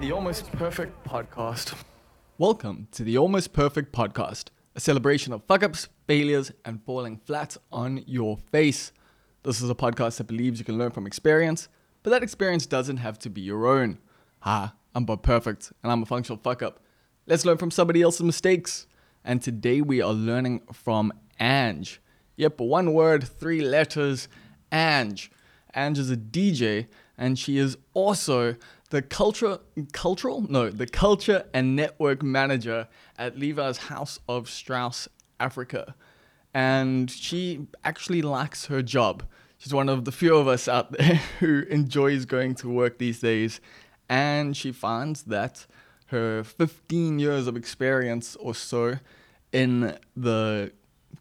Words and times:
the 0.00 0.12
Almost 0.12 0.50
Perfect 0.52 1.06
Podcast. 1.06 1.74
Welcome 2.36 2.88
to 2.92 3.04
the 3.04 3.16
Almost 3.16 3.52
Perfect 3.52 3.92
Podcast, 3.92 4.48
a 4.74 4.80
celebration 4.80 5.32
of 5.32 5.44
fuck 5.44 5.62
ups, 5.62 5.88
failures, 6.06 6.50
and 6.64 6.82
falling 6.84 7.16
flat 7.16 7.56
on 7.70 8.02
your 8.06 8.36
face. 8.36 8.92
This 9.44 9.60
is 9.62 9.70
a 9.70 9.74
podcast 9.74 10.18
that 10.18 10.24
believes 10.24 10.58
you 10.58 10.64
can 10.64 10.78
learn 10.78 10.90
from 10.90 11.06
experience, 11.06 11.68
but 12.02 12.10
that 12.10 12.22
experience 12.22 12.66
doesn't 12.66 12.98
have 12.98 13.18
to 13.20 13.30
be 13.30 13.40
your 13.40 13.66
own. 13.66 13.98
Hi, 14.40 14.70
I'm 14.94 15.04
Bob 15.04 15.22
Perfect, 15.22 15.72
and 15.82 15.92
I'm 15.92 16.02
a 16.02 16.06
functional 16.06 16.40
fuck 16.42 16.62
up. 16.62 16.80
Let's 17.26 17.44
learn 17.44 17.58
from 17.58 17.70
somebody 17.70 18.02
else's 18.02 18.22
mistakes. 18.22 18.86
And 19.24 19.40
today 19.40 19.80
we 19.80 20.02
are 20.02 20.12
learning 20.12 20.62
from 20.72 21.12
ANG. 21.38 21.86
Yep, 22.36 22.60
one 22.60 22.92
word, 22.92 23.26
three 23.26 23.62
letters, 23.62 24.28
ANG. 24.70 25.18
ANG 25.72 25.96
is 25.96 26.10
a 26.10 26.16
DJ, 26.16 26.88
and 27.16 27.38
she 27.38 27.58
is 27.58 27.76
also 27.94 28.56
the 28.90 29.02
culture, 29.02 29.58
cultural, 29.92 30.46
no, 30.48 30.70
the 30.70 30.86
culture 30.86 31.44
and 31.52 31.74
network 31.74 32.22
manager 32.22 32.88
at 33.18 33.38
Levi's 33.38 33.78
Haus 33.78 34.20
of 34.28 34.48
Strauss 34.48 35.08
Africa. 35.40 35.94
And 36.52 37.10
she 37.10 37.66
actually 37.84 38.22
likes 38.22 38.66
her 38.66 38.82
job. 38.82 39.24
She's 39.58 39.74
one 39.74 39.88
of 39.88 40.04
the 40.04 40.12
few 40.12 40.36
of 40.36 40.46
us 40.46 40.68
out 40.68 40.92
there 40.92 41.14
who 41.40 41.62
enjoys 41.70 42.24
going 42.24 42.54
to 42.56 42.68
work 42.68 42.98
these 42.98 43.20
days. 43.20 43.60
And 44.08 44.56
she 44.56 44.70
finds 44.72 45.22
that 45.24 45.66
her 46.08 46.44
15 46.44 47.18
years 47.18 47.46
of 47.46 47.56
experience 47.56 48.36
or 48.36 48.54
so 48.54 48.98
in 49.52 49.96
the 50.16 50.72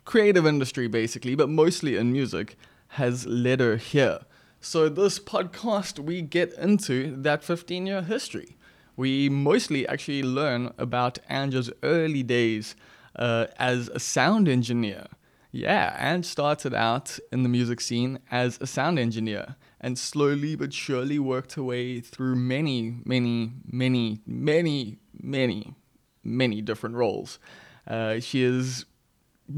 creative 0.05 0.45
industry, 0.45 0.87
basically, 0.87 1.35
but 1.35 1.49
mostly 1.49 1.95
in 1.95 2.11
music, 2.11 2.57
has 2.89 3.25
led 3.25 3.59
her 3.59 3.77
here. 3.77 4.19
So, 4.65 4.87
this 4.87 5.19
podcast, 5.19 5.99
we 5.99 6.21
get 6.21 6.53
into 6.53 7.17
that 7.17 7.43
15 7.43 7.85
year 7.85 8.01
history. 8.01 8.55
We 8.95 9.27
mostly 9.27 9.85
actually 9.85 10.23
learn 10.23 10.71
about 10.77 11.19
ANG's 11.27 11.69
early 11.83 12.23
days 12.23 12.73
uh, 13.17 13.47
as 13.59 13.89
a 13.89 13.99
sound 13.99 14.47
engineer. 14.47 15.07
Yeah, 15.51 15.93
ANG 15.99 16.23
started 16.23 16.73
out 16.73 17.19
in 17.29 17.43
the 17.43 17.49
music 17.49 17.81
scene 17.81 18.19
as 18.31 18.57
a 18.61 18.65
sound 18.65 18.99
engineer 18.99 19.57
and 19.81 19.99
slowly 19.99 20.55
but 20.55 20.73
surely 20.73 21.19
worked 21.19 21.55
her 21.55 21.63
way 21.63 21.99
through 21.99 22.35
many, 22.35 23.01
many, 23.03 23.51
many, 23.69 24.21
many, 24.25 24.97
many, 25.21 25.75
many 26.23 26.61
different 26.61 26.95
roles. 26.95 27.37
Uh, 27.85 28.21
she 28.21 28.43
has 28.43 28.85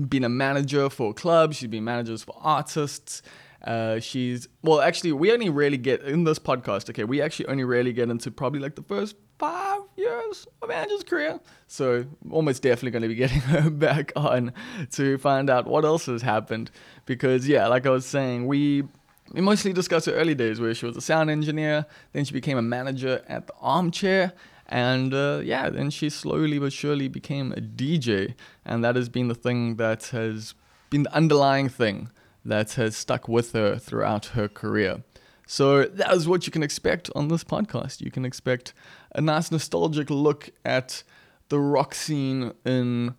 been 0.10 0.24
a 0.24 0.30
manager 0.30 0.90
for 0.90 1.14
clubs, 1.14 1.58
she's 1.58 1.70
been 1.70 1.84
managers 1.84 2.24
for 2.24 2.36
artists. 2.42 3.22
Uh, 3.66 4.00
she's 4.00 4.48
well, 4.62 4.80
actually, 4.80 5.12
we 5.12 5.32
only 5.32 5.50
really 5.50 5.78
get 5.78 6.02
in 6.04 6.24
this 6.24 6.38
podcast. 6.38 6.90
Okay, 6.92 7.04
we 7.04 7.20
actually 7.22 7.48
only 7.48 7.64
really 7.64 7.94
get 7.94 8.10
into 8.10 8.30
probably 8.30 8.60
like 8.60 8.76
the 8.76 8.84
first 8.84 9.16
five 9.40 9.82
years 9.98 10.46
of 10.62 10.70
ANG's 10.70 11.04
career. 11.04 11.40
So 11.68 12.06
almost 12.30 12.62
definitely 12.62 12.92
going 12.92 13.02
to 13.02 13.08
be 13.08 13.16
getting 13.26 13.42
her 13.42 13.72
back 13.72 14.12
on 14.16 14.54
to 14.92 15.18
find 15.18 15.50
out 15.50 15.66
what 15.66 15.84
else 15.84 16.06
has 16.06 16.22
happened. 16.22 16.70
Because 17.08 17.48
yeah, 17.48 17.68
like 17.68 17.88
I 17.88 17.90
was 17.90 18.06
saying, 18.06 18.46
we 18.46 18.84
we 19.32 19.42
mostly 19.42 19.74
discussed 19.74 20.06
her 20.06 20.14
early 20.14 20.36
days 20.36 20.62
where 20.62 20.76
she 20.76 20.86
was 20.86 20.96
a 20.96 21.02
sound 21.02 21.32
engineer, 21.32 21.88
then 22.14 22.24
she 22.24 22.34
became 22.34 22.60
a 22.60 22.62
manager 22.62 23.24
at 23.28 23.48
the 23.48 23.54
Armchair, 23.60 24.34
and 24.68 25.12
uh, 25.12 25.42
yeah, 25.44 25.72
then 25.72 25.90
she 25.90 26.12
slowly 26.12 26.60
but 26.60 26.72
surely 26.72 27.08
became 27.08 27.52
a 27.54 27.62
DJ, 27.62 28.36
and 28.64 28.84
that 28.84 28.96
has 28.96 29.10
been 29.10 29.28
the 29.28 29.34
thing 29.36 29.78
that 29.78 30.06
has 30.08 30.54
been 30.92 31.02
the 31.02 31.16
underlying 31.16 31.68
thing 31.68 32.12
that 32.46 32.74
has 32.74 32.96
stuck 32.96 33.28
with 33.28 33.54
her 33.54 33.78
throughout 33.78 34.28
her 34.28 34.48
career. 34.48 35.04
So 35.48 35.84
that 35.84 36.14
is 36.14 36.28
what 36.28 36.46
you 36.46 36.52
can 36.52 36.64
expect 36.64 37.10
on 37.16 37.28
this 37.28 37.44
podcast. 37.44 38.02
You 38.02 38.12
can 38.12 38.26
expect 38.26 38.74
a 39.14 39.22
nice 39.22 39.52
nostalgic 39.52 40.10
look 40.10 40.50
at 40.64 41.04
the 41.50 41.60
rock 41.60 41.94
scene 41.94 42.54
in 42.66 43.16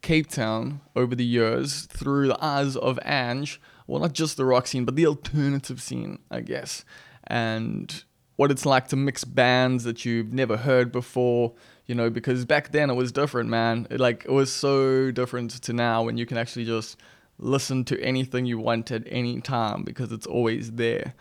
Cape 0.00 0.28
Town 0.28 0.80
over 0.94 1.14
the 1.14 1.24
years 1.24 1.82
through 1.86 2.28
the 2.28 2.42
eyes 2.42 2.76
of 2.76 2.98
ANG. 3.02 3.48
Well, 3.86 4.00
not 4.00 4.14
just 4.14 4.36
the 4.36 4.44
rock 4.44 4.66
scene, 4.66 4.84
but 4.84 4.96
the 4.96 5.06
alternative 5.06 5.80
scene, 5.82 6.18
I 6.30 6.40
guess. 6.40 6.84
And 7.26 8.04
what 8.36 8.50
it's 8.50 8.66
like 8.66 8.88
to 8.88 8.96
mix 8.96 9.24
bands 9.24 9.84
that 9.84 10.04
you've 10.04 10.32
never 10.32 10.56
heard 10.56 10.90
before, 10.90 11.52
you 11.86 11.94
know, 11.94 12.10
because 12.10 12.44
back 12.44 12.72
then 12.72 12.90
it 12.90 12.94
was 12.94 13.12
different, 13.12 13.48
man. 13.48 13.86
It, 13.90 14.00
like 14.00 14.24
it 14.24 14.30
was 14.30 14.52
so 14.52 15.10
different 15.10 15.50
to 15.62 15.72
now 15.72 16.02
when 16.02 16.16
you 16.16 16.26
can 16.26 16.38
actually 16.38 16.64
just 16.64 16.96
listen 17.38 17.84
to 17.84 18.00
anything 18.00 18.46
you 18.46 18.58
want 18.58 18.90
at 18.90 19.02
any 19.06 19.40
time 19.40 19.82
because 19.82 20.12
it's 20.12 20.26
always 20.26 20.72
there. 20.72 21.14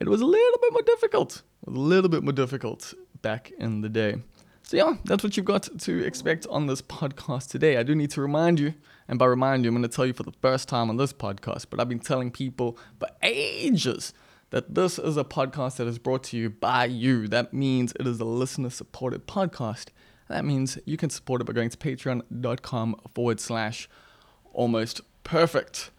It 0.00 0.08
was 0.08 0.20
a 0.20 0.26
little 0.26 0.58
bit 0.60 0.72
more 0.72 0.82
difficult, 0.82 1.42
a 1.66 1.70
little 1.70 2.08
bit 2.08 2.22
more 2.22 2.32
difficult 2.32 2.94
back 3.20 3.52
in 3.58 3.82
the 3.82 3.88
day. 3.88 4.16
So, 4.64 4.76
yeah, 4.76 4.94
that's 5.04 5.22
what 5.22 5.36
you've 5.36 5.46
got 5.46 5.68
to 5.80 6.04
expect 6.04 6.46
on 6.48 6.66
this 6.66 6.80
podcast 6.80 7.50
today. 7.50 7.76
I 7.76 7.82
do 7.82 7.94
need 7.94 8.10
to 8.12 8.22
remind 8.22 8.58
you, 8.58 8.74
and 9.08 9.18
by 9.18 9.26
remind 9.26 9.64
you, 9.64 9.68
I'm 9.68 9.74
going 9.74 9.82
to 9.82 9.94
tell 9.94 10.06
you 10.06 10.12
for 10.12 10.22
the 10.22 10.32
first 10.40 10.68
time 10.68 10.88
on 10.88 10.96
this 10.96 11.12
podcast, 11.12 11.66
but 11.68 11.78
I've 11.78 11.88
been 11.88 11.98
telling 11.98 12.30
people 12.30 12.78
for 12.98 13.08
ages 13.22 14.14
that 14.50 14.74
this 14.74 14.98
is 14.98 15.16
a 15.16 15.24
podcast 15.24 15.76
that 15.76 15.86
is 15.86 15.98
brought 15.98 16.24
to 16.24 16.36
you 16.36 16.48
by 16.50 16.84
you. 16.84 17.26
That 17.28 17.52
means 17.52 17.92
it 17.98 18.06
is 18.06 18.20
a 18.20 18.24
listener 18.24 18.70
supported 18.70 19.26
podcast. 19.26 19.88
That 20.28 20.44
means 20.44 20.78
you 20.86 20.96
can 20.96 21.10
support 21.10 21.40
it 21.40 21.44
by 21.44 21.52
going 21.52 21.70
to 21.70 21.76
patreon.com 21.76 22.96
forward 23.14 23.40
slash 23.40 23.88
almost 24.52 25.00
perfect. 25.24 25.90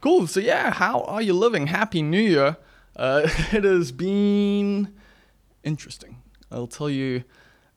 Cool. 0.00 0.26
So, 0.26 0.40
yeah, 0.40 0.72
how 0.72 1.00
are 1.02 1.22
you 1.22 1.32
living? 1.32 1.66
Happy 1.66 2.02
New 2.02 2.20
Year. 2.20 2.56
Uh, 2.96 3.22
it 3.52 3.64
has 3.64 3.92
been 3.92 4.94
interesting. 5.64 6.22
I'll 6.50 6.66
tell 6.66 6.90
you 6.90 7.24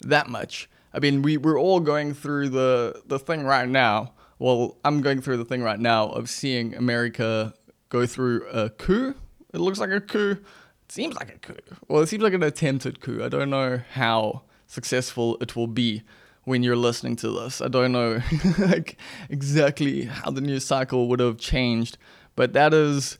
that 0.03 0.29
much. 0.29 0.69
I 0.93 0.99
mean, 0.99 1.21
we, 1.21 1.37
we're 1.37 1.59
all 1.59 1.79
going 1.79 2.13
through 2.13 2.49
the, 2.49 3.01
the 3.05 3.19
thing 3.19 3.43
right 3.43 3.67
now. 3.67 4.13
Well, 4.39 4.77
I'm 4.83 5.01
going 5.01 5.21
through 5.21 5.37
the 5.37 5.45
thing 5.45 5.61
right 5.61 5.79
now 5.79 6.09
of 6.09 6.29
seeing 6.29 6.75
America 6.75 7.53
go 7.89 8.05
through 8.05 8.47
a 8.49 8.69
coup. 8.69 9.15
It 9.53 9.59
looks 9.59 9.79
like 9.79 9.91
a 9.91 10.01
coup. 10.01 10.31
It 10.31 10.91
seems 10.91 11.15
like 11.15 11.29
a 11.29 11.37
coup. 11.37 11.57
Well, 11.87 12.01
it 12.01 12.07
seems 12.07 12.23
like 12.23 12.33
an 12.33 12.43
attempted 12.43 13.01
coup. 13.01 13.23
I 13.23 13.29
don't 13.29 13.49
know 13.49 13.81
how 13.93 14.43
successful 14.67 15.37
it 15.41 15.55
will 15.55 15.67
be 15.67 16.03
when 16.51 16.63
you're 16.63 16.75
listening 16.75 17.15
to 17.15 17.31
this. 17.31 17.61
I 17.61 17.69
don't 17.69 17.93
know 17.93 18.21
like 18.59 18.97
exactly 19.29 20.03
how 20.03 20.31
the 20.31 20.41
news 20.41 20.65
cycle 20.65 21.07
would 21.07 21.21
have 21.21 21.37
changed, 21.37 21.97
but 22.35 22.51
that 22.53 22.73
is 22.73 23.17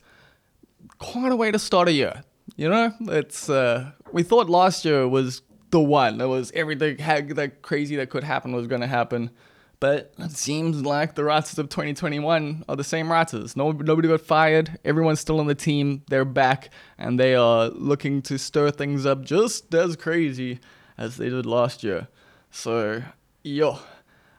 quite 0.97 1.31
a 1.31 1.35
way 1.37 1.49
to 1.49 1.57
start 1.57 1.87
a 1.87 1.93
year. 1.93 2.23
You 2.57 2.67
know, 2.69 2.93
it's 3.01 3.49
uh, 3.49 3.91
we 4.11 4.21
thought 4.23 4.49
last 4.49 4.83
year 4.83 5.07
was 5.07 5.41
the 5.69 5.79
one. 5.79 6.19
It 6.19 6.25
was 6.25 6.51
everything 6.53 6.97
had 6.97 7.29
that 7.29 7.61
crazy 7.61 7.95
that 7.95 8.09
could 8.09 8.25
happen 8.25 8.51
was 8.51 8.67
going 8.67 8.81
to 8.81 8.87
happen. 8.87 9.31
But 9.79 10.13
it 10.19 10.31
seems 10.31 10.83
like 10.83 11.15
the 11.15 11.23
writers 11.23 11.57
of 11.57 11.69
2021 11.69 12.65
are 12.69 12.75
the 12.75 12.83
same 12.83 13.09
writers. 13.09 13.55
No, 13.55 13.71
nobody 13.71 14.09
got 14.09 14.21
fired. 14.21 14.77
Everyone's 14.85 15.21
still 15.21 15.39
on 15.39 15.47
the 15.47 15.55
team. 15.55 16.03
They're 16.07 16.25
back, 16.25 16.69
and 16.99 17.19
they 17.19 17.33
are 17.33 17.69
looking 17.69 18.21
to 18.23 18.37
stir 18.37 18.69
things 18.69 19.07
up 19.07 19.23
just 19.23 19.73
as 19.73 19.95
crazy 19.95 20.59
as 20.99 21.17
they 21.17 21.29
did 21.29 21.47
last 21.47 21.83
year. 21.83 22.09
So, 22.51 23.01
yo, 23.43 23.79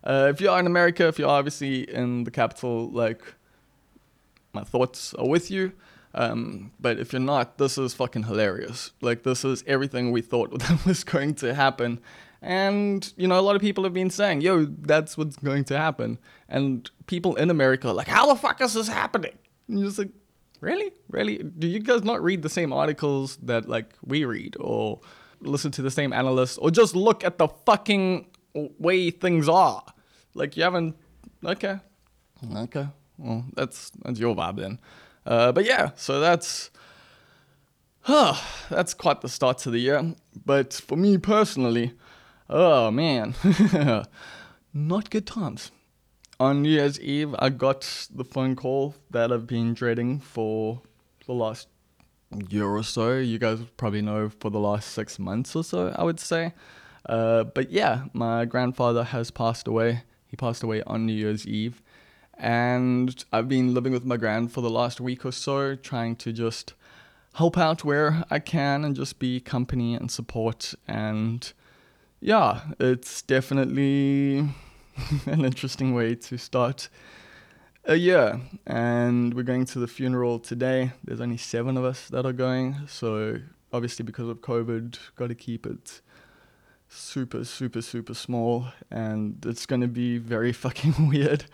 uh, 0.05 0.29
if 0.31 0.41
you 0.41 0.51
are 0.51 0.59
in 0.59 0.67
America, 0.67 1.07
if 1.07 1.19
you're 1.19 1.29
obviously 1.29 1.89
in 1.91 2.25
the 2.25 2.31
capital, 2.31 2.91
like, 2.91 3.23
my 4.53 4.65
thoughts 4.65 5.15
are 5.15 5.29
with 5.29 5.51
you. 5.51 5.73
Um, 6.15 6.73
but 6.79 6.99
if 6.99 7.13
you're 7.13 7.21
not, 7.21 7.59
this 7.59 7.79
is 7.79 7.95
fucking 7.95 8.25
hilarious. 8.25 8.93
Like, 9.01 9.23
this 9.23 9.45
is 9.45 9.65
everything 9.67 10.13
we 10.13 10.21
thought 10.21 10.53
was 10.87 11.05
going 11.05 11.35
to 11.37 11.55
happen. 11.55 12.01
And, 12.43 13.11
you 13.17 13.29
know, 13.29 13.39
a 13.39 13.41
lot 13.41 13.55
of 13.55 13.63
people 13.63 13.85
have 13.85 13.95
been 13.95 14.11
saying, 14.11 14.41
yo, 14.41 14.65
that's 14.65 15.17
what's 15.17 15.37
going 15.37 15.65
to 15.65 15.79
happen. 15.79 16.19
And 16.49 16.91
people 17.07 17.37
in 17.37 17.51
America 17.51 17.89
are 17.89 17.95
like, 17.95 18.09
how 18.09 18.27
the 18.27 18.35
fuck 18.35 18.61
is 18.61 18.75
this 18.75 18.89
happening? 18.89 19.39
And 19.69 19.79
you're 19.79 19.89
just 19.89 19.99
like, 19.99 20.11
really? 20.61 20.93
Really? 21.09 21.39
Do 21.39 21.69
you 21.69 21.79
guys 21.79 22.03
not 22.03 22.23
read 22.23 22.43
the 22.43 22.49
same 22.49 22.73
articles 22.73 23.39
that, 23.45 23.69
like, 23.69 23.95
we 24.05 24.25
read? 24.25 24.57
Or 24.59 25.01
listen 25.41 25.71
to 25.73 25.83
the 25.83 25.91
same 25.91 26.13
analysts? 26.13 26.59
Or 26.59 26.73
just 26.73 26.97
look 26.97 27.25
at 27.25 27.39
the 27.39 27.47
fucking 27.49 28.27
way 28.55 29.11
things 29.11 29.49
are? 29.49 29.85
Like, 30.35 30.57
you 30.57 30.63
haven't. 30.63 30.97
Okay. 31.45 31.79
Okay. 32.57 32.89
Well, 33.19 33.45
that's, 33.55 33.91
that's 34.03 34.19
your 34.19 34.35
vibe 34.35 34.57
then. 34.57 34.81
Uh, 35.25 35.53
but 35.53 35.65
yeah, 35.65 35.91
so 35.97 36.19
that's 36.21 36.71
huh, 38.03 38.35
that's 38.69 38.95
quite 38.95 39.21
the 39.21 39.29
start 39.29 39.59
to 39.59 39.71
the 39.71 39.79
year. 39.79 40.15
But 40.45 40.73
for 40.75 40.97
me 40.97 41.19
personally, 41.19 41.93
oh 42.51 42.91
man, 42.91 43.35
not 44.75 45.11
good 45.11 45.27
times. 45.27 45.71
On 46.41 46.63
New 46.63 46.71
Year's 46.71 46.99
Eve, 47.01 47.37
I 47.39 47.51
got 47.51 48.09
the 48.13 48.25
phone 48.25 48.57
call 48.57 48.97
that 49.11 49.31
I've 49.31 49.47
been 49.47 49.75
dreading 49.75 50.19
for 50.19 50.83
the 51.27 51.33
last 51.33 51.69
year 52.49 52.67
or 52.67 52.83
so. 52.83 53.19
You 53.19 53.39
guys 53.39 53.61
probably 53.77 54.03
know 54.03 54.29
for 54.29 54.51
the 54.51 54.59
last 54.59 54.89
six 54.89 55.21
months 55.21 55.55
or 55.55 55.63
so, 55.63 55.95
I 55.97 56.03
would 56.03 56.19
say. 56.19 56.53
Uh, 57.07 57.45
but 57.45 57.71
yeah, 57.71 58.05
my 58.13 58.45
grandfather 58.45 59.05
has 59.05 59.31
passed 59.31 59.67
away. 59.67 60.03
He 60.27 60.37
passed 60.37 60.63
away 60.63 60.83
on 60.85 61.07
New 61.07 61.13
Year's 61.13 61.47
Eve 61.47 61.83
and 62.43 63.25
I've 63.33 63.49
been 63.49 63.73
living 63.73 63.93
with 63.93 64.05
my 64.05 64.17
grand 64.17 64.53
for 64.53 64.63
the 64.63 64.71
last 64.71 65.01
week 65.01 65.25
or 65.25 65.31
so, 65.31 65.77
trying 65.77 66.17
to 66.17 66.33
just 66.33 66.75
help 67.35 67.57
out 67.57 67.85
where 67.85 68.25
I 68.31 68.41
can 68.41 68.85
and 68.85 68.97
just 68.97 69.21
be 69.21 69.39
company 69.39 69.95
and 69.95 70.11
support. 70.11 70.75
And 70.89 71.51
yeah, 72.21 72.63
it's 72.81 73.23
definitely 73.23 74.39
an 75.27 75.45
interesting 75.45 75.95
way 75.95 76.17
to 76.17 76.37
start 76.37 76.89
a 77.85 77.95
year. 77.95 78.41
And 78.67 79.35
we're 79.35 79.45
going 79.45 79.65
to 79.67 79.79
the 79.79 79.89
funeral 79.89 80.41
today. 80.41 80.93
There's 81.05 81.21
only 81.21 81.37
seven 81.37 81.77
of 81.77 81.85
us 81.85 82.09
that 82.09 82.27
are 82.27 82.33
going. 82.33 82.77
So 82.89 83.39
obviously, 83.73 84.05
because 84.05 84.29
of 84.29 84.41
COVID, 84.41 84.99
got 85.15 85.29
to 85.29 85.37
keep 85.37 85.65
it 85.65 86.01
super, 86.93 87.45
super, 87.45 87.83
super 87.83 88.15
small. 88.15 88.67
And 88.91 89.45
it's 89.47 89.67
going 89.67 89.81
to 89.81 89.89
be 89.89 90.19
very 90.19 90.53
fucking 90.65 91.09
weird. 91.09 91.45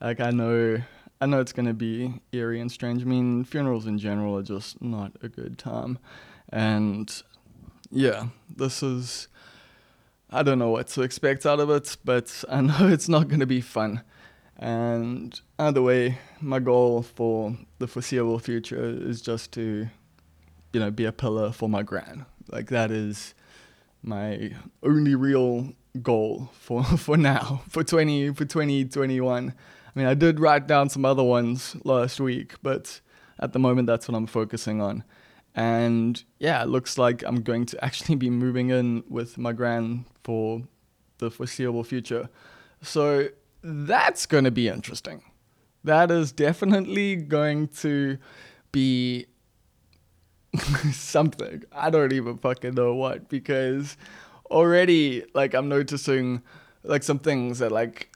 Like, 0.00 0.20
I 0.20 0.30
know 0.30 0.82
I 1.20 1.26
know 1.26 1.40
it's 1.40 1.52
going 1.52 1.66
to 1.66 1.74
be 1.74 2.20
eerie 2.32 2.60
and 2.60 2.70
strange. 2.70 3.02
I 3.02 3.06
mean, 3.06 3.44
funerals 3.44 3.86
in 3.86 3.98
general 3.98 4.36
are 4.36 4.42
just 4.42 4.82
not 4.82 5.12
a 5.22 5.28
good 5.28 5.58
time. 5.58 5.98
And 6.50 7.10
yeah, 7.90 8.28
this 8.54 8.82
is. 8.82 9.28
I 10.28 10.42
don't 10.42 10.58
know 10.58 10.70
what 10.70 10.88
to 10.88 11.02
expect 11.02 11.46
out 11.46 11.60
of 11.60 11.70
it, 11.70 11.96
but 12.04 12.44
I 12.50 12.60
know 12.60 12.88
it's 12.88 13.08
not 13.08 13.28
going 13.28 13.40
to 13.40 13.46
be 13.46 13.60
fun. 13.60 14.02
And 14.58 15.38
either 15.58 15.82
way, 15.82 16.18
my 16.40 16.58
goal 16.58 17.02
for 17.02 17.56
the 17.78 17.86
foreseeable 17.86 18.38
future 18.38 18.84
is 18.84 19.20
just 19.20 19.52
to, 19.52 19.88
you 20.72 20.80
know, 20.80 20.90
be 20.90 21.04
a 21.04 21.12
pillar 21.12 21.52
for 21.52 21.68
my 21.68 21.82
gran. 21.82 22.24
Like 22.50 22.68
that 22.70 22.90
is 22.90 23.34
my 24.06 24.52
only 24.82 25.14
real 25.14 25.72
goal 26.02 26.50
for 26.52 26.84
for 26.96 27.16
now 27.16 27.62
for 27.68 27.82
20 27.82 28.32
for 28.34 28.44
2021 28.44 29.54
I 29.96 29.98
mean, 29.98 30.08
I 30.08 30.14
did 30.14 30.40
write 30.40 30.66
down 30.66 30.90
some 30.90 31.06
other 31.06 31.22
ones 31.22 31.74
last 31.84 32.20
week, 32.20 32.56
but 32.62 33.00
at 33.40 33.54
the 33.54 33.58
moment, 33.58 33.86
that's 33.86 34.06
what 34.06 34.14
I'm 34.14 34.26
focusing 34.26 34.82
on. 34.82 35.04
And 35.54 36.22
yeah, 36.38 36.62
it 36.62 36.68
looks 36.68 36.98
like 36.98 37.22
I'm 37.22 37.40
going 37.40 37.64
to 37.66 37.82
actually 37.82 38.14
be 38.16 38.28
moving 38.28 38.68
in 38.68 39.04
with 39.08 39.38
my 39.38 39.52
gran 39.52 40.04
for 40.22 40.64
the 41.16 41.30
foreseeable 41.30 41.82
future. 41.82 42.28
So 42.82 43.28
that's 43.62 44.26
going 44.26 44.44
to 44.44 44.50
be 44.50 44.68
interesting. 44.68 45.22
That 45.82 46.10
is 46.10 46.30
definitely 46.30 47.16
going 47.16 47.68
to 47.68 48.18
be 48.72 49.24
something. 50.92 51.64
I 51.72 51.90
don't 51.90 52.12
even 52.12 52.38
fucking 52.38 52.74
know 52.74 52.94
what 52.94 53.28
because 53.28 53.96
already 54.50 55.24
like 55.34 55.54
I'm 55.54 55.68
noticing 55.68 56.42
like 56.84 57.02
some 57.02 57.18
things 57.18 57.58
that 57.58 57.72
like 57.72 58.10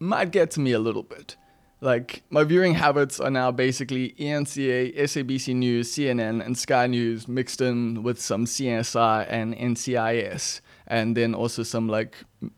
might 0.00 0.30
get 0.30 0.50
to 0.52 0.60
me 0.60 0.72
a 0.72 0.78
little 0.78 1.02
bit. 1.02 1.36
Like, 1.80 2.22
my 2.30 2.44
viewing 2.44 2.74
habits 2.74 3.20
are 3.20 3.30
now 3.30 3.50
basically 3.50 4.14
ENCA, 4.18 4.96
SABC 4.96 5.54
News, 5.54 5.92
CNN, 5.92 6.42
and 6.42 6.56
Sky 6.56 6.86
News 6.86 7.28
mixed 7.28 7.60
in 7.60 8.02
with 8.02 8.18
some 8.18 8.46
CSI 8.46 9.26
and 9.28 9.54
NCIS. 9.54 10.62
And 10.86 11.14
then 11.14 11.34
also 11.34 11.62
some, 11.62 11.86
like, 11.86 12.16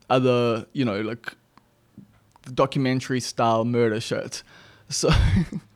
other, 0.09 0.67
you 0.73 0.85
know, 0.85 1.01
like 1.01 1.33
documentary 2.55 3.19
style 3.19 3.65
murder 3.65 4.01
shit. 4.01 4.45
So, 4.89 5.11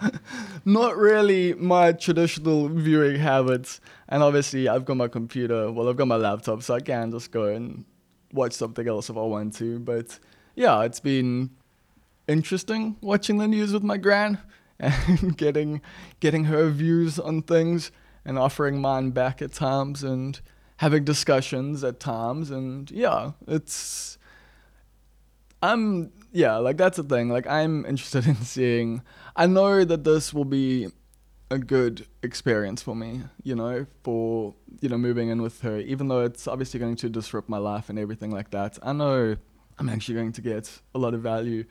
not 0.64 0.96
really 0.96 1.54
my 1.54 1.92
traditional 1.92 2.68
viewing 2.68 3.16
habits. 3.16 3.80
And 4.08 4.22
obviously, 4.22 4.68
I've 4.68 4.84
got 4.84 4.96
my 4.96 5.08
computer, 5.08 5.70
well, 5.70 5.88
I've 5.88 5.96
got 5.96 6.08
my 6.08 6.16
laptop, 6.16 6.62
so 6.62 6.74
I 6.74 6.80
can 6.80 7.10
just 7.10 7.30
go 7.30 7.44
and 7.44 7.84
watch 8.32 8.52
something 8.52 8.86
else 8.86 9.10
if 9.10 9.16
I 9.16 9.22
want 9.22 9.54
to. 9.56 9.78
But 9.78 10.18
yeah, 10.54 10.82
it's 10.82 11.00
been 11.00 11.50
interesting 12.28 12.96
watching 13.00 13.38
the 13.38 13.48
news 13.48 13.72
with 13.72 13.82
my 13.82 13.96
gran 13.96 14.38
and 14.78 15.36
getting 15.36 15.80
getting 16.20 16.44
her 16.44 16.70
views 16.70 17.18
on 17.18 17.42
things 17.42 17.90
and 18.24 18.38
offering 18.38 18.80
mine 18.80 19.10
back 19.10 19.42
at 19.42 19.52
times 19.52 20.04
and 20.04 20.40
having 20.76 21.04
discussions 21.04 21.82
at 21.82 21.98
times 21.98 22.50
and 22.50 22.90
yeah, 22.90 23.32
it's 23.46 24.18
I'm 25.62 26.12
yeah, 26.32 26.56
like 26.56 26.76
that's 26.76 26.96
the 26.96 27.02
thing. 27.02 27.28
Like 27.28 27.46
I'm 27.46 27.84
interested 27.86 28.26
in 28.32 28.36
seeing 28.36 29.02
I 29.36 29.46
know 29.46 29.84
that 29.84 30.04
this 30.04 30.34
will 30.34 30.44
be 30.44 30.88
a 31.50 31.58
good 31.58 32.06
experience 32.22 32.82
for 32.82 32.94
me, 32.94 33.22
you 33.42 33.54
know, 33.54 33.86
for 34.02 34.54
you 34.80 34.88
know 34.88 34.98
moving 34.98 35.28
in 35.28 35.42
with 35.42 35.60
her 35.60 35.78
even 35.78 36.08
though 36.08 36.24
it's 36.24 36.46
obviously 36.46 36.80
going 36.80 36.96
to 36.96 37.08
disrupt 37.08 37.48
my 37.48 37.58
life 37.58 37.88
and 37.88 37.98
everything 37.98 38.30
like 38.30 38.50
that. 38.50 38.78
I 38.82 38.92
know 38.92 39.36
I'm 39.78 39.88
actually 39.88 40.14
going 40.14 40.32
to 40.32 40.40
get 40.40 40.80
a 40.94 40.98
lot 40.98 41.14
of 41.14 41.22
value 41.22 41.64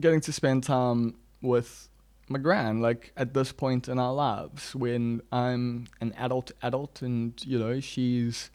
getting 0.00 0.20
to 0.22 0.32
spend 0.32 0.64
time 0.64 1.14
with 1.42 1.88
my 2.28 2.38
gran 2.38 2.80
like 2.80 3.12
at 3.16 3.34
this 3.34 3.52
point 3.52 3.88
in 3.88 3.98
our 3.98 4.12
lives 4.12 4.74
when 4.74 5.20
I'm 5.30 5.86
an 6.00 6.14
adult 6.16 6.52
adult 6.62 7.02
and 7.02 7.34
you 7.44 7.58
know 7.58 7.80
she's 7.80 8.50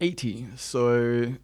80 0.00 0.46
so 0.56 1.34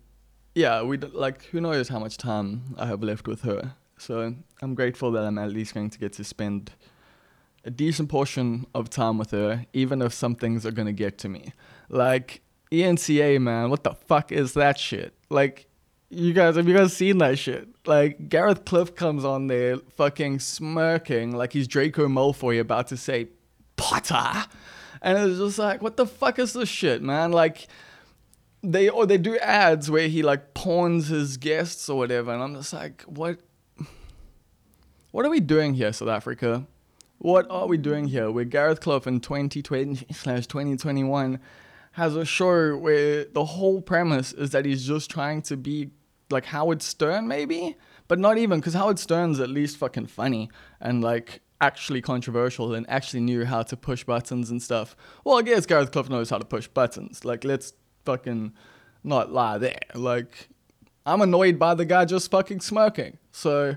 yeah 0.54 0.82
we 0.82 0.96
like 0.96 1.44
who 1.46 1.60
knows 1.60 1.88
how 1.88 1.98
much 1.98 2.16
time 2.16 2.74
I 2.78 2.86
have 2.86 3.02
left 3.02 3.28
with 3.28 3.42
her 3.42 3.74
so 4.02 4.34
I'm 4.60 4.74
grateful 4.74 5.12
that 5.12 5.24
I'm 5.24 5.38
at 5.38 5.52
least 5.52 5.74
going 5.74 5.90
to 5.90 5.98
get 5.98 6.12
to 6.14 6.24
spend 6.24 6.72
a 7.64 7.70
decent 7.70 8.08
portion 8.08 8.66
of 8.74 8.90
time 8.90 9.18
with 9.18 9.30
her 9.30 9.66
even 9.72 10.02
if 10.02 10.12
some 10.12 10.34
things 10.34 10.66
are 10.66 10.72
going 10.72 10.86
to 10.86 10.92
get 10.92 11.18
to 11.18 11.28
me 11.28 11.52
like 11.88 12.42
ENCA 12.70 13.40
man 13.40 13.70
what 13.70 13.84
the 13.84 13.94
fuck 13.94 14.32
is 14.32 14.54
that 14.54 14.78
shit 14.78 15.14
like 15.30 15.68
you 16.12 16.34
guys, 16.34 16.56
have 16.56 16.68
you 16.68 16.76
guys 16.76 16.94
seen 16.94 17.18
that 17.18 17.38
shit? 17.38 17.68
Like 17.86 18.28
Gareth 18.28 18.66
Cliff 18.66 18.94
comes 18.94 19.24
on 19.24 19.46
there, 19.46 19.78
fucking 19.96 20.40
smirking 20.40 21.32
like 21.32 21.54
he's 21.54 21.66
Draco 21.66 22.06
Malfoy 22.06 22.60
about 22.60 22.88
to 22.88 22.96
say 22.98 23.28
Potter, 23.76 24.46
and 25.00 25.18
it's 25.18 25.38
just 25.38 25.58
like, 25.58 25.80
what 25.80 25.96
the 25.96 26.06
fuck 26.06 26.38
is 26.38 26.52
this 26.52 26.68
shit, 26.68 27.02
man? 27.02 27.32
Like 27.32 27.66
they 28.62 28.90
or 28.90 29.06
they 29.06 29.16
do 29.16 29.38
ads 29.38 29.90
where 29.90 30.06
he 30.06 30.22
like 30.22 30.52
pawns 30.52 31.08
his 31.08 31.38
guests 31.38 31.88
or 31.88 31.96
whatever, 31.96 32.32
and 32.32 32.42
I'm 32.42 32.54
just 32.54 32.74
like, 32.74 33.02
what? 33.02 33.40
What 35.12 35.26
are 35.26 35.30
we 35.30 35.40
doing 35.40 35.74
here, 35.74 35.92
South 35.92 36.08
Africa? 36.08 36.66
What 37.18 37.46
are 37.50 37.66
we 37.66 37.76
doing 37.76 38.08
here? 38.08 38.30
We're 38.30 38.46
Gareth 38.46 38.80
Cliff 38.80 39.06
in 39.06 39.20
2020 39.20 40.06
slash 40.10 40.46
2021 40.46 41.38
has 41.92 42.16
a 42.16 42.24
show 42.24 42.78
where 42.78 43.26
the 43.26 43.44
whole 43.44 43.82
premise 43.82 44.32
is 44.32 44.52
that 44.52 44.64
he's 44.64 44.86
just 44.86 45.10
trying 45.10 45.42
to 45.42 45.58
be 45.58 45.90
like 46.30 46.46
Howard 46.46 46.80
Stern 46.80 47.28
maybe, 47.28 47.76
but 48.08 48.18
not 48.18 48.38
even 48.38 48.58
because 48.58 48.72
Howard 48.72 48.98
Stern's 48.98 49.38
at 49.38 49.50
least 49.50 49.76
fucking 49.76 50.06
funny 50.06 50.50
and 50.80 51.04
like 51.04 51.42
actually 51.60 52.00
controversial 52.00 52.72
and 52.72 52.88
actually 52.88 53.20
knew 53.20 53.44
how 53.44 53.62
to 53.64 53.76
push 53.76 54.04
buttons 54.04 54.50
and 54.50 54.62
stuff. 54.62 54.96
Well, 55.24 55.38
I 55.38 55.42
guess 55.42 55.66
Gareth 55.66 55.92
Cliff 55.92 56.08
knows 56.08 56.30
how 56.30 56.38
to 56.38 56.46
push 56.46 56.68
buttons. 56.68 57.22
Like, 57.22 57.44
let's 57.44 57.74
fucking 58.06 58.54
not 59.04 59.30
lie 59.30 59.58
there. 59.58 59.78
Like, 59.94 60.48
I'm 61.04 61.20
annoyed 61.20 61.58
by 61.58 61.74
the 61.74 61.84
guy 61.84 62.06
just 62.06 62.30
fucking 62.30 62.60
smoking. 62.60 63.18
So, 63.30 63.76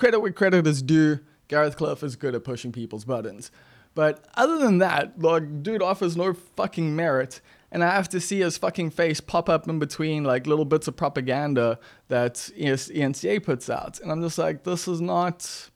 credit 0.00 0.20
where 0.20 0.32
credit 0.32 0.66
is 0.66 0.82
due. 0.82 1.20
Gareth 1.46 1.76
Cliff 1.76 2.02
is 2.02 2.16
good 2.16 2.34
at 2.34 2.42
pushing 2.42 2.72
people's 2.72 3.04
buttons. 3.04 3.50
But 3.94 4.24
other 4.34 4.58
than 4.58 4.78
that, 4.78 5.20
like, 5.20 5.62
dude 5.62 5.82
offers 5.82 6.16
no 6.16 6.32
fucking 6.32 6.94
merit 6.94 7.40
and 7.72 7.84
I 7.84 7.94
have 7.94 8.08
to 8.10 8.20
see 8.20 8.40
his 8.40 8.58
fucking 8.58 8.90
face 8.90 9.20
pop 9.20 9.48
up 9.48 9.68
in 9.68 9.78
between 9.78 10.24
like 10.24 10.46
little 10.46 10.64
bits 10.64 10.88
of 10.88 10.96
propaganda 10.96 11.78
that 12.08 12.34
ENCA 12.56 13.42
puts 13.42 13.70
out, 13.70 14.00
and 14.00 14.10
I'm 14.10 14.20
just 14.22 14.38
like, 14.38 14.64
this 14.64 14.88
is 14.88 15.00
not, 15.00 15.70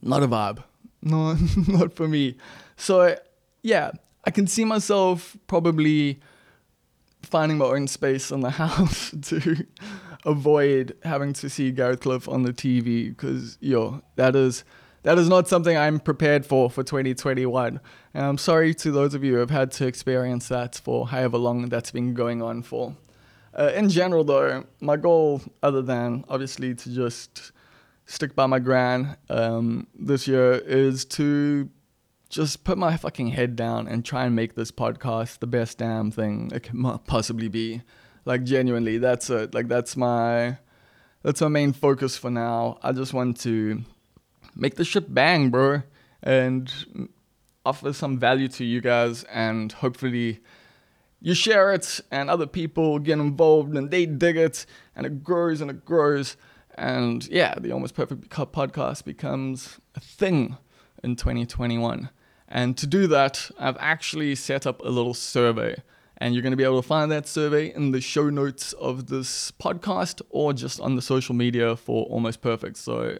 not 0.00 0.22
a 0.22 0.28
vibe, 0.28 0.62
no, 1.02 1.36
not 1.66 1.92
for 1.94 2.06
me. 2.06 2.36
So 2.76 3.16
yeah, 3.62 3.92
I 4.24 4.30
can 4.30 4.46
see 4.46 4.64
myself 4.64 5.36
probably 5.46 6.20
finding 7.22 7.58
my 7.58 7.66
own 7.66 7.88
space 7.88 8.30
in 8.30 8.40
the 8.40 8.50
house 8.62 9.12
to 9.22 9.66
avoid 10.28 10.94
having 11.02 11.32
to 11.32 11.48
see 11.48 11.70
Gareth 11.70 12.00
Cliff 12.00 12.28
on 12.28 12.42
the 12.42 12.52
TV 12.52 13.08
because 13.08 13.56
yo, 13.60 14.02
that 14.16 14.36
is 14.36 14.62
that 15.02 15.16
is 15.16 15.28
not 15.28 15.48
something 15.48 15.76
I'm 15.76 16.00
prepared 16.00 16.44
for 16.44 16.70
for 16.70 16.82
2021. 16.82 17.80
And 18.14 18.24
I'm 18.24 18.38
sorry 18.38 18.74
to 18.74 18.90
those 18.90 19.14
of 19.14 19.24
you 19.24 19.34
who 19.34 19.38
have 19.38 19.50
had 19.50 19.70
to 19.72 19.86
experience 19.86 20.48
that 20.48 20.76
for 20.76 21.08
however 21.08 21.38
long 21.38 21.68
that's 21.68 21.90
been 21.90 22.14
going 22.14 22.42
on 22.42 22.62
for. 22.62 22.96
Uh, 23.58 23.72
in 23.74 23.88
general, 23.88 24.22
though, 24.22 24.64
my 24.80 24.96
goal, 24.96 25.40
other 25.62 25.82
than 25.82 26.24
obviously 26.28 26.74
to 26.74 26.90
just 26.90 27.52
stick 28.06 28.34
by 28.34 28.46
my 28.46 28.58
gran 28.58 29.16
um, 29.30 29.86
this 29.98 30.28
year, 30.28 30.52
is 30.52 31.04
to 31.06 31.70
just 32.28 32.62
put 32.64 32.76
my 32.76 32.96
fucking 32.96 33.28
head 33.28 33.56
down 33.56 33.88
and 33.88 34.04
try 34.04 34.26
and 34.26 34.36
make 34.36 34.54
this 34.54 34.70
podcast 34.70 35.38
the 35.38 35.46
best 35.46 35.78
damn 35.78 36.10
thing 36.10 36.50
it 36.54 36.64
can 36.64 36.98
possibly 37.06 37.48
be. 37.48 37.82
Like 38.28 38.44
genuinely, 38.44 38.98
that's 38.98 39.30
it. 39.30 39.54
Like 39.54 39.68
that's 39.68 39.96
my 39.96 40.58
that's 41.22 41.40
my 41.40 41.48
main 41.48 41.72
focus 41.72 42.18
for 42.18 42.30
now. 42.30 42.78
I 42.82 42.92
just 42.92 43.14
want 43.14 43.40
to 43.40 43.82
make 44.54 44.74
the 44.74 44.84
ship 44.84 45.06
bang, 45.08 45.48
bro, 45.48 45.82
and 46.22 46.70
offer 47.64 47.94
some 47.94 48.18
value 48.18 48.48
to 48.48 48.66
you 48.66 48.82
guys, 48.82 49.24
and 49.24 49.72
hopefully 49.72 50.40
you 51.22 51.32
share 51.32 51.72
it, 51.72 52.02
and 52.10 52.28
other 52.28 52.46
people 52.46 52.98
get 52.98 53.18
involved, 53.18 53.74
and 53.74 53.90
they 53.90 54.04
dig 54.04 54.36
it, 54.36 54.66
and 54.94 55.06
it 55.06 55.24
grows 55.24 55.62
and 55.62 55.70
it 55.70 55.86
grows, 55.86 56.36
and 56.74 57.26
yeah, 57.28 57.54
the 57.58 57.72
Almost 57.72 57.94
Perfect 57.94 58.28
podcast 58.28 59.06
becomes 59.06 59.80
a 59.94 60.00
thing 60.00 60.58
in 61.02 61.16
2021. 61.16 62.10
And 62.46 62.76
to 62.76 62.86
do 62.86 63.06
that, 63.06 63.50
I've 63.58 63.78
actually 63.80 64.34
set 64.34 64.66
up 64.66 64.82
a 64.82 64.90
little 64.90 65.14
survey. 65.14 65.82
And 66.18 66.34
you're 66.34 66.42
going 66.42 66.52
to 66.52 66.56
be 66.56 66.64
able 66.64 66.82
to 66.82 66.86
find 66.86 67.12
that 67.12 67.28
survey 67.28 67.72
in 67.72 67.92
the 67.92 68.00
show 68.00 68.28
notes 68.28 68.72
of 68.74 69.06
this 69.06 69.52
podcast 69.52 70.20
or 70.30 70.52
just 70.52 70.80
on 70.80 70.96
the 70.96 71.02
social 71.02 71.34
media 71.34 71.76
for 71.76 72.04
Almost 72.06 72.42
Perfect. 72.42 72.76
So 72.76 73.18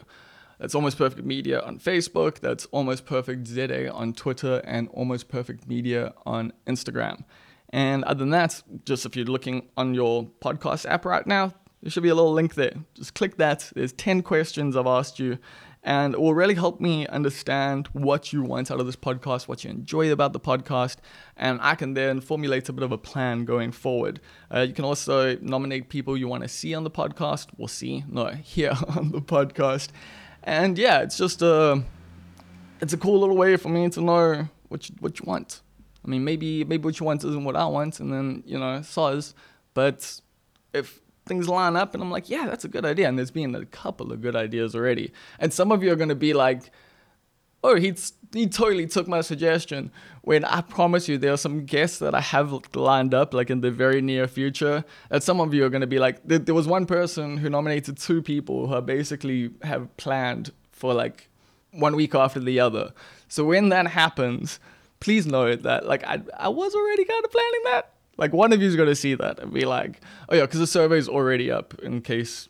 that's 0.59 0.75
Almost 0.75 0.99
Perfect 0.99 1.25
Media 1.25 1.61
on 1.61 1.79
Facebook, 1.79 2.41
that's 2.41 2.67
Almost 2.67 3.07
Perfect 3.07 3.47
ZA 3.47 3.93
on 3.93 4.13
Twitter, 4.13 4.61
and 4.65 4.89
Almost 4.89 5.29
Perfect 5.29 5.69
Media 5.69 6.13
on 6.27 6.53
Instagram. 6.67 7.25
And 7.71 8.03
other 8.05 8.19
than 8.19 8.31
that, 8.31 8.63
just 8.85 9.07
if 9.07 9.15
you're 9.15 9.27
looking 9.27 9.69
on 9.77 9.95
your 9.95 10.25
podcast 10.41 10.85
app 10.87 11.05
right 11.05 11.27
now, 11.27 11.55
there 11.83 11.91
should 11.91 12.03
be 12.03 12.09
a 12.09 12.15
little 12.15 12.33
link 12.33 12.55
there. 12.55 12.75
Just 12.95 13.15
click 13.15 13.37
that. 13.37 13.71
There's 13.77 13.93
10 13.93 14.23
questions 14.23 14.77
I've 14.77 14.87
asked 14.89 15.21
you, 15.21 15.39
and 15.83 16.15
it 16.15 16.21
will 16.21 16.35
really 16.35 16.55
help 16.55 16.81
me 16.81 17.07
understand 17.07 17.89
what 17.93 18.33
you 18.33 18.43
want 18.43 18.71
out 18.71 18.81
of 18.81 18.87
this 18.87 18.97
podcast, 18.97 19.49
what 19.49 19.65
you 19.65 19.71
enjoy 19.71 20.11
about 20.13 20.33
the 20.33 20.41
podcast, 20.41 20.97
and 21.37 21.61
I 21.63 21.75
can 21.75 21.95
then 21.95 22.21
formulate 22.21 22.69
a 22.69 22.73
bit 22.73 22.83
of 22.83 22.93
a 22.93 22.99
plan 22.99 23.45
going 23.45 23.73
forward. 23.73 24.21
Uh, 24.53 24.61
you 24.61 24.75
can 24.75 24.85
also 24.85 25.37
nominate 25.39 25.89
people 25.89 26.17
you 26.17 26.29
want 26.29 26.43
to 26.43 26.49
see 26.49 26.75
on 26.75 26.85
the 26.85 26.91
podcast. 26.91 27.49
We'll 27.57 27.69
see, 27.69 28.05
no, 28.09 28.27
here 28.43 28.75
on 28.97 29.13
the 29.13 29.21
podcast. 29.21 29.89
And 30.43 30.79
yeah, 30.79 31.01
it's 31.01 31.17
just 31.17 31.43
a, 31.43 31.83
it's 32.81 32.93
a 32.93 32.99
cool 32.99 33.21
little 33.21 33.37
way 33.37 33.57
for 33.57 33.69
me 33.69 33.89
to 33.91 34.01
know 34.01 34.49
what 34.69 34.89
you, 34.89 34.97
what 35.01 35.19
you 35.19 35.25
want. 35.27 35.61
I 36.05 36.09
mean, 36.09 36.25
maybe 36.25 36.65
maybe 36.65 36.85
what 36.85 36.99
you 36.99 37.07
want 37.07 37.25
isn't 37.25 37.45
what 37.45 37.57
I 37.57 37.67
want, 37.67 38.01
and 38.01 38.13
then 38.13 38.43
you 38.47 38.59
know, 38.59 38.81
soz. 38.81 39.35
But 39.75 40.21
if 40.73 41.01
things 41.29 41.49
line 41.49 41.77
up, 41.77 41.95
and 41.95 42.03
I'm 42.03 42.11
like, 42.11 42.29
yeah, 42.29 42.47
that's 42.47 42.65
a 42.65 42.69
good 42.69 42.85
idea, 42.85 43.09
and 43.09 43.19
there's 43.19 43.31
been 43.31 43.55
a 43.55 43.67
couple 43.67 44.13
of 44.13 44.21
good 44.21 44.37
ideas 44.37 44.75
already, 44.75 45.13
and 45.39 45.53
some 45.53 45.71
of 45.73 45.83
you 45.83 45.93
are 45.93 45.97
gonna 45.97 46.15
be 46.15 46.33
like, 46.33 46.71
oh, 47.63 47.77
he 47.77 47.95
he 48.33 48.47
totally 48.47 48.87
took 48.87 49.09
my 49.09 49.21
suggestion. 49.21 49.91
When 50.23 50.45
I 50.45 50.61
promise 50.61 51.09
you, 51.09 51.17
there 51.17 51.33
are 51.33 51.39
some 51.39 51.65
guests 51.65 51.99
that 52.01 52.15
I 52.15 52.21
have 52.21 52.75
lined 52.75 53.15
up, 53.15 53.33
like 53.33 53.51
in 53.51 53.61
the 53.61 53.71
very 53.71 54.03
near 54.03 54.27
future. 54.29 54.85
That 55.11 55.23
some 55.23 55.41
of 55.41 55.55
you 55.55 55.65
are 55.65 55.71
gonna 55.71 55.87
be 55.87 55.99
like, 55.99 56.21
there, 56.25 56.39
there 56.39 56.55
was 56.55 56.67
one 56.67 56.87
person 56.87 57.39
who 57.39 57.49
nominated 57.49 57.99
two 57.99 58.23
people 58.23 58.67
who 58.67 58.81
basically 58.83 59.51
have 59.63 59.97
planned 59.97 60.53
for 60.73 60.95
like 60.95 61.29
one 61.73 61.97
week 61.97 62.15
after 62.15 62.41
the 62.41 62.61
other. 62.61 62.93
So 63.29 63.45
when 63.45 63.69
that 63.71 63.87
happens 63.89 64.59
please 65.01 65.27
know 65.27 65.55
that 65.55 65.87
like 65.87 66.05
I, 66.05 66.21
I 66.37 66.49
was 66.49 66.75
already 66.75 67.05
kind 67.05 67.25
of 67.25 67.31
planning 67.31 67.61
that. 67.65 67.93
Like 68.19 68.33
one 68.33 68.53
of 68.53 68.61
you 68.61 68.69
is 68.69 68.77
going 68.77 68.89
to 68.89 68.97
see 68.97 69.15
that 69.15 69.39
and 69.39 69.53
be 69.53 69.65
like, 69.65 70.01
oh 70.29 70.35
yeah, 70.35 70.43
because 70.43 70.61
the 70.61 70.67
survey 70.67 70.99
is 70.99 71.09
already 71.09 71.51
up 71.51 71.79
in 71.83 72.03
case 72.03 72.49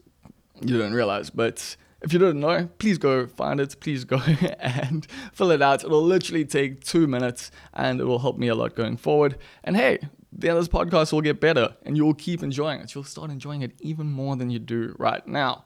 you 0.60 0.78
didn't 0.78 0.94
realize. 0.94 1.30
But 1.30 1.76
if 2.02 2.12
you 2.12 2.18
don't 2.18 2.40
know, 2.40 2.68
please 2.78 2.98
go 2.98 3.26
find 3.26 3.60
it. 3.60 3.78
Please 3.80 4.04
go 4.04 4.16
and 4.60 5.06
fill 5.32 5.50
it 5.50 5.62
out. 5.62 5.84
It'll 5.84 6.02
literally 6.02 6.44
take 6.44 6.84
two 6.84 7.06
minutes 7.06 7.50
and 7.74 8.00
it 8.00 8.04
will 8.04 8.18
help 8.18 8.38
me 8.38 8.48
a 8.48 8.54
lot 8.54 8.74
going 8.74 8.96
forward. 8.96 9.36
And 9.62 9.76
hey, 9.76 9.98
then 10.32 10.54
this 10.54 10.68
podcast 10.68 11.12
will 11.12 11.20
get 11.20 11.40
better 11.40 11.76
and 11.84 11.96
you'll 11.96 12.14
keep 12.14 12.42
enjoying 12.42 12.80
it. 12.80 12.94
You'll 12.94 13.04
start 13.04 13.30
enjoying 13.30 13.62
it 13.62 13.72
even 13.80 14.06
more 14.06 14.36
than 14.36 14.50
you 14.50 14.58
do 14.58 14.94
right 14.98 15.26
now. 15.26 15.64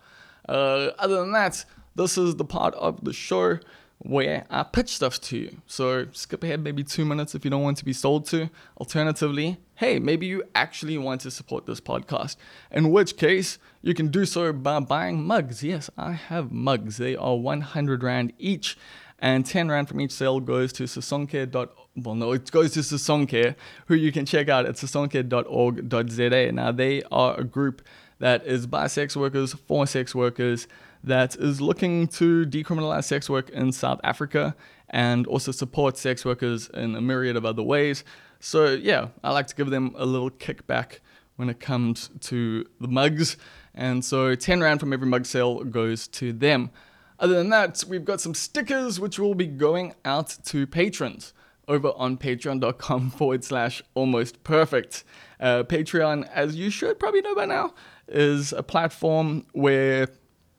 Uh, 0.49 0.91
other 0.99 1.21
than 1.21 1.33
that, 1.33 1.65
this 1.95 2.19
is 2.19 2.37
the 2.37 2.45
part 2.45 2.75
of 2.75 3.05
the 3.05 3.13
show 3.13 3.59
where 4.05 4.45
I 4.51 4.65
pitch 4.65 4.91
stuff 4.97 5.21
to 5.23 5.39
you. 5.39 5.57
So 5.67 6.07
skip 6.13 6.43
ahead 6.43 6.61
maybe 6.61 6.83
two 6.83 7.05
minutes 7.05 7.35
if 7.35 7.45
you 7.45 7.51
don't 7.51 7.63
want 7.63 7.79
to 7.79 7.85
be 7.85 7.93
sold 7.93 8.27
to. 8.27 8.51
Alternatively, 8.79 9.59
hey, 9.77 9.99
maybe 9.99 10.27
you 10.27 10.43
actually 10.55 10.99
want 10.99 11.21
to 11.23 11.31
support 11.31 11.67
this 11.67 11.81
podcast, 11.81 12.37
in 12.71 12.91
which 12.91 13.17
case 13.17 13.59
you 13.81 13.95
can 13.95 14.09
do 14.09 14.25
so 14.25 14.53
by 14.53 14.81
buying 14.81 15.25
mugs. 15.25 15.63
Yes, 15.63 15.89
I 15.97 16.13
have 16.13 16.51
mugs. 16.51 16.97
They 16.97 17.15
are 17.15 17.37
100 17.37 18.03
Rand 18.03 18.33
each, 18.39 18.77
and 19.21 19.47
10 19.47 19.71
Rand 19.71 19.89
from 19.89 20.01
each 20.01 20.13
sale 20.13 20.41
goes 20.41 20.73
to 20.75 20.85
sisonke. 20.85 21.71
Well, 21.95 22.15
no, 22.15 22.33
it 22.33 22.51
goes 22.51 22.73
to 22.73 22.81
Sisonke, 22.81 23.55
who 23.87 23.95
you 23.95 24.13
can 24.13 24.25
check 24.25 24.49
out 24.49 24.65
at 24.65 24.77
sisonke.org.za. 24.77 26.53
Now, 26.53 26.73
they 26.73 27.03
are 27.13 27.39
a 27.39 27.45
group 27.45 27.83
that 28.19 28.47
is 28.47 28.67
by 28.67 28.87
sex 28.87 29.15
workers, 29.15 29.53
for 29.53 29.87
sex 29.87 30.15
workers, 30.15 30.67
that 31.05 31.37
is 31.37 31.61
looking 31.61 32.07
to 32.09 32.47
decriminalize 32.47 33.05
sex 33.05 33.29
work 33.29 33.51
in 33.51 33.73
South 33.73 34.01
Africa 34.05 34.55
and 34.89 35.27
also 35.27 35.53
support 35.53 35.97
sex 35.97 36.25
workers 36.25 36.69
in 36.75 36.95
a 36.95 37.01
myriad 37.01 37.37
of 37.37 37.45
other 37.45 37.63
ways. 37.63 38.05
So, 38.41 38.73
yeah, 38.73 39.09
I 39.23 39.33
like 39.33 39.47
to 39.49 39.55
give 39.55 39.71
them 39.71 39.95
a 39.97 40.05
little 40.05 40.31
kickback 40.31 40.99
when 41.37 41.49
it 41.49 41.61
comes 41.61 42.11
to 42.21 42.67
the 42.81 42.89
mugs. 42.89 43.37
And 43.75 44.05
so, 44.05 44.35
10 44.35 44.61
Rand 44.61 44.81
from 44.81 44.93
every 44.93 45.07
mug 45.07 45.27
sale 45.27 45.65
goes 45.65 46.07
to 46.09 46.33
them. 46.33 46.71
Other 47.19 47.35
than 47.35 47.51
that, 47.51 47.85
we've 47.89 48.05
got 48.05 48.21
some 48.21 48.35
stickers 48.35 48.99
which 48.99 49.19
will 49.19 49.35
be 49.35 49.47
going 49.47 49.95
out 50.05 50.37
to 50.47 50.67
patrons 50.67 51.33
over 51.69 51.93
on 51.97 52.19
patreon.com 52.19 53.11
forward 53.17 53.45
slash 53.45 53.83
almost 53.95 54.43
perfect. 54.45 55.05
Uh, 55.41 55.63
Patreon, 55.63 56.29
as 56.33 56.57
you 56.57 56.71
should 56.71 56.99
probably 56.99 57.21
know 57.21 57.35
by 57.35 57.47
now, 57.47 57.75
is 58.09 58.53
a 58.53 58.63
platform 58.63 59.47
where 59.53 60.09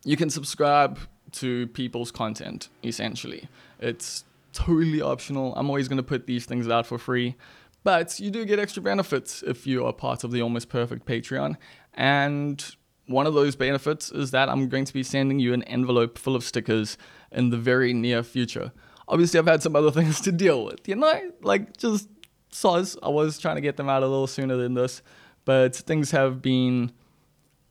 you 0.04 0.18
can 0.18 0.30
subscribe 0.30 1.00
to 1.34 1.68
people's 1.68 2.12
content 2.12 2.70
essentially. 2.84 3.48
It's 3.80 4.24
totally 4.54 5.02
optional. 5.02 5.54
I'm 5.56 5.70
always 5.70 5.88
going 5.88 5.98
to 5.98 6.04
put 6.04 6.28
these 6.28 6.46
things 6.46 6.68
out 6.70 6.86
for 6.86 6.98
free, 6.98 7.36
but 7.84 8.20
you 8.20 8.30
do 8.30 8.46
get 8.46 8.60
extra 8.60 8.82
benefits 8.82 9.44
if 9.44 9.68
you 9.68 9.86
are 9.86 9.94
part 9.94 10.24
of 10.24 10.32
the 10.32 10.42
Almost 10.42 10.70
Perfect 10.70 11.06
Patreon. 11.06 11.58
And 11.94 12.76
one 13.08 13.28
of 13.28 13.34
those 13.34 13.56
benefits 13.56 14.12
is 14.12 14.32
that 14.32 14.50
I'm 14.50 14.70
going 14.70 14.86
to 14.86 14.94
be 14.94 15.04
sending 15.04 15.40
you 15.40 15.54
an 15.54 15.64
envelope 15.64 16.18
full 16.18 16.36
of 16.36 16.44
stickers 16.44 16.98
in 17.32 17.50
the 17.50 17.58
very 17.58 17.94
near 17.94 18.24
future. 18.24 18.72
Obviously, 19.08 19.40
I've 19.40 19.48
had 19.48 19.62
some 19.62 19.76
other 19.76 19.92
things 20.00 20.22
to 20.22 20.32
deal 20.32 20.64
with, 20.64 20.88
you 20.88 20.96
know, 20.96 21.32
like 21.42 21.76
just 21.78 22.08
soz. 22.52 22.98
I 23.04 23.10
was 23.10 23.38
trying 23.38 23.56
to 23.56 23.62
get 23.62 23.78
them 23.78 23.90
out 23.90 24.04
a 24.04 24.08
little 24.08 24.28
sooner 24.28 24.56
than 24.56 24.76
this, 24.76 25.02
but 25.44 25.76
things 25.76 26.12
have 26.12 26.42
been 26.42 26.92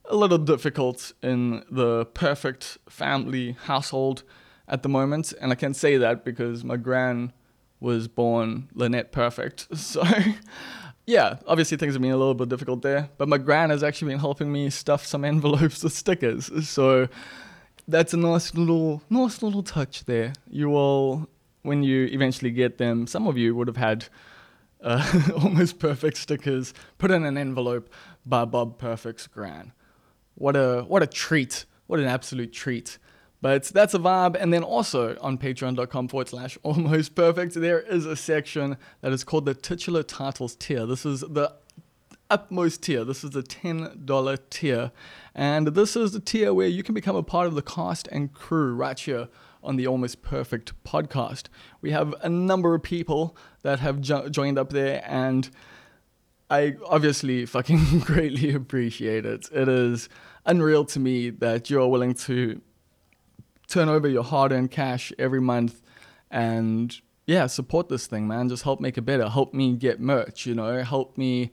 a 0.06 0.16
little 0.16 0.38
difficult 0.38 1.12
in 1.22 1.64
the 1.70 2.06
perfect 2.06 2.78
family 2.88 3.56
household 3.64 4.22
at 4.68 4.82
the 4.82 4.88
moment. 4.88 5.32
And 5.40 5.52
I 5.52 5.54
can 5.54 5.74
say 5.74 5.96
that 5.96 6.24
because 6.24 6.64
my 6.64 6.76
gran 6.76 7.32
was 7.80 8.08
born 8.08 8.68
Lynette 8.74 9.12
Perfect. 9.12 9.68
So, 9.76 10.04
yeah, 11.04 11.36
obviously 11.48 11.76
things 11.76 11.94
have 11.94 12.02
been 12.02 12.12
a 12.12 12.16
little 12.16 12.34
bit 12.34 12.48
difficult 12.48 12.82
there. 12.82 13.10
But 13.18 13.28
my 13.28 13.38
gran 13.38 13.70
has 13.70 13.82
actually 13.82 14.12
been 14.12 14.20
helping 14.20 14.52
me 14.52 14.70
stuff 14.70 15.04
some 15.04 15.24
envelopes 15.24 15.82
with 15.82 15.92
stickers. 15.92 16.68
So, 16.68 17.08
that's 17.88 18.14
a 18.14 18.16
nice 18.16 18.54
little, 18.54 19.02
nice 19.10 19.42
little 19.42 19.62
touch 19.62 20.04
there. 20.04 20.32
You 20.48 20.70
will, 20.70 21.28
when 21.62 21.82
you 21.82 22.04
eventually 22.06 22.50
get 22.50 22.78
them, 22.78 23.06
some 23.06 23.26
of 23.26 23.36
you 23.36 23.56
would 23.56 23.66
have 23.66 23.76
had 23.76 24.06
uh, 24.80 25.30
almost 25.36 25.78
perfect 25.78 26.16
stickers 26.16 26.72
put 26.98 27.10
in 27.10 27.24
an 27.24 27.36
envelope 27.36 27.92
by 28.24 28.44
Bob 28.44 28.78
Perfect's 28.78 29.26
gran 29.26 29.72
what 30.34 30.56
a 30.56 30.84
what 30.86 31.02
a 31.02 31.06
treat. 31.06 31.64
What 31.86 32.00
an 32.00 32.06
absolute 32.06 32.52
treat. 32.52 32.98
But 33.40 33.64
that's 33.64 33.92
a 33.92 33.98
vibe. 33.98 34.36
And 34.38 34.52
then 34.52 34.62
also 34.62 35.18
on 35.20 35.36
patreon.com 35.36 36.08
forward 36.08 36.28
slash 36.28 36.56
almost 36.62 37.14
perfect 37.14 37.54
there 37.54 37.80
is 37.80 38.06
a 38.06 38.16
section 38.16 38.76
that 39.00 39.12
is 39.12 39.24
called 39.24 39.46
the 39.46 39.54
titular 39.54 40.02
titles 40.02 40.54
tier. 40.54 40.86
This 40.86 41.04
is 41.04 41.20
the 41.20 41.52
utmost 42.30 42.82
tier. 42.82 43.04
This 43.04 43.24
is 43.24 43.30
the 43.30 43.42
$10 43.42 44.38
tier. 44.48 44.92
And 45.34 45.68
this 45.68 45.96
is 45.96 46.12
the 46.12 46.20
tier 46.20 46.54
where 46.54 46.68
you 46.68 46.82
can 46.82 46.94
become 46.94 47.16
a 47.16 47.22
part 47.22 47.46
of 47.46 47.54
the 47.54 47.62
cast 47.62 48.08
and 48.08 48.32
crew 48.32 48.74
right 48.74 48.98
here 48.98 49.28
on 49.62 49.76
the 49.76 49.86
Almost 49.86 50.22
Perfect 50.22 50.72
podcast. 50.84 51.44
We 51.80 51.90
have 51.90 52.14
a 52.20 52.28
number 52.28 52.74
of 52.74 52.82
people 52.82 53.36
that 53.62 53.80
have 53.80 54.00
jo- 54.00 54.28
joined 54.28 54.58
up 54.58 54.70
there, 54.70 55.04
and 55.06 55.48
I 56.52 56.74
obviously 56.86 57.46
fucking 57.46 58.00
greatly 58.04 58.52
appreciate 58.52 59.24
it. 59.24 59.48
It 59.50 59.68
is 59.68 60.10
unreal 60.44 60.84
to 60.84 61.00
me 61.00 61.30
that 61.30 61.70
you're 61.70 61.88
willing 61.88 62.12
to 62.26 62.60
turn 63.68 63.88
over 63.88 64.06
your 64.06 64.22
hard 64.22 64.52
earned 64.52 64.70
cash 64.70 65.14
every 65.18 65.40
month 65.40 65.80
and 66.30 66.94
yeah, 67.26 67.46
support 67.46 67.88
this 67.88 68.06
thing, 68.06 68.28
man. 68.28 68.50
Just 68.50 68.64
help 68.64 68.80
make 68.80 68.98
it 68.98 69.02
better. 69.02 69.30
Help 69.30 69.54
me 69.54 69.72
get 69.76 69.98
merch, 69.98 70.44
you 70.44 70.54
know, 70.54 70.82
help 70.82 71.16
me. 71.16 71.50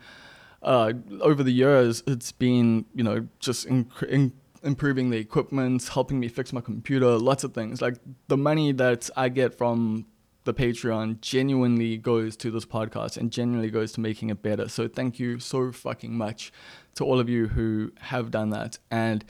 Uh, 0.62 0.92
over 1.22 1.44
the 1.44 1.54
years, 1.54 2.04
it's 2.06 2.34
been, 2.34 2.84
you 2.94 3.02
know, 3.02 3.26
just 3.40 3.66
in- 3.68 4.34
improving 4.64 5.12
the 5.12 5.18
equipment, 5.18 5.88
helping 5.88 6.20
me 6.20 6.28
fix 6.28 6.52
my 6.52 6.60
computer, 6.60 7.18
lots 7.18 7.46
of 7.46 7.54
things. 7.54 7.82
Like 7.82 7.96
the 8.28 8.36
money 8.36 8.74
that 8.74 9.10
I 9.16 9.30
get 9.30 9.58
from 9.58 10.08
the 10.50 10.64
Patreon 10.64 11.22
genuinely 11.22 11.96
goes 11.96 12.36
to 12.38 12.50
this 12.50 12.66
podcast 12.66 13.18
and 13.18 13.32
genuinely 13.32 13.70
goes 13.70 13.92
to 13.92 14.02
making 14.02 14.32
it 14.32 14.42
better. 14.42 14.68
So 14.68 14.88
thank 14.88 15.20
you 15.20 15.38
so 15.40 15.72
fucking 15.72 16.18
much 16.18 16.52
to 16.96 17.06
all 17.06 17.20
of 17.20 17.30
you 17.30 17.50
who 17.50 17.92
have 18.00 18.32
done 18.32 18.50
that. 18.50 18.80
And 18.90 19.24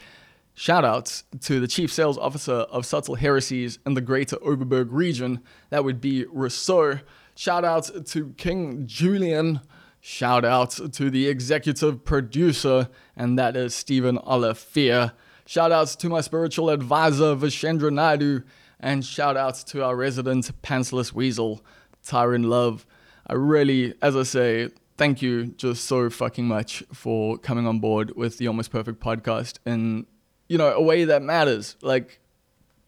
shout 0.54 0.86
outs 0.86 1.26
to 1.42 1.60
the 1.60 1.68
Chief 1.68 1.92
Sales 1.92 2.18
Officer 2.18 2.54
of 2.54 2.86
Subtle 2.86 3.16
Heresies 3.16 3.80
in 3.86 3.96
the 3.96 4.02
Greater 4.02 4.38
Overberg 4.38 4.88
region. 4.92 5.42
That 5.72 5.84
would 5.84 6.00
be 6.00 6.26
Rousseau. 6.32 7.00
Shout 7.36 7.66
out 7.66 8.06
to 8.08 8.34
King 8.38 8.88
Julian. 8.88 9.60
Shout 10.00 10.46
out 10.46 10.72
to 10.94 11.10
the 11.10 11.28
executive 11.28 12.06
producer, 12.06 12.88
and 13.18 13.38
that 13.38 13.58
is 13.58 13.76
Stephen 13.76 14.18
Olivier. 14.20 15.12
Shout 15.46 15.74
outs 15.74 15.98
to 15.98 16.08
my 16.08 16.22
spiritual 16.22 16.70
advisor, 16.70 17.36
Vishendra 17.36 17.92
Naidu. 17.92 18.44
And 18.80 19.06
shout 19.06 19.36
outs 19.36 19.64
to 19.66 19.84
our 19.84 19.96
resident 19.96 20.50
pantsless 20.62 21.14
weasel, 21.14 21.62
Tyron 22.06 22.46
Love. 22.46 22.86
I 23.28 23.34
really, 23.34 23.94
as 24.02 24.16
I 24.16 24.24
say, 24.24 24.70
thank 24.98 25.22
you 25.22 25.48
just 25.48 25.86
so 25.86 26.10
fucking 26.10 26.46
much 26.46 26.84
for 26.94 27.38
coming 27.38 27.68
on 27.68 27.80
board 27.80 28.16
with 28.16 28.38
the 28.38 28.48
Almost 28.48 28.72
Perfect 28.72 29.00
podcast 29.02 29.60
in, 29.66 30.06
you 30.48 30.58
know, 30.58 30.72
a 30.74 30.82
way 30.82 31.06
that 31.06 31.22
matters. 31.22 31.76
Like, 31.82 32.20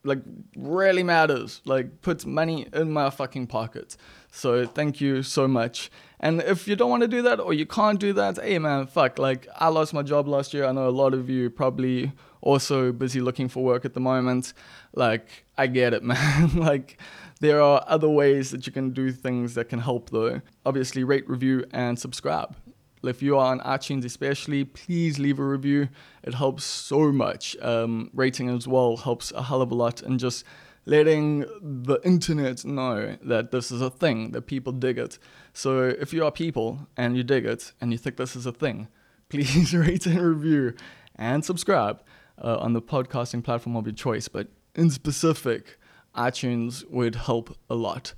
like 0.04 0.20
really 0.56 1.04
matters. 1.04 1.62
Like 1.66 2.02
puts 2.02 2.26
money 2.26 2.68
in 2.74 2.92
my 2.92 3.10
fucking 3.10 3.48
pocket. 3.48 3.98
So 4.32 4.66
thank 4.66 5.02
you 5.02 5.24
so 5.24 5.48
much. 5.48 5.92
And 6.20 6.42
if 6.42 6.68
you 6.68 6.76
don't 6.76 6.90
want 6.90 7.02
to 7.02 7.08
do 7.08 7.22
that 7.24 7.40
or 7.40 7.54
you 7.54 7.66
can't 7.66 8.00
do 8.00 8.14
that, 8.14 8.38
hey 8.42 8.60
man, 8.60 8.88
fuck. 8.88 9.20
Like 9.20 9.48
I 9.58 9.68
lost 9.68 9.94
my 9.94 10.04
job 10.04 10.28
last 10.28 10.54
year. 10.54 10.66
I 10.66 10.72
know 10.72 10.88
a 10.88 10.90
lot 10.90 11.14
of 11.14 11.30
you 11.30 11.50
probably 11.50 12.12
also 12.42 12.92
busy 12.92 13.22
looking 13.22 13.48
for 13.48 13.64
work 13.64 13.86
at 13.86 13.94
the 13.94 14.00
moment. 14.00 14.54
Like 14.94 15.46
I 15.58 15.68
get 15.68 15.94
it, 15.94 16.04
man. 16.12 16.56
like 16.56 17.00
there 17.40 17.62
are 17.62 17.84
other 17.88 18.10
ways 18.10 18.52
that 18.52 18.68
you 18.68 18.74
can 18.74 18.92
do 18.92 19.12
things 19.12 19.56
that 19.56 19.70
can 19.70 19.80
help, 19.80 20.12
though. 20.12 20.42
Obviously, 20.66 21.04
rate, 21.04 21.28
review, 21.28 21.66
and 21.72 21.98
subscribe. 21.98 22.56
If 23.04 23.24
you 23.24 23.36
are 23.40 23.52
on 23.52 23.60
iTunes, 23.62 24.06
especially, 24.06 24.64
please 24.64 25.18
leave 25.18 25.40
a 25.40 25.44
review. 25.44 25.90
It 26.22 26.36
helps 26.36 26.64
so 26.64 27.12
much. 27.12 27.58
Um, 27.60 28.12
rating 28.14 28.50
as 28.50 28.68
well 28.68 28.98
helps 28.98 29.32
a 29.32 29.42
hell 29.42 29.64
of 29.64 29.72
a 29.72 29.76
lot, 29.76 30.04
and 30.04 30.20
just 30.20 30.46
letting 30.86 31.46
the 31.62 32.00
internet 32.04 32.64
know 32.64 33.18
that 33.24 33.52
this 33.52 33.72
is 33.72 33.82
a 33.82 33.90
thing, 33.90 34.32
that 34.32 34.44
people 34.44 34.72
dig 34.72 35.00
it. 35.00 35.18
So 35.54 35.86
if 35.86 36.14
you 36.14 36.24
are 36.24 36.32
people 36.32 36.88
and 36.96 37.18
you 37.18 37.24
dig 37.24 37.46
it 37.46 37.74
and 37.82 37.92
you 37.92 37.98
think 37.98 38.18
this 38.18 38.36
is 38.36 38.46
a 38.46 38.52
thing, 38.52 38.88
please 39.30 39.74
rate 39.76 40.06
and 40.06 40.22
review 40.22 40.76
and 41.16 41.44
subscribe 41.44 42.02
uh, 42.42 42.58
on 42.58 42.74
the 42.74 42.82
podcasting 42.82 43.44
platform 43.44 43.76
of 43.76 43.86
your 43.86 43.94
choice. 43.94 44.28
But 44.28 44.48
in 44.76 44.90
specific, 44.90 45.78
iTunes 46.16 46.90
would 46.90 47.16
help 47.16 47.56
a 47.70 47.76
lot. 47.76 48.14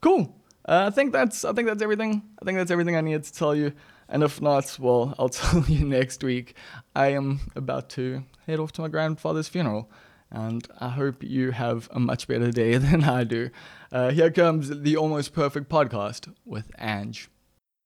Cool. 0.00 0.36
Uh, 0.68 0.84
I 0.86 0.90
think 0.90 1.12
that's 1.12 1.44
I 1.44 1.52
think 1.52 1.68
that's 1.68 1.82
everything. 1.82 2.22
I 2.40 2.44
think 2.44 2.58
that's 2.58 2.70
everything 2.70 2.96
I 2.96 3.00
needed 3.00 3.24
to 3.24 3.32
tell 3.32 3.54
you. 3.54 3.72
And 4.08 4.22
if 4.22 4.40
not, 4.40 4.76
well, 4.78 5.14
I'll 5.18 5.28
tell 5.28 5.64
you 5.64 5.84
next 5.84 6.22
week. 6.22 6.54
I 6.94 7.08
am 7.08 7.40
about 7.56 7.88
to 7.90 8.24
head 8.46 8.58
off 8.60 8.72
to 8.72 8.82
my 8.82 8.88
grandfather's 8.88 9.48
funeral, 9.48 9.90
and 10.30 10.66
I 10.78 10.90
hope 10.90 11.22
you 11.22 11.50
have 11.52 11.88
a 11.92 11.98
much 11.98 12.28
better 12.28 12.50
day 12.50 12.76
than 12.78 13.04
I 13.04 13.24
do. 13.24 13.50
Uh, 13.90 14.10
here 14.10 14.30
comes 14.30 14.82
the 14.82 14.96
Almost 14.96 15.32
Perfect 15.32 15.68
podcast 15.68 16.32
with 16.44 16.70
ANG. 16.78 17.16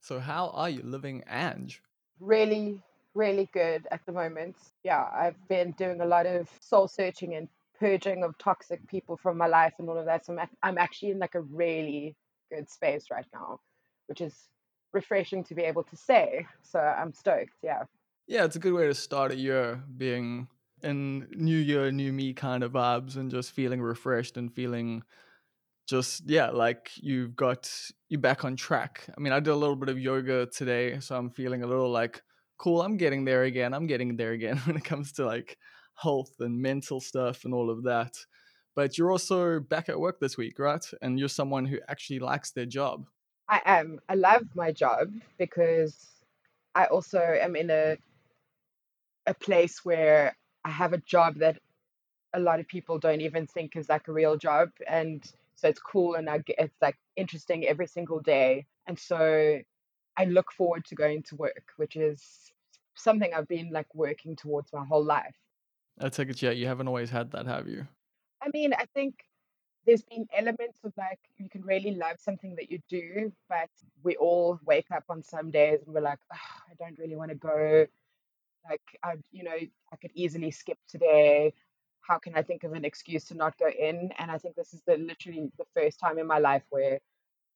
So, 0.00 0.20
how 0.20 0.50
are 0.54 0.70
you 0.70 0.82
living, 0.82 1.22
ANG? 1.26 1.72
Really, 2.20 2.82
really 3.16 3.48
good 3.52 3.88
at 3.90 4.04
the 4.06 4.12
moment. 4.12 4.56
Yeah, 4.84 5.06
I've 5.12 5.48
been 5.48 5.72
doing 5.72 6.00
a 6.00 6.06
lot 6.06 6.26
of 6.26 6.48
soul 6.60 6.86
searching 6.86 7.34
and 7.34 7.48
purging 7.80 8.22
of 8.22 8.36
toxic 8.38 8.86
people 8.86 9.16
from 9.16 9.38
my 9.38 9.46
life 9.46 9.74
and 9.78 9.88
all 9.88 9.98
of 9.98 10.06
that. 10.06 10.26
So 10.26 10.36
I'm, 10.36 10.48
I'm 10.62 10.78
actually 10.78 11.10
in 11.10 11.18
like 11.18 11.34
a 11.34 11.40
really 11.40 12.14
good 12.52 12.68
space 12.70 13.06
right 13.10 13.26
now, 13.32 13.60
which 14.06 14.20
is 14.20 14.48
refreshing 14.92 15.42
to 15.44 15.54
be 15.54 15.62
able 15.62 15.82
to 15.84 15.96
say. 15.96 16.46
So 16.62 16.78
I'm 16.78 17.12
stoked. 17.12 17.56
Yeah. 17.62 17.84
Yeah, 18.28 18.44
it's 18.44 18.56
a 18.56 18.60
good 18.60 18.74
way 18.74 18.86
to 18.86 18.94
start 18.94 19.32
a 19.32 19.36
year 19.36 19.82
being 19.96 20.48
in 20.82 21.26
new 21.30 21.56
year, 21.56 21.90
new 21.90 22.12
me 22.12 22.34
kind 22.34 22.62
of 22.62 22.72
vibes 22.72 23.16
and 23.16 23.30
just 23.30 23.52
feeling 23.52 23.80
refreshed 23.80 24.36
and 24.36 24.52
feeling 24.52 25.02
just 25.86 26.28
yeah 26.28 26.50
like 26.50 26.90
you've 26.96 27.36
got 27.36 27.70
you 28.08 28.18
back 28.18 28.44
on 28.44 28.56
track 28.56 29.04
i 29.16 29.20
mean 29.20 29.32
i 29.32 29.38
did 29.38 29.50
a 29.50 29.54
little 29.54 29.76
bit 29.76 29.88
of 29.88 29.98
yoga 30.00 30.46
today 30.46 30.98
so 30.98 31.16
i'm 31.16 31.30
feeling 31.30 31.62
a 31.62 31.66
little 31.66 31.88
like 31.88 32.22
cool 32.58 32.82
i'm 32.82 32.96
getting 32.96 33.24
there 33.24 33.44
again 33.44 33.74
i'm 33.74 33.86
getting 33.86 34.16
there 34.16 34.32
again 34.32 34.56
when 34.64 34.76
it 34.76 34.84
comes 34.84 35.12
to 35.12 35.24
like 35.24 35.58
health 35.96 36.32
and 36.40 36.60
mental 36.60 37.00
stuff 37.00 37.44
and 37.44 37.52
all 37.52 37.70
of 37.70 37.82
that. 37.84 38.16
But 38.74 38.98
you're 38.98 39.10
also 39.10 39.58
back 39.60 39.88
at 39.88 39.98
work 39.98 40.20
this 40.20 40.36
week, 40.36 40.58
right? 40.58 40.84
And 41.02 41.18
you're 41.18 41.28
someone 41.28 41.64
who 41.64 41.78
actually 41.88 42.18
likes 42.18 42.50
their 42.52 42.66
job. 42.66 43.06
I 43.48 43.60
am. 43.64 43.98
I 44.08 44.14
love 44.14 44.44
my 44.54 44.70
job 44.70 45.08
because 45.38 46.06
I 46.74 46.86
also 46.86 47.18
am 47.18 47.56
in 47.56 47.70
a 47.70 47.96
a 49.28 49.34
place 49.34 49.84
where 49.84 50.36
I 50.64 50.70
have 50.70 50.92
a 50.92 50.98
job 50.98 51.38
that 51.38 51.58
a 52.32 52.38
lot 52.38 52.60
of 52.60 52.68
people 52.68 52.98
don't 52.98 53.22
even 53.22 53.46
think 53.46 53.74
is 53.74 53.88
like 53.88 54.06
a 54.06 54.12
real 54.12 54.36
job 54.36 54.68
and 54.86 55.24
so 55.56 55.68
it's 55.68 55.80
cool 55.80 56.14
and 56.14 56.28
I 56.30 56.38
get, 56.38 56.56
it's 56.58 56.80
like 56.80 56.96
interesting 57.16 57.66
every 57.66 57.88
single 57.88 58.20
day 58.20 58.66
and 58.86 58.96
so 58.96 59.58
I 60.16 60.24
look 60.26 60.52
forward 60.52 60.84
to 60.86 60.94
going 60.94 61.24
to 61.24 61.36
work 61.36 61.72
which 61.76 61.96
is 61.96 62.52
something 62.96 63.32
I've 63.34 63.48
been 63.48 63.70
like 63.70 63.94
working 63.94 64.36
towards 64.36 64.72
my 64.72 64.84
whole 64.84 65.04
life 65.04 65.36
I 65.98 66.08
take 66.10 66.28
it, 66.28 66.42
yeah, 66.42 66.50
you 66.50 66.66
haven't 66.66 66.88
always 66.88 67.10
had 67.10 67.30
that, 67.32 67.46
have 67.46 67.68
you? 67.68 67.86
I 68.42 68.50
mean, 68.52 68.74
I 68.74 68.84
think 68.94 69.14
there's 69.86 70.02
been 70.02 70.26
elements 70.36 70.80
of 70.84 70.92
like 70.98 71.18
you 71.38 71.48
can 71.48 71.62
really 71.62 71.92
love 71.92 72.16
something 72.18 72.54
that 72.56 72.70
you 72.70 72.80
do, 72.88 73.32
but 73.48 73.70
we 74.02 74.16
all 74.16 74.58
wake 74.64 74.90
up 74.94 75.04
on 75.08 75.22
some 75.22 75.50
days 75.50 75.80
and 75.84 75.94
we're 75.94 76.00
like, 76.00 76.18
oh, 76.32 76.36
I 76.70 76.74
don't 76.78 76.98
really 76.98 77.16
want 77.16 77.30
to 77.30 77.36
go. 77.36 77.86
Like, 78.68 78.82
I, 79.02 79.14
you 79.32 79.44
know, 79.44 79.56
I 79.92 79.96
could 79.96 80.10
easily 80.14 80.50
skip 80.50 80.78
today. 80.88 81.54
How 82.00 82.18
can 82.18 82.34
I 82.34 82.42
think 82.42 82.64
of 82.64 82.72
an 82.72 82.84
excuse 82.84 83.24
to 83.26 83.34
not 83.34 83.56
go 83.58 83.68
in? 83.68 84.10
And 84.18 84.30
I 84.30 84.38
think 84.38 84.54
this 84.54 84.74
is 84.74 84.82
the 84.86 84.96
literally 84.96 85.50
the 85.56 85.64
first 85.74 85.98
time 85.98 86.18
in 86.18 86.26
my 86.26 86.38
life 86.38 86.64
where 86.70 87.00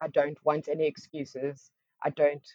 I 0.00 0.08
don't 0.08 0.38
want 0.44 0.68
any 0.68 0.86
excuses. 0.86 1.70
I 2.02 2.10
don't, 2.10 2.46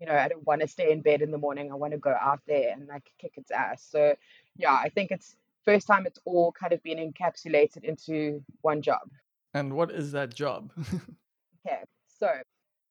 you 0.00 0.06
know, 0.06 0.14
I 0.14 0.28
don't 0.28 0.46
want 0.46 0.60
to 0.60 0.68
stay 0.68 0.90
in 0.90 1.02
bed 1.02 1.22
in 1.22 1.30
the 1.30 1.38
morning. 1.38 1.70
I 1.70 1.74
want 1.74 1.92
to 1.92 1.98
go 1.98 2.14
out 2.20 2.40
there 2.46 2.72
and 2.72 2.86
like 2.88 3.10
kick 3.18 3.32
its 3.36 3.50
ass. 3.50 3.86
So 3.88 4.14
yeah, 4.56 4.72
I 4.72 4.88
think 4.88 5.10
it's 5.10 5.36
first 5.64 5.86
time 5.86 6.06
it's 6.06 6.18
all 6.24 6.52
kind 6.52 6.72
of 6.72 6.82
been 6.82 6.98
encapsulated 6.98 7.84
into 7.84 8.42
one 8.62 8.82
job. 8.82 9.08
And 9.54 9.74
what 9.74 9.90
is 9.90 10.12
that 10.12 10.34
job? 10.34 10.70
okay, 11.66 11.82
so 12.06 12.28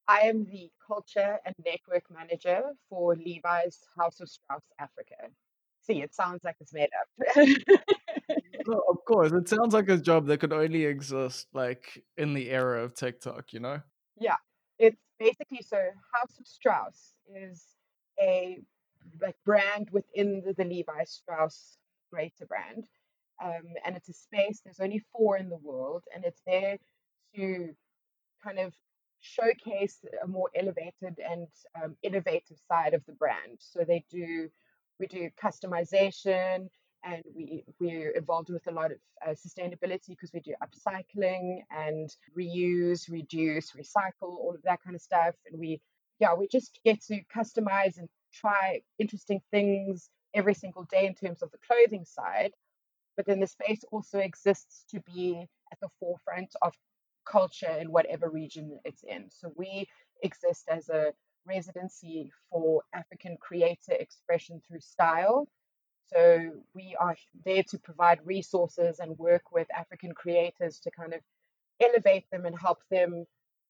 I 0.07 0.21
am 0.21 0.45
the 0.45 0.69
culture 0.85 1.39
and 1.45 1.55
network 1.65 2.03
manager 2.09 2.61
for 2.89 3.15
Levi's 3.15 3.79
Haus 3.95 4.19
of 4.21 4.29
Strauss 4.29 4.63
Africa. 4.79 5.15
See, 5.81 6.01
it 6.01 6.15
sounds 6.15 6.43
like 6.45 6.55
it's 6.61 6.73
made 6.73 6.89
up. 7.01 7.37
no, 8.67 8.81
of 8.89 8.97
course, 9.05 9.33
it 9.33 9.49
sounds 9.49 9.73
like 9.73 9.89
a 9.89 9.97
job 9.97 10.27
that 10.27 10.39
could 10.39 10.53
only 10.53 10.85
exist 10.85 11.47
like 11.53 12.01
in 12.17 12.33
the 12.33 12.49
era 12.49 12.83
of 12.83 12.95
TikTok, 12.95 13.51
you 13.51 13.59
know? 13.59 13.81
Yeah, 14.17 14.37
it's 14.83 15.01
basically 15.17 15.61
so 15.61 15.77
Haus 16.11 16.37
of 16.39 16.45
Strauss 16.45 17.13
is 17.33 17.63
a 18.19 18.59
like 19.21 19.35
brand 19.45 19.89
within 19.91 20.43
the, 20.45 20.53
the 20.53 20.65
Levi 20.65 21.03
Strauss 21.05 21.77
greater 22.11 22.45
brand. 22.45 22.85
Um, 23.43 23.63
and 23.85 23.95
it's 23.95 24.09
a 24.09 24.13
space, 24.13 24.61
there's 24.63 24.79
only 24.79 25.01
four 25.11 25.37
in 25.37 25.49
the 25.49 25.57
world, 25.57 26.03
and 26.13 26.23
it's 26.23 26.41
there 26.45 26.77
to 27.35 27.69
kind 28.43 28.59
of 28.59 28.73
showcase 29.21 29.99
a 30.23 30.27
more 30.27 30.49
elevated 30.55 31.17
and 31.31 31.47
um, 31.81 31.95
innovative 32.03 32.57
side 32.67 32.93
of 32.93 33.03
the 33.05 33.13
brand. 33.13 33.57
So 33.59 33.83
they 33.87 34.03
do, 34.11 34.49
we 34.99 35.07
do 35.07 35.29
customization, 35.41 36.69
and 37.03 37.23
we 37.35 37.63
we're 37.79 38.11
involved 38.11 38.49
with 38.49 38.65
a 38.67 38.71
lot 38.71 38.91
of 38.91 38.97
uh, 39.25 39.31
sustainability 39.31 40.09
because 40.09 40.31
we 40.33 40.39
do 40.39 40.53
upcycling 40.63 41.59
and 41.71 42.09
reuse, 42.37 43.09
reduce, 43.09 43.71
recycle, 43.71 44.37
all 44.39 44.53
of 44.55 44.61
that 44.63 44.79
kind 44.83 44.95
of 44.95 45.01
stuff. 45.01 45.35
And 45.49 45.59
we 45.59 45.81
yeah, 46.19 46.33
we 46.33 46.47
just 46.47 46.79
get 46.85 47.01
to 47.03 47.21
customize 47.35 47.97
and 47.97 48.07
try 48.33 48.81
interesting 48.99 49.41
things 49.51 50.09
every 50.33 50.53
single 50.53 50.85
day 50.91 51.05
in 51.05 51.13
terms 51.13 51.41
of 51.41 51.51
the 51.51 51.57
clothing 51.67 52.05
side. 52.05 52.51
But 53.15 53.25
then 53.25 53.39
the 53.39 53.47
space 53.47 53.83
also 53.91 54.19
exists 54.19 54.85
to 54.91 55.01
be 55.01 55.45
at 55.71 55.79
the 55.81 55.89
forefront 55.99 56.55
of 56.61 56.73
culture 57.25 57.77
in 57.79 57.91
whatever 57.91 58.29
region 58.29 58.79
it's 58.85 59.03
in. 59.03 59.29
So 59.29 59.51
we 59.55 59.87
exist 60.23 60.65
as 60.69 60.89
a 60.89 61.13
residency 61.45 62.31
for 62.49 62.81
African 62.93 63.37
creator 63.37 63.93
expression 63.99 64.61
through 64.67 64.79
style. 64.79 65.47
So 66.11 66.51
we 66.73 66.95
are 66.99 67.15
there 67.45 67.63
to 67.63 67.77
provide 67.77 68.19
resources 68.25 68.99
and 68.99 69.17
work 69.17 69.51
with 69.51 69.67
African 69.75 70.13
creators 70.13 70.79
to 70.79 70.91
kind 70.91 71.13
of 71.13 71.21
elevate 71.81 72.29
them 72.31 72.45
and 72.45 72.57
help 72.57 72.79
them 72.91 73.25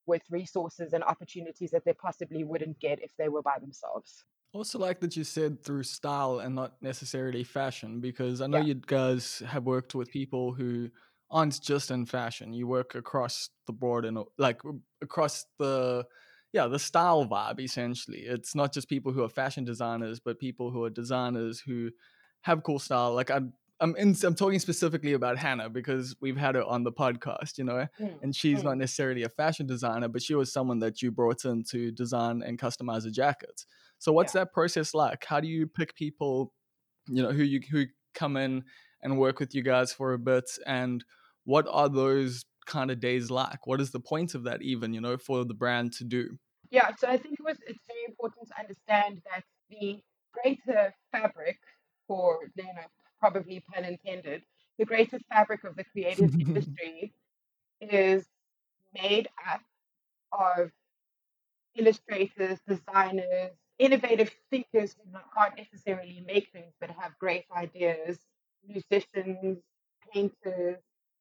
with 0.05 0.23
resources 0.29 0.93
and 0.93 1.03
opportunities 1.03 1.71
that 1.71 1.85
they 1.85 1.93
possibly 1.93 2.43
wouldn't 2.43 2.79
get 2.79 3.01
if 3.01 3.11
they 3.17 3.29
were 3.29 3.41
by 3.41 3.57
themselves. 3.59 4.25
Also, 4.53 4.77
like 4.77 4.99
that 4.99 5.15
you 5.15 5.23
said 5.23 5.63
through 5.63 5.83
style 5.83 6.39
and 6.39 6.53
not 6.53 6.73
necessarily 6.81 7.43
fashion, 7.43 8.01
because 8.01 8.41
I 8.41 8.47
know 8.47 8.57
yeah. 8.57 8.65
you 8.65 8.73
guys 8.75 9.41
have 9.47 9.63
worked 9.63 9.95
with 9.95 10.11
people 10.11 10.53
who 10.53 10.89
aren't 11.31 11.59
just 11.61 11.89
in 11.89 12.05
fashion. 12.05 12.53
You 12.53 12.67
work 12.67 12.93
across 12.93 13.49
the 13.65 13.73
board 13.73 14.05
and 14.05 14.19
like 14.37 14.61
across 15.01 15.45
the 15.57 16.05
yeah 16.51 16.67
the 16.67 16.77
style 16.77 17.25
vibe. 17.25 17.59
Essentially, 17.59 18.19
it's 18.19 18.53
not 18.53 18.73
just 18.73 18.87
people 18.87 19.11
who 19.11 19.23
are 19.23 19.29
fashion 19.29 19.63
designers, 19.63 20.19
but 20.19 20.37
people 20.37 20.69
who 20.69 20.83
are 20.83 20.89
designers 20.91 21.59
who 21.59 21.89
have 22.43 22.63
cool 22.63 22.79
style. 22.79 23.13
Like 23.13 23.29
I'm 23.29 23.53
I'm 23.79 23.95
in, 23.97 24.15
I'm 24.23 24.35
talking 24.35 24.59
specifically 24.59 25.11
about 25.11 25.37
Hannah 25.37 25.69
because 25.69 26.15
we've 26.21 26.37
had 26.37 26.55
her 26.55 26.63
on 26.63 26.83
the 26.83 26.91
podcast, 26.91 27.57
you 27.57 27.65
know, 27.65 27.85
mm. 27.99 28.21
and 28.21 28.33
she's 28.33 28.61
mm. 28.61 28.65
not 28.65 28.77
necessarily 28.77 29.23
a 29.23 29.29
fashion 29.29 29.65
designer, 29.65 30.07
but 30.07 30.21
she 30.21 30.35
was 30.35 30.53
someone 30.53 30.79
that 30.79 31.01
you 31.01 31.11
brought 31.11 31.43
in 31.43 31.63
to 31.71 31.91
design 31.91 32.43
and 32.45 32.57
customize 32.57 33.05
a 33.05 33.11
jacket. 33.11 33.65
So 33.97 34.13
what's 34.13 34.33
yeah. 34.33 34.41
that 34.41 34.53
process 34.53 34.93
like? 34.93 35.25
How 35.25 35.41
do 35.41 35.47
you 35.47 35.67
pick 35.67 35.95
people, 35.95 36.53
you 37.09 37.21
know, 37.23 37.31
who 37.31 37.43
you 37.43 37.59
who 37.69 37.85
come 38.13 38.37
in 38.37 38.63
and 39.01 39.17
work 39.17 39.39
with 39.39 39.53
you 39.53 39.63
guys 39.63 39.91
for 39.91 40.13
a 40.13 40.19
bit, 40.19 40.49
and 40.65 41.03
what 41.43 41.65
are 41.69 41.89
those 41.89 42.45
kind 42.65 42.91
of 42.91 43.01
days 43.01 43.29
like? 43.29 43.67
What 43.67 43.81
is 43.81 43.91
the 43.91 43.99
point 43.99 44.35
of 44.35 44.43
that, 44.43 44.61
even, 44.61 44.93
you 44.93 45.01
know, 45.01 45.17
for 45.17 45.43
the 45.43 45.53
brand 45.53 45.91
to 45.93 46.05
do? 46.05 46.37
Yeah, 46.71 46.89
so 46.97 47.07
I 47.07 47.17
think 47.17 47.35
it 47.39 47.43
was 47.43 47.57
it's 47.67 47.83
very 47.87 48.05
important 48.07 48.47
to 48.47 48.59
understand 48.59 49.21
that 49.29 49.43
the 49.69 49.99
greater 50.33 50.93
fabric, 51.11 51.59
for 52.07 52.39
you 52.55 52.63
know, 52.63 52.87
probably 53.19 53.61
pun 53.73 53.85
intended, 53.85 54.43
the 54.77 54.85
greatest 54.85 55.25
fabric 55.29 55.63
of 55.63 55.75
the 55.75 55.83
creative 55.83 56.33
industry 56.39 57.13
is 57.81 58.25
made 58.93 59.27
up 59.49 59.61
of 60.31 60.71
illustrators, 61.75 62.59
designers, 62.67 63.51
innovative 63.79 64.31
thinkers 64.49 64.95
who 64.95 65.19
can't 65.35 65.57
necessarily 65.57 66.23
make 66.27 66.49
things 66.51 66.73
but 66.79 66.89
have 66.91 67.17
great 67.19 67.45
ideas, 67.55 68.19
musicians, 68.67 69.59
painters, 70.13 70.77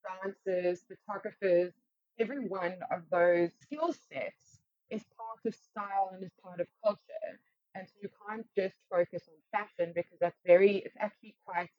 dancers, 0.07 0.85
photographers, 0.88 1.73
every 2.18 2.40
one 2.47 2.75
of 2.90 3.03
those 3.11 3.51
skill 3.62 3.92
sets 3.92 4.61
is 4.90 5.03
part 5.16 5.38
of 5.47 5.55
style 5.55 6.11
and 6.12 6.23
is 6.23 6.31
part 6.42 6.61
of 6.61 6.66
culture. 6.85 7.40
And 7.74 7.87
so 7.88 7.94
you 8.02 8.08
can't 8.28 8.46
just 8.56 8.76
focus 8.90 9.22
on 9.28 9.37
fashion 9.52 9.92
because 9.94 10.18
that's 10.20 10.38
very, 10.46 10.78
it's 10.78 10.96
actually 10.98 11.37
quite 11.46 11.70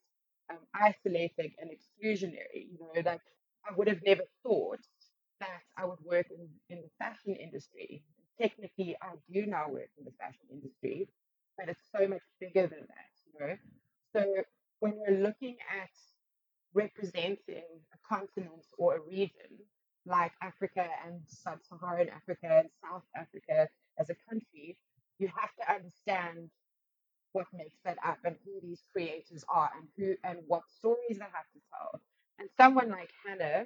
um, 0.50 0.58
isolating 0.74 1.54
and 1.60 1.70
exclusionary. 1.72 2.68
You 2.72 2.80
know, 2.80 3.02
like 3.12 3.22
I 3.70 3.74
would 3.76 3.88
have 3.88 4.02
never 4.06 4.24
thought 4.44 4.80
that 5.40 5.62
I 5.78 5.86
would 5.86 6.00
work 6.04 6.28
in, 6.32 6.48
in 6.70 6.82
the 6.82 6.90
fashion 7.00 7.36
industry. 7.36 8.04
Technically, 8.42 8.96
I 9.02 9.14
do 9.32 9.46
now 9.46 9.70
work 9.70 9.90
in 9.98 10.06
the 10.06 10.12
fashion 10.20 10.48
industry, 10.52 11.08
but 11.58 11.70
it's 11.70 11.88
so 11.96 12.08
much 12.08 12.22
bigger 12.40 12.68
than 12.68 12.82
that, 12.88 13.12
you 13.26 13.40
know. 13.40 13.56
So 14.14 14.44
when 14.80 15.00
you're 15.00 15.20
looking 15.20 15.58
at 15.82 15.90
representing 16.74 17.64
a 17.94 17.98
continent 18.08 18.66
or 18.78 18.98
a 18.98 19.02
region 19.02 19.52
like 20.06 20.32
Africa 20.42 20.86
and 21.06 21.22
sub-Saharan 21.28 22.10
Africa 22.10 22.62
and 22.64 22.70
South 22.84 23.04
Africa 23.16 23.70
as 24.00 24.10
a 24.10 24.16
country, 24.30 24.78
you 25.24 25.32
have 25.40 25.56
to 25.56 25.74
understand 25.74 26.50
what 27.32 27.48
makes 27.54 27.78
that 27.86 27.98
up 28.06 28.18
and 28.26 28.36
who 28.46 28.52
these 28.62 28.84
creators 28.92 29.46
are 29.48 29.72
and 29.78 29.88
who 29.98 30.16
and 30.24 30.40
what 30.48 30.64
stories 30.78 31.18
they 31.18 31.32
have 31.40 31.50
to 31.56 31.62
tell. 31.72 32.02
And 32.40 32.50
someone 32.60 32.90
like 32.90 33.10
Hannah 33.26 33.66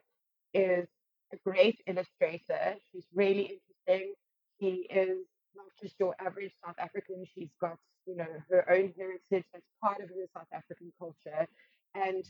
is 0.54 0.88
a 1.34 1.38
great 1.44 1.82
illustrator. 1.88 2.76
She's 2.92 3.08
really 3.16 3.60
interesting. 3.88 4.14
She 4.62 4.88
is 4.90 5.18
not 5.56 5.66
just 5.82 5.96
your 6.00 6.16
average 6.20 6.54
South 6.64 6.78
African. 6.80 7.26
She's 7.34 7.50
got, 7.60 7.78
you 8.06 8.16
know, 8.16 8.28
her 8.52 8.70
own 8.72 8.94
heritage 8.96 9.46
that's 9.52 9.66
part 9.82 10.00
of 10.02 10.10
her 10.10 10.28
South 10.36 10.52
African 10.54 10.94
culture. 11.00 11.48
And 11.96 12.24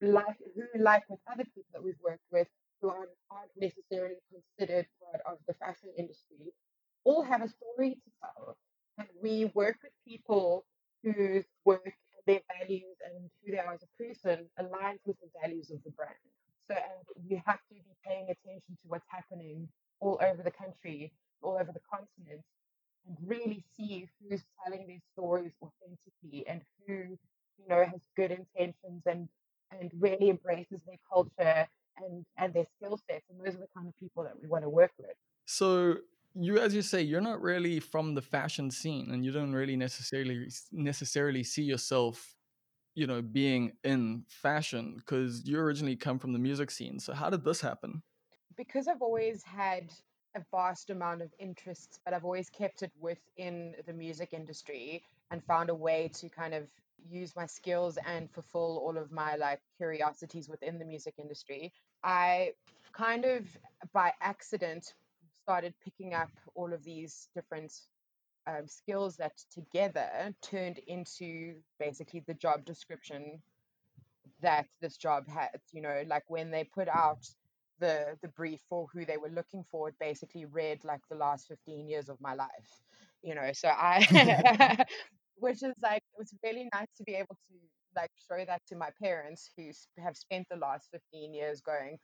like 0.00 0.38
who, 0.56 0.82
like 0.82 1.04
with 1.10 1.20
other 1.30 1.44
people 1.44 1.70
that 1.74 1.84
we've 1.84 2.00
worked 2.02 2.26
with, 2.32 2.48
who 2.80 2.88
aren't, 2.90 3.10
aren't 3.30 3.52
necessarily 3.56 4.16
considered 4.32 4.86
part 5.04 5.22
of 5.26 5.38
the 5.46 5.54
fashion 5.54 5.90
industry, 5.98 6.52
all 7.04 7.22
have 7.22 7.42
a 7.42 7.48
story 7.48 7.94
to 7.94 8.10
tell. 8.20 8.56
And 8.98 9.08
we 9.22 9.50
work 9.54 9.78
with 9.82 9.92
people 10.06 10.64
whose 11.02 11.44
work 11.64 11.92
their 12.26 12.40
values 12.58 12.96
and 13.04 13.30
who 13.44 13.52
they 13.52 13.58
are 13.58 13.74
as 13.74 13.82
a 13.82 14.02
person 14.02 14.46
aligns 14.58 15.00
with 15.04 15.16
the 15.20 15.28
values 15.40 15.70
of 15.70 15.82
the 15.84 15.90
brand. 15.90 16.14
So 16.68 16.74
and 16.74 17.30
you 17.30 17.40
have 17.44 17.58
to 17.68 17.74
be 17.74 17.82
paying 18.06 18.24
attention 18.24 18.76
to 18.82 18.88
what's 18.88 19.06
happening 19.08 19.68
all 20.00 20.18
over 20.22 20.42
the 20.42 20.50
country, 20.50 21.12
all 21.42 21.54
over 21.60 21.72
the 21.72 21.80
continent, 21.90 22.42
and 23.06 23.16
really 23.26 23.62
see 23.76 24.08
who's 24.20 24.42
telling 24.64 24.86
these 24.86 25.02
stories 25.12 25.52
authentically 25.62 26.46
and 26.48 26.62
who, 26.86 27.18
you 27.58 27.68
know, 27.68 27.84
has 27.84 28.00
good 28.16 28.30
intentions 28.30 29.02
and 29.06 29.28
and 29.70 29.90
really 29.98 30.30
embraces 30.30 30.80
their 30.86 30.98
culture 31.12 31.66
and 31.98 32.24
and 32.38 32.54
their 32.54 32.66
skill 32.76 32.98
sets. 33.08 33.24
And 33.28 33.40
those 33.40 33.54
are 33.54 33.64
the 33.64 33.68
kind 33.76 33.88
of 33.88 33.98
people 33.98 34.24
that 34.24 34.40
we 34.40 34.48
want 34.48 34.64
to 34.64 34.70
work 34.70 34.92
with. 34.98 35.16
So 35.44 35.98
you 36.34 36.58
as 36.58 36.74
you 36.74 36.82
say 36.82 37.00
you're 37.00 37.20
not 37.20 37.40
really 37.40 37.78
from 37.78 38.14
the 38.14 38.22
fashion 38.22 38.70
scene 38.70 39.10
and 39.12 39.24
you 39.24 39.30
don't 39.30 39.52
really 39.52 39.76
necessarily 39.76 40.48
necessarily 40.72 41.44
see 41.44 41.62
yourself 41.62 42.34
you 42.94 43.06
know 43.06 43.22
being 43.22 43.72
in 43.84 44.24
fashion 44.28 44.96
because 44.98 45.46
you 45.46 45.58
originally 45.58 45.96
come 45.96 46.18
from 46.18 46.32
the 46.32 46.38
music 46.38 46.70
scene. 46.70 46.98
So 46.98 47.12
how 47.12 47.30
did 47.30 47.44
this 47.44 47.60
happen? 47.60 48.02
Because 48.56 48.88
i've 48.88 49.02
always 49.02 49.42
had 49.42 49.92
a 50.36 50.42
vast 50.50 50.90
amount 50.90 51.22
of 51.22 51.32
interests 51.38 52.00
but 52.04 52.12
i've 52.12 52.24
always 52.24 52.50
kept 52.50 52.82
it 52.82 52.92
within 52.98 53.74
the 53.86 53.92
music 53.92 54.30
industry 54.32 55.02
and 55.30 55.42
found 55.44 55.70
a 55.70 55.74
way 55.74 56.10
to 56.14 56.28
kind 56.28 56.54
of 56.54 56.64
use 57.08 57.34
my 57.36 57.46
skills 57.46 57.98
and 58.06 58.30
fulfill 58.30 58.82
all 58.84 58.96
of 58.96 59.10
my 59.12 59.36
like 59.36 59.60
curiosities 59.76 60.48
within 60.48 60.78
the 60.78 60.84
music 60.84 61.14
industry. 61.18 61.72
I 62.02 62.52
kind 62.92 63.24
of 63.24 63.46
by 63.92 64.12
accident 64.20 64.94
started 65.44 65.74
picking 65.84 66.14
up 66.14 66.30
all 66.56 66.72
of 66.72 66.84
these 66.84 67.28
different 67.34 67.72
um, 68.46 68.66
skills 68.66 69.16
that 69.18 69.32
together 69.52 70.34
turned 70.42 70.78
into 70.86 71.56
basically 71.78 72.22
the 72.26 72.34
job 72.34 72.64
description 72.64 73.42
that 74.42 74.66
this 74.80 74.96
job 74.96 75.28
had. 75.28 75.60
You 75.72 75.82
know, 75.82 76.02
like 76.06 76.24
when 76.28 76.50
they 76.50 76.64
put 76.64 76.88
out 76.88 77.24
the 77.80 78.16
the 78.22 78.28
brief 78.28 78.60
for 78.68 78.86
who 78.92 79.04
they 79.04 79.18
were 79.18 79.30
looking 79.30 79.64
for, 79.70 79.88
it 79.88 79.96
basically 80.00 80.46
read 80.46 80.84
like 80.84 81.00
the 81.10 81.16
last 81.16 81.48
15 81.48 81.88
years 81.88 82.08
of 82.08 82.20
my 82.20 82.34
life. 82.34 82.82
You 83.22 83.34
know, 83.34 83.50
so 83.54 83.68
I, 83.68 84.84
which 85.36 85.62
is 85.62 85.74
like 85.82 86.02
it 86.02 86.18
was 86.18 86.34
really 86.42 86.68
nice 86.74 86.88
to 86.98 87.04
be 87.04 87.14
able 87.14 87.36
to 87.48 87.54
like 87.96 88.10
show 88.28 88.44
that 88.44 88.62
to 88.68 88.76
my 88.76 88.90
parents 89.02 89.50
who 89.56 89.70
have 90.02 90.16
spent 90.16 90.46
the 90.50 90.56
last 90.56 90.88
15 90.92 91.34
years 91.34 91.60
going 91.60 91.98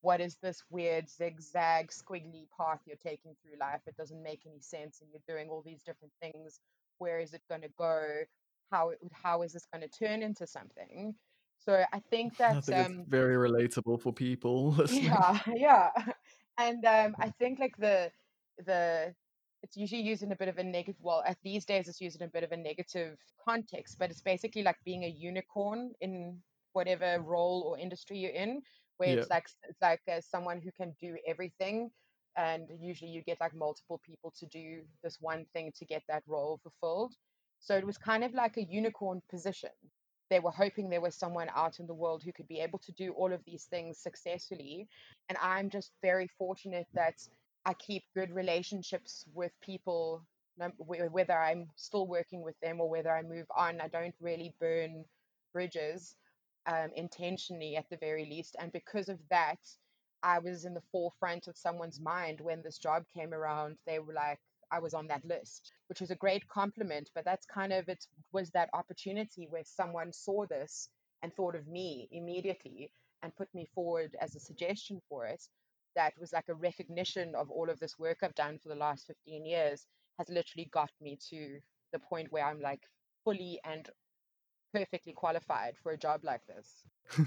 what 0.00 0.20
is 0.20 0.36
this 0.36 0.62
weird 0.70 1.08
zigzag 1.10 1.90
squiggly 1.90 2.46
path 2.56 2.80
you're 2.86 2.96
taking 2.96 3.34
through 3.42 3.58
life? 3.58 3.80
It 3.86 3.96
doesn't 3.96 4.22
make 4.22 4.42
any 4.46 4.60
sense 4.60 5.00
and 5.00 5.10
you're 5.10 5.36
doing 5.36 5.50
all 5.50 5.62
these 5.64 5.82
different 5.82 6.12
things. 6.20 6.60
Where 6.98 7.18
is 7.18 7.34
it 7.34 7.42
going 7.48 7.62
to 7.62 7.70
go? 7.76 8.22
How 8.70 8.92
how 9.12 9.42
is 9.42 9.52
this 9.52 9.66
going 9.72 9.88
to 9.88 9.88
turn 9.88 10.22
into 10.22 10.46
something? 10.46 11.14
So 11.58 11.84
i 11.92 12.00
think 12.10 12.36
that 12.36 12.56
I 12.56 12.60
think 12.60 12.86
um, 12.86 13.04
very 13.08 13.36
relatable 13.36 14.00
for 14.00 14.12
people 14.12 14.72
listening. 14.78 15.04
yeah 15.04 15.38
yeah. 15.54 15.90
And 16.56 16.84
um, 16.84 17.16
i 17.18 17.30
think 17.38 17.58
like 17.58 17.76
the 17.76 18.10
the 18.64 19.14
it's 19.62 19.76
usually 19.76 20.02
used 20.02 20.22
in 20.22 20.32
a 20.32 20.36
bit 20.36 20.48
of 20.48 20.58
a 20.58 20.62
negative 20.62 21.00
well 21.02 21.22
at 21.26 21.36
these 21.42 21.64
days 21.64 21.88
it's 21.88 22.00
used 22.00 22.20
in 22.20 22.26
a 22.26 22.30
bit 22.30 22.44
of 22.44 22.52
a 22.52 22.56
negative 22.56 23.18
context 23.44 23.96
but 23.98 24.10
it's 24.10 24.22
basically 24.22 24.62
like 24.62 24.76
being 24.84 25.04
a 25.04 25.08
unicorn 25.08 25.92
in 26.00 26.38
whatever 26.72 27.20
role 27.20 27.64
or 27.66 27.78
industry 27.78 28.18
you're 28.18 28.30
in 28.30 28.62
where 28.98 29.10
yeah. 29.10 29.16
it's 29.16 29.30
like 29.30 29.48
it's 29.68 29.82
like 29.82 30.02
uh, 30.10 30.20
someone 30.20 30.60
who 30.60 30.70
can 30.72 30.94
do 31.00 31.16
everything 31.26 31.90
and 32.36 32.68
usually 32.80 33.10
you 33.10 33.22
get 33.22 33.40
like 33.40 33.54
multiple 33.54 34.00
people 34.06 34.32
to 34.38 34.46
do 34.46 34.82
this 35.02 35.18
one 35.20 35.44
thing 35.52 35.72
to 35.76 35.84
get 35.84 36.02
that 36.08 36.22
role 36.26 36.60
fulfilled. 36.62 37.14
So 37.60 37.76
it 37.76 37.86
was 37.86 37.98
kind 37.98 38.22
of 38.22 38.34
like 38.34 38.56
a 38.56 38.64
unicorn 38.64 39.20
position. 39.30 39.70
They 40.30 40.40
were 40.40 40.52
hoping 40.52 40.88
there 40.88 41.00
was 41.00 41.16
someone 41.16 41.48
out 41.54 41.80
in 41.80 41.86
the 41.86 41.94
world 41.94 42.22
who 42.22 42.32
could 42.32 42.48
be 42.48 42.60
able 42.60 42.78
to 42.80 42.92
do 42.92 43.12
all 43.12 43.32
of 43.32 43.40
these 43.46 43.64
things 43.64 43.98
successfully 43.98 44.88
and 45.28 45.38
i'm 45.40 45.70
just 45.70 45.92
very 46.02 46.28
fortunate 46.38 46.86
that 46.94 47.14
i 47.64 47.74
keep 47.74 48.04
good 48.14 48.30
relationships 48.34 49.24
with 49.34 49.52
people 49.62 50.22
whether 50.78 51.38
i'm 51.38 51.68
still 51.76 52.06
working 52.06 52.42
with 52.42 52.58
them 52.60 52.80
or 52.80 52.88
whether 52.88 53.10
i 53.10 53.22
move 53.22 53.46
on 53.56 53.80
i 53.80 53.88
don't 53.88 54.14
really 54.20 54.54
burn 54.60 55.04
bridges 55.52 56.16
um, 56.68 56.90
intentionally 56.94 57.76
at 57.76 57.88
the 57.90 57.96
very 57.96 58.26
least. 58.26 58.56
And 58.60 58.70
because 58.72 59.08
of 59.08 59.18
that, 59.30 59.58
I 60.22 60.38
was 60.38 60.64
in 60.64 60.74
the 60.74 60.82
forefront 60.92 61.48
of 61.48 61.56
someone's 61.56 62.00
mind 62.00 62.40
when 62.40 62.62
this 62.62 62.78
job 62.78 63.04
came 63.16 63.34
around. 63.34 63.78
They 63.86 63.98
were 63.98 64.12
like, 64.12 64.38
I 64.70 64.80
was 64.80 64.94
on 64.94 65.06
that 65.08 65.24
list, 65.24 65.72
which 65.88 66.00
was 66.00 66.10
a 66.10 66.16
great 66.16 66.46
compliment. 66.48 67.10
But 67.14 67.24
that's 67.24 67.46
kind 67.46 67.72
of 67.72 67.88
it 67.88 68.04
was 68.32 68.50
that 68.50 68.70
opportunity 68.74 69.46
where 69.48 69.64
someone 69.64 70.12
saw 70.12 70.46
this 70.46 70.88
and 71.22 71.34
thought 71.34 71.56
of 71.56 71.66
me 71.66 72.08
immediately 72.12 72.92
and 73.22 73.34
put 73.36 73.48
me 73.54 73.66
forward 73.74 74.14
as 74.20 74.36
a 74.36 74.40
suggestion 74.40 75.00
for 75.08 75.26
it. 75.26 75.42
That 75.96 76.12
was 76.20 76.32
like 76.32 76.48
a 76.48 76.54
recognition 76.54 77.34
of 77.34 77.50
all 77.50 77.70
of 77.70 77.80
this 77.80 77.98
work 77.98 78.18
I've 78.22 78.34
done 78.34 78.58
for 78.62 78.68
the 78.68 78.76
last 78.76 79.06
15 79.06 79.44
years 79.46 79.86
has 80.18 80.28
literally 80.28 80.68
got 80.72 80.90
me 81.00 81.18
to 81.30 81.58
the 81.92 81.98
point 81.98 82.30
where 82.30 82.44
I'm 82.44 82.60
like 82.60 82.82
fully 83.24 83.60
and 83.64 83.88
perfectly 84.72 85.12
qualified 85.12 85.74
for 85.82 85.92
a 85.92 85.96
job 85.96 86.20
like 86.24 86.42
this. 86.46 87.26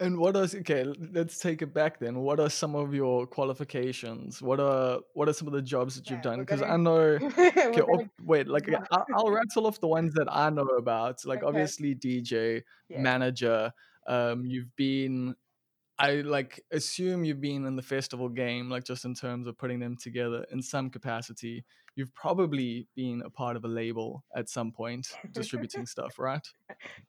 and 0.00 0.18
what 0.18 0.36
are 0.36 0.44
okay? 0.44 0.84
Let's 1.12 1.38
take 1.38 1.62
it 1.62 1.72
back 1.72 1.98
then. 1.98 2.18
What 2.20 2.40
are 2.40 2.50
some 2.50 2.74
of 2.74 2.94
your 2.94 3.26
qualifications? 3.26 4.42
What 4.42 4.60
are 4.60 5.00
what 5.14 5.28
are 5.28 5.32
some 5.32 5.48
of 5.48 5.54
the 5.54 5.62
jobs 5.62 5.96
that 5.96 6.08
you've 6.10 6.18
yeah, 6.18 6.30
done? 6.30 6.40
Because 6.40 6.62
I 6.62 6.76
know. 6.88 7.18
Okay, 7.20 7.80
oh, 7.80 8.04
wait, 8.24 8.48
like 8.48 8.68
I'll, 8.90 9.06
I'll, 9.14 9.30
rattle 9.30 9.66
off 9.66 9.80
the 9.80 9.88
ones 9.88 10.14
that 10.14 10.28
I 10.30 10.50
know 10.50 10.68
about. 10.78 11.24
Like 11.24 11.38
okay. 11.38 11.46
obviously 11.46 11.94
DJ, 11.94 12.62
yeah. 12.88 13.00
manager. 13.00 13.72
Um, 14.06 14.44
you've 14.44 14.74
been 14.76 15.34
I 15.98 16.16
like 16.16 16.62
assume 16.72 17.24
you've 17.24 17.40
been 17.40 17.64
in 17.64 17.76
the 17.76 17.82
festival 17.82 18.28
game, 18.28 18.68
like 18.68 18.84
just 18.84 19.04
in 19.04 19.14
terms 19.14 19.46
of 19.46 19.56
putting 19.56 19.80
them 19.80 19.96
together 19.96 20.44
in 20.52 20.62
some 20.62 20.90
capacity. 20.90 21.64
You've 21.96 22.14
probably 22.14 22.86
been 22.94 23.22
a 23.24 23.30
part 23.30 23.56
of 23.56 23.64
a 23.64 23.68
label 23.68 24.24
at 24.36 24.48
some 24.48 24.70
point, 24.70 25.08
distributing 25.32 25.86
stuff, 25.94 26.18
right? 26.18 26.46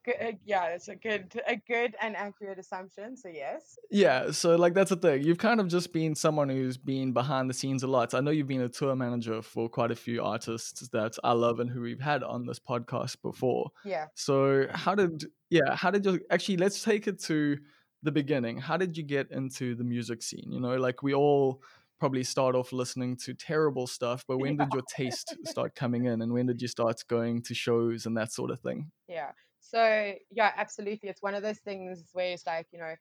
Good, 0.04 0.16
uh, 0.20 0.32
yeah, 0.46 0.70
that's 0.70 0.88
a 0.88 0.96
good, 0.96 1.40
a 1.48 1.58
good 1.68 1.96
and 2.02 2.16
accurate 2.16 2.58
assumption. 2.58 3.16
So 3.16 3.30
yes. 3.30 3.78
Yeah, 3.92 4.32
so 4.32 4.56
like 4.56 4.74
that's 4.74 4.90
the 4.90 4.96
thing. 4.96 5.24
You've 5.24 5.38
kind 5.38 5.60
of 5.60 5.68
just 5.68 5.94
been 5.94 6.16
someone 6.16 6.50
who's 6.50 6.78
been 6.78 7.14
behind 7.14 7.50
the 7.50 7.54
scenes 7.54 7.84
a 7.84 7.88
lot. 7.88 8.14
I 8.14 8.22
know 8.22 8.32
you've 8.32 8.48
been 8.48 8.62
a 8.62 8.70
tour 8.70 8.96
manager 8.96 9.42
for 9.42 9.70
quite 9.70 9.92
a 9.92 9.96
few 9.96 10.24
artists 10.24 10.88
that 10.90 11.18
I 11.24 11.34
love 11.34 11.60
and 11.60 11.70
who 11.70 11.82
we've 11.82 12.00
had 12.00 12.24
on 12.24 12.46
this 12.46 12.60
podcast 12.60 13.22
before. 13.22 13.72
Yeah. 13.86 14.06
So 14.16 14.68
how 14.72 14.96
did 14.96 15.26
yeah, 15.50 15.76
how 15.76 15.92
did 15.92 16.06
you 16.06 16.20
actually 16.32 16.58
let's 16.58 16.82
take 16.84 17.08
it 17.08 17.22
to 17.24 17.58
the 18.04 18.12
beginning. 18.12 18.58
How 18.58 18.78
did 18.78 18.98
you 18.98 19.04
get 19.04 19.32
into 19.32 19.76
the 19.76 19.84
music 19.84 20.22
scene? 20.22 20.52
You 20.52 20.60
know, 20.60 20.76
like 20.76 21.04
we 21.04 21.14
all 21.14 21.62
probably 22.00 22.24
start 22.24 22.56
off 22.56 22.72
listening 22.74 23.18
to 23.18 23.34
terrible 23.34 23.88
stuff, 23.88 24.26
but 24.28 24.38
when 24.40 24.58
Yeah. 24.58 24.58
did 24.58 24.74
your 24.74 24.84
taste 24.84 25.38
start 25.44 25.76
coming 25.76 26.06
in 26.06 26.22
and 26.22 26.34
when 26.34 26.46
did 26.48 26.62
you 26.62 26.68
start 26.68 27.04
going 27.08 27.42
to 27.44 27.54
shows 27.56 28.06
and 28.06 28.18
that 28.18 28.32
sort 28.32 28.52
of 28.52 28.60
thing? 28.62 28.92
Yeah. 29.08 29.32
So 29.60 30.16
yeah, 30.32 30.54
absolutely. 30.56 31.10
It's 31.10 31.22
one 31.22 31.36
of 31.36 31.44
those 31.44 31.60
things 31.60 32.10
where 32.14 32.34
it's 32.34 32.46
like, 32.46 32.68
you 32.72 32.80
know, 32.80 32.96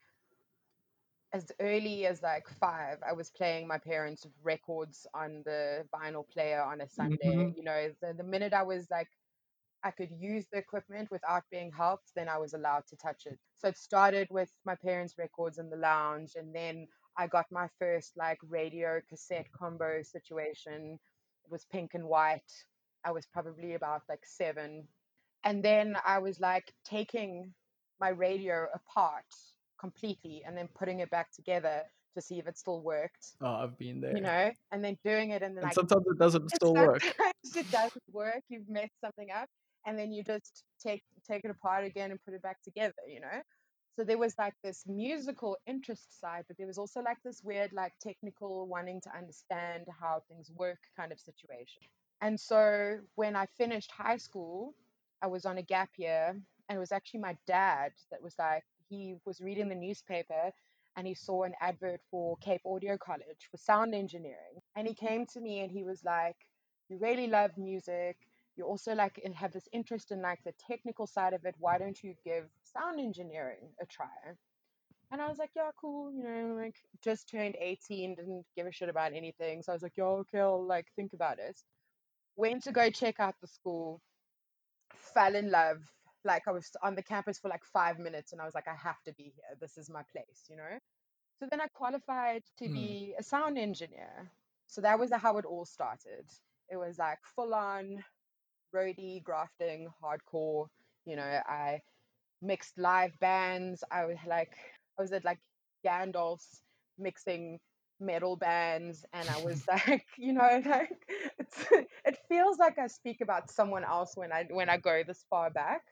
as 1.33 1.51
early 1.61 2.07
as 2.07 2.23
like 2.23 2.49
five, 2.49 2.99
I 3.07 3.13
was 3.13 3.31
playing 3.31 3.67
my 3.67 3.79
parents' 3.79 4.27
records 4.43 5.07
on 5.13 5.43
the 5.45 5.87
vinyl 5.93 6.27
player 6.29 6.63
on 6.63 6.81
a 6.81 6.89
Sunday. 6.89 7.35
Mhm. 7.35 7.55
You 7.55 7.65
know, 7.65 7.95
the, 8.01 8.15
the 8.15 8.23
minute 8.25 8.53
I 8.53 8.63
was 8.63 8.91
like, 8.91 9.09
I 9.85 9.93
could 9.93 10.11
use 10.13 10.49
the 10.53 10.59
equipment 10.59 11.11
without 11.11 11.45
being 11.51 11.73
helped, 11.73 12.15
then 12.15 12.29
I 12.29 12.39
was 12.39 12.55
allowed 12.55 12.87
to 12.89 12.97
touch 12.97 13.27
it. 13.27 13.39
So 13.55 13.69
it 13.69 13.79
started 13.79 14.29
with 14.31 14.53
my 14.65 14.77
parents' 14.77 15.19
records 15.19 15.59
in 15.59 15.71
the 15.71 15.77
lounge, 15.77 16.35
and 16.37 16.55
then 16.55 16.89
I 17.19 17.27
got 17.27 17.47
my 17.51 17.69
first 17.79 18.13
like 18.17 18.39
radio 18.49 19.01
cassette 19.09 19.47
combo 19.53 20.03
situation. 20.03 20.99
It 21.45 21.51
was 21.51 21.65
pink 21.73 21.93
and 21.95 22.05
white. 22.05 22.53
I 23.05 23.13
was 23.13 23.27
probably 23.33 23.75
about 23.75 24.03
like 24.09 24.25
seven. 24.25 24.87
And 25.45 25.63
then 25.63 25.97
I 26.05 26.19
was 26.19 26.41
like 26.41 26.73
taking 26.85 27.53
my 28.01 28.09
radio 28.11 28.67
apart 28.75 29.25
completely 29.81 30.43
and 30.47 30.57
then 30.57 30.69
putting 30.75 31.01
it 31.01 31.11
back 31.11 31.31
together 31.33 31.83
to 32.15 32.21
see 32.23 32.39
if 32.39 32.47
it 32.49 32.57
still 32.59 32.81
worked, 32.83 33.35
Oh, 33.43 33.47
I've 33.57 33.79
been 33.79 34.01
there. 34.01 34.17
you 34.17 34.23
know, 34.23 34.51
and 34.73 34.83
then 34.83 34.97
doing 35.05 35.31
it 35.31 35.43
and 35.43 35.55
then 35.55 35.59
and 35.59 35.65
like 35.65 35.75
sometimes 35.75 36.05
it 36.07 36.19
doesn't 36.19 36.51
still 36.55 36.73
work. 36.75 37.03
sometimes 37.03 37.57
it 37.57 37.71
doesn't 37.71 38.03
work. 38.11 38.41
You've 38.49 38.69
messed 38.71 38.99
something 39.05 39.29
up, 39.31 39.49
and 39.87 39.99
then 39.99 40.13
you 40.13 40.25
just 40.25 40.65
take 40.83 41.03
take 41.29 41.45
it 41.45 41.51
apart 41.51 41.85
again 41.85 42.11
and 42.11 42.19
put 42.25 42.33
it 42.33 42.41
back 42.43 42.63
together. 42.63 42.95
You 43.07 43.21
know. 43.21 43.41
So 43.97 44.05
there 44.05 44.19
was 44.19 44.35
like 44.39 44.55
this 44.63 44.85
musical 44.87 45.57
interest 45.67 46.21
side, 46.21 46.45
but 46.49 46.59
there 46.59 46.67
was 46.67 46.79
also 46.79 47.01
like 47.01 47.17
this 47.25 47.43
weird, 47.43 47.73
like 47.73 47.95
technical 48.01 48.67
wanting 48.67 49.01
to 49.03 49.17
understand 49.17 49.87
how 50.01 50.23
things 50.29 50.51
work 50.55 50.79
kind 50.97 51.13
of 51.13 51.19
situation. 51.19 51.83
And 52.21 52.39
so 52.39 52.99
when 53.15 53.37
I 53.37 53.47
finished 53.47 53.91
high 53.91 54.19
school, 54.19 54.75
I 55.23 55.29
was 55.29 55.47
on 55.47 55.59
a 55.59 55.63
gap 55.63 55.91
year, 55.97 56.37
and 56.69 56.77
it 56.77 56.79
was 56.79 56.93
actually 56.93 57.21
my 57.21 57.37
dad 57.47 57.93
that 58.11 58.23
was 58.23 58.35
like, 58.39 58.65
he 58.89 59.17
was 59.25 59.41
reading 59.41 59.69
the 59.71 59.75
newspaper 59.75 60.53
and 60.97 61.07
he 61.07 61.15
saw 61.15 61.45
an 61.45 61.55
advert 61.61 62.01
for 62.11 62.37
Cape 62.39 62.63
Audio 62.67 62.97
College 62.99 63.49
for 63.51 63.57
sound 63.57 63.95
engineering. 63.95 64.61
And 64.77 64.87
he 64.87 64.95
came 64.95 65.27
to 65.27 65.41
me 65.41 65.61
and 65.61 65.71
he 65.71 65.85
was 65.85 66.05
like, 66.05 66.37
You 66.89 66.99
really 66.99 67.27
love 67.27 67.53
music. 67.57 68.17
You 68.57 68.65
also 68.65 68.95
like 68.95 69.21
have 69.35 69.53
this 69.53 69.69
interest 69.73 70.13
in 70.13 70.23
like 70.23 70.41
the 70.45 70.53
technical 70.53 71.07
side 71.07 71.35
of 71.35 71.45
it. 71.45 71.55
Why 71.59 71.79
don't 71.79 72.03
you 72.03 72.15
give 72.25 72.49
sound 72.79 73.01
engineering 73.01 73.71
a 73.81 73.87
try? 73.87 74.09
And 75.13 75.21
I 75.23 75.29
was 75.29 75.39
like, 75.39 75.51
Yeah, 75.57 75.71
cool. 75.81 76.13
You 76.13 76.25
know, 76.25 76.55
like 76.57 76.77
just 77.03 77.29
turned 77.29 77.57
18, 77.61 78.15
didn't 78.17 78.45
give 78.57 78.67
a 78.67 78.73
shit 78.73 78.89
about 78.89 79.13
anything. 79.15 79.63
So 79.63 79.73
I 79.73 79.75
was 79.75 79.83
like, 79.83 79.97
Yeah, 79.97 80.05
okay, 80.05 80.41
I'll 80.41 80.67
like 80.67 80.87
think 80.97 81.13
about 81.15 81.39
it. 81.39 81.61
Went 82.37 82.65
to 82.65 82.73
go 82.73 82.91
check 82.91 83.21
out 83.21 83.35
the 83.41 83.49
school, 83.49 84.01
fell 85.15 85.35
in 85.35 85.51
love. 85.51 85.79
Like 86.25 86.49
I 86.49 86.53
was 86.53 86.71
on 86.83 86.95
the 86.97 87.03
campus 87.03 87.39
for 87.39 87.49
like 87.49 87.65
five 87.65 87.99
minutes 87.99 88.33
and 88.33 88.41
I 88.41 88.45
was 88.45 88.55
like, 88.55 88.69
I 88.69 88.75
have 88.75 89.03
to 89.07 89.13
be 89.15 89.25
here. 89.25 89.57
This 89.61 89.79
is 89.79 89.91
my 89.91 90.03
place, 90.13 90.45
you 90.51 90.57
know? 90.57 90.79
So 91.41 91.47
then 91.51 91.61
I 91.61 91.69
qualified 91.69 92.43
to 92.59 92.69
Hmm. 92.69 92.75
be 92.75 93.15
a 93.19 93.23
sound 93.23 93.59
engineer. 93.59 94.31
So 94.67 94.81
that 94.83 94.99
was 94.99 95.13
how 95.13 95.39
it 95.39 95.45
all 95.45 95.65
started. 95.67 96.27
It 96.71 96.77
was 96.77 96.99
like 96.99 97.19
full 97.37 97.55
on 97.55 98.05
roadie, 98.75 99.23
grafting, 99.23 99.89
hardcore. 100.03 100.69
You 101.07 101.17
know, 101.17 101.41
I 101.47 101.81
mixed 102.43 102.79
live 102.79 103.19
bands. 103.21 103.85
I 103.91 104.07
was 104.07 104.19
like, 104.27 104.53
I 104.99 105.03
was 105.03 105.13
at 105.13 105.25
like 105.25 105.41
Gandalf's 105.87 106.61
mixing 106.99 107.59
metal 108.01 108.37
bands, 108.37 109.05
and 109.13 109.29
I 109.29 109.43
was 109.45 109.67
like, 109.69 110.07
you 110.19 110.33
know, 110.33 110.63
like 110.65 110.91
it 112.05 112.19
feels 112.29 112.59
like 112.59 112.79
I 112.79 112.87
speak 112.89 113.21
about 113.21 113.51
someone 113.51 113.85
else 113.85 114.13
when 114.17 114.33
I 114.33 114.47
when 114.51 114.69
I 114.69 114.77
go 114.79 115.03
this 115.07 115.25
far 115.31 115.51
back. 115.51 115.83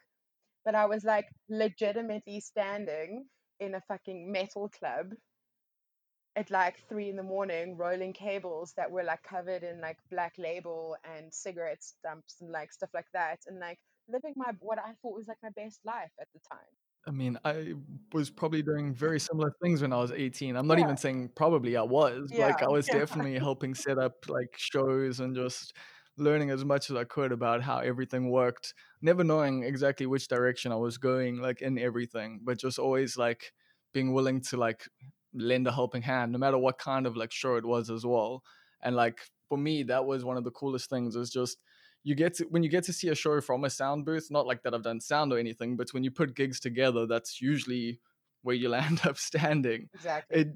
But 0.64 0.74
I 0.74 0.86
was 0.86 1.04
like 1.04 1.26
legitimately 1.48 2.40
standing 2.40 3.26
in 3.60 3.74
a 3.74 3.82
fucking 3.82 4.30
metal 4.32 4.68
club 4.68 5.12
at 6.36 6.50
like 6.50 6.76
three 6.88 7.08
in 7.08 7.16
the 7.16 7.22
morning 7.22 7.76
rolling 7.76 8.12
cables 8.12 8.72
that 8.76 8.90
were 8.90 9.04
like 9.04 9.22
covered 9.22 9.62
in 9.62 9.80
like 9.80 9.98
black 10.10 10.34
label 10.38 10.96
and 11.04 11.32
cigarette 11.32 11.82
stumps 11.82 12.36
and 12.40 12.50
like 12.50 12.72
stuff 12.72 12.90
like 12.92 13.06
that 13.12 13.38
and 13.46 13.60
like 13.60 13.78
living 14.08 14.34
my 14.36 14.52
what 14.60 14.78
I 14.78 14.92
thought 15.02 15.14
was 15.16 15.28
like 15.28 15.38
my 15.42 15.50
best 15.50 15.80
life 15.84 16.12
at 16.20 16.28
the 16.32 16.40
time. 16.40 16.74
I 17.06 17.10
mean, 17.10 17.38
I 17.44 17.74
was 18.12 18.30
probably 18.30 18.62
doing 18.62 18.94
very 18.94 19.20
similar 19.20 19.52
things 19.62 19.82
when 19.82 19.92
I 19.92 19.98
was 19.98 20.10
18. 20.10 20.56
I'm 20.56 20.66
not 20.66 20.78
Yeah. 20.78 20.84
even 20.84 20.96
saying 20.96 21.30
probably 21.36 21.76
I 21.76 21.82
was. 21.82 22.32
Like 22.38 22.62
I 22.62 22.68
was 22.68 22.88
yeah. 22.88 23.00
definitely 23.00 23.38
helping 23.38 23.74
set 23.74 23.98
up 23.98 24.24
like 24.28 24.56
shows 24.56 25.20
and 25.20 25.34
just 25.36 25.76
learning 26.16 26.50
as 26.50 26.64
much 26.64 26.90
as 26.90 26.96
I 26.96 27.04
could 27.04 27.32
about 27.32 27.60
how 27.62 27.78
everything 27.78 28.30
worked, 28.30 28.72
never 29.02 29.22
knowing 29.24 29.64
exactly 29.64 30.06
which 30.06 30.28
direction 30.28 30.72
I 30.72 30.76
was 30.76 30.96
going 30.96 31.40
like 31.40 31.60
in 31.60 31.78
everything, 31.78 32.40
but 32.42 32.58
just 32.58 32.78
always 32.78 33.16
like 33.18 33.52
being 33.92 34.14
willing 34.14 34.40
to 34.42 34.56
like 34.56 34.88
lend 35.34 35.66
a 35.66 35.72
helping 35.72 36.02
hand 36.02 36.32
no 36.32 36.38
matter 36.38 36.56
what 36.58 36.78
kind 36.78 37.06
of 37.06 37.16
like 37.16 37.32
show 37.32 37.56
it 37.56 37.64
was 37.66 37.90
as 37.90 38.06
well. 38.06 38.42
And 38.80 38.96
like 38.96 39.20
for 39.48 39.58
me 39.58 39.82
that 39.84 40.06
was 40.06 40.24
one 40.24 40.36
of 40.38 40.44
the 40.44 40.50
coolest 40.52 40.88
things 40.88 41.16
is 41.16 41.30
just 41.30 41.58
you 42.04 42.14
get 42.14 42.34
to 42.34 42.44
when 42.44 42.62
you 42.62 42.68
get 42.68 42.84
to 42.84 42.92
see 42.92 43.08
a 43.08 43.14
show 43.14 43.40
from 43.40 43.64
a 43.64 43.70
sound 43.70 44.04
booth 44.04 44.28
not 44.30 44.46
like 44.46 44.62
that 44.62 44.74
i've 44.74 44.82
done 44.82 45.00
sound 45.00 45.32
or 45.32 45.38
anything 45.38 45.76
but 45.76 45.92
when 45.92 46.04
you 46.04 46.10
put 46.10 46.36
gigs 46.36 46.60
together 46.60 47.06
that's 47.06 47.40
usually 47.40 47.98
where 48.42 48.54
you'll 48.54 48.74
end 48.90 49.00
up 49.04 49.16
standing 49.18 49.88
Exactly. 49.94 50.40
it 50.40 50.48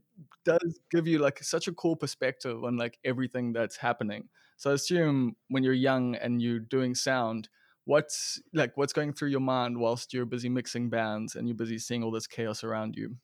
does 0.45 0.81
give 0.91 1.07
you 1.07 1.19
like 1.19 1.43
such 1.43 1.67
a 1.67 1.73
cool 1.73 1.97
perspective 1.97 2.63
on 2.63 2.77
like 2.77 2.99
everything 3.05 3.53
that's 3.53 3.77
happening 3.77 4.29
so 4.57 4.71
i 4.71 4.75
assume 4.75 5.35
when 5.49 5.65
you're 5.65 5.73
young 5.73 6.15
and 6.17 6.41
you're 6.41 6.61
doing 6.61 6.95
sound 6.95 7.49
what's 7.85 8.41
like 8.53 8.77
what's 8.77 8.93
going 8.93 9.15
through 9.15 9.31
your 9.31 9.41
mind 9.41 9.79
whilst 9.79 10.13
you're 10.13 10.27
busy 10.27 10.51
mixing 10.51 10.91
bands 10.91 11.35
and 11.35 11.49
you're 11.49 11.57
busy 11.57 11.79
seeing 11.79 12.03
all 12.05 12.11
this 12.11 12.27
chaos 12.27 12.63
around 12.63 12.95
you 12.95 13.17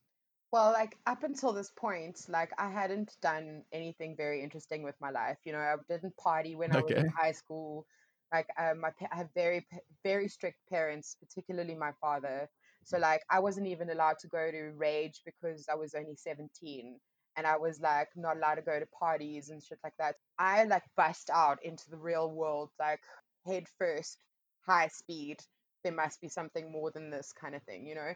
Well, 0.53 0.71
like 0.71 0.97
up 1.07 1.25
until 1.25 1.53
this 1.53 1.71
point, 1.71 2.27
like 2.29 2.53
I 2.59 2.71
hadn't 2.71 3.17
done 3.21 3.65
anything 3.73 4.15
very 4.17 4.41
interesting 4.41 4.85
with 4.85 4.95
my 5.01 5.11
life. 5.11 5.39
You 5.45 5.53
know, 5.53 5.59
I 5.59 5.75
didn't 5.89 6.17
party 6.17 6.55
when 6.55 6.71
I 6.75 6.81
was 6.81 6.93
in 6.93 7.09
high 7.09 7.33
school. 7.33 7.87
Like 8.35 8.49
um, 8.59 8.81
my 8.81 8.91
I 9.13 9.17
have 9.17 9.29
very 9.35 9.65
very 10.03 10.29
strict 10.29 10.59
parents, 10.69 11.17
particularly 11.21 11.77
my 11.77 11.93
father. 12.01 12.49
So 12.85 12.99
like 12.99 13.23
I 13.31 13.39
wasn't 13.39 13.69
even 13.69 13.91
allowed 13.91 14.19
to 14.21 14.29
go 14.29 14.51
to 14.51 14.73
rage 14.77 15.23
because 15.25 15.67
I 15.71 15.77
was 15.77 15.95
only 15.95 16.17
17 16.17 16.99
and 17.37 17.47
I 17.47 17.57
was 17.57 17.81
like 17.81 18.09
not 18.17 18.37
allowed 18.37 18.57
to 18.57 18.63
go 18.63 18.79
to 18.79 18.87
parties 18.87 19.51
and 19.51 19.63
shit 19.63 19.79
like 19.85 19.97
that. 19.99 20.17
I 20.39 20.65
like 20.65 20.83
bust 20.97 21.31
out 21.33 21.65
into 21.65 21.89
the 21.91 21.97
real 21.97 22.31
world 22.31 22.71
like 22.81 23.01
head 23.47 23.67
first, 23.79 24.19
high 24.67 24.89
speed. 24.89 25.39
There 25.85 25.95
must 25.95 26.21
be 26.21 26.29
something 26.29 26.73
more 26.73 26.91
than 26.91 27.11
this 27.11 27.33
kind 27.33 27.55
of 27.55 27.63
thing, 27.63 27.87
you 27.87 27.95
know? 27.95 28.15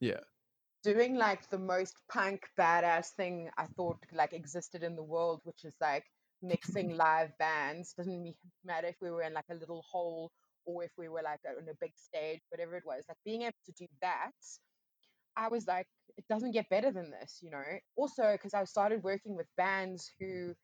yeah 0.00 0.20
doing 0.84 1.16
like 1.16 1.48
the 1.50 1.58
most 1.58 1.96
punk 2.08 2.48
badass 2.58 3.08
thing 3.10 3.50
I 3.58 3.66
thought 3.76 3.98
like 4.12 4.32
existed 4.32 4.82
in 4.82 4.96
the 4.96 5.02
world, 5.02 5.40
which 5.44 5.64
is 5.64 5.74
like 5.80 6.04
mixing 6.42 6.96
live 6.96 7.36
bands. 7.38 7.94
Doesn't 7.96 8.34
matter 8.64 8.88
if 8.88 8.96
we 9.00 9.10
were 9.10 9.22
in 9.22 9.34
like 9.34 9.48
a 9.50 9.54
little 9.54 9.84
hole 9.90 10.30
or 10.64 10.84
if 10.84 10.90
we 10.98 11.08
were 11.08 11.22
like 11.22 11.40
on 11.46 11.68
a 11.68 11.74
big 11.80 11.92
stage, 11.96 12.40
whatever 12.50 12.76
it 12.76 12.84
was. 12.86 13.04
Like 13.08 13.18
being 13.24 13.42
able 13.42 13.54
to 13.66 13.72
do 13.72 13.86
that, 14.02 14.32
I 15.36 15.48
was 15.48 15.66
like, 15.66 15.86
it 16.16 16.24
doesn't 16.28 16.52
get 16.52 16.68
better 16.68 16.90
than 16.90 17.10
this, 17.10 17.38
you 17.42 17.50
know. 17.50 17.62
Also, 17.96 18.32
because 18.32 18.54
I 18.54 18.64
started 18.64 19.02
working 19.02 19.36
with 19.36 19.46
bands 19.56 20.10
who 20.20 20.54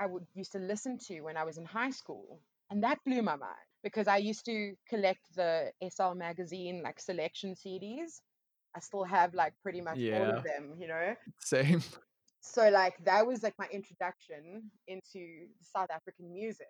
I 0.00 0.06
would 0.06 0.24
used 0.34 0.52
to 0.52 0.58
listen 0.58 0.98
to 1.06 1.20
when 1.20 1.36
I 1.36 1.44
was 1.44 1.56
in 1.56 1.64
high 1.64 1.90
school, 1.90 2.40
and 2.70 2.82
that 2.82 2.98
blew 3.06 3.22
my 3.22 3.36
mind 3.36 3.68
because 3.82 4.08
I 4.08 4.16
used 4.16 4.44
to 4.46 4.74
collect 4.88 5.20
the 5.36 5.70
SL 5.88 6.14
magazine 6.14 6.82
like 6.82 7.00
selection 7.00 7.54
CDs. 7.54 8.20
I 8.76 8.80
still 8.80 9.04
have 9.04 9.34
like 9.34 9.52
pretty 9.62 9.80
much 9.80 9.98
all 10.12 10.30
of 10.36 10.42
them, 10.42 10.74
you 10.78 10.88
know. 10.88 11.14
same 11.38 11.80
So 12.44 12.68
like 12.68 13.02
that 13.04 13.26
was 13.26 13.42
like 13.42 13.54
my 13.58 13.66
introduction 13.72 14.70
into 14.86 15.48
South 15.62 15.90
African 15.90 16.32
music. 16.32 16.68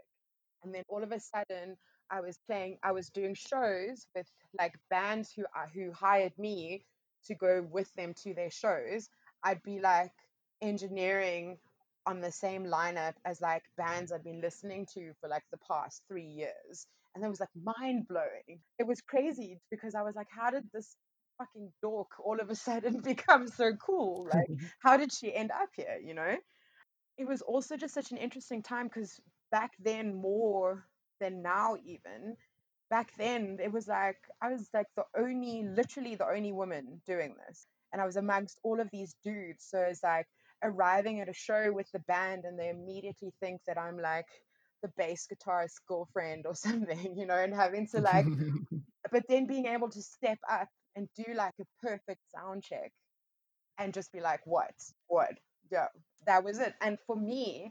And 0.63 0.75
then 0.75 0.85
all 0.89 1.03
of 1.03 1.13
a 1.13 1.21
sudden 1.21 1.77
I 2.11 2.21
was 2.21 2.39
playing 2.47 2.79
I 2.83 2.93
was 2.93 3.11
doing 3.11 3.35
shows 3.35 4.07
with 4.15 4.27
like 4.59 4.75
bands 4.89 5.33
who 5.35 5.43
uh, 5.45 5.67
who 5.75 5.93
hired 5.93 6.33
me 6.39 6.87
to 7.27 7.35
go 7.35 7.67
with 7.71 7.93
them 7.95 8.15
to 8.23 8.35
their 8.35 8.51
shows. 8.51 9.09
I'd 9.43 9.63
be 9.65 9.81
like 9.81 10.13
engineering 10.63 11.59
on 12.07 12.21
the 12.21 12.33
same 12.33 12.65
lineup 12.65 13.15
as 13.25 13.41
like 13.41 13.65
bands 13.77 14.13
I'd 14.13 14.25
been 14.25 14.41
listening 14.41 14.87
to 14.95 15.13
for 15.21 15.29
like 15.29 15.45
the 15.51 15.59
past 15.69 16.03
three 16.09 16.27
years. 16.27 16.87
And 17.15 17.25
it 17.25 17.29
was 17.29 17.41
like 17.41 17.51
mind 17.63 18.07
blowing. 18.09 18.61
It 18.79 18.87
was 18.87 19.01
crazy 19.01 19.61
because 19.71 19.95
I 19.95 20.03
was 20.03 20.15
like, 20.15 20.29
how 20.31 20.51
did 20.51 20.65
this 20.73 20.97
fucking 21.39 21.73
dork 21.83 22.09
all 22.25 22.41
of 22.41 22.51
a 22.51 22.55
sudden 22.55 23.01
become 23.05 23.49
so 23.49 23.73
cool? 23.75 24.29
Like, 24.35 24.49
how 24.81 24.97
did 24.97 25.13
she 25.13 25.35
end 25.35 25.51
up 25.51 25.71
here? 25.77 25.99
You 26.05 26.15
know? 26.15 26.37
It 27.17 27.27
was 27.27 27.43
also 27.43 27.77
just 27.77 27.95
such 27.95 28.11
an 28.11 28.19
interesting 28.19 28.63
time 28.63 28.89
because 28.89 29.21
back 29.53 29.73
then, 29.79 30.15
more 30.15 30.87
than 31.21 31.43
now, 31.43 31.77
even 31.85 32.37
back 32.91 33.13
then, 33.17 33.59
it 33.63 33.73
was 33.73 33.87
like 33.87 34.19
I 34.43 34.51
was 34.51 34.69
like 34.75 34.87
the 34.97 35.05
only, 35.17 35.63
literally 35.63 36.17
the 36.17 36.29
only 36.29 36.53
woman 36.53 37.01
doing 37.07 37.37
this. 37.47 37.67
And 37.93 38.03
I 38.03 38.07
was 38.07 38.17
amongst 38.17 38.59
all 38.65 38.81
of 38.81 38.91
these 38.91 39.15
dudes. 39.23 39.65
So 39.71 39.79
it's 39.79 40.03
like, 40.03 40.27
arriving 40.65 41.21
at 41.21 41.29
a 41.29 41.35
show 41.35 41.71
with 41.73 41.91
the 41.93 42.01
band 42.01 42.45
and 42.45 42.59
they 42.59 42.71
immediately 42.71 43.33
think 43.41 43.61
that 43.67 43.79
I'm 43.79 43.99
like 43.99 44.27
the 44.83 44.91
bass 44.97 45.29
guitarist 45.33 45.81
girlfriend 45.87 46.47
or 46.47 46.55
something, 46.67 47.17
you 47.17 47.27
know, 47.27 47.37
and 47.37 47.55
having 47.55 47.87
to 47.89 48.01
like, 48.01 48.27
but 49.13 49.25
then 49.29 49.47
being 49.47 49.67
able 49.67 49.91
to 49.91 50.03
step 50.03 50.39
up 50.51 50.69
and 50.97 51.09
do 51.17 51.35
like 51.35 51.55
a 51.61 51.65
perfect 51.83 52.21
sound 52.35 52.63
check 52.63 52.93
and 53.79 53.93
just 53.93 54.13
be 54.13 54.21
like, 54.21 54.41
what, 54.45 54.75
what, 55.09 55.33
yeah, 55.71 55.87
that 56.27 56.45
was 56.45 56.59
it. 56.59 56.75
And 56.81 56.99
for 57.07 57.17
me, 57.17 57.71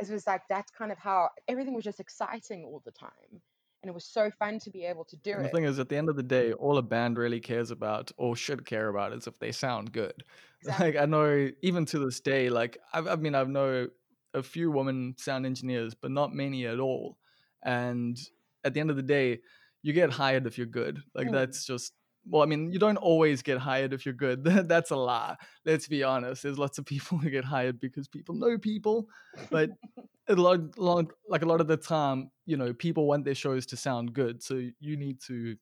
it 0.00 0.08
was 0.08 0.26
like 0.26 0.42
that's 0.48 0.70
kind 0.70 0.92
of 0.92 0.98
how 0.98 1.28
everything 1.48 1.74
was 1.74 1.84
just 1.84 2.00
exciting 2.00 2.64
all 2.64 2.82
the 2.84 2.92
time 2.92 3.42
and 3.82 3.88
it 3.88 3.94
was 3.94 4.04
so 4.04 4.30
fun 4.38 4.58
to 4.58 4.70
be 4.70 4.84
able 4.84 5.04
to 5.04 5.16
do 5.16 5.32
and 5.32 5.40
it. 5.40 5.44
the 5.44 5.48
thing 5.56 5.64
is, 5.64 5.78
at 5.78 5.88
the 5.88 5.96
end 5.96 6.08
of 6.08 6.16
the 6.16 6.22
day, 6.22 6.52
all 6.52 6.76
a 6.78 6.82
band 6.82 7.16
really 7.16 7.40
cares 7.40 7.70
about 7.70 8.12
or 8.16 8.36
should 8.36 8.66
care 8.66 8.88
about 8.88 9.12
is 9.12 9.26
if 9.26 9.38
they 9.38 9.52
sound 9.52 9.92
good. 9.92 10.22
Exactly. 10.62 10.86
Like 10.88 10.96
I 11.00 11.06
know, 11.06 11.48
even 11.62 11.86
to 11.86 11.98
this 11.98 12.20
day, 12.20 12.50
like 12.50 12.76
I've, 12.92 13.08
I 13.08 13.16
mean, 13.16 13.34
I've 13.34 13.48
know 13.48 13.88
a 14.34 14.42
few 14.42 14.70
women 14.70 15.14
sound 15.16 15.46
engineers, 15.46 15.94
but 15.94 16.10
not 16.10 16.34
many 16.34 16.66
at 16.66 16.78
all. 16.78 17.16
And 17.64 18.18
at 18.62 18.74
the 18.74 18.80
end 18.80 18.90
of 18.90 18.96
the 18.96 19.02
day, 19.02 19.38
you 19.80 19.94
get 19.94 20.10
hired 20.10 20.46
if 20.46 20.58
you're 20.58 20.66
good. 20.66 21.02
Like 21.14 21.28
mm. 21.28 21.32
that's 21.32 21.64
just 21.64 21.94
well, 22.30 22.42
I 22.42 22.46
mean, 22.46 22.70
you 22.70 22.78
don't 22.78 22.96
always 22.96 23.42
get 23.42 23.58
hired 23.58 23.92
if 23.92 24.06
you're 24.06 24.14
good. 24.14 24.44
That's 24.68 24.90
a 24.90 24.96
lie. 24.96 25.36
Let's 25.64 25.88
be 25.88 26.04
honest. 26.04 26.44
There's 26.44 26.58
lots 26.58 26.78
of 26.78 26.86
people 26.86 27.18
who 27.18 27.28
get 27.28 27.44
hired 27.44 27.80
because 27.80 28.08
people 28.08 28.36
know 28.36 28.56
people, 28.56 29.08
but 29.50 29.70
a 30.28 30.34
lot, 30.34 30.78
lot, 30.78 31.06
like 31.28 31.42
a 31.42 31.46
lot 31.46 31.60
of 31.60 31.66
the 31.66 31.76
time, 31.76 32.30
you 32.46 32.56
know, 32.56 32.72
people 32.72 33.06
want 33.06 33.24
their 33.24 33.34
shows 33.34 33.66
to 33.66 33.76
sound 33.76 34.12
good. 34.12 34.42
So 34.42 34.62
you 34.78 34.96
need 34.96 35.20
to 35.26 35.56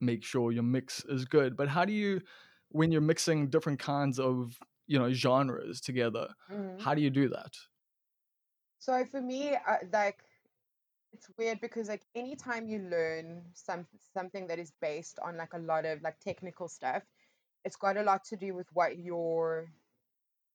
make 0.00 0.22
sure 0.22 0.52
your 0.52 0.62
mix 0.62 1.04
is 1.08 1.24
good. 1.24 1.56
But 1.56 1.68
how 1.68 1.86
do 1.86 1.92
you, 1.92 2.20
when 2.68 2.92
you're 2.92 3.00
mixing 3.00 3.48
different 3.48 3.78
kinds 3.78 4.18
of, 4.18 4.58
you 4.86 4.98
know, 4.98 5.10
genres 5.12 5.80
together, 5.80 6.28
mm-hmm. 6.52 6.78
how 6.78 6.94
do 6.94 7.00
you 7.00 7.10
do 7.10 7.30
that? 7.30 7.54
So 8.78 9.02
for 9.10 9.22
me, 9.22 9.54
uh, 9.54 9.76
like 9.92 10.18
it's 11.16 11.30
weird 11.38 11.60
because 11.62 11.88
like 11.88 12.02
anytime 12.14 12.68
you 12.68 12.78
learn 12.90 13.42
some 13.54 13.86
something 14.12 14.46
that 14.48 14.58
is 14.58 14.72
based 14.82 15.18
on 15.24 15.36
like 15.38 15.54
a 15.54 15.58
lot 15.58 15.86
of 15.86 16.02
like 16.02 16.18
technical 16.20 16.68
stuff, 16.68 17.02
it's 17.64 17.76
got 17.76 17.96
a 17.96 18.02
lot 18.02 18.22
to 18.24 18.36
do 18.36 18.54
with 18.54 18.66
what 18.74 18.98
your 18.98 19.66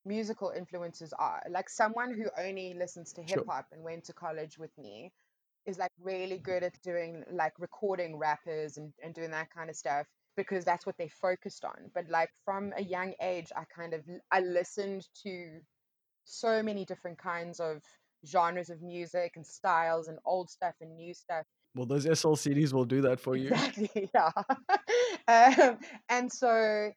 musical 0.06 0.54
influences 0.56 1.14
are. 1.18 1.42
Like 1.50 1.68
someone 1.68 2.14
who 2.14 2.30
only 2.38 2.76
listens 2.76 3.12
to 3.14 3.24
hip 3.24 3.46
hop 3.48 3.66
sure. 3.70 3.78
and 3.78 3.84
went 3.84 4.04
to 4.06 4.14
college 4.14 4.60
with 4.60 4.76
me 4.78 5.12
is 5.66 5.80
like 5.80 5.92
really 6.00 6.38
good 6.38 6.64
at 6.64 6.80
doing 6.84 7.24
like 7.32 7.54
recording 7.58 8.18
rappers 8.18 8.78
and, 8.78 8.94
and 9.04 9.16
doing 9.16 9.32
that 9.32 9.50
kind 9.50 9.70
of 9.70 9.76
stuff 9.76 10.06
because 10.38 10.64
that's 10.64 10.86
what 10.86 10.98
they 10.98 11.08
focused 11.08 11.66
on. 11.66 11.90
But 11.96 12.08
like 12.10 12.30
from 12.46 12.72
a 12.78 12.84
young 12.84 13.14
age 13.20 13.52
I 13.56 13.64
kind 13.76 13.96
of 13.96 14.02
I 14.32 14.42
listened 14.42 15.08
to 15.24 15.60
so 16.24 16.62
many 16.62 16.86
different 16.86 17.18
kinds 17.18 17.60
of 17.60 17.82
genres 18.26 18.70
of 18.70 18.82
music 18.82 19.34
and 19.36 19.46
styles 19.46 20.08
and 20.08 20.18
old 20.26 20.50
stuff 20.50 20.76
and 20.82 20.96
new 20.96 21.14
stuff. 21.14 21.46
Well, 21.76 21.86
those 21.86 22.06
SLCDs 22.06 22.74
will 22.74 22.86
do 22.86 23.02
that 23.02 23.20
for 23.20 23.36
you. 23.36 23.50
Exactly, 23.50 24.10
yeah. 24.16 24.32
um, 25.28 25.78
and 26.10 26.32
so 26.32 26.92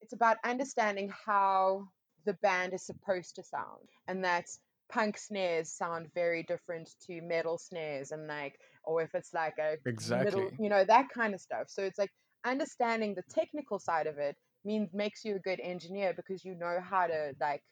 it's 0.00 0.12
about 0.12 0.36
understanding 0.44 1.12
how 1.26 1.88
the 2.26 2.34
band 2.34 2.72
is 2.74 2.86
supposed 2.86 3.34
to 3.36 3.42
sound, 3.42 3.88
and 4.06 4.24
that's 4.24 4.60
punk 4.90 5.18
snares 5.18 5.72
sound 5.72 6.08
very 6.14 6.42
different 6.44 6.90
to 7.06 7.20
metal 7.22 7.58
snares, 7.58 8.12
and 8.12 8.28
like, 8.28 8.54
or 8.84 9.02
if 9.02 9.14
it's 9.14 9.34
like 9.34 9.54
a 9.58 9.76
exactly, 9.86 10.42
middle, 10.42 10.50
you 10.60 10.70
know, 10.70 10.84
that 10.84 11.08
kind 11.12 11.34
of 11.34 11.40
stuff. 11.40 11.64
So 11.68 11.82
it's 11.82 11.98
like 11.98 12.10
understanding 12.44 13.14
the 13.14 13.24
technical 13.34 13.78
side 13.78 14.06
of 14.06 14.18
it 14.18 14.36
means 14.64 14.90
makes 14.92 15.24
you 15.24 15.36
a 15.36 15.40
good 15.40 15.60
engineer 15.60 16.12
because 16.14 16.44
you 16.44 16.54
know 16.54 16.78
how 16.82 17.06
to 17.06 17.32
like 17.40 17.62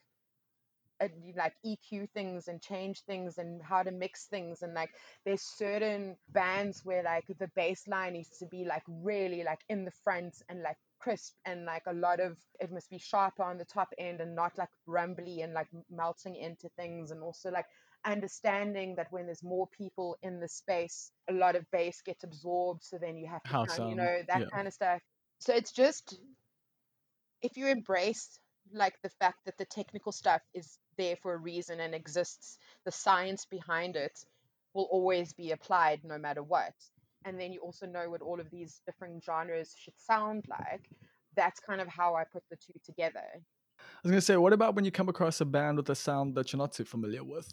like 1.37 1.53
EQ 1.65 2.09
things 2.11 2.47
and 2.47 2.61
change 2.61 3.01
things 3.05 3.37
and 3.37 3.61
how 3.61 3.83
to 3.83 3.91
mix 3.91 4.25
things 4.25 4.61
and 4.61 4.73
like 4.73 4.89
there's 5.25 5.41
certain 5.41 6.15
bands 6.29 6.81
where 6.83 7.03
like 7.03 7.25
the 7.39 7.49
bass 7.55 7.87
line 7.87 8.13
needs 8.13 8.37
to 8.37 8.45
be 8.47 8.65
like 8.65 8.83
really 8.87 9.43
like 9.43 9.59
in 9.69 9.85
the 9.85 9.91
front 10.03 10.35
and 10.49 10.61
like 10.61 10.77
crisp 10.99 11.33
and 11.45 11.65
like 11.65 11.83
a 11.87 11.93
lot 11.93 12.19
of 12.19 12.37
it 12.59 12.71
must 12.71 12.89
be 12.89 12.99
sharper 12.99 13.43
on 13.43 13.57
the 13.57 13.65
top 13.65 13.87
end 13.97 14.19
and 14.19 14.35
not 14.35 14.51
like 14.57 14.69
rumbly 14.85 15.41
and 15.41 15.53
like 15.53 15.67
melting 15.89 16.35
into 16.35 16.69
things 16.75 17.11
and 17.11 17.23
also 17.23 17.49
like 17.49 17.65
understanding 18.05 18.95
that 18.95 19.07
when 19.11 19.25
there's 19.25 19.43
more 19.43 19.67
people 19.77 20.17
in 20.21 20.39
the 20.39 20.47
space 20.47 21.11
a 21.29 21.33
lot 21.33 21.55
of 21.55 21.69
bass 21.71 22.01
gets 22.05 22.23
absorbed 22.23 22.83
so 22.83 22.97
then 22.97 23.17
you 23.17 23.27
have 23.27 23.43
to 23.43 23.51
kind, 23.51 23.89
you 23.89 23.95
know 23.95 24.19
that 24.27 24.41
yeah. 24.41 24.45
kind 24.53 24.67
of 24.67 24.73
stuff 24.73 25.01
so 25.39 25.53
it's 25.53 25.71
just 25.71 26.17
if 27.41 27.55
you 27.55 27.67
embrace 27.67 28.39
like 28.73 28.95
the 29.01 29.09
fact 29.19 29.37
that 29.45 29.57
the 29.57 29.65
technical 29.65 30.11
stuff 30.11 30.41
is 30.53 30.77
there 30.99 31.15
for 31.15 31.33
a 31.33 31.37
reason 31.37 31.79
and 31.79 31.95
exists, 31.95 32.59
the 32.85 32.91
science 32.91 33.45
behind 33.45 33.95
it 33.95 34.19
will 34.75 34.87
always 34.91 35.33
be 35.33 35.51
applied 35.51 36.01
no 36.03 36.17
matter 36.17 36.43
what. 36.43 36.73
And 37.25 37.39
then 37.39 37.51
you 37.51 37.59
also 37.61 37.85
know 37.87 38.09
what 38.09 38.21
all 38.21 38.39
of 38.39 38.49
these 38.51 38.81
different 38.85 39.23
genres 39.23 39.75
should 39.77 39.97
sound 39.97 40.45
like. 40.47 40.89
That's 41.35 41.59
kind 41.59 41.81
of 41.81 41.87
how 41.87 42.15
I 42.15 42.23
put 42.23 42.43
the 42.51 42.57
two 42.57 42.77
together. 42.85 43.25
I 43.33 44.01
was 44.03 44.11
gonna 44.11 44.21
say, 44.21 44.37
what 44.37 44.53
about 44.53 44.75
when 44.75 44.85
you 44.85 44.91
come 44.91 45.09
across 45.09 45.41
a 45.41 45.45
band 45.45 45.77
with 45.77 45.89
a 45.89 45.95
sound 45.95 46.35
that 46.35 46.51
you're 46.51 46.57
not 46.59 46.73
too 46.73 46.85
familiar 46.85 47.23
with? 47.23 47.51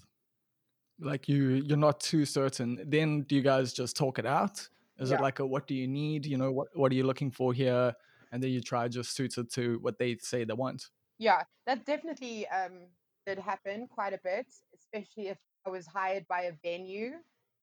Like 1.00 1.28
you, 1.28 1.62
you're 1.66 1.76
not 1.76 2.00
too 2.00 2.24
certain. 2.24 2.82
Then 2.84 3.22
do 3.22 3.36
you 3.36 3.42
guys 3.42 3.72
just 3.72 3.96
talk 3.96 4.18
it 4.18 4.26
out? 4.26 4.68
Is 4.98 5.10
yeah. 5.10 5.16
it 5.16 5.22
like 5.22 5.38
a 5.38 5.46
what 5.46 5.66
do 5.66 5.74
you 5.74 5.86
need? 5.86 6.26
You 6.26 6.38
know, 6.38 6.50
what 6.52 6.68
what 6.74 6.90
are 6.90 6.94
you 6.94 7.04
looking 7.04 7.30
for 7.30 7.52
here? 7.52 7.94
And 8.32 8.42
then 8.42 8.50
you 8.50 8.60
try 8.60 8.88
just 8.88 9.14
suit 9.14 9.38
it 9.38 9.52
to 9.52 9.78
what 9.82 9.98
they 9.98 10.16
say 10.20 10.44
they 10.44 10.54
want. 10.54 10.88
Yeah, 11.18 11.42
that 11.66 11.86
definitely 11.86 12.46
um, 12.48 12.88
did 13.26 13.38
happen 13.38 13.88
quite 13.92 14.12
a 14.12 14.20
bit, 14.22 14.46
especially 14.74 15.28
if 15.28 15.38
I 15.66 15.70
was 15.70 15.86
hired 15.86 16.26
by 16.28 16.42
a 16.42 16.52
venue 16.62 17.12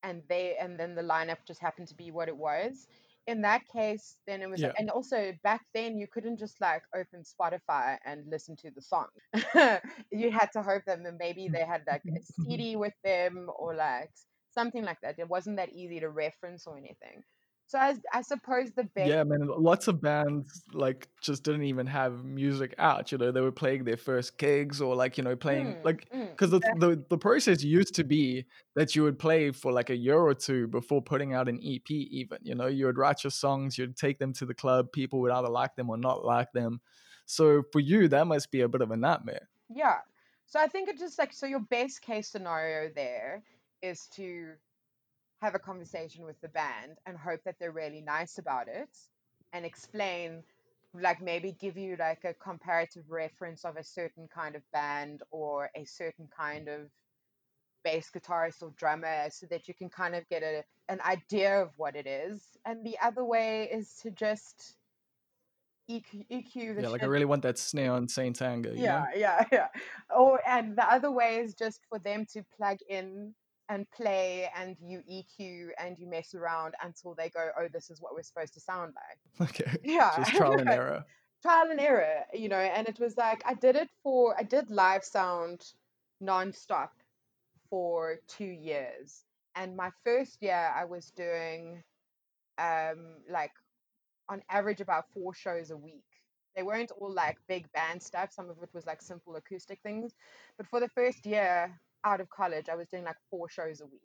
and 0.04 0.22
they 0.28 0.56
and 0.60 0.78
then 0.78 0.96
the 0.96 1.02
lineup 1.02 1.38
just 1.48 1.62
happened 1.62 1.88
to 1.88 1.96
be 1.96 2.12
what 2.12 2.28
it 2.28 2.38
was. 2.38 2.88
In 3.26 3.42
that 3.44 3.62
case, 3.72 4.18
then 4.28 4.42
it 4.42 4.50
was, 4.50 4.60
yeah. 4.60 4.74
and 4.78 4.90
also 4.90 5.32
back 5.44 5.62
then 5.74 5.98
you 5.98 6.08
couldn't 6.08 6.38
just 6.38 6.60
like 6.60 6.84
open 6.94 7.24
Spotify 7.24 7.98
and 8.06 8.28
listen 8.30 8.58
to 8.58 8.72
the 8.72 8.82
song. 8.82 9.08
you 10.12 10.30
had 10.30 10.52
to 10.52 10.62
hope 10.62 10.84
that 10.88 11.00
maybe 11.18 11.48
they 11.48 11.64
had 11.64 11.84
like 11.88 12.02
a 12.06 12.20
CD 12.44 12.76
with 12.76 12.94
them 13.02 13.50
or 13.58 13.74
like 13.76 14.12
something 14.54 14.84
like 14.84 15.00
that. 15.04 15.20
It 15.20 15.30
wasn't 15.30 15.56
that 15.56 15.72
easy 15.72 16.02
to 16.02 16.10
reference 16.10 16.68
or 16.68 16.78
anything. 16.78 17.24
So 17.66 17.80
I, 17.80 17.96
I 18.14 18.22
suppose 18.22 18.72
the 18.72 18.84
best. 18.84 19.08
Yeah, 19.08 19.24
man. 19.24 19.48
Lots 19.48 19.88
of 19.88 20.02
bands 20.02 20.64
like 20.74 21.08
just 21.22 21.44
didn't 21.44 21.64
even 21.64 21.88
have 21.88 22.24
music 22.24 22.76
out. 22.78 23.12
You 23.12 23.18
know, 23.18 23.32
they 23.32 23.42
were 23.42 23.52
playing 23.52 23.84
their 23.84 23.98
first 23.98 24.38
gigs 24.38 24.82
or 24.82 24.96
like 24.96 25.18
you 25.18 25.24
know 25.24 25.36
playing 25.36 25.78
mm, 25.78 25.86
like 25.86 26.08
because 26.12 26.52
mm, 26.52 26.62
the, 26.62 26.88
the 26.88 27.06
the 27.10 27.18
process 27.18 27.64
used 27.64 27.96
to 27.96 28.04
be 28.04 28.46
that 28.76 28.96
you 28.96 29.04
would 29.04 29.18
play 29.18 29.52
for 29.52 29.72
like 29.72 29.90
a 29.90 29.96
year 29.96 30.20
or 30.20 30.34
two 30.34 30.68
before 30.68 31.02
putting 31.02 31.34
out 31.34 31.48
an 31.48 31.60
EP. 31.66 31.90
Even 31.90 32.38
you 32.44 32.54
know, 32.54 32.68
you 32.68 32.86
would 32.86 32.98
write 32.98 33.24
your 33.24 33.32
songs, 33.32 33.78
you'd 33.78 33.98
take 33.98 34.20
them 34.20 34.34
to 34.34 34.46
the 34.46 34.54
club. 34.54 34.92
People 34.92 35.20
would 35.22 35.32
either 35.32 35.50
like 35.50 35.76
them 35.76 35.90
or 35.90 35.98
not 35.98 36.24
like 36.24 36.52
them. 36.52 36.80
So 37.26 37.64
for 37.72 37.80
you, 37.80 38.08
that 38.10 38.28
must 38.28 38.52
be 38.52 38.62
a 38.62 38.68
bit 38.68 38.82
of 38.82 38.92
a 38.92 38.98
nightmare. 38.98 39.50
Yeah. 39.70 39.98
So 40.46 40.60
I 40.60 40.68
think 40.68 40.90
it 40.90 41.00
just 41.00 41.18
like 41.18 41.34
so 41.34 41.46
your 41.46 41.62
best 41.62 42.02
case 42.02 42.28
scenario 42.28 42.92
there 42.94 43.42
is 43.82 44.08
to 44.16 44.50
have 45.44 45.56
a 45.56 45.60
conversation 45.60 46.24
with 46.24 46.40
the 46.40 46.48
band 46.48 46.98
and 47.06 47.18
hope 47.18 47.42
that 47.44 47.56
they're 47.60 47.74
really 47.74 48.00
nice 48.00 48.38
about 48.38 48.70
it 48.70 48.90
and 49.52 49.66
explain 49.66 50.42
like 51.02 51.22
maybe 51.22 51.54
give 51.60 51.76
you 51.76 51.98
like 52.00 52.24
a 52.24 52.34
comparative 52.36 53.04
reference 53.10 53.66
of 53.66 53.76
a 53.76 53.84
certain 53.84 54.26
kind 54.34 54.56
of 54.56 54.62
band 54.72 55.22
or 55.32 55.70
a 55.76 55.84
certain 55.84 56.30
kind 56.36 56.70
of 56.70 56.90
bass 57.84 58.10
guitarist 58.16 58.64
or 58.64 58.72
drummer 58.78 59.28
so 59.30 59.46
that 59.48 59.68
you 59.68 59.74
can 59.74 59.90
kind 59.90 60.16
of 60.16 60.24
get 60.30 60.44
a, 60.44 60.64
an 60.88 61.02
idea 61.06 61.62
of 61.62 61.72
what 61.76 61.98
it 61.98 62.08
is 62.08 62.42
and 62.66 62.86
the 62.86 62.96
other 63.04 63.26
way 63.26 63.70
is 63.70 64.00
to 64.02 64.12
just 64.12 64.78
EQ, 65.92 66.26
EQ 66.32 66.76
the 66.78 66.82
yeah, 66.84 66.88
like 66.88 67.04
I 67.04 67.08
really 67.08 67.26
want 67.26 67.42
that 67.42 67.58
snare 67.58 67.92
on 67.92 68.08
Saint 68.08 68.42
Anger. 68.42 68.72
Yeah, 68.74 69.08
yeah, 69.18 69.44
yeah. 69.52 69.68
Or 70.16 70.40
and 70.48 70.78
the 70.78 70.90
other 70.90 71.12
way 71.12 71.40
is 71.40 71.54
just 71.56 71.82
for 71.90 72.00
them 72.00 72.26
to 72.32 72.46
plug 72.58 72.78
in 72.90 73.34
and 73.70 73.90
play 73.92 74.50
and 74.56 74.76
you 74.82 75.02
EQ 75.10 75.70
and 75.80 75.98
you 75.98 76.08
mess 76.08 76.34
around 76.36 76.76
until 76.84 77.16
they 77.16 77.30
go, 77.30 77.50
oh, 77.60 77.68
this 77.72 77.90
is 77.90 78.02
what 78.02 78.14
we're 78.14 78.24
supposed 78.24 78.54
to 78.54 78.60
sound 78.60 78.94
like. 78.96 79.50
Okay. 79.50 79.78
Yeah. 79.84 80.12
Just 80.18 80.36
trial 80.36 80.60
and 80.60 80.70
error. 80.70 81.06
trial 81.42 81.70
and 81.72 81.80
error, 81.80 82.24
you 82.34 82.50
know, 82.50 82.58
and 82.58 82.88
it 82.88 83.00
was 83.00 83.18
like 83.18 83.42
I 83.46 83.54
did 83.54 83.76
it 83.76 83.90
for 84.04 84.36
I 84.38 84.44
did 84.44 84.70
live 84.70 85.04
sound 85.04 85.64
nonstop 86.22 86.90
for 87.70 88.20
two 88.28 88.46
years. 88.46 89.24
And 89.56 89.76
my 89.76 89.92
first 90.04 90.42
year 90.42 90.72
I 90.76 90.86
was 90.86 91.12
doing 91.12 91.84
um 92.58 93.16
like 93.30 93.52
on 94.30 94.42
average 94.50 94.82
about 94.82 95.06
four 95.14 95.34
shows 95.34 95.72
a 95.72 95.78
week. 95.78 96.04
They 96.56 96.64
weren't 96.64 96.92
all 96.92 97.12
like 97.12 97.38
big 97.48 97.72
band 97.72 98.02
stuff. 98.02 98.32
Some 98.32 98.50
of 98.50 98.58
it 98.62 98.70
was 98.74 98.86
like 98.86 99.02
simple 99.02 99.36
acoustic 99.36 99.80
things. 99.82 100.14
But 100.58 100.68
for 100.68 100.80
the 100.80 100.90
first 100.90 101.26
year 101.26 101.80
out 102.06 102.22
of 102.22 102.30
college, 102.30 102.70
I 102.70 102.76
was 102.76 102.88
doing 102.88 103.04
like 103.04 103.16
four 103.30 103.50
shows 103.50 103.82
a 103.82 103.86
week. 103.86 104.02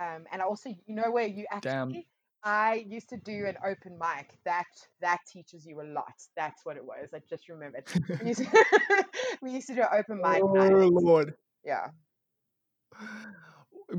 Um, 0.00 0.24
and 0.32 0.40
I 0.40 0.44
also, 0.44 0.70
you 0.70 0.94
know, 0.94 1.10
where 1.10 1.26
you 1.26 1.44
actually, 1.50 1.70
Damn. 1.70 2.04
I 2.42 2.84
used 2.88 3.10
to 3.10 3.18
do 3.18 3.46
an 3.46 3.56
open 3.66 3.98
mic. 3.98 4.38
That 4.44 4.64
that 5.00 5.18
teaches 5.30 5.66
you 5.66 5.82
a 5.82 5.84
lot. 5.84 6.14
That's 6.36 6.64
what 6.64 6.76
it 6.76 6.84
was. 6.84 7.10
I 7.14 7.20
just 7.28 7.48
remembered. 7.48 7.84
We 8.20 8.28
used 8.28 8.40
to, 8.40 8.64
we 9.42 9.50
used 9.50 9.66
to 9.68 9.74
do 9.74 9.82
an 9.82 9.88
open 9.92 10.22
mic 10.22 10.42
Oh 10.42 10.52
night. 10.54 10.72
lord. 10.72 11.34
Yeah. 11.64 11.88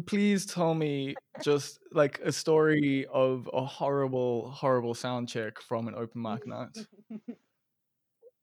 Please 0.05 0.45
tell 0.45 0.73
me 0.73 1.15
just 1.43 1.79
like 1.91 2.19
a 2.23 2.31
story 2.31 3.05
of 3.11 3.49
a 3.53 3.63
horrible, 3.65 4.49
horrible 4.49 4.93
sound 4.95 5.27
check 5.27 5.59
from 5.61 5.87
an 5.87 5.95
open 5.95 6.21
mic 6.21 6.47
night. 6.47 6.77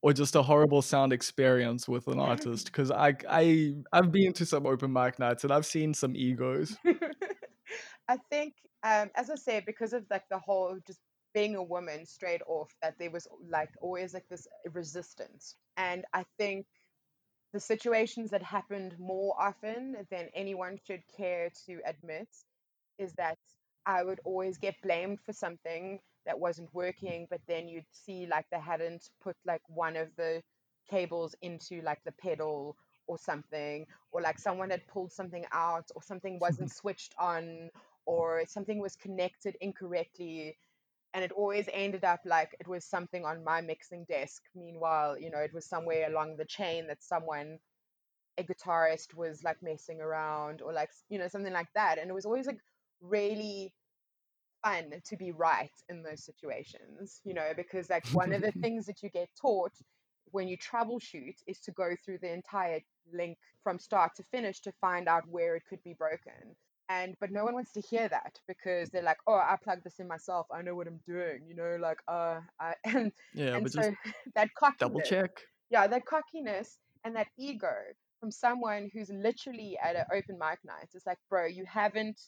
Or 0.01 0.13
just 0.13 0.37
a 0.37 0.43
horrible 0.43 0.83
sound 0.83 1.13
experience 1.13 1.89
with 1.89 2.07
an 2.07 2.21
artist. 2.21 2.67
Because 2.73 2.91
I 2.91 3.15
I 3.29 3.75
I've 3.93 4.13
been 4.13 4.33
to 4.35 4.47
some 4.47 4.67
open 4.67 4.93
mic 4.93 5.19
nights 5.19 5.45
and 5.45 5.53
I've 5.53 5.67
seen 5.67 5.93
some 5.95 6.15
egos. 6.15 6.77
I 8.09 8.17
think, 8.31 8.55
um, 8.83 9.11
as 9.15 9.29
I 9.31 9.35
said, 9.35 9.65
because 9.67 9.93
of 9.93 10.05
like 10.11 10.25
the 10.31 10.39
whole 10.39 10.79
just 10.87 11.01
being 11.35 11.57
a 11.57 11.63
woman 11.63 12.07
straight 12.07 12.41
off, 12.47 12.71
that 12.81 12.95
there 12.99 13.11
was 13.11 13.27
like 13.51 13.71
always 13.81 14.15
like 14.15 14.27
this 14.31 14.47
resistance. 14.73 15.57
And 15.77 16.05
I 16.15 16.25
think 16.39 16.67
the 17.53 17.61
situations 17.61 18.31
that 18.31 18.43
happened 18.43 18.95
more 18.99 19.35
often 19.39 19.97
than 20.11 20.29
anyone 20.35 20.79
should 20.87 21.03
care 21.15 21.51
to 21.67 21.81
admit 21.87 22.29
is 22.99 23.13
that 23.15 23.39
I 23.87 24.05
would 24.05 24.21
always 24.25 24.59
get 24.59 24.75
blamed 24.83 25.19
for 25.25 25.33
something 25.33 25.99
that 26.29 26.39
wasn't 26.39 26.73
working, 26.75 27.27
but 27.31 27.41
then 27.49 27.69
you'd 27.69 27.87
see 27.91 28.29
like 28.29 28.47
they 28.53 28.61
hadn't 28.61 29.11
put 29.23 29.37
like 29.47 29.63
one 29.69 29.97
of 29.97 30.09
the 30.17 30.43
cables 30.91 31.35
into 31.43 31.83
like 31.83 32.05
the 32.05 32.13
pedal 32.13 32.77
or 33.09 33.19
something, 33.19 33.87
or 34.13 34.21
like 34.23 34.39
someone 34.39 34.71
had 34.71 34.87
pulled 34.89 35.13
something 35.13 35.47
out, 35.53 35.87
or 35.97 36.03
something 36.03 36.39
wasn't 36.41 36.71
switched 36.81 37.15
on, 37.19 37.71
or 38.07 38.45
something 38.47 38.81
was 38.81 38.97
connected 38.97 39.57
incorrectly. 39.63 40.57
And 41.15 41.25
it 41.25 41.33
always 41.33 41.69
ended 41.73 42.05
up 42.05 42.21
like 42.27 42.55
it 42.61 42.69
was 42.69 42.85
something 42.85 43.25
on 43.25 43.45
my 43.45 43.63
mixing 43.63 44.05
desk. 44.05 44.43
Meanwhile, 44.55 45.19
you 45.19 45.31
know, 45.31 45.39
it 45.41 45.55
was 45.55 45.67
somewhere 45.67 46.09
along 46.09 46.37
the 46.37 46.45
chain 46.45 46.87
that 46.89 47.03
someone, 47.03 47.59
a 48.39 48.45
guitarist, 48.45 49.15
was 49.15 49.43
like 49.45 49.63
messing 49.63 50.01
around, 50.01 50.63
or 50.63 50.73
like, 50.73 50.91
you 51.09 51.19
know, 51.19 51.29
something 51.29 51.53
like 51.55 51.73
that. 51.75 51.99
And 51.99 52.11
it 52.11 52.15
was 52.15 52.27
always 52.27 52.47
like 52.47 52.61
really 53.01 53.75
fun 54.65 54.91
to 55.05 55.17
be 55.17 55.33
right 55.33 55.71
in 55.89 56.03
those 56.03 56.25
situations, 56.25 57.21
you 57.25 57.35
know, 57.35 57.53
because 57.57 57.91
like 57.91 58.07
one 58.13 58.33
of 58.33 58.43
the 58.43 58.53
things 58.61 58.87
that 58.87 59.03
you 59.03 59.11
get 59.11 59.29
taught 59.41 59.73
when 60.33 60.49
you 60.49 60.57
troubleshoot 60.59 61.37
is 61.47 61.59
to 61.61 61.73
go 61.73 61.95
through 62.05 62.19
the 62.21 62.33
entire 62.33 62.81
link 63.13 63.39
from 63.63 63.79
start 63.79 64.13
to 64.17 64.23
finish 64.25 64.61
to 64.61 64.73
find 64.81 65.09
out 65.09 65.25
where 65.29 65.57
it 65.57 65.63
could 65.69 65.83
be 65.83 65.95
broken. 65.95 66.57
And 66.91 67.17
but 67.21 67.31
no 67.31 67.45
one 67.45 67.55
wants 67.55 67.73
to 67.73 67.83
hear 67.83 68.09
that 68.09 68.39
because 68.47 68.91
they're 68.91 69.03
like, 69.03 69.19
oh, 69.27 69.35
I 69.35 69.57
plugged 69.63 69.85
this 69.85 69.99
in 69.99 70.09
myself. 70.09 70.47
I 70.51 70.63
know 70.63 70.75
what 70.75 70.87
I'm 70.87 71.01
doing, 71.07 71.41
you 71.47 71.55
know, 71.55 71.77
like 71.81 71.99
uh, 72.09 72.41
I, 72.61 72.75
and 72.85 73.13
Yeah, 73.35 73.55
and 73.55 73.63
but 73.63 73.73
so 73.73 73.83
just 73.83 73.91
that 74.35 74.49
double 74.79 75.01
check. 75.01 75.31
yeah, 75.71 75.87
that 75.87 76.07
cockiness 76.07 76.79
and 77.05 77.15
that 77.17 77.29
ego 77.39 77.73
from 78.21 78.31
someone 78.31 78.91
who's 78.93 79.11
literally 79.11 79.79
at 79.83 79.97
an 79.97 80.05
open 80.13 80.39
mic 80.39 80.59
night. 80.65 80.89
It's 80.95 81.07
like, 81.07 81.19
bro, 81.29 81.47
you 81.47 81.65
haven't 81.67 82.21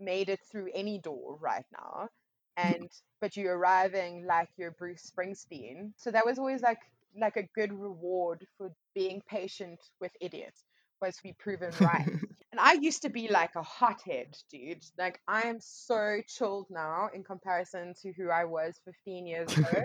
made 0.00 0.28
it 0.28 0.40
through 0.50 0.70
any 0.74 0.98
door 0.98 1.36
right 1.40 1.66
now 1.72 2.08
and 2.56 2.90
but 3.20 3.36
you're 3.36 3.56
arriving 3.56 4.24
like 4.26 4.48
you're 4.56 4.72
Bruce 4.72 5.10
Springsteen. 5.10 5.92
So 5.96 6.10
that 6.10 6.26
was 6.26 6.38
always 6.38 6.62
like 6.62 6.78
like 7.20 7.36
a 7.36 7.48
good 7.54 7.72
reward 7.72 8.46
for 8.56 8.70
being 8.94 9.22
patient 9.28 9.80
with 10.00 10.12
idiots 10.20 10.64
was 11.00 11.16
to 11.16 11.22
be 11.22 11.34
proven 11.38 11.72
right. 11.80 12.06
and 12.52 12.60
I 12.60 12.74
used 12.74 13.02
to 13.02 13.08
be 13.08 13.28
like 13.28 13.54
a 13.56 13.62
hothead, 13.62 14.36
dude. 14.50 14.84
Like 14.98 15.20
I 15.26 15.42
am 15.42 15.58
so 15.60 16.20
chilled 16.28 16.66
now 16.70 17.08
in 17.14 17.24
comparison 17.24 17.94
to 18.02 18.12
who 18.12 18.30
I 18.30 18.44
was 18.44 18.80
15 18.84 19.26
years 19.26 19.56
ago 19.56 19.84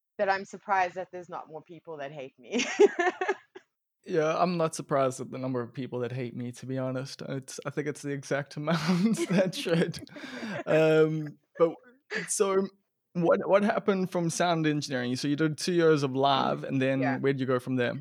that 0.18 0.30
I'm 0.30 0.44
surprised 0.44 0.94
that 0.94 1.08
there's 1.12 1.28
not 1.28 1.48
more 1.48 1.62
people 1.62 1.98
that 1.98 2.12
hate 2.12 2.34
me. 2.38 2.64
Yeah, 4.06 4.36
I'm 4.36 4.56
not 4.56 4.74
surprised 4.74 5.20
at 5.20 5.30
the 5.30 5.38
number 5.38 5.60
of 5.60 5.72
people 5.72 5.98
that 6.00 6.12
hate 6.12 6.36
me. 6.36 6.52
To 6.52 6.66
be 6.66 6.78
honest, 6.78 7.22
it's 7.28 7.58
I 7.66 7.70
think 7.70 7.88
it's 7.88 8.02
the 8.02 8.10
exact 8.10 8.56
amount 8.60 9.28
that 9.28 9.54
should. 9.54 9.98
Um, 10.66 11.36
but 11.58 11.72
so 12.28 12.66
what 13.14 13.40
what 13.48 13.64
happened 13.64 14.10
from 14.12 14.30
sound 14.30 14.66
engineering? 14.66 15.16
So 15.16 15.26
you 15.28 15.36
did 15.36 15.58
two 15.58 15.72
years 15.72 16.02
of 16.02 16.14
live, 16.14 16.64
and 16.64 16.80
then 16.80 17.00
Yeah. 17.00 17.18
where'd 17.18 17.40
you 17.40 17.46
go 17.46 17.58
from 17.58 17.76
there? 17.76 17.94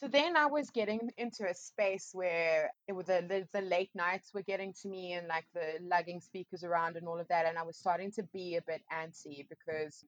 So 0.00 0.08
then 0.08 0.36
I 0.36 0.46
was 0.46 0.70
getting 0.70 1.10
into 1.18 1.44
a 1.44 1.52
space 1.54 2.10
where 2.14 2.70
it 2.88 2.92
was 2.92 3.06
the, 3.06 3.22
the 3.28 3.46
the 3.52 3.66
late 3.66 3.90
nights 3.94 4.32
were 4.32 4.42
getting 4.42 4.72
to 4.82 4.88
me 4.88 5.12
and 5.12 5.28
like 5.28 5.44
the 5.52 5.78
lugging 5.82 6.20
speakers 6.20 6.64
around 6.64 6.96
and 6.96 7.06
all 7.06 7.20
of 7.20 7.28
that, 7.28 7.46
and 7.46 7.58
I 7.58 7.62
was 7.62 7.76
starting 7.76 8.10
to 8.12 8.22
be 8.32 8.56
a 8.56 8.62
bit 8.62 8.82
antsy 8.92 9.46
because 9.48 10.04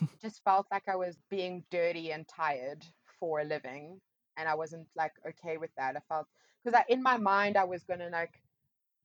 it 0.00 0.08
just 0.22 0.42
felt 0.44 0.66
like 0.70 0.88
I 0.88 0.96
was 0.96 1.18
being 1.28 1.64
dirty 1.70 2.12
and 2.12 2.26
tired 2.28 2.84
for 3.18 3.40
a 3.40 3.44
living, 3.44 4.00
and 4.38 4.48
I 4.48 4.54
wasn't 4.54 4.86
like 4.96 5.12
okay 5.28 5.58
with 5.58 5.70
that. 5.76 5.96
I 5.96 6.00
felt 6.08 6.26
because 6.64 6.80
I, 6.80 6.92
in 6.92 7.02
my 7.02 7.18
mind 7.18 7.56
I 7.56 7.64
was 7.64 7.82
gonna 7.84 8.08
like 8.10 8.40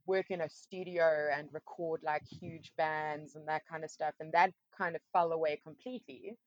work 0.06 0.32
in 0.32 0.42
a 0.42 0.50
studio 0.50 1.30
and 1.36 1.48
record 1.52 2.02
like 2.04 2.24
huge 2.28 2.72
bands 2.78 3.36
and 3.36 3.48
that 3.48 3.64
kind 3.70 3.84
of 3.84 3.92
stuff, 3.92 4.14
and 4.20 4.32
that 4.34 4.52
kind 4.78 4.96
of 4.96 5.02
fell 5.12 5.32
away 5.32 5.60
completely. 5.64 6.38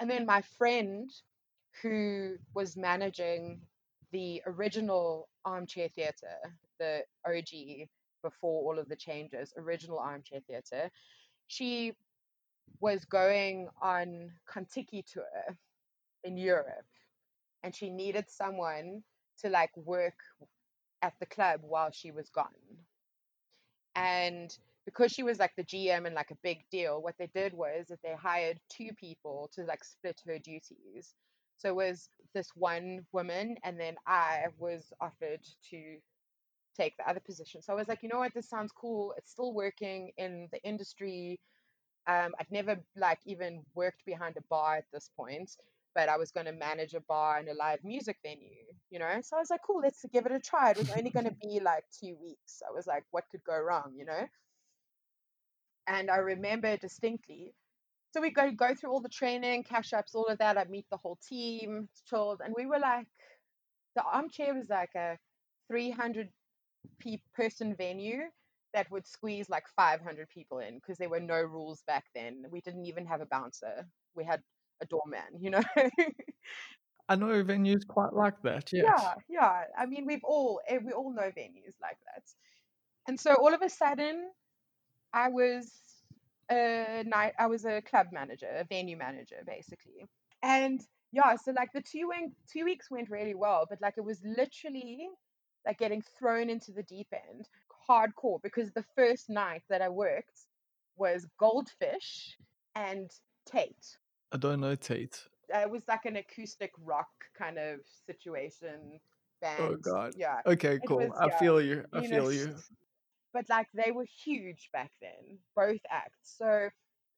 And 0.00 0.10
then 0.10 0.26
my 0.26 0.42
friend 0.58 1.10
who 1.82 2.36
was 2.54 2.76
managing 2.76 3.60
the 4.12 4.42
original 4.46 5.28
armchair 5.44 5.88
theatre, 5.88 6.38
the 6.78 7.02
OG 7.26 7.88
before 8.22 8.64
all 8.64 8.78
of 8.78 8.88
the 8.88 8.96
changes, 8.96 9.52
original 9.56 9.98
armchair 9.98 10.40
theatre, 10.48 10.90
she 11.48 11.92
was 12.80 13.04
going 13.04 13.68
on 13.82 14.30
Contiki 14.48 15.04
tour 15.04 15.56
in 16.24 16.36
Europe 16.36 16.86
and 17.64 17.74
she 17.74 17.90
needed 17.90 18.26
someone 18.28 19.02
to 19.40 19.50
like 19.50 19.76
work 19.76 20.14
at 21.02 21.14
the 21.20 21.26
club 21.26 21.60
while 21.64 21.90
she 21.90 22.12
was 22.12 22.30
gone. 22.30 22.46
And 23.96 24.56
because 24.84 25.12
she 25.12 25.22
was 25.22 25.38
like 25.38 25.52
the 25.56 25.64
GM 25.64 26.06
and 26.06 26.14
like 26.14 26.30
a 26.30 26.38
big 26.42 26.58
deal, 26.70 27.02
what 27.02 27.16
they 27.18 27.28
did 27.34 27.54
was 27.54 27.86
that 27.88 28.00
they 28.02 28.14
hired 28.14 28.60
two 28.68 28.90
people 29.00 29.50
to 29.54 29.64
like 29.64 29.84
split 29.84 30.20
her 30.26 30.38
duties. 30.38 31.14
So 31.56 31.70
it 31.70 31.76
was 31.76 32.10
this 32.34 32.50
one 32.54 33.06
woman, 33.12 33.56
and 33.64 33.80
then 33.80 33.96
I 34.06 34.46
was 34.58 34.92
offered 35.00 35.40
to 35.70 35.96
take 36.76 36.96
the 36.98 37.08
other 37.08 37.20
position. 37.20 37.62
So 37.62 37.72
I 37.72 37.76
was 37.76 37.88
like, 37.88 38.02
you 38.02 38.08
know 38.08 38.18
what, 38.18 38.34
this 38.34 38.48
sounds 38.50 38.72
cool. 38.72 39.14
It's 39.16 39.30
still 39.30 39.54
working 39.54 40.10
in 40.18 40.48
the 40.52 40.62
industry. 40.62 41.40
Um, 42.06 42.34
I'd 42.38 42.50
never 42.50 42.76
like 42.96 43.20
even 43.24 43.62
worked 43.74 44.04
behind 44.04 44.36
a 44.36 44.42
bar 44.50 44.76
at 44.76 44.84
this 44.92 45.10
point, 45.16 45.52
but 45.94 46.08
I 46.08 46.16
was 46.16 46.30
going 46.32 46.46
to 46.46 46.52
manage 46.52 46.94
a 46.94 47.00
bar 47.00 47.38
and 47.38 47.48
a 47.48 47.54
live 47.54 47.84
music 47.84 48.18
venue, 48.22 48.64
you 48.90 48.98
know. 48.98 49.20
So 49.22 49.36
I 49.36 49.40
was 49.40 49.50
like, 49.50 49.62
cool, 49.66 49.80
let's 49.82 50.04
give 50.12 50.26
it 50.26 50.32
a 50.32 50.40
try. 50.40 50.70
It 50.72 50.78
was 50.78 50.90
only 50.90 51.10
going 51.10 51.26
to 51.30 51.36
be 51.42 51.60
like 51.60 51.84
two 52.00 52.16
weeks. 52.22 52.62
I 52.68 52.72
was 52.74 52.86
like, 52.86 53.04
what 53.10 53.24
could 53.30 53.44
go 53.44 53.58
wrong, 53.60 53.92
you 53.96 54.04
know? 54.04 54.26
And 55.86 56.10
I 56.10 56.16
remember 56.18 56.76
distinctly. 56.76 57.54
So 58.12 58.20
we 58.20 58.30
go 58.30 58.50
go 58.52 58.74
through 58.74 58.90
all 58.92 59.00
the 59.00 59.08
training, 59.08 59.64
cash 59.64 59.92
ups, 59.92 60.14
all 60.14 60.26
of 60.26 60.38
that. 60.38 60.58
I 60.58 60.64
meet 60.64 60.86
the 60.90 60.96
whole 60.98 61.18
team, 61.28 61.88
chilled, 62.08 62.40
and 62.44 62.54
we 62.56 62.66
were 62.66 62.78
like, 62.78 63.06
the 63.96 64.02
armchair 64.04 64.54
was 64.54 64.68
like 64.70 64.94
a 64.96 65.18
300 65.68 66.30
pe- 67.00 67.22
person 67.34 67.74
venue 67.76 68.22
that 68.74 68.90
would 68.90 69.06
squeeze 69.06 69.50
like 69.50 69.66
500 69.76 70.28
people 70.30 70.58
in 70.60 70.76
because 70.76 70.98
there 70.98 71.10
were 71.10 71.20
no 71.20 71.40
rules 71.42 71.82
back 71.86 72.04
then. 72.14 72.44
We 72.50 72.60
didn't 72.60 72.86
even 72.86 73.06
have 73.06 73.20
a 73.20 73.26
bouncer. 73.26 73.86
We 74.14 74.24
had 74.24 74.42
a 74.82 74.86
doorman, 74.86 75.40
you 75.40 75.50
know. 75.50 75.62
I 77.08 77.16
know 77.16 77.44
venues 77.44 77.86
quite 77.86 78.14
like 78.14 78.40
that. 78.42 78.72
Yes. 78.72 78.84
yeah, 78.86 79.14
yeah. 79.28 79.62
I 79.78 79.86
mean, 79.86 80.06
we've 80.06 80.24
all 80.24 80.60
eh, 80.66 80.78
we 80.82 80.92
all 80.92 81.12
know 81.12 81.30
venues 81.36 81.74
like 81.82 81.98
that. 82.06 82.22
And 83.06 83.20
so 83.20 83.34
all 83.34 83.52
of 83.52 83.60
a 83.60 83.68
sudden, 83.68 84.30
I 85.12 85.28
was 85.28 85.70
a 86.50 87.04
night. 87.06 87.34
I 87.38 87.46
was 87.46 87.64
a 87.66 87.82
club 87.82 88.06
manager, 88.12 88.48
a 88.58 88.64
venue 88.64 88.96
manager, 88.96 89.36
basically. 89.46 90.06
And 90.42 90.80
yeah, 91.12 91.36
so 91.36 91.52
like 91.52 91.72
the 91.72 91.82
two 91.82 92.08
went, 92.08 92.32
two 92.50 92.64
weeks 92.64 92.90
went 92.90 93.10
really 93.10 93.34
well, 93.34 93.66
but 93.68 93.80
like 93.80 93.94
it 93.98 94.04
was 94.04 94.20
literally 94.24 95.08
like 95.66 95.78
getting 95.78 96.02
thrown 96.18 96.50
into 96.50 96.72
the 96.72 96.82
deep 96.82 97.08
end, 97.12 97.48
hardcore. 97.88 98.40
Because 98.42 98.72
the 98.72 98.84
first 98.96 99.28
night 99.28 99.62
that 99.68 99.82
I 99.82 99.90
worked 99.90 100.40
was 100.96 101.26
Goldfish 101.38 102.36
and 102.74 103.10
Tate. 103.46 103.98
I 104.32 104.36
don't 104.36 104.60
know 104.60 104.74
Tate. 104.74 105.20
It 105.48 105.70
was 105.70 105.82
like 105.86 106.04
an 106.06 106.16
acoustic 106.16 106.72
rock 106.82 107.08
kind 107.36 107.58
of 107.58 107.80
situation 108.06 108.80
oh, 108.94 108.98
band. 109.40 109.60
Oh 109.60 109.76
god. 109.76 110.14
Yeah. 110.16 110.40
Okay, 110.46 110.78
cool. 110.86 110.98
was, 110.98 111.10
I 111.18 111.26
yeah, 111.26 111.38
feel 111.38 111.60
you. 111.60 111.84
I 111.92 112.00
you 112.00 112.08
know, 112.08 112.22
feel 112.22 112.32
you. 112.32 112.54
but 113.32 113.44
like 113.48 113.68
they 113.74 113.90
were 113.90 114.06
huge 114.24 114.70
back 114.72 114.90
then, 115.00 115.38
both 115.54 115.80
acts. 115.90 116.36
So 116.38 116.68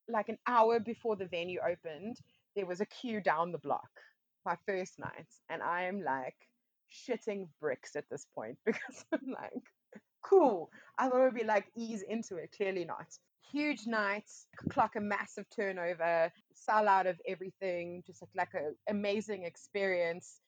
like 0.08 0.28
an 0.28 0.38
hour 0.46 0.80
before 0.80 1.16
the 1.16 1.26
venue 1.26 1.60
opened, 1.60 2.18
there 2.54 2.66
was 2.66 2.80
a 2.80 2.86
queue 2.86 3.20
down 3.20 3.52
the 3.52 3.58
block. 3.58 3.90
My 4.44 4.56
first 4.64 5.00
night, 5.00 5.26
and 5.50 5.60
I 5.60 5.84
am 5.84 6.04
like 6.04 6.36
shitting 6.92 7.48
bricks 7.60 7.96
at 7.96 8.08
this 8.10 8.26
point 8.32 8.56
because 8.64 9.04
I'm 9.12 9.28
like, 9.28 9.62
cool. 10.22 10.70
I 10.98 11.08
thought 11.08 11.20
it 11.20 11.24
would 11.24 11.34
be 11.34 11.44
like 11.44 11.66
ease 11.76 12.02
into 12.08 12.36
it. 12.36 12.52
Clearly 12.56 12.84
not. 12.84 13.06
Huge 13.52 13.86
nights, 13.86 14.48
clock 14.70 14.96
a 14.96 15.00
massive 15.00 15.46
turnover, 15.54 16.32
sell 16.54 16.88
out 16.88 17.06
of 17.06 17.20
everything, 17.28 18.02
just 18.06 18.22
like, 18.22 18.30
like 18.54 18.62
an 18.62 18.74
amazing 18.88 19.44
experience. 19.44 20.40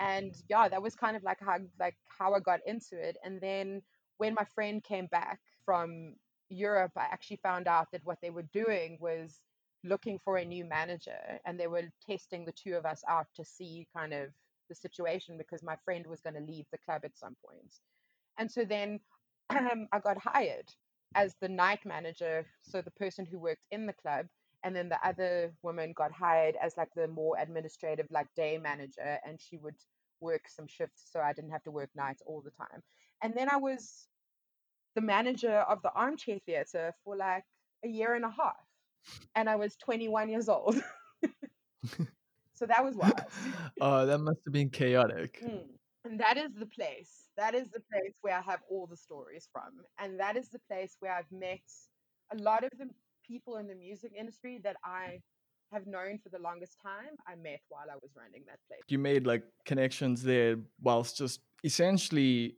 And 0.00 0.34
yeah, 0.48 0.68
that 0.68 0.82
was 0.82 0.94
kind 0.94 1.16
of 1.16 1.22
like 1.22 1.38
how 1.40 1.58
like 1.78 1.96
how 2.18 2.34
I 2.34 2.40
got 2.40 2.60
into 2.66 2.98
it. 2.98 3.16
And 3.24 3.40
then 3.40 3.82
when 4.18 4.34
my 4.34 4.44
friend 4.54 4.82
came 4.82 5.06
back 5.06 5.40
from 5.64 6.14
Europe, 6.48 6.92
I 6.96 7.04
actually 7.04 7.40
found 7.42 7.66
out 7.68 7.88
that 7.92 8.04
what 8.04 8.18
they 8.22 8.30
were 8.30 8.48
doing 8.52 8.98
was 9.00 9.40
looking 9.84 10.18
for 10.24 10.36
a 10.38 10.44
new 10.44 10.64
manager 10.64 11.40
and 11.46 11.58
they 11.58 11.66
were 11.66 11.82
testing 12.08 12.44
the 12.44 12.52
two 12.52 12.74
of 12.74 12.84
us 12.84 13.02
out 13.08 13.26
to 13.36 13.44
see 13.44 13.86
kind 13.96 14.12
of 14.12 14.28
the 14.68 14.74
situation 14.74 15.38
because 15.38 15.62
my 15.62 15.76
friend 15.84 16.06
was 16.06 16.20
going 16.20 16.34
to 16.34 16.52
leave 16.52 16.66
the 16.72 16.78
club 16.78 17.02
at 17.04 17.16
some 17.16 17.36
point. 17.46 17.72
And 18.38 18.50
so 18.50 18.64
then 18.64 19.00
um, 19.50 19.88
I 19.92 19.98
got 20.00 20.18
hired 20.18 20.68
as 21.14 21.34
the 21.40 21.48
night 21.48 21.80
manager, 21.84 22.46
so 22.62 22.82
the 22.82 22.90
person 22.92 23.26
who 23.26 23.38
worked 23.38 23.64
in 23.70 23.86
the 23.86 23.92
club, 23.92 24.26
and 24.64 24.74
then 24.74 24.88
the 24.88 24.98
other 25.06 25.52
woman 25.62 25.92
got 25.96 26.12
hired 26.12 26.56
as 26.62 26.76
like 26.76 26.88
the 26.96 27.08
more 27.08 27.36
administrative, 27.38 28.06
like 28.10 28.26
day 28.34 28.58
manager, 28.58 29.18
and 29.26 29.40
she 29.40 29.58
would 29.58 29.76
work 30.20 30.42
some 30.48 30.66
shifts 30.66 31.08
so 31.12 31.20
I 31.20 31.32
didn't 31.32 31.50
have 31.50 31.62
to 31.64 31.70
work 31.70 31.90
nights 31.94 32.22
all 32.26 32.42
the 32.42 32.50
time. 32.50 32.82
And 33.22 33.34
then 33.34 33.48
I 33.50 33.56
was 33.56 34.08
the 34.94 35.00
manager 35.00 35.58
of 35.60 35.82
the 35.82 35.92
armchair 35.92 36.38
theater 36.46 36.94
for 37.04 37.16
like 37.16 37.44
a 37.84 37.88
year 37.88 38.14
and 38.14 38.24
a 38.24 38.30
half, 38.30 38.56
and 39.34 39.48
I 39.48 39.56
was 39.56 39.76
21 39.76 40.28
years 40.28 40.48
old. 40.48 40.82
so 42.54 42.66
that 42.66 42.84
was 42.84 42.96
wild. 42.96 43.20
Oh, 43.80 44.06
that 44.06 44.18
must 44.18 44.40
have 44.46 44.52
been 44.52 44.70
chaotic. 44.70 45.42
Mm. 45.44 45.64
And 46.04 46.20
that 46.20 46.38
is 46.38 46.54
the 46.54 46.66
place. 46.66 47.25
That 47.36 47.54
is 47.54 47.68
the 47.68 47.80
place 47.92 48.14
where 48.22 48.34
I 48.34 48.40
have 48.40 48.60
all 48.70 48.86
the 48.86 48.96
stories 48.96 49.48
from. 49.52 49.84
And 49.98 50.18
that 50.18 50.36
is 50.36 50.48
the 50.48 50.60
place 50.70 50.96
where 51.00 51.12
I've 51.12 51.30
met 51.30 51.60
a 52.32 52.36
lot 52.42 52.64
of 52.64 52.70
the 52.78 52.88
people 53.26 53.56
in 53.56 53.66
the 53.66 53.74
music 53.74 54.12
industry 54.18 54.60
that 54.64 54.76
I 54.84 55.20
have 55.72 55.86
known 55.86 56.18
for 56.22 56.28
the 56.30 56.38
longest 56.38 56.78
time. 56.82 57.16
I 57.26 57.34
met 57.34 57.60
while 57.68 57.86
I 57.90 57.96
was 57.96 58.12
running 58.16 58.44
that 58.46 58.58
place. 58.68 58.80
You 58.88 58.98
made 58.98 59.26
like 59.26 59.42
connections 59.64 60.22
there 60.22 60.56
whilst 60.80 61.18
just 61.18 61.40
essentially 61.64 62.56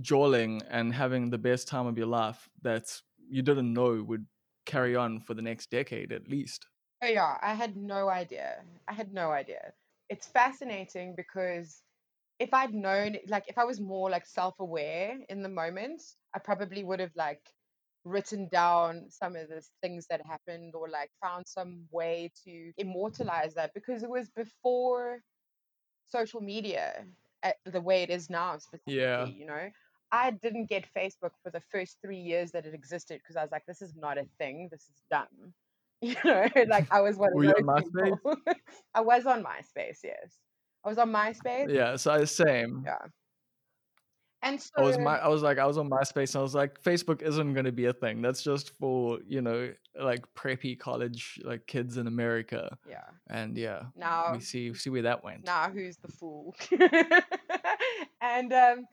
jolling 0.00 0.62
and 0.70 0.94
having 0.94 1.30
the 1.30 1.38
best 1.38 1.68
time 1.68 1.86
of 1.86 1.98
your 1.98 2.06
life 2.06 2.48
that 2.62 3.00
you 3.28 3.42
didn't 3.42 3.72
know 3.72 4.02
would 4.02 4.26
carry 4.66 4.96
on 4.96 5.20
for 5.20 5.34
the 5.34 5.42
next 5.42 5.70
decade 5.70 6.12
at 6.12 6.28
least. 6.28 6.66
Oh, 7.02 7.06
yeah. 7.06 7.36
I 7.42 7.54
had 7.54 7.76
no 7.76 8.08
idea. 8.08 8.62
I 8.88 8.94
had 8.94 9.12
no 9.12 9.30
idea. 9.30 9.72
It's 10.08 10.26
fascinating 10.26 11.14
because 11.16 11.82
if 12.38 12.52
I'd 12.52 12.74
known, 12.74 13.16
like, 13.28 13.44
if 13.48 13.58
I 13.58 13.64
was 13.64 13.80
more 13.80 14.10
like 14.10 14.26
self 14.26 14.54
aware 14.60 15.18
in 15.28 15.42
the 15.42 15.48
moment, 15.48 16.02
I 16.34 16.38
probably 16.38 16.82
would 16.84 17.00
have 17.00 17.14
like 17.16 17.42
written 18.04 18.48
down 18.48 19.06
some 19.10 19.36
of 19.36 19.48
the 19.48 19.62
things 19.82 20.06
that 20.10 20.24
happened 20.26 20.74
or 20.74 20.88
like 20.88 21.10
found 21.22 21.46
some 21.46 21.86
way 21.90 22.30
to 22.44 22.72
immortalize 22.78 23.54
that 23.54 23.72
because 23.74 24.02
it 24.02 24.10
was 24.10 24.28
before 24.30 25.20
social 26.04 26.40
media 26.40 27.06
the 27.66 27.80
way 27.80 28.02
it 28.02 28.10
is 28.10 28.30
now 28.30 28.56
specifically 28.58 28.96
Yeah. 28.96 29.26
you 29.30 29.46
know? 29.46 29.70
I 30.12 30.30
didn't 30.32 30.68
get 30.68 30.86
facebook 30.96 31.32
for 31.42 31.50
the 31.50 31.60
first 31.72 31.98
three 32.02 32.18
years 32.18 32.52
that 32.52 32.66
it 32.66 32.74
existed 32.74 33.18
because 33.20 33.36
i 33.36 33.42
was 33.42 33.50
like 33.52 33.64
this 33.66 33.82
is 33.82 33.94
not 33.96 34.18
a 34.18 34.26
thing. 34.38 34.68
This 34.70 34.82
is 34.82 35.02
dumb. 35.10 35.54
You 36.02 36.16
know? 36.24 36.48
Like 36.68 36.86
i 36.90 37.00
was 37.00 37.16
one 37.16 37.32
of 37.32 37.38
Were 37.38 37.44
you 37.44 37.52
those 37.54 37.68
on 37.68 37.82
people. 37.84 38.18
I 38.94 39.00
was 39.00 39.26
on 39.26 39.42
myspace 39.44 40.00
yes 40.04 40.38
i 40.84 40.88
was 40.88 40.98
on 40.98 41.10
myspace 41.12 41.72
Yeah, 41.72 41.96
so 41.96 42.12
I 42.12 42.24
same. 42.24 42.82
yeah 42.86 42.98
and 44.42 44.60
so 44.60 44.68
I 44.76 44.82
was 44.82 44.98
my 44.98 45.16
I 45.18 45.28
was 45.28 45.42
like 45.42 45.58
I 45.58 45.64
was 45.64 45.78
on 45.78 45.88
MySpace 45.88 46.34
and 46.34 46.40
I 46.40 46.42
was 46.42 46.54
like 46.54 46.78
Facebook 46.82 47.22
isn't 47.22 47.54
going 47.54 47.64
to 47.64 47.72
be 47.72 47.86
a 47.86 47.94
thing. 47.94 48.20
That's 48.20 48.42
just 48.42 48.76
for, 48.78 49.18
you 49.26 49.40
know, 49.40 49.72
like 49.98 50.22
preppy 50.34 50.78
college 50.78 51.40
like 51.44 51.66
kids 51.66 51.96
in 51.96 52.06
America. 52.06 52.76
yeah 52.86 53.04
And 53.30 53.56
yeah, 53.56 53.84
now 53.96 54.34
we 54.34 54.40
see 54.40 54.74
see 54.74 54.90
where 54.90 55.00
that 55.00 55.24
went. 55.24 55.46
now 55.46 55.70
who's 55.70 55.96
the 55.96 56.08
fool 56.08 56.54
and 58.20 58.52
um 58.52 58.86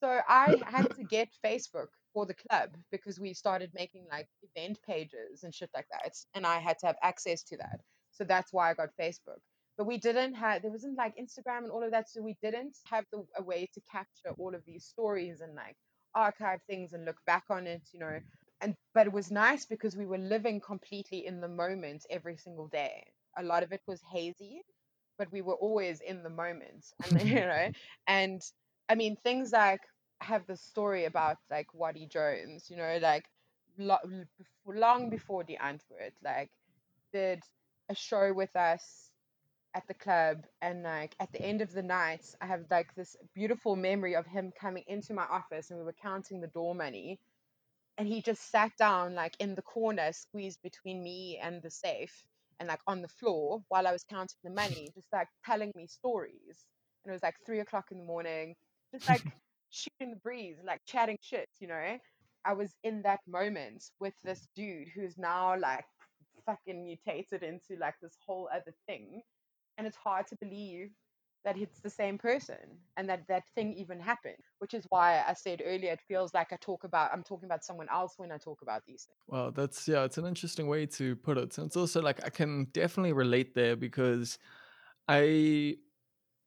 so 0.00 0.20
i 0.28 0.56
had 0.66 0.88
to 0.96 1.04
get 1.04 1.28
facebook 1.44 1.88
for 2.12 2.26
the 2.26 2.34
club 2.34 2.70
because 2.90 3.18
we 3.18 3.32
started 3.32 3.70
making 3.74 4.04
like 4.10 4.28
event 4.54 4.78
pages 4.86 5.44
and 5.44 5.54
shit 5.54 5.70
like 5.74 5.86
that 5.90 6.14
and 6.34 6.46
i 6.46 6.58
had 6.58 6.78
to 6.78 6.86
have 6.86 6.96
access 7.02 7.42
to 7.42 7.56
that 7.56 7.80
so 8.10 8.24
that's 8.24 8.52
why 8.52 8.70
i 8.70 8.74
got 8.74 8.88
facebook 9.00 9.40
but 9.78 9.86
we 9.86 9.98
didn't 9.98 10.34
have 10.34 10.62
there 10.62 10.72
wasn't 10.72 10.98
like 10.98 11.14
instagram 11.16 11.64
and 11.64 11.72
all 11.72 11.84
of 11.84 11.92
that 11.92 12.10
so 12.10 12.22
we 12.22 12.36
didn't 12.42 12.78
have 12.86 13.06
the, 13.12 13.24
a 13.38 13.42
way 13.44 13.68
to 13.74 13.80
capture 13.90 14.32
all 14.38 14.54
of 14.54 14.62
these 14.66 14.84
stories 14.84 15.40
and 15.40 15.54
like 15.56 15.76
archive 16.14 16.60
things 16.68 16.94
and 16.94 17.06
look 17.06 17.18
back 17.26 17.44
on 17.50 17.66
it 17.66 17.82
you 17.92 18.00
know 18.00 18.20
and 18.62 18.74
but 18.94 19.06
it 19.06 19.12
was 19.14 19.30
nice 19.30 19.66
because 19.66 19.96
we 19.96 20.06
were 20.06 20.18
living 20.18 20.60
completely 20.60 21.26
in 21.26 21.40
the 21.40 21.48
moment 21.48 22.04
every 22.10 22.36
single 22.36 22.68
day. 22.68 23.04
A 23.38 23.42
lot 23.44 23.62
of 23.62 23.72
it 23.72 23.82
was 23.86 24.02
hazy 24.12 24.62
but 25.18 25.30
we 25.32 25.42
were 25.42 25.54
always 25.54 26.00
in 26.00 26.22
the 26.22 26.30
moment 26.30 26.86
and 27.04 27.22
you 27.22 27.34
know 27.36 27.70
and 28.06 28.42
i 28.88 28.94
mean 28.94 29.16
things 29.16 29.52
like 29.52 29.80
have 30.20 30.46
the 30.46 30.56
story 30.56 31.04
about 31.04 31.36
like 31.50 31.66
waddy 31.74 32.06
jones 32.06 32.66
you 32.70 32.76
know 32.76 32.98
like 33.02 33.24
lo- 33.78 33.98
long 34.66 35.10
before 35.10 35.44
Die 35.44 35.56
Antwoord 35.60 36.12
like 36.24 36.50
did 37.12 37.42
a 37.88 37.94
show 37.94 38.32
with 38.32 38.54
us 38.56 39.07
at 39.74 39.86
the 39.86 39.94
club 39.94 40.44
and 40.62 40.82
like 40.82 41.14
at 41.20 41.30
the 41.32 41.42
end 41.42 41.60
of 41.60 41.72
the 41.72 41.82
night 41.82 42.24
i 42.40 42.46
have 42.46 42.64
like 42.70 42.94
this 42.94 43.16
beautiful 43.34 43.76
memory 43.76 44.16
of 44.16 44.26
him 44.26 44.52
coming 44.58 44.84
into 44.86 45.12
my 45.14 45.24
office 45.24 45.70
and 45.70 45.78
we 45.78 45.84
were 45.84 45.94
counting 46.02 46.40
the 46.40 46.46
door 46.48 46.74
money. 46.74 47.18
And 47.98 48.06
he 48.06 48.22
just 48.22 48.50
sat 48.50 48.70
down 48.78 49.14
like 49.14 49.34
in 49.40 49.54
the 49.56 49.62
corner 49.62 50.12
squeezed 50.12 50.62
between 50.62 51.02
me 51.02 51.38
and 51.42 51.60
the 51.62 51.70
safe 51.70 52.24
and 52.60 52.68
like 52.68 52.80
on 52.86 53.02
the 53.02 53.08
floor 53.08 53.62
while 53.68 53.86
i 53.86 53.92
was 53.92 54.04
counting 54.04 54.38
the 54.44 54.50
money 54.50 54.90
just 54.94 55.08
like 55.12 55.28
telling 55.44 55.72
me 55.74 55.86
stories. 55.86 56.66
And 57.04 57.10
it 57.10 57.14
was 57.14 57.22
like 57.22 57.34
three 57.44 57.60
o'clock 57.60 57.86
in 57.90 57.98
the 57.98 58.04
morning 58.04 58.54
just 58.94 59.08
like 59.08 59.22
shooting 59.70 60.10
the 60.10 60.20
breeze 60.22 60.56
like 60.64 60.80
chatting 60.86 61.18
shit 61.20 61.48
you 61.60 61.68
know? 61.68 61.98
I 62.44 62.52
was 62.54 62.72
in 62.84 63.02
that 63.02 63.20
moment 63.28 63.84
with 64.00 64.14
this 64.24 64.46
dude 64.56 64.88
who's 64.94 65.18
now 65.18 65.58
like 65.58 65.84
fucking 66.46 66.84
mutated 66.84 67.42
into 67.42 67.76
like 67.78 67.94
this 68.00 68.16
whole 68.26 68.48
other 68.54 68.74
thing 68.86 69.22
and 69.78 69.86
it's 69.86 69.96
hard 69.96 70.26
to 70.26 70.36
believe 70.36 70.90
that 71.44 71.56
it's 71.56 71.80
the 71.80 71.90
same 71.90 72.18
person 72.18 72.56
and 72.96 73.08
that 73.08 73.26
that 73.28 73.44
thing 73.54 73.72
even 73.72 74.00
happened 74.00 74.42
which 74.58 74.74
is 74.74 74.84
why 74.90 75.22
i 75.26 75.32
said 75.32 75.62
earlier 75.64 75.92
it 75.92 76.00
feels 76.06 76.34
like 76.34 76.52
i 76.52 76.56
talk 76.60 76.84
about 76.84 77.10
i'm 77.12 77.22
talking 77.22 77.46
about 77.46 77.64
someone 77.64 77.88
else 77.90 78.14
when 78.16 78.32
i 78.32 78.36
talk 78.36 78.60
about 78.60 78.82
these 78.86 79.04
things 79.04 79.18
Well, 79.28 79.52
that's 79.52 79.86
yeah, 79.86 80.04
it's 80.04 80.18
an 80.18 80.26
interesting 80.26 80.66
way 80.66 80.86
to 80.86 81.16
put 81.16 81.38
it. 81.38 81.56
And 81.58 81.66
it's 81.66 81.76
also 81.76 82.02
like 82.02 82.24
I 82.24 82.30
can 82.30 82.66
definitely 82.72 83.12
relate 83.12 83.54
there 83.54 83.76
because 83.76 84.38
I 85.06 85.76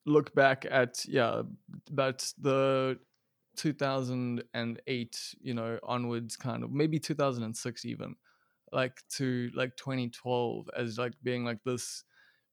look 0.06 0.34
back 0.34 0.66
at 0.70 1.04
yeah, 1.06 1.42
about 1.88 2.32
the 2.38 2.98
2008, 3.56 5.34
you 5.40 5.54
know, 5.54 5.78
onwards 5.82 6.36
kind 6.36 6.64
of 6.64 6.72
maybe 6.72 6.98
2006 6.98 7.84
even 7.84 8.16
like 8.72 9.02
to 9.10 9.50
like 9.54 9.76
2012 9.76 10.70
as 10.76 10.98
like 10.98 11.12
being 11.22 11.44
like 11.44 11.62
this 11.64 12.04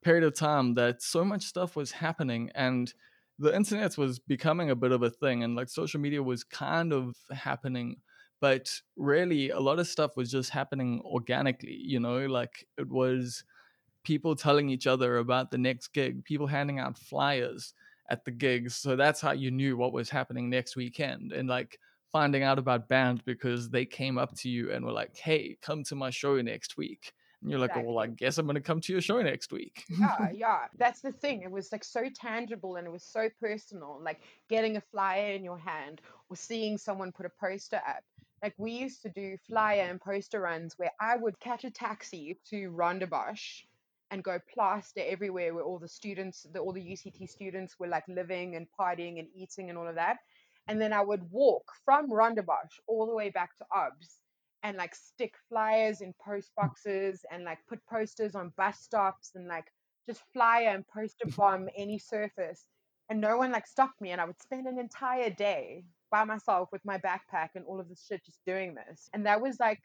period 0.02 0.24
of 0.24 0.34
time 0.34 0.74
that 0.76 1.02
so 1.02 1.24
much 1.24 1.44
stuff 1.44 1.76
was 1.76 1.92
happening 1.92 2.50
and 2.56 2.94
the 3.38 3.56
internet 3.56 3.98
was 3.98 4.20
becoming 4.20 4.70
a 4.70 4.76
bit 4.76 4.92
of 4.92 5.02
a 5.04 5.10
thing 5.10 5.44
and 5.44 5.56
like 5.56 5.70
social 5.70 6.00
media 6.00 6.22
was 6.22 6.44
kind 6.44 6.94
of 6.94 7.16
happening 7.32 7.98
but 8.42 8.82
really 8.96 9.50
a 9.50 9.60
lot 9.60 9.80
of 9.80 9.88
stuff 9.88 10.16
was 10.16 10.32
just 10.32 10.50
happening 10.50 11.02
organically 11.04 11.78
you 11.82 12.00
know? 12.00 12.26
Like 12.26 12.66
it 12.78 12.88
was 12.88 13.44
people 14.04 14.36
telling 14.36 14.70
each 14.70 14.88
other 14.88 15.18
about 15.18 15.52
the 15.52 15.58
next 15.58 15.90
gig 15.90 16.24
people 16.24 16.48
handing 16.48 16.80
out 16.80 16.98
flyers 16.98 17.74
at 18.10 18.26
the 18.26 18.32
gigs 18.32 18.76
so 18.76 18.96
that's 18.96 19.22
how 19.22 19.32
you 19.32 19.52
knew 19.52 19.78
what 19.78 19.94
was 19.94 20.10
happening 20.10 20.50
next 20.50 20.76
weekend 20.76 21.32
and 21.32 21.48
like 21.50 21.78
finding 22.12 22.42
out 22.42 22.58
about 22.58 22.88
bands 22.88 23.22
because 23.24 23.70
they 23.70 23.86
came 23.86 24.18
up 24.18 24.36
to 24.36 24.50
you 24.50 24.72
and 24.72 24.84
were 24.84 24.92
like 24.92 25.16
hey 25.18 25.58
come 25.62 25.84
to 25.84 25.96
my 25.96 26.10
show 26.10 26.42
next 26.42 26.78
week 26.78 27.14
and 27.42 27.50
you're 27.50 27.60
like 27.60 27.72
oh, 27.76 27.82
well 27.82 28.00
i 28.00 28.08
guess 28.08 28.38
i'm 28.38 28.46
going 28.46 28.56
to 28.56 28.62
come 28.62 28.82
to 28.82 28.92
your 28.92 29.02
show 29.02 29.22
next 29.22 29.52
week. 29.52 29.86
Yeah 30.00 30.30
yeah. 30.34 30.60
That's 30.78 31.02
the 31.02 31.12
thing 31.12 31.42
it 31.42 31.52
was 31.52 31.72
like 31.72 31.84
so 31.84 32.06
tangible 32.14 32.76
and 32.76 32.86
it 32.86 32.92
was 32.92 33.04
so 33.04 33.30
personal 33.40 34.00
like 34.04 34.22
getting 34.50 34.78
a 34.78 34.82
flyer 34.82 35.34
in 35.34 35.44
your 35.44 35.58
hand 35.58 36.02
or 36.30 36.36
seeing 36.36 36.78
someone 36.78 37.12
put 37.12 37.26
a 37.26 37.32
poster 37.40 37.82
up. 37.88 38.04
Like 38.44 38.54
we 38.58 38.72
used 38.72 39.02
to 39.04 39.10
do 39.10 39.38
flyer 39.48 39.82
and 39.82 40.00
poster 40.00 40.40
runs 40.40 40.76
where 40.78 40.92
i 41.00 41.16
would 41.16 41.40
catch 41.40 41.64
a 41.64 41.72
taxi 41.72 42.38
to 42.50 42.72
Rondebosch 42.72 43.64
and 44.12 44.24
go 44.24 44.40
plaster 44.54 45.02
everywhere 45.06 45.54
where 45.54 45.64
all 45.64 45.80
the 45.80 45.88
students, 45.88 46.48
the, 46.52 46.60
all 46.60 46.74
the 46.74 46.82
UCT 46.82 47.30
students 47.30 47.78
were 47.80 47.88
like 47.88 48.08
living 48.08 48.56
and 48.56 48.68
partying 48.80 49.20
and 49.20 49.28
eating 49.36 49.70
and 49.70 49.78
all 49.78 49.88
of 49.88 49.96
that. 49.96 50.18
And 50.68 50.82
then 50.82 50.94
I 50.94 51.02
would 51.02 51.32
walk 51.32 51.72
from 51.86 52.12
Rondebosch 52.12 52.80
all 52.88 53.06
the 53.06 53.16
way 53.16 53.30
back 53.30 53.56
to 53.58 53.66
OBS 53.76 54.19
and 54.64 54.78
like 54.78 54.96
stick 54.96 55.34
flyers 55.48 56.02
in 56.02 56.14
post 56.24 56.52
mm. 56.52 56.62
boxes 56.62 57.26
and 57.32 57.44
like 57.44 57.60
put 57.68 57.80
posters 57.86 58.36
on 58.36 58.54
bus 58.58 58.80
stops 58.80 59.32
and 59.36 59.48
like 59.48 59.66
just 60.08 60.22
flyer 60.34 60.70
and 60.70 60.88
poster 60.88 61.28
bomb 61.38 61.70
any 61.78 62.00
surface. 62.00 62.66
And 63.10 63.20
no 63.22 63.38
one 63.38 63.52
like 63.52 63.66
stopped 63.66 64.00
me. 64.02 64.12
And 64.12 64.22
I 64.22 64.26
would 64.26 64.42
spend 64.42 64.68
an 64.68 64.78
entire 64.78 65.32
day 65.32 65.84
by 66.12 66.24
myself 66.24 66.70
with 66.72 66.84
my 66.86 66.98
backpack 66.98 67.50
and 67.56 67.66
all 67.66 67.80
of 67.80 67.90
this 67.90 68.06
shit 68.08 68.24
just 68.26 68.40
doing 68.46 68.76
this. 68.76 69.10
And 69.14 69.26
that 69.26 69.42
was 69.42 69.60
like 69.60 69.80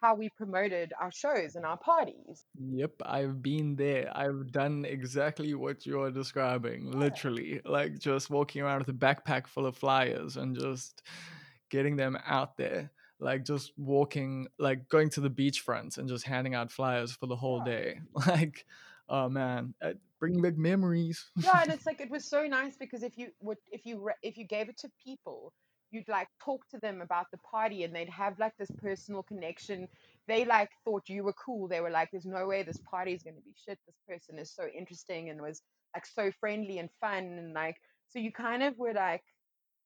how 0.00 0.14
we 0.14 0.28
promoted 0.36 0.92
our 1.00 1.12
shows 1.12 1.54
and 1.54 1.64
our 1.64 1.76
parties. 1.76 2.44
Yep, 2.58 3.02
I've 3.06 3.40
been 3.40 3.76
there. 3.76 4.10
I've 4.14 4.50
done 4.50 4.84
exactly 4.84 5.54
what 5.54 5.86
you're 5.86 6.10
describing, 6.10 6.90
literally. 6.90 7.60
Like 7.64 7.98
just 7.98 8.28
walking 8.28 8.62
around 8.62 8.80
with 8.80 8.88
a 8.88 8.92
backpack 8.92 9.46
full 9.46 9.64
of 9.64 9.76
flyers 9.76 10.36
and 10.36 10.58
just 10.58 11.02
getting 11.70 11.96
them 11.96 12.18
out 12.26 12.56
there. 12.56 12.90
Like 13.22 13.44
just 13.44 13.72
walking, 13.76 14.48
like 14.58 14.88
going 14.88 15.08
to 15.10 15.20
the 15.20 15.30
beachfront 15.30 15.98
and 15.98 16.08
just 16.08 16.26
handing 16.26 16.54
out 16.54 16.70
flyers 16.70 17.12
for 17.12 17.26
the 17.26 17.36
whole 17.36 17.62
Yeah. 17.64 17.72
day. 17.72 18.00
Like, 18.26 18.66
oh 19.08 19.28
man, 19.28 19.74
uh, 19.80 19.92
bringing 20.18 20.42
back 20.42 20.56
memories. 20.56 21.30
yeah 21.42 21.62
and 21.62 21.70
it's 21.74 21.86
like 21.86 22.00
it 22.00 22.10
was 22.10 22.24
so 22.24 22.46
nice 22.46 22.76
because 22.76 23.02
if 23.02 23.16
you 23.16 23.28
would 23.40 23.58
if 23.70 23.86
you 23.86 24.00
re- 24.02 24.22
if 24.22 24.36
you 24.36 24.44
gave 24.46 24.68
it 24.68 24.76
to 24.78 24.90
people 25.04 25.52
you'd 25.90 26.08
like 26.08 26.28
talk 26.42 26.66
to 26.68 26.78
them 26.78 27.00
about 27.02 27.26
the 27.30 27.38
party 27.38 27.84
and 27.84 27.94
they'd 27.94 28.08
have 28.08 28.38
like 28.38 28.56
this 28.58 28.70
personal 28.80 29.22
connection 29.22 29.86
they 30.26 30.44
like 30.44 30.70
thought 30.84 31.02
you 31.08 31.22
were 31.22 31.34
cool 31.34 31.68
they 31.68 31.80
were 31.80 31.90
like 31.90 32.08
there's 32.10 32.24
no 32.24 32.46
way 32.46 32.62
this 32.62 32.80
party 32.90 33.12
is 33.12 33.22
going 33.22 33.36
to 33.36 33.42
be 33.42 33.52
shit 33.66 33.78
this 33.86 33.96
person 34.08 34.38
is 34.38 34.50
so 34.50 34.64
interesting 34.76 35.28
and 35.30 35.40
was 35.40 35.60
like 35.94 36.06
so 36.06 36.30
friendly 36.40 36.78
and 36.78 36.88
fun 37.00 37.24
and 37.38 37.52
like 37.52 37.76
so 38.08 38.18
you 38.18 38.32
kind 38.32 38.62
of 38.62 38.78
were 38.78 38.94
like 38.94 39.22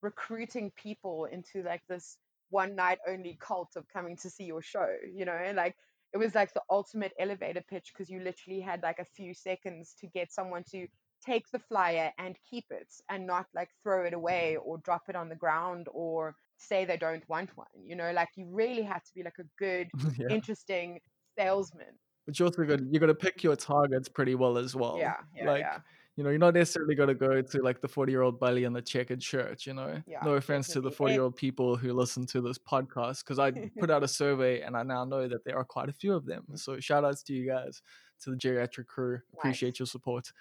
recruiting 0.02 0.70
people 0.76 1.26
into 1.32 1.62
like 1.62 1.82
this 1.88 2.18
one 2.50 2.74
night 2.76 2.98
only 3.08 3.36
cult 3.40 3.70
of 3.76 3.86
coming 3.88 4.16
to 4.16 4.30
see 4.30 4.44
your 4.44 4.62
show 4.62 4.86
you 5.14 5.24
know 5.24 5.32
and 5.32 5.56
like 5.56 5.74
it 6.12 6.18
was 6.18 6.34
like 6.34 6.52
the 6.54 6.62
ultimate 6.70 7.12
elevator 7.18 7.62
pitch 7.68 7.92
because 7.92 8.08
you 8.08 8.20
literally 8.20 8.60
had 8.60 8.82
like 8.82 8.98
a 8.98 9.04
few 9.04 9.34
seconds 9.34 9.94
to 10.00 10.06
get 10.06 10.32
someone 10.32 10.64
to 10.70 10.86
take 11.24 11.44
the 11.50 11.58
flyer 11.58 12.10
and 12.18 12.36
keep 12.48 12.64
it 12.70 12.92
and 13.10 13.26
not 13.26 13.46
like 13.54 13.68
throw 13.82 14.04
it 14.04 14.12
away 14.14 14.56
or 14.62 14.78
drop 14.78 15.02
it 15.08 15.16
on 15.16 15.28
the 15.28 15.34
ground 15.34 15.88
or 15.92 16.34
say 16.58 16.84
they 16.84 16.96
don't 16.96 17.28
want 17.28 17.50
one 17.56 17.66
you 17.84 17.96
know 17.96 18.12
like 18.12 18.28
you 18.36 18.46
really 18.50 18.82
had 18.82 19.00
to 19.04 19.12
be 19.14 19.22
like 19.22 19.38
a 19.38 19.44
good 19.58 19.88
yeah. 20.18 20.28
interesting 20.30 20.98
salesman 21.38 21.94
But 22.26 22.38
you 22.38 22.46
also 22.46 22.64
got 22.64 22.80
you 22.90 22.98
got 23.00 23.06
to 23.06 23.14
pick 23.14 23.42
your 23.42 23.56
targets 23.56 24.08
pretty 24.08 24.34
well 24.34 24.56
as 24.58 24.74
well. 24.74 24.96
yeah 24.98 25.16
yeah 25.34 25.46
like 25.50 25.60
yeah 25.60 25.78
you 26.16 26.24
know, 26.24 26.30
you're 26.30 26.38
not 26.38 26.54
necessarily 26.54 26.94
going 26.94 27.08
to 27.08 27.14
go 27.14 27.42
to 27.42 27.62
like 27.62 27.80
the 27.82 27.88
40 27.88 28.10
year 28.10 28.22
old 28.22 28.40
bully 28.40 28.64
in 28.64 28.72
the 28.72 28.80
checkered 28.82 29.22
shirt, 29.22 29.66
you 29.66 29.74
know. 29.74 30.02
Yeah, 30.06 30.20
no 30.24 30.32
offense 30.34 30.68
to 30.68 30.80
the 30.80 30.90
40 30.90 31.12
Eh. 31.12 31.14
year 31.16 31.22
old 31.24 31.36
people 31.36 31.76
who 31.76 31.92
listen 31.92 32.24
to 32.26 32.40
this 32.40 32.58
podcast, 32.58 33.22
because 33.24 33.38
I 33.38 33.50
put 33.78 33.90
out 33.90 34.02
a 34.02 34.08
survey 34.08 34.62
and 34.62 34.76
I 34.76 34.82
now 34.82 35.04
know 35.04 35.28
that 35.28 35.44
there 35.44 35.56
are 35.58 35.64
quite 35.64 35.88
a 35.88 35.92
few 35.92 36.14
of 36.14 36.24
them. 36.26 36.44
So 36.54 36.80
shout 36.80 37.04
outs 37.04 37.22
to 37.24 37.34
you 37.34 37.46
guys, 37.46 37.82
to 38.22 38.30
the 38.30 38.36
geriatric 38.36 38.86
crew. 38.86 39.20
Appreciate 39.34 39.70
Nice. 39.74 39.78
your 39.80 39.86
support. 39.86 40.32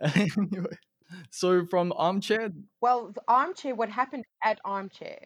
nice 0.00 0.36
anyway, 0.38 0.76
so 1.30 1.66
from 1.66 1.92
armchair, 1.96 2.50
well 2.80 3.10
the 3.12 3.22
armchair 3.28 3.74
what 3.74 3.88
happened 3.88 4.24
at 4.42 4.58
armchair 4.64 5.20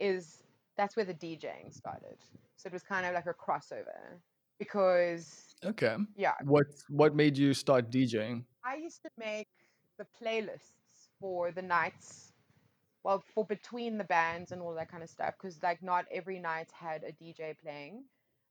is 0.00 0.42
that's 0.76 0.94
where 0.96 1.04
the 1.04 1.14
djing 1.14 1.72
started 1.72 2.16
so 2.56 2.66
it 2.66 2.72
was 2.72 2.82
kind 2.82 3.04
of 3.06 3.12
like 3.14 3.26
a 3.26 3.34
crossover 3.34 4.18
because 4.58 5.54
okay. 5.64 5.96
yeah 6.16 6.34
What 6.44 6.66
what 6.88 7.14
made 7.14 7.36
you 7.36 7.54
start 7.54 7.90
DJing? 7.90 8.44
I 8.64 8.76
used 8.76 9.02
to 9.02 9.10
make 9.18 9.48
the 9.98 10.06
playlists 10.20 11.08
for 11.20 11.50
the 11.50 11.62
nights, 11.62 12.32
well, 13.04 13.22
for 13.34 13.44
between 13.44 13.98
the 13.98 14.04
bands 14.04 14.52
and 14.52 14.60
all 14.60 14.74
that 14.74 14.90
kind 14.90 15.02
of 15.02 15.08
stuff, 15.10 15.34
because 15.40 15.62
like 15.62 15.82
not 15.82 16.04
every 16.12 16.38
night 16.38 16.70
had 16.72 17.02
a 17.04 17.12
DJ 17.12 17.54
playing. 17.62 18.04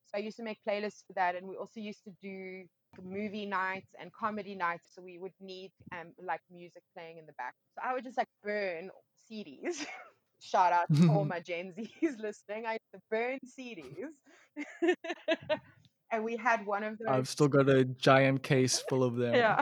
So 0.07 0.17
I 0.17 0.21
used 0.21 0.37
to 0.37 0.43
make 0.43 0.59
playlists 0.67 1.05
for 1.05 1.13
that, 1.13 1.35
and 1.35 1.47
we 1.47 1.55
also 1.55 1.79
used 1.79 2.03
to 2.05 2.11
do 2.21 2.63
movie 3.03 3.45
nights 3.45 3.89
and 3.99 4.11
comedy 4.13 4.55
nights. 4.55 4.89
So 4.93 5.01
we 5.01 5.17
would 5.19 5.33
need 5.41 5.71
um 5.91 6.13
like 6.23 6.41
music 6.51 6.83
playing 6.95 7.17
in 7.17 7.25
the 7.25 7.33
back. 7.33 7.53
So 7.75 7.81
I 7.87 7.93
would 7.93 8.03
just 8.03 8.17
like 8.17 8.29
burn 8.43 8.89
CDs. 9.29 9.85
Shout 10.39 10.73
out 10.73 10.93
to 10.95 11.03
all 11.07 11.25
my 11.33 11.39
Gen 11.39 11.73
Zs 11.77 12.19
listening. 12.21 12.65
I 12.65 12.77
burn 13.09 13.39
CDs. 13.57 14.11
And 16.11 16.23
we 16.23 16.35
had 16.37 16.65
one 16.65 16.83
of 16.83 16.97
those 16.97 17.07
I've 17.09 17.27
still 17.27 17.47
got 17.47 17.69
a 17.69 17.85
giant 17.85 18.43
case 18.43 18.83
full 18.89 19.03
of 19.03 19.15
them. 19.17 19.35
yeah. 19.35 19.61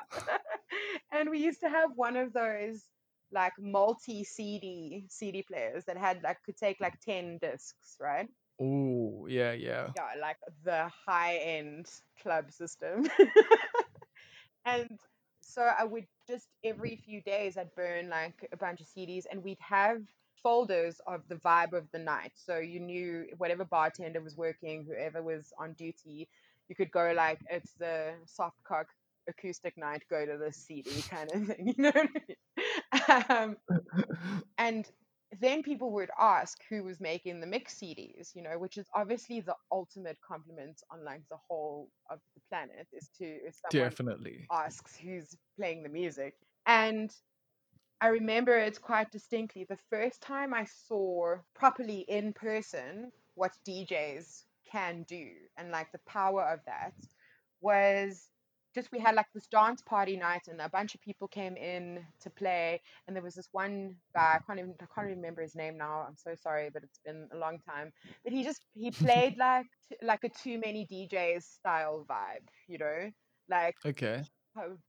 and 1.11 1.29
we 1.29 1.39
used 1.39 1.61
to 1.61 1.69
have 1.69 1.91
one 1.95 2.15
of 2.15 2.33
those 2.33 2.83
like 3.31 3.53
multi 3.59 4.23
CD 4.23 5.05
CD 5.09 5.43
players 5.43 5.83
that 5.85 5.97
had 5.97 6.21
like 6.23 6.37
could 6.43 6.57
take 6.57 6.79
like 6.79 6.99
10 7.01 7.39
discs, 7.41 7.97
right? 7.99 8.27
Oh, 8.61 9.25
yeah, 9.27 9.53
yeah. 9.53 9.89
Yeah, 9.95 10.21
like 10.21 10.37
the 10.63 10.89
high 11.07 11.37
end 11.37 11.87
club 12.21 12.51
system. 12.51 13.09
and 14.65 14.99
so 15.41 15.61
I 15.61 15.83
would 15.83 16.05
just 16.27 16.47
every 16.63 16.95
few 16.95 17.21
days 17.21 17.57
I'd 17.57 17.73
burn 17.75 18.09
like 18.09 18.47
a 18.51 18.57
bunch 18.57 18.81
of 18.81 18.87
CDs 18.87 19.23
and 19.29 19.43
we'd 19.43 19.57
have 19.59 20.01
folders 20.43 20.99
of 21.07 21.21
the 21.29 21.35
vibe 21.35 21.73
of 21.73 21.87
the 21.91 21.99
night. 21.99 22.33
So 22.35 22.57
you 22.59 22.79
knew 22.79 23.25
whatever 23.37 23.65
bartender 23.65 24.21
was 24.21 24.37
working, 24.37 24.85
whoever 24.85 25.23
was 25.23 25.51
on 25.59 25.73
duty, 25.73 26.27
you 26.69 26.75
could 26.75 26.91
go 26.91 27.13
like 27.15 27.39
it's 27.49 27.73
the 27.73 28.13
soft 28.25 28.57
cock 28.67 28.87
acoustic 29.27 29.77
night, 29.77 30.03
go 30.09 30.25
to 30.25 30.37
the 30.37 30.51
CD 30.51 31.01
kind 31.09 31.31
of 31.31 31.47
thing, 31.47 31.67
you 31.77 31.83
know 31.83 31.91
what 31.91 32.09
I 32.09 32.19
mean? 32.27 33.25
Um, 33.29 33.57
and 34.57 34.89
then 35.39 35.63
people 35.63 35.91
would 35.93 36.09
ask 36.19 36.59
who 36.69 36.83
was 36.83 36.99
making 36.99 37.39
the 37.39 37.47
mix 37.47 37.75
CDs, 37.75 38.35
you 38.35 38.43
know, 38.43 38.57
which 38.59 38.77
is 38.77 38.87
obviously 38.93 39.41
the 39.41 39.55
ultimate 39.71 40.17
compliment 40.25 40.81
on 40.91 41.03
like 41.03 41.21
the 41.29 41.37
whole 41.47 41.89
of 42.09 42.19
the 42.35 42.41
planet 42.49 42.87
is 42.93 43.09
to 43.17 43.25
if 43.25 43.55
someone 43.55 43.89
Definitely. 43.89 44.45
asks 44.51 44.95
who's 44.97 45.35
playing 45.57 45.83
the 45.83 45.89
music. 45.89 46.35
And 46.65 47.11
I 48.03 48.09
remember 48.09 48.57
it 48.57 48.81
quite 48.81 49.11
distinctly. 49.11 49.65
The 49.65 49.77
first 49.89 50.21
time 50.21 50.53
I 50.53 50.65
saw 50.65 51.37
properly 51.55 52.01
in 52.01 52.33
person 52.33 53.13
what 53.35 53.57
DJs 53.65 54.45
can 54.71 55.03
do 55.03 55.35
and 55.57 55.71
like 55.71 55.91
the 55.93 55.99
power 55.99 56.43
of 56.43 56.61
that 56.65 56.95
was 57.61 58.29
just 58.75 58.91
we 58.91 58.99
had 58.99 59.15
like 59.15 59.27
this 59.33 59.47
dance 59.47 59.81
party 59.81 60.17
night 60.17 60.47
and 60.49 60.61
a 60.61 60.69
bunch 60.69 60.95
of 60.95 61.01
people 61.01 61.27
came 61.29 61.55
in 61.57 62.05
to 62.21 62.29
play 62.31 62.81
and 63.07 63.15
there 63.15 63.23
was 63.23 63.35
this 63.35 63.49
one 63.53 63.97
guy 64.15 64.35
I 64.35 64.39
can't 64.45 64.59
even 64.59 64.75
I 64.81 64.85
can't 64.93 65.07
remember 65.07 65.41
his 65.41 65.55
name 65.55 65.77
now 65.77 66.05
I'm 66.07 66.17
so 66.17 66.35
sorry 66.35 66.69
but 66.73 66.83
it's 66.83 66.99
been 67.05 67.29
a 67.33 67.37
long 67.37 67.59
time 67.59 67.91
but 68.23 68.33
he 68.33 68.43
just 68.43 68.65
he 68.73 68.91
played 68.91 69.37
like 69.37 69.67
t- 69.89 69.97
like 70.01 70.23
a 70.25 70.29
too 70.29 70.59
many 70.59 70.85
DJs 70.87 71.43
style 71.43 72.05
vibe 72.09 72.47
you 72.67 72.79
know 72.79 73.11
like 73.49 73.75
Okay. 73.85 74.23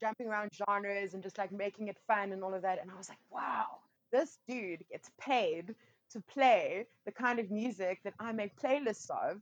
Jumping 0.01 0.27
around 0.27 0.51
genres 0.55 1.15
and 1.15 1.23
just 1.23 1.39
like 1.39 1.53
making 1.53 1.89
it 1.89 1.97
fun 2.07 2.33
and 2.33 2.43
all 2.43 2.55
of 2.55 2.63
that. 2.63 2.81
And 2.81 2.91
I 2.91 2.97
was 2.97 3.09
like, 3.09 3.19
wow, 3.31 3.79
this 4.13 4.39
dude 4.49 4.85
gets 4.91 5.11
paid 5.21 5.75
to 6.13 6.21
play 6.21 6.87
the 7.07 7.13
kind 7.13 7.39
of 7.39 7.51
music 7.51 8.01
that 8.05 8.15
I 8.21 8.33
make 8.33 8.57
playlists 8.61 9.11
of. 9.11 9.41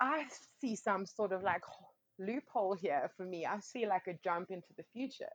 I 0.00 0.24
see 0.60 0.76
some 0.76 1.06
sort 1.06 1.32
of 1.32 1.42
like 1.42 1.62
loophole 2.18 2.74
here 2.74 3.10
for 3.16 3.24
me. 3.24 3.46
I 3.46 3.58
see 3.60 3.86
like 3.86 4.06
a 4.06 4.14
jump 4.24 4.50
into 4.50 4.68
the 4.76 4.84
future. 4.92 5.26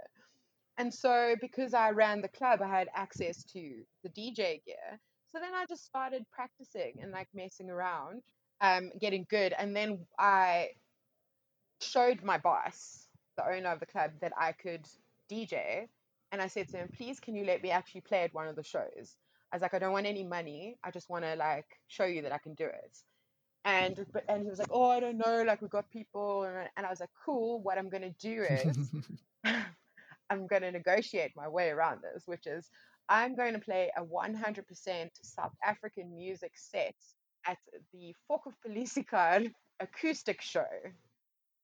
And 0.78 0.94
so, 0.94 1.36
because 1.40 1.74
I 1.74 1.92
ran 1.92 2.22
the 2.22 2.28
club, 2.28 2.62
I 2.62 2.68
had 2.68 2.90
access 2.94 3.44
to 3.54 3.82
the 4.04 4.10
DJ 4.10 4.64
gear. 4.66 5.00
So 5.32 5.40
then 5.40 5.54
I 5.54 5.66
just 5.68 5.86
started 5.86 6.26
practicing 6.32 6.94
and 7.02 7.12
like 7.12 7.28
messing 7.34 7.70
around, 7.70 8.22
um, 8.62 8.92
getting 9.00 9.26
good. 9.30 9.54
And 9.58 9.76
then 9.76 10.06
I 10.20 10.70
showed 11.82 12.24
my 12.24 12.38
boss, 12.38 13.05
the 13.38 13.48
owner 13.48 13.70
of 13.70 13.80
the 13.80 13.86
club, 13.86 14.12
that 14.22 14.34
I 14.38 14.52
could 14.54 14.88
DJ. 15.30 15.88
And 16.32 16.42
I 16.42 16.48
said 16.48 16.68
to 16.70 16.78
him, 16.78 16.90
please, 16.96 17.20
can 17.20 17.36
you 17.36 17.46
let 17.46 17.62
me 17.64 17.72
actually 17.72 18.02
play 18.02 18.24
at 18.24 18.34
one 18.34 18.48
of 18.48 18.56
the 18.56 18.64
shows? 18.64 19.18
I 19.52 19.56
was 19.56 19.62
like, 19.62 19.74
I 19.74 19.80
don't 19.80 19.94
want 19.94 20.06
any 20.08 20.24
money. 20.24 20.78
I 20.84 20.92
just 20.92 21.10
want 21.10 21.24
to 21.26 21.36
like 21.36 21.66
show 21.88 22.06
you 22.06 22.22
that 22.24 22.32
I 22.34 22.38
can 22.40 22.54
do 22.56 22.66
it. 22.66 22.98
And 23.66 24.06
but 24.14 24.24
and 24.28 24.44
he 24.44 24.50
was 24.50 24.60
like, 24.60 24.70
oh, 24.72 24.90
I 24.90 25.00
don't 25.00 25.18
know, 25.18 25.44
like 25.44 25.62
we 25.62 25.68
got 25.68 25.90
people, 25.90 26.44
and, 26.44 26.58
I- 26.58 26.70
and 26.78 26.86
I 26.86 26.90
was 26.90 27.00
like, 27.00 27.10
cool. 27.26 27.62
What 27.62 27.78
I'm 27.78 27.90
gonna 27.90 28.12
do 28.20 28.44
is 28.50 28.94
I'm 30.30 30.48
gonna 30.48 30.72
negotiate 30.72 31.32
my 31.36 31.48
way 31.48 31.70
around 31.70 32.02
this, 32.02 32.24
which 32.28 32.48
is 32.48 32.70
I'm 33.10 33.36
going 33.36 33.54
to 33.54 33.60
play 33.60 33.92
a 33.96 34.04
100% 34.04 35.12
South 35.22 35.54
African 35.64 36.16
music 36.16 36.54
set 36.56 36.96
at 37.46 37.58
the 37.94 38.16
Fok 38.30 38.46
of 38.48 38.54
Polisikar 38.66 39.52
acoustic 39.80 40.42
show 40.42 40.66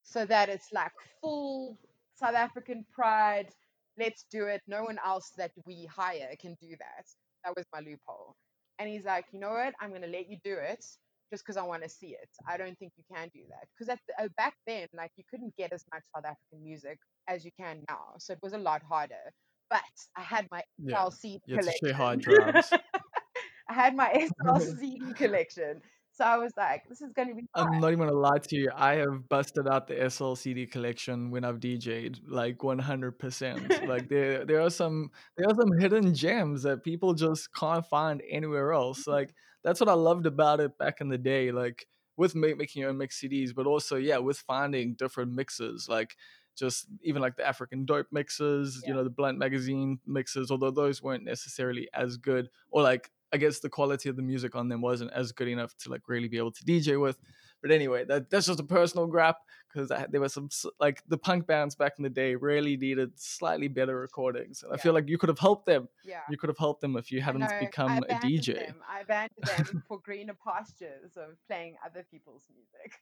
so 0.03 0.25
that 0.25 0.49
it's 0.49 0.71
like 0.73 0.91
full 1.21 1.77
South 2.15 2.35
African 2.35 2.85
pride. 2.91 3.49
Let's 3.97 4.25
do 4.31 4.45
it. 4.45 4.61
No 4.67 4.83
one 4.83 4.97
else 5.05 5.31
that 5.37 5.51
we 5.65 5.85
hire 5.85 6.35
can 6.39 6.55
do 6.61 6.69
that. 6.79 7.05
That 7.43 7.55
was 7.55 7.65
my 7.73 7.79
loophole. 7.79 8.35
And 8.79 8.89
he's 8.89 9.05
like, 9.05 9.25
you 9.31 9.39
know 9.39 9.51
what? 9.51 9.73
I'm 9.81 9.89
going 9.89 10.01
to 10.01 10.07
let 10.07 10.29
you 10.29 10.37
do 10.43 10.53
it. 10.55 10.83
just 11.31 11.43
because 11.43 11.57
I 11.57 11.63
want 11.63 11.83
to 11.83 11.89
see 11.89 12.07
it. 12.09 12.29
I 12.47 12.57
don't 12.57 12.77
think 12.77 12.93
you 12.97 13.03
can 13.13 13.29
do 13.33 13.41
that 13.49 13.67
because 13.73 13.89
at 13.89 13.99
the, 14.07 14.25
uh, 14.25 14.27
back 14.37 14.53
then, 14.67 14.87
like 14.93 15.11
you 15.17 15.23
couldn't 15.29 15.55
get 15.57 15.71
as 15.73 15.85
much 15.93 16.03
South 16.13 16.25
African 16.25 16.63
music 16.63 16.99
as 17.27 17.45
you 17.45 17.51
can 17.59 17.83
now, 17.89 18.15
so 18.19 18.33
it 18.33 18.39
was 18.43 18.53
a 18.53 18.57
lot 18.57 18.81
harder. 18.83 19.31
But 19.69 19.81
I 20.17 20.21
had 20.21 20.47
my 20.51 20.61
Yeah. 20.77 20.97
SLC 20.97 21.39
collection. 21.53 21.87
share 21.87 21.93
hard 21.95 22.19
drives. 22.21 22.73
I 23.69 23.73
had 23.73 23.95
my 23.95 24.09
SLC 24.45 25.15
collection, 25.15 25.81
so 26.21 26.27
I 26.27 26.37
was 26.37 26.53
like, 26.55 26.87
"This 26.87 27.01
is 27.01 27.11
going 27.13 27.29
to 27.29 27.33
be 27.33 27.47
I'm 27.55 27.79
not 27.79 27.87
even 27.87 28.05
gonna 28.05 28.11
lie 28.11 28.37
to 28.37 28.55
you. 28.55 28.69
I 28.75 28.95
have 28.95 29.27
busted 29.27 29.67
out 29.67 29.87
the 29.87 29.95
SLCD 29.95 30.69
collection 30.69 31.31
when 31.31 31.43
I've 31.43 31.59
DJ'd, 31.59 32.21
like 32.27 32.59
100%. 32.59 33.87
Like 33.87 34.07
there, 34.15 34.45
there 34.45 34.61
are 34.61 34.69
some, 34.69 35.09
there 35.35 35.47
are 35.49 35.55
some 35.55 35.71
hidden 35.79 36.13
gems 36.13 36.61
that 36.61 36.83
people 36.83 37.15
just 37.15 37.51
can't 37.55 37.85
find 37.85 38.21
anywhere 38.29 38.71
else. 38.71 39.07
Like 39.11 39.33
that's 39.63 39.79
what 39.79 39.89
I 39.89 39.93
loved 39.93 40.25
about 40.25 40.59
it 40.59 40.77
back 40.77 41.01
in 41.01 41.09
the 41.09 41.17
day. 41.17 41.51
Like 41.51 41.87
with 42.17 42.33
ma- 42.35 42.55
making 42.55 42.81
your 42.81 42.91
own 42.91 42.97
mix 42.97 43.19
CDs, 43.19 43.53
but 43.53 43.65
also 43.65 43.95
yeah, 43.95 44.19
with 44.19 44.37
finding 44.37 44.93
different 44.93 45.33
mixes. 45.33 45.87
Like 45.89 46.15
just 46.57 46.85
even 47.01 47.21
like 47.21 47.35
the 47.35 47.47
African 47.47 47.83
dope 47.85 48.07
mixes, 48.11 48.83
you 48.85 48.93
know, 48.93 49.03
the 49.03 49.09
Blunt 49.09 49.37
magazine 49.37 49.99
mixes. 50.05 50.51
Although 50.51 50.71
those 50.71 51.01
weren't 51.01 51.23
necessarily 51.23 51.89
as 51.93 52.17
good, 52.17 52.49
or 52.69 52.83
like 52.83 53.09
I 53.33 53.37
guess 53.37 53.59
the 53.59 53.69
quality 53.69 54.09
of 54.09 54.15
the 54.15 54.21
music 54.21 54.55
on 54.55 54.67
them 54.67 54.81
wasn't 54.81 55.11
as 55.11 55.31
good 55.31 55.47
enough 55.47 55.75
to 55.77 55.89
like 55.89 56.07
really 56.07 56.27
be 56.27 56.37
able 56.37 56.51
to 56.51 56.63
DJ 56.63 56.99
with. 56.99 57.17
But 57.61 57.71
anyway, 57.71 58.05
that, 58.05 58.29
that's 58.29 58.47
just 58.47 58.59
a 58.59 58.63
personal 58.63 59.05
grab 59.05 59.35
because 59.71 59.91
there 60.09 60.19
were 60.19 60.29
some 60.29 60.49
like 60.79 61.03
the 61.07 61.17
punk 61.17 61.45
bands 61.45 61.75
back 61.75 61.93
in 61.97 62.03
the 62.03 62.09
day 62.09 62.35
really 62.35 62.75
needed 62.75 63.11
slightly 63.15 63.67
better 63.67 63.99
recordings, 63.99 64.63
and 64.63 64.73
I 64.73 64.77
feel 64.77 64.93
like 64.93 65.07
you 65.07 65.17
could 65.17 65.29
have 65.29 65.39
helped 65.39 65.67
them. 65.67 65.87
Yeah. 66.03 66.21
You 66.29 66.37
could 66.37 66.49
have 66.49 66.57
helped 66.57 66.81
them 66.81 66.97
if 66.97 67.11
you 67.11 67.21
hadn't 67.21 67.43
I 67.43 67.59
become 67.59 68.03
a 68.09 68.15
DJ. 68.15 68.67
Them. 68.67 68.81
I 68.89 69.01
abandoned 69.01 69.45
them 69.45 69.83
for 69.87 69.99
greener 69.99 70.35
pastures 70.43 71.15
of 71.15 71.37
playing 71.47 71.75
other 71.85 72.05
people's 72.09 72.47
music. 72.51 72.93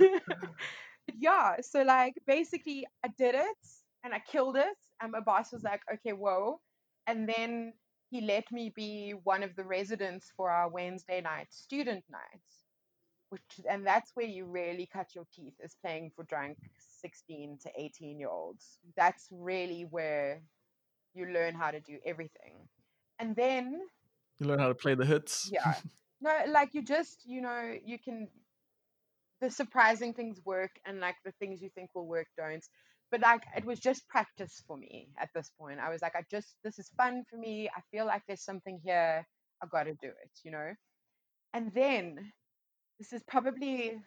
yeah, 1.18 1.56
so 1.60 1.82
like 1.82 2.14
basically 2.26 2.86
I 3.04 3.08
did 3.18 3.34
it 3.34 3.56
and 4.04 4.14
I 4.14 4.20
killed 4.20 4.56
it, 4.56 4.78
and 5.02 5.10
my 5.10 5.20
boss 5.20 5.52
was 5.52 5.64
like, 5.64 5.82
"Okay, 5.92 6.12
whoa," 6.12 6.60
and 7.10 7.28
then 7.28 7.72
he 8.10 8.20
let 8.20 8.50
me 8.52 8.72
be 8.74 9.14
one 9.24 9.42
of 9.42 9.54
the 9.56 9.64
residents 9.64 10.32
for 10.36 10.50
our 10.50 10.68
Wednesday 10.68 11.20
night 11.20 11.48
student 11.50 12.04
nights, 12.10 12.64
which 13.30 13.42
and 13.68 13.86
that's 13.86 14.10
where 14.14 14.26
you 14.26 14.44
really 14.46 14.86
cut 14.92 15.14
your 15.14 15.26
teeth 15.34 15.54
is 15.62 15.76
playing 15.82 16.10
for 16.14 16.24
drunk 16.24 16.58
16 17.00 17.58
to 17.62 17.70
18 17.76 18.18
year 18.18 18.28
olds. 18.28 18.78
That's 18.96 19.28
really 19.30 19.82
where 19.90 20.42
you 21.14 21.26
learn 21.26 21.54
how 21.54 21.70
to 21.70 21.80
do 21.80 21.98
everything. 22.04 22.68
And 23.18 23.36
then, 23.36 23.80
You 24.38 24.46
learn 24.46 24.58
how 24.58 24.68
to 24.68 24.74
play 24.74 24.94
the 24.94 25.04
hits. 25.06 25.50
yeah, 25.52 25.74
no, 26.20 26.32
like 26.48 26.74
you 26.74 26.82
just, 26.82 27.22
you 27.26 27.40
know, 27.42 27.74
you 27.84 27.98
can, 27.98 28.28
the 29.40 29.50
surprising 29.50 30.14
things 30.14 30.40
work 30.44 30.70
and 30.86 31.00
like 31.00 31.16
the 31.24 31.32
things 31.40 31.62
you 31.62 31.70
think 31.74 31.90
will 31.94 32.06
work 32.06 32.26
don't. 32.36 32.64
But 33.10 33.22
like 33.22 33.42
it 33.56 33.64
was 33.64 33.80
just 33.80 34.08
practice 34.08 34.62
for 34.66 34.76
me 34.76 35.08
at 35.18 35.30
this 35.34 35.50
point. 35.58 35.80
I 35.80 35.90
was 35.90 36.02
like, 36.02 36.14
I 36.14 36.22
just, 36.30 36.54
this 36.62 36.78
is 36.78 36.90
fun 36.96 37.24
for 37.28 37.36
me. 37.36 37.68
I 37.74 37.80
feel 37.90 38.06
like 38.06 38.22
there's 38.26 38.44
something 38.44 38.80
here. 38.84 39.26
I 39.62 39.66
got 39.66 39.84
to 39.84 39.94
do 39.94 40.08
it, 40.08 40.30
you 40.44 40.52
know? 40.52 40.72
And 41.52 41.72
then 41.74 42.32
this 42.98 43.12
is 43.12 43.22
probably 43.28 44.00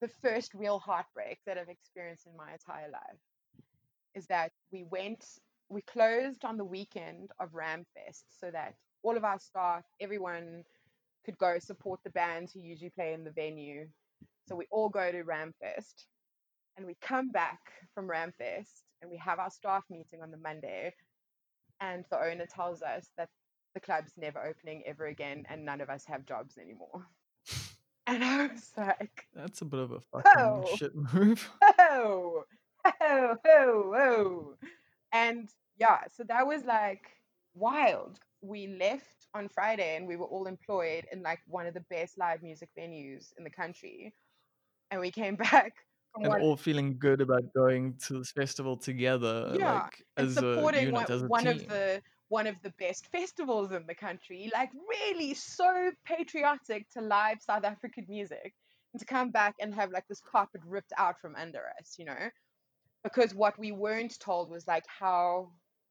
the 0.00 0.08
first 0.22 0.54
real 0.54 0.78
heartbreak 0.78 1.38
that 1.46 1.58
I've 1.58 1.68
experienced 1.68 2.26
in 2.26 2.36
my 2.36 2.52
entire 2.52 2.90
life 2.90 3.20
is 4.14 4.26
that 4.26 4.52
we 4.72 4.84
went, 4.90 5.24
we 5.68 5.82
closed 5.82 6.44
on 6.44 6.56
the 6.56 6.64
weekend 6.64 7.30
of 7.40 7.50
Ramfest 7.50 8.24
so 8.40 8.50
that 8.52 8.74
all 9.02 9.16
of 9.16 9.24
our 9.24 9.38
staff, 9.38 9.82
everyone 10.00 10.62
could 11.24 11.38
go 11.38 11.58
support 11.58 12.00
the 12.04 12.10
bands 12.10 12.52
who 12.52 12.60
usually 12.60 12.90
play 12.90 13.12
in 13.12 13.24
the 13.24 13.30
venue. 13.30 13.86
So 14.48 14.56
we 14.56 14.66
all 14.70 14.88
go 14.88 15.12
to 15.12 15.22
Ramfest 15.24 16.06
and 16.76 16.86
we 16.86 16.96
come 17.02 17.30
back 17.30 17.60
from 17.94 18.08
Ramfest 18.08 18.82
and 19.02 19.10
we 19.10 19.18
have 19.18 19.38
our 19.38 19.50
staff 19.50 19.84
meeting 19.90 20.22
on 20.22 20.30
the 20.30 20.38
Monday. 20.38 20.94
And 21.80 22.04
the 22.10 22.18
owner 22.18 22.46
tells 22.46 22.82
us 22.82 23.10
that 23.18 23.28
the 23.74 23.80
club's 23.80 24.12
never 24.16 24.42
opening 24.44 24.82
ever 24.86 25.06
again 25.06 25.44
and 25.50 25.64
none 25.64 25.80
of 25.80 25.90
us 25.90 26.04
have 26.06 26.26
jobs 26.26 26.56
anymore. 26.58 27.06
And 28.10 28.24
I 28.24 28.46
was 28.46 28.72
like, 28.74 29.26
That's 29.34 29.60
a 29.60 29.66
bit 29.66 29.80
of 29.80 29.90
a 29.90 30.00
fucking 30.00 30.32
Oh. 30.38 30.76
shit 30.76 30.92
move. 30.94 31.46
oh, 31.78 32.44
oh, 33.02 33.36
oh, 33.46 33.94
oh. 33.94 34.54
And 35.12 35.50
yeah, 35.76 35.98
so 36.16 36.24
that 36.24 36.46
was 36.46 36.64
like 36.64 37.02
wild. 37.54 38.18
We 38.40 38.66
left 38.66 39.26
on 39.34 39.50
Friday 39.50 39.96
and 39.96 40.08
we 40.08 40.16
were 40.16 40.24
all 40.24 40.46
employed 40.46 41.04
in 41.12 41.22
like 41.22 41.40
one 41.46 41.66
of 41.66 41.74
the 41.74 41.84
best 41.90 42.16
live 42.16 42.42
music 42.42 42.70
venues 42.78 43.26
in 43.36 43.44
the 43.44 43.50
country. 43.50 44.14
And 44.90 45.00
we 45.00 45.10
came 45.10 45.36
back 45.36 45.74
from 46.12 46.24
And 46.24 46.30
one, 46.32 46.40
all 46.42 46.56
feeling 46.56 46.98
good 46.98 47.20
about 47.20 47.42
going 47.54 47.96
to 48.06 48.18
this 48.18 48.32
festival 48.32 48.76
together, 48.76 49.56
Yeah, 49.58 49.74
like 49.74 50.04
and 50.16 50.26
as 50.28 50.36
a 50.36 50.40
supporting 50.40 50.86
unit, 50.86 51.08
one, 51.08 51.20
a 51.22 51.26
one 51.26 51.46
of 51.46 51.66
the 51.68 52.02
one 52.28 52.46
of 52.46 52.56
the 52.62 52.72
best 52.78 53.06
festivals 53.06 53.72
in 53.72 53.86
the 53.86 53.94
country. 53.94 54.50
Like 54.52 54.70
really 54.88 55.34
so 55.34 55.92
patriotic 56.04 56.88
to 56.90 57.00
live 57.00 57.38
South 57.40 57.64
African 57.64 58.06
music. 58.08 58.54
And 58.94 59.00
to 59.00 59.06
come 59.06 59.30
back 59.30 59.54
and 59.60 59.74
have 59.74 59.90
like 59.90 60.06
this 60.08 60.20
carpet 60.22 60.62
ripped 60.64 60.94
out 60.96 61.20
from 61.20 61.34
under 61.36 61.60
us, 61.78 61.96
you 61.98 62.06
know? 62.06 62.30
because 63.04 63.34
what 63.34 63.58
we 63.58 63.72
weren't 63.72 64.18
told 64.20 64.50
was 64.50 64.66
like 64.66 64.84
how 64.86 65.50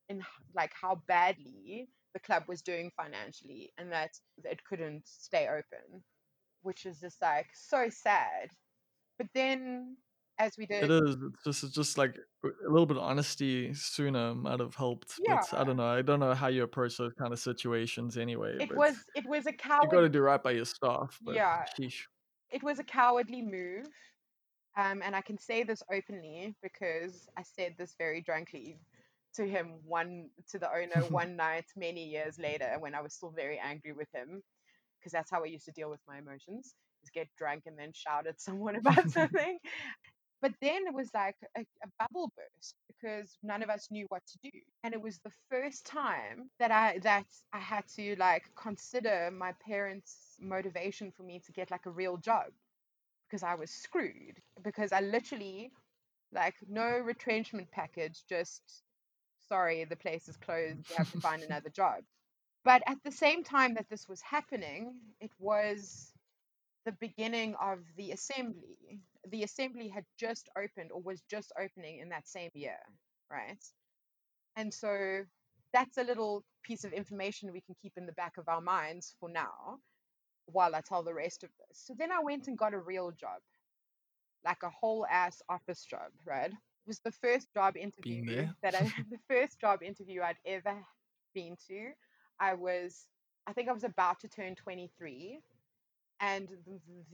in 0.09 0.21
like 0.55 0.71
how 0.79 1.01
badly 1.07 1.87
the 2.13 2.19
club 2.19 2.43
was 2.47 2.61
doing 2.61 2.91
financially 2.95 3.71
and 3.77 3.91
that 3.91 4.11
it 4.43 4.63
couldn't 4.65 5.07
stay 5.07 5.47
open 5.47 6.03
which 6.61 6.85
is 6.85 6.99
just 6.99 7.21
like 7.21 7.47
so 7.53 7.89
sad 7.89 8.49
but 9.18 9.28
then 9.34 9.97
as 10.39 10.57
we 10.57 10.65
did 10.65 10.84
It 10.84 10.91
is. 10.91 11.15
It's 11.15 11.43
just, 11.43 11.63
it's 11.63 11.74
just 11.74 11.97
like 11.97 12.15
a 12.43 12.70
little 12.70 12.86
bit 12.86 12.97
of 12.97 13.03
honesty 13.03 13.74
sooner 13.74 14.36
might 14.36 14.59
have 14.59 14.76
helped. 14.76 15.20
But 15.26 15.51
I 15.53 15.63
don't 15.63 15.78
know. 15.78 15.88
I 15.88 16.01
don't 16.01 16.20
know 16.20 16.34
how 16.34 16.47
you 16.47 16.63
approach 16.63 16.97
those 16.97 17.13
kind 17.13 17.34
of 17.34 17.39
situations 17.39 18.18
anyway. 18.18 18.57
it 18.59 18.76
was 18.76 18.95
it 19.15 19.26
was 19.26 19.47
a 19.47 19.53
coward. 19.53 19.84
you 19.84 19.89
got 19.89 20.01
to 20.01 20.09
do 20.09 20.22
right 20.22 20.41
by 20.41 20.51
your 20.51 20.65
staff. 20.65 21.18
But 21.22 21.36
Yeah. 21.36 21.65
sheesh. 21.80 22.03
it 22.51 22.61
was 22.63 22.80
a 22.80 22.84
cowardly 22.84 23.41
move 23.41 23.88
um, 24.78 25.01
and 25.03 25.15
i 25.15 25.22
can 25.22 25.38
say 25.38 25.63
this 25.63 25.84
openly 25.91 26.55
because 26.61 27.28
i 27.36 27.43
said 27.43 27.76
this 27.78 27.95
very 27.97 28.22
drunkly 28.22 28.80
to 29.34 29.45
him 29.45 29.80
one 29.84 30.30
to 30.49 30.57
the 30.59 30.70
owner 30.72 31.01
one 31.09 31.36
night 31.36 31.65
many 31.76 32.05
years 32.05 32.39
later 32.39 32.76
when 32.80 32.95
i 32.95 33.01
was 33.01 33.13
still 33.13 33.32
very 33.32 33.59
angry 33.59 33.91
with 33.91 34.07
him 34.13 34.41
because 34.99 35.11
that's 35.11 35.30
how 35.30 35.43
i 35.43 35.47
used 35.47 35.65
to 35.65 35.72
deal 35.72 35.89
with 35.89 35.99
my 36.07 36.18
emotions 36.20 36.76
get 37.12 37.28
drunk 37.38 37.64
and 37.66 37.78
then 37.78 37.91
shout 37.93 38.28
at 38.28 38.41
someone 38.41 38.76
about 38.84 39.10
something. 39.12 39.60
But 40.41 40.53
then 40.62 40.86
it 40.88 40.93
was 40.93 41.10
like 41.14 41.36
a, 41.58 41.62
a 41.62 41.88
bubble 41.99 42.32
burst 42.38 42.76
because 42.88 43.38
none 43.43 43.64
of 43.64 43.70
us 43.70 43.89
knew 43.91 44.05
what 44.10 44.24
to 44.28 44.38
do. 44.51 44.60
And 44.84 44.93
it 44.93 45.01
was 45.01 45.20
the 45.20 45.32
first 45.49 45.86
time 45.86 46.49
that 46.60 46.72
i 46.72 46.99
that 46.99 47.26
i 47.53 47.60
had 47.60 47.88
to 47.95 48.16
like 48.18 48.43
consider 48.55 49.32
my 49.32 49.53
parents 49.66 50.36
motivation 50.39 51.12
for 51.12 51.24
me 51.24 51.39
to 51.45 51.51
get 51.53 51.72
like 51.72 51.86
a 51.88 51.91
real 51.91 52.18
job 52.18 52.47
because 53.30 53.43
i 53.43 53.55
was 53.55 53.72
screwed. 53.72 54.41
Because 54.64 54.91
i 54.93 55.01
literally 55.01 55.72
like 56.34 56.55
no 56.68 56.99
retrenchment 56.99 57.72
package 57.72 58.24
just 58.30 58.62
sorry 59.49 59.86
the 59.86 59.95
place 59.95 60.28
is 60.30 60.38
closed. 60.38 60.89
You 60.89 60.95
have 60.97 61.12
to 61.12 61.18
find 61.20 61.43
another 61.49 61.70
job. 61.70 62.03
But 62.66 62.84
at 62.88 62.97
the 63.03 63.12
same 63.12 63.43
time 63.43 63.76
that 63.76 63.89
this 63.89 64.08
was 64.10 64.22
happening 64.22 64.93
it 65.22 65.32
was 65.39 66.14
the 66.88 66.93
beginning 66.93 67.55
of 67.61 67.79
the 67.97 68.11
assembly 68.11 69.01
the 69.31 69.43
assembly 69.43 69.89
had 69.89 70.05
just 70.17 70.49
opened 70.57 70.91
or 70.93 71.01
was 71.01 71.21
just 71.29 71.51
opening 71.61 71.99
in 71.99 72.09
that 72.09 72.27
same 72.27 72.51
year 72.55 72.79
right 73.31 73.63
and 74.57 74.73
so 74.73 75.23
that's 75.73 75.97
a 75.97 76.03
little 76.03 76.43
piece 76.63 76.85
of 76.85 76.93
information 76.93 77.51
we 77.51 77.61
can 77.61 77.75
keep 77.81 77.93
in 77.97 78.05
the 78.05 78.13
back 78.13 78.38
of 78.38 78.49
our 78.49 78.61
minds 78.61 79.15
for 79.19 79.29
now 79.29 79.79
while 80.47 80.75
I 80.75 80.81
tell 80.81 81.03
the 81.03 81.13
rest 81.13 81.43
of 81.43 81.49
this. 81.59 81.79
So 81.85 81.93
then 81.97 82.11
I 82.11 82.19
went 82.23 82.47
and 82.47 82.57
got 82.57 82.73
a 82.73 82.79
real 82.79 83.11
job, 83.11 83.41
like 84.45 84.63
a 84.63 84.69
whole 84.69 85.05
ass 85.11 85.41
office 85.49 85.85
job, 85.85 86.11
right? 86.25 86.51
It 86.51 86.88
was 86.88 86.99
the 86.99 87.11
first 87.11 87.53
job 87.53 87.77
interview 87.77 88.23
that 88.63 88.75
I, 88.75 88.83
the 89.11 89.19
first 89.29 89.59
job 89.59 89.83
interview 89.83 90.21
I'd 90.21 90.38
ever 90.45 90.75
been 91.33 91.57
to. 91.67 91.91
I 92.39 92.53
was, 92.53 93.07
I 93.47 93.53
think 93.53 93.69
I 93.69 93.73
was 93.73 93.83
about 93.83 94.19
to 94.21 94.29
turn 94.29 94.55
23, 94.55 95.39
and 96.22 96.47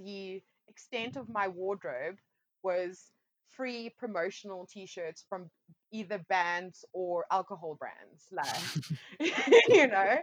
the 0.04 0.42
extent 0.68 1.16
of 1.16 1.30
my 1.30 1.48
wardrobe 1.48 2.18
was 2.64 3.12
free 3.56 3.92
promotional 4.00 4.68
t-shirts 4.72 5.24
from 5.30 5.50
either 5.92 6.20
bands 6.28 6.84
or 6.94 7.26
alcohol 7.32 7.78
brands 7.80 8.26
like 8.32 9.30
you 9.70 9.88
know 9.88 10.16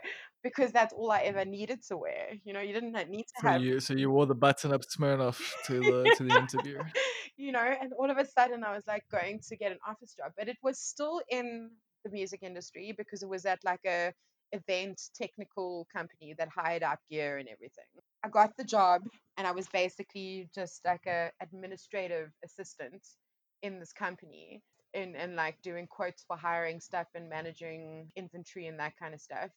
because 0.42 0.72
that's 0.72 0.92
all 0.92 1.10
i 1.12 1.20
ever 1.20 1.44
needed 1.44 1.80
to 1.86 1.96
wear 1.96 2.28
you 2.44 2.52
know 2.52 2.60
you 2.60 2.72
didn't 2.72 2.92
need 3.08 3.22
to 3.22 3.34
So 3.40 3.48
have 3.48 3.62
you 3.62 3.78
so 3.78 3.94
you 3.94 4.10
wore 4.14 4.26
the 4.26 4.34
button 4.34 4.72
up 4.72 4.82
Smirnoff 4.82 5.40
to 5.66 5.78
the 5.78 6.14
to 6.16 6.24
the 6.24 6.36
interview. 6.36 6.78
you 7.36 7.52
know 7.52 7.60
and 7.80 7.92
all 7.92 8.10
of 8.10 8.18
a 8.18 8.26
sudden 8.26 8.64
i 8.64 8.74
was 8.74 8.82
like 8.88 9.04
going 9.12 9.40
to 9.48 9.56
get 9.56 9.70
an 9.70 9.78
office 9.86 10.14
job 10.14 10.32
but 10.36 10.48
it 10.48 10.56
was 10.62 10.78
still 10.80 11.20
in 11.28 11.70
the 12.04 12.10
music 12.10 12.42
industry 12.42 12.92
because 12.96 13.22
it 13.22 13.28
was 13.28 13.46
at 13.46 13.60
like 13.64 13.84
a 13.86 14.12
event 14.52 15.00
technical 15.14 15.86
company 15.92 16.34
that 16.38 16.48
hired 16.48 16.82
out 16.82 16.98
gear 17.10 17.38
and 17.38 17.48
everything. 17.48 17.84
I 18.24 18.28
got 18.28 18.56
the 18.56 18.64
job 18.64 19.02
and 19.36 19.46
I 19.46 19.52
was 19.52 19.68
basically 19.68 20.48
just 20.54 20.84
like 20.84 21.06
a 21.06 21.30
administrative 21.40 22.30
assistant 22.44 23.06
in 23.62 23.78
this 23.78 23.92
company 23.92 24.62
in 24.94 25.14
and 25.16 25.36
like 25.36 25.60
doing 25.62 25.86
quotes 25.86 26.24
for 26.24 26.36
hiring 26.36 26.80
stuff 26.80 27.06
and 27.14 27.28
managing 27.28 28.10
inventory 28.16 28.66
and 28.66 28.78
that 28.80 28.94
kind 28.98 29.14
of 29.14 29.20
stuff. 29.20 29.50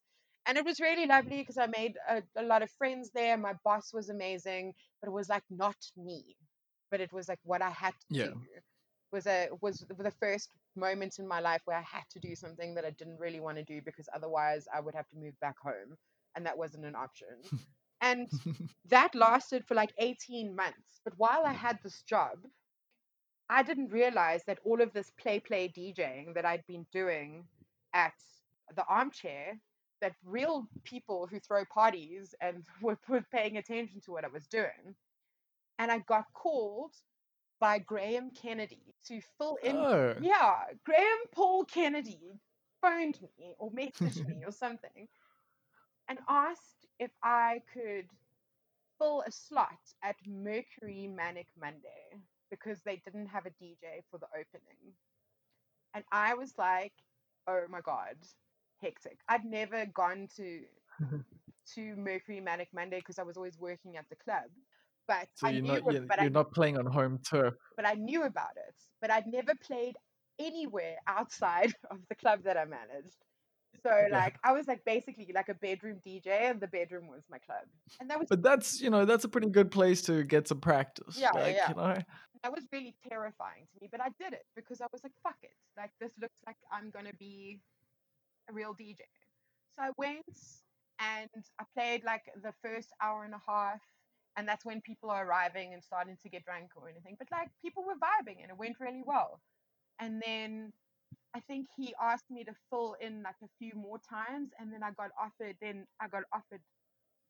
And 0.45 0.57
it 0.57 0.65
was 0.65 0.79
really 0.79 1.05
lovely 1.07 1.39
because 1.39 1.57
I 1.57 1.67
made 1.67 1.95
a, 2.09 2.21
a 2.37 2.43
lot 2.43 2.63
of 2.63 2.71
friends 2.71 3.11
there. 3.13 3.37
My 3.37 3.53
boss 3.63 3.93
was 3.93 4.09
amazing, 4.09 4.73
but 5.01 5.09
it 5.09 5.13
was 5.13 5.29
like 5.29 5.43
not 5.49 5.77
me, 5.97 6.35
but 6.91 6.99
it 7.01 7.13
was 7.13 7.29
like 7.29 7.39
what 7.43 7.61
I 7.61 7.69
had 7.69 7.93
to 7.93 8.07
Yeah. 8.09 8.33
do. 8.33 8.35
Was 9.11 9.27
a 9.27 9.49
was 9.61 9.85
the 9.97 10.11
first 10.19 10.49
moment 10.75 11.19
in 11.19 11.27
my 11.27 11.39
life 11.39 11.61
where 11.65 11.77
I 11.77 11.81
had 11.81 12.03
to 12.11 12.19
do 12.19 12.35
something 12.35 12.75
that 12.75 12.85
I 12.85 12.91
didn't 12.91 13.19
really 13.19 13.39
want 13.39 13.57
to 13.57 13.63
do 13.63 13.81
because 13.81 14.09
otherwise 14.13 14.67
I 14.73 14.79
would 14.81 14.95
have 14.95 15.07
to 15.09 15.17
move 15.17 15.39
back 15.39 15.57
home, 15.59 15.97
and 16.35 16.45
that 16.45 16.57
wasn't 16.57 16.85
an 16.85 16.95
option. 16.95 17.27
and 18.01 18.29
that 18.89 19.15
lasted 19.15 19.65
for 19.67 19.75
like 19.75 19.93
18 19.99 20.55
months. 20.55 21.01
But 21.03 21.13
while 21.17 21.43
I 21.45 21.53
had 21.53 21.79
this 21.83 22.01
job, 22.03 22.39
I 23.49 23.63
didn't 23.63 23.89
realize 23.89 24.43
that 24.45 24.59
all 24.65 24.81
of 24.81 24.93
this 24.93 25.11
play 25.11 25.39
play 25.39 25.69
DJing 25.69 26.33
that 26.35 26.45
I'd 26.45 26.65
been 26.67 26.85
doing 26.91 27.47
at 27.93 28.13
the 28.75 28.85
armchair, 28.85 29.59
that 30.01 30.15
real 30.25 30.67
people 30.83 31.27
who 31.27 31.39
throw 31.39 31.63
parties 31.65 32.35
and 32.41 32.65
were, 32.81 32.97
were 33.07 33.25
paying 33.31 33.57
attention 33.57 34.01
to 34.01 34.11
what 34.11 34.25
I 34.25 34.29
was 34.29 34.47
doing. 34.47 34.95
And 35.79 35.91
I 35.91 35.99
got 35.99 36.25
called 36.33 36.93
by 37.63 37.79
Graham 37.79 38.29
Kennedy 38.29 38.93
to 39.07 39.21
fill 39.37 39.57
in. 39.63 39.77
Oh. 39.77 40.15
Yeah, 40.19 40.55
Graham 40.83 41.23
Paul 41.31 41.63
Kennedy 41.63 42.41
phoned 42.81 43.17
me 43.21 43.55
or 43.57 43.71
messaged 43.71 44.27
me 44.27 44.43
or 44.45 44.51
something 44.51 45.07
and 46.09 46.19
asked 46.27 46.87
if 46.99 47.11
I 47.23 47.61
could 47.73 48.07
fill 48.99 49.23
a 49.25 49.31
slot 49.31 49.79
at 50.03 50.17
Mercury 50.27 51.07
Manic 51.07 51.47
Monday 51.57 52.19
because 52.51 52.81
they 52.81 53.01
didn't 53.05 53.27
have 53.27 53.45
a 53.45 53.51
DJ 53.51 54.03
for 54.11 54.17
the 54.17 54.27
opening. 54.27 54.91
And 55.93 56.03
I 56.11 56.33
was 56.33 56.55
like, 56.57 56.91
oh 57.47 57.61
my 57.69 57.79
God, 57.79 58.17
hectic. 58.81 59.19
I'd 59.29 59.45
never 59.45 59.85
gone 59.85 60.27
to 60.35 60.59
to 61.75 61.95
Mercury 61.95 62.41
Manic 62.41 62.67
Monday 62.73 62.99
because 62.99 63.19
I 63.19 63.23
was 63.23 63.37
always 63.37 63.57
working 63.57 63.95
at 63.95 64.09
the 64.09 64.17
club. 64.17 64.49
But 65.07 65.27
So 65.35 65.47
I 65.47 65.51
you're 65.51 65.61
knew 65.61 65.67
not 65.69 65.77
it, 65.77 65.93
you're, 65.93 66.01
but 66.03 66.17
you're 66.19 66.25
I 66.27 66.29
not 66.29 66.51
playing 66.51 66.77
on 66.77 66.85
home 66.85 67.19
turf. 67.19 67.55
but 67.75 67.85
I 67.85 67.93
knew 67.93 68.23
about 68.23 68.55
it. 68.55 68.75
But 69.01 69.11
I'd 69.11 69.27
never 69.27 69.53
played 69.55 69.95
anywhere 70.39 70.95
outside 71.07 71.73
of 71.91 71.97
the 72.09 72.15
club 72.15 72.43
that 72.43 72.57
I 72.57 72.65
managed. 72.65 73.17
So 73.81 73.89
like 74.11 74.37
I 74.43 74.53
was 74.53 74.67
like 74.67 74.85
basically 74.85 75.31
like 75.33 75.49
a 75.49 75.55
bedroom 75.55 75.99
DJ 76.07 76.27
and 76.51 76.61
the 76.61 76.67
bedroom 76.67 77.07
was 77.07 77.23
my 77.29 77.39
club. 77.39 77.65
And 77.99 78.09
that 78.09 78.19
was 78.19 78.29
But 78.29 78.41
that's 78.41 78.79
you 78.79 78.89
know 78.89 79.03
that's 79.03 79.25
a 79.25 79.27
pretty 79.27 79.49
good 79.49 79.71
place 79.71 80.01
to 80.03 80.23
get 80.23 80.47
some 80.47 80.61
practice. 80.61 81.17
Yeah, 81.19 81.31
yeah, 81.35 81.41
like, 81.41 81.55
yeah. 81.55 81.69
You 81.69 81.75
know, 81.75 81.97
that 82.43 82.53
was 82.53 82.65
really 82.71 82.95
terrifying 83.09 83.65
to 83.73 83.79
me, 83.81 83.89
but 83.91 83.99
I 83.99 84.09
did 84.19 84.33
it 84.33 84.45
because 84.55 84.79
I 84.79 84.85
was 84.91 85.03
like, 85.03 85.11
fuck 85.23 85.37
it. 85.41 85.55
Like 85.75 85.91
this 85.99 86.11
looks 86.21 86.39
like 86.45 86.55
I'm 86.71 86.91
gonna 86.91 87.13
be 87.19 87.59
a 88.49 88.53
real 88.53 88.73
DJ. 88.73 88.99
So 89.75 89.83
I 89.83 89.89
went 89.97 90.23
and 90.99 91.29
I 91.59 91.63
played 91.73 92.03
like 92.05 92.23
the 92.41 92.53
first 92.63 92.89
hour 93.01 93.23
and 93.25 93.33
a 93.33 93.41
half 93.45 93.81
and 94.37 94.47
that's 94.47 94.65
when 94.65 94.81
people 94.81 95.09
are 95.09 95.25
arriving 95.25 95.73
and 95.73 95.83
starting 95.83 96.17
to 96.23 96.29
get 96.29 96.45
drunk 96.45 96.71
or 96.75 96.89
anything. 96.89 97.15
But 97.17 97.27
like 97.31 97.49
people 97.61 97.83
were 97.83 97.93
vibing 97.93 98.41
and 98.41 98.49
it 98.49 98.57
went 98.57 98.79
really 98.79 99.03
well. 99.05 99.41
And 99.99 100.21
then 100.25 100.73
I 101.35 101.39
think 101.39 101.67
he 101.75 101.93
asked 102.01 102.29
me 102.29 102.43
to 102.43 102.53
fill 102.69 102.95
in 102.99 103.23
like 103.23 103.35
a 103.43 103.47
few 103.59 103.73
more 103.75 103.97
times 103.97 104.49
and 104.59 104.71
then 104.73 104.83
I 104.83 104.91
got 104.91 105.11
offered 105.19 105.55
then 105.61 105.85
I 106.01 106.07
got 106.07 106.23
offered 106.33 106.61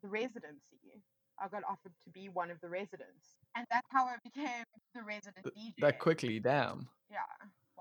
the 0.02 0.10
residency. 0.10 1.02
I 1.42 1.48
got 1.48 1.64
offered 1.64 1.94
to 2.04 2.10
be 2.12 2.30
one 2.30 2.52
of 2.52 2.62
the 2.62 2.70
residents. 2.70 3.36
And 3.56 3.66
that's 3.72 3.88
how 3.90 4.06
I 4.06 4.16
became 4.24 4.64
the 4.96 5.04
resident 5.04 5.46
DJ. 5.46 5.74
that 5.80 6.00
quickly, 6.00 6.40
damn. 6.40 6.88
Yeah. 7.10 7.18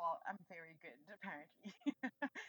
Well, 0.03 0.19
I'm 0.27 0.39
very 0.51 0.75
good, 0.83 0.99
apparently. 1.15 1.71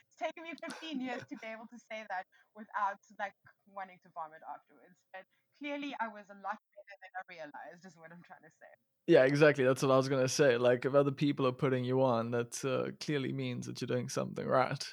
it's 0.09 0.17
taken 0.17 0.41
me 0.41 0.57
15 0.57 0.97
years 0.97 1.21
to 1.29 1.37
be 1.37 1.45
able 1.45 1.69
to 1.69 1.77
say 1.77 2.01
that 2.09 2.25
without 2.57 2.97
like 3.21 3.37
wanting 3.69 4.01
to 4.01 4.09
vomit 4.09 4.41
afterwards. 4.41 4.97
But 5.13 5.21
clearly, 5.61 5.93
I 6.01 6.09
was 6.09 6.25
a 6.33 6.39
lot 6.41 6.57
better 6.73 6.95
than 6.97 7.13
I 7.13 7.21
realized, 7.29 7.85
is 7.85 7.93
what 7.93 8.09
I'm 8.09 8.25
trying 8.25 8.41
to 8.41 8.53
say. 8.57 8.73
Yeah, 9.05 9.29
exactly. 9.29 9.63
That's 9.63 9.83
what 9.83 9.93
I 9.93 9.97
was 9.97 10.09
gonna 10.09 10.27
say. 10.27 10.57
Like, 10.57 10.85
if 10.85 10.95
other 10.95 11.11
people 11.11 11.45
are 11.45 11.53
putting 11.53 11.83
you 11.83 12.01
on, 12.01 12.31
that 12.31 12.65
uh, 12.65 12.89
clearly 12.99 13.31
means 13.31 13.67
that 13.67 13.79
you're 13.79 13.87
doing 13.87 14.09
something 14.09 14.47
right. 14.47 14.83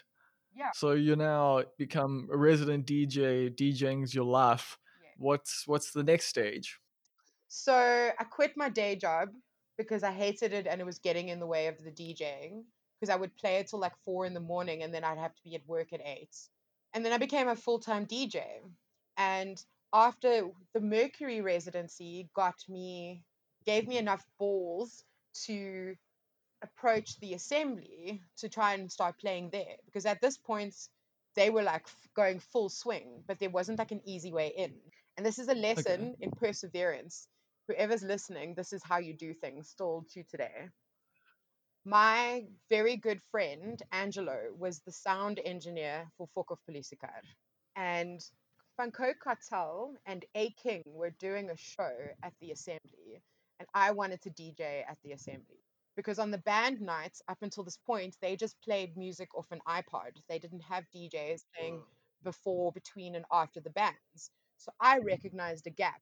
Yeah. 0.55 0.71
So 0.75 0.93
you 0.93 1.17
now 1.17 1.63
become 1.79 2.29
a 2.31 2.37
resident 2.37 2.85
DJ. 2.87 3.49
DJing's 3.57 4.15
your 4.15 4.25
life. 4.25 4.77
Yeah. 5.01 5.09
What's 5.17 5.67
what's 5.67 5.93
the 5.93 6.03
next 6.03 6.27
stage? 6.27 6.79
So 7.49 7.73
I 7.73 8.25
quit 8.25 8.53
my 8.55 8.69
day 8.69 8.97
job 8.97 9.31
because 9.83 10.03
I 10.03 10.13
hated 10.13 10.53
it 10.53 10.67
and 10.67 10.81
it 10.81 10.85
was 10.85 10.99
getting 10.99 11.29
in 11.29 11.41
the 11.41 11.47
way 11.47 11.67
of 11.67 11.83
the 11.83 11.91
DJing 11.91 12.65
because 13.01 13.13
I 13.13 13.17
would 13.17 13.37
play 13.37 13.57
it 13.57 13.69
till 13.69 13.79
like 13.79 13.97
four 14.05 14.27
in 14.27 14.35
the 14.35 14.41
morning 14.41 14.83
and 14.83 14.93
then 14.93 15.05
I'd 15.05 15.19
have 15.19 15.35
to 15.35 15.43
be 15.43 15.55
at 15.55 15.67
work 15.67 15.93
at 15.93 16.03
eight. 16.05 16.37
And 16.93 17.05
then 17.05 17.13
I 17.13 17.19
became 17.19 17.49
a 17.49 17.57
full 17.57 17.79
time 17.79 18.07
DJ. 18.07 18.43
And 19.17 19.63
after 19.93 20.51
the 20.75 20.81
Mercury 20.81 21.41
residency 21.41 22.29
got 22.35 22.57
me, 22.69 23.25
gave 23.65 23.89
me 23.89 23.99
enough 23.99 24.25
balls 24.39 25.05
to 25.47 25.97
approach 26.63 27.19
the 27.21 27.35
assembly 27.35 28.23
to 28.37 28.49
try 28.49 28.75
and 28.75 28.91
start 28.91 29.19
playing 29.19 29.51
there 29.51 29.77
because 29.87 30.05
at 30.05 30.21
this 30.21 30.37
point 30.37 30.75
they 31.35 31.49
were 31.49 31.63
like 31.63 31.83
f- 31.87 32.09
going 32.15 32.39
full 32.39 32.69
swing, 32.69 33.23
but 33.27 33.39
there 33.39 33.51
wasn't 33.51 33.79
like 33.79 33.93
an 33.93 34.01
easy 34.05 34.33
way 34.33 34.53
in. 34.57 34.75
And 35.17 35.25
this 35.25 35.39
is 35.39 35.49
a 35.49 35.55
lesson 35.55 36.17
in 36.21 36.31
perseverance. 36.33 37.29
Whoever's 37.71 38.03
listening, 38.03 38.55
this 38.55 38.73
is 38.73 38.83
how 38.83 38.99
you 38.99 39.15
do 39.15 39.33
things 39.33 39.69
still 39.69 40.05
to 40.13 40.25
today. 40.25 40.69
My 41.85 42.43
very 42.69 42.97
good 42.97 43.21
friend 43.31 43.81
Angelo 43.93 44.39
was 44.59 44.81
the 44.81 44.91
sound 44.91 45.39
engineer 45.45 46.11
for 46.19 46.27
Fokov 46.37 46.57
Polisikar. 46.69 47.23
And 47.77 48.21
Funko 48.77 49.13
Cartel 49.23 49.95
and 50.05 50.25
A 50.35 50.51
King 50.61 50.83
were 50.85 51.15
doing 51.21 51.49
a 51.49 51.57
show 51.57 51.93
at 52.25 52.33
the 52.41 52.51
assembly, 52.51 53.23
and 53.61 53.69
I 53.73 53.93
wanted 53.93 54.21
to 54.23 54.31
DJ 54.31 54.83
at 54.89 54.99
the 55.05 55.13
assembly. 55.13 55.63
Because 55.95 56.19
on 56.19 56.33
the 56.33 56.39
band 56.39 56.81
nights, 56.81 57.23
up 57.29 57.39
until 57.43 57.63
this 57.63 57.79
point, 57.87 58.17
they 58.21 58.35
just 58.35 58.61
played 58.63 58.97
music 58.97 59.29
off 59.37 59.47
an 59.53 59.61
iPod. 59.69 60.17
They 60.29 60.41
didn't 60.41 60.63
have 60.63 60.91
DJs 60.93 61.43
playing 61.57 61.83
before, 62.25 62.73
between, 62.73 63.15
and 63.15 63.25
after 63.31 63.61
the 63.61 63.71
bands. 63.71 64.33
So 64.57 64.73
I 64.81 64.99
mm-hmm. 64.99 65.07
recognized 65.07 65.69
a 65.69 65.71
gap 65.71 66.01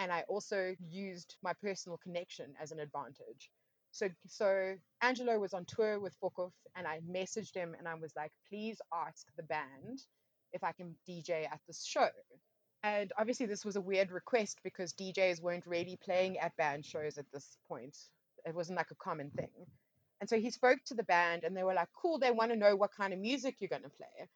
and 0.00 0.10
I 0.10 0.24
also 0.28 0.74
used 0.88 1.36
my 1.42 1.52
personal 1.52 1.98
connection 1.98 2.54
as 2.60 2.72
an 2.72 2.80
advantage. 2.80 3.50
So, 3.92 4.08
so 4.26 4.76
Angelo 5.02 5.38
was 5.38 5.52
on 5.52 5.66
tour 5.66 6.00
with 6.00 6.18
Fokof, 6.22 6.52
and 6.74 6.86
I 6.86 7.00
messaged 7.08 7.54
him 7.54 7.74
and 7.78 7.86
I 7.86 7.94
was 7.94 8.12
like, 8.16 8.32
please 8.48 8.80
ask 8.94 9.26
the 9.36 9.42
band 9.42 10.00
if 10.54 10.64
I 10.64 10.72
can 10.72 10.94
DJ 11.06 11.44
at 11.44 11.60
this 11.66 11.84
show. 11.84 12.08
And 12.82 13.12
obviously, 13.18 13.44
this 13.44 13.64
was 13.64 13.76
a 13.76 13.80
weird 13.80 14.10
request 14.10 14.60
because 14.64 14.94
DJs 14.94 15.42
weren't 15.42 15.66
really 15.66 15.98
playing 16.02 16.38
at 16.38 16.56
band 16.56 16.86
shows 16.86 17.18
at 17.18 17.26
this 17.30 17.58
point. 17.68 17.94
It 18.46 18.54
wasn't 18.54 18.78
like 18.78 18.90
a 18.90 18.94
common 18.94 19.30
thing. 19.30 19.66
And 20.22 20.30
so 20.30 20.40
he 20.40 20.50
spoke 20.50 20.78
to 20.86 20.94
the 20.94 21.02
band, 21.02 21.44
and 21.44 21.54
they 21.54 21.62
were 21.62 21.74
like, 21.74 21.88
cool, 22.00 22.18
they 22.18 22.30
want 22.30 22.52
to 22.52 22.56
know 22.56 22.74
what 22.74 22.94
kind 22.96 23.12
of 23.12 23.18
music 23.18 23.56
you're 23.58 23.68
going 23.68 23.82
to 23.82 23.90
play. 23.90 24.28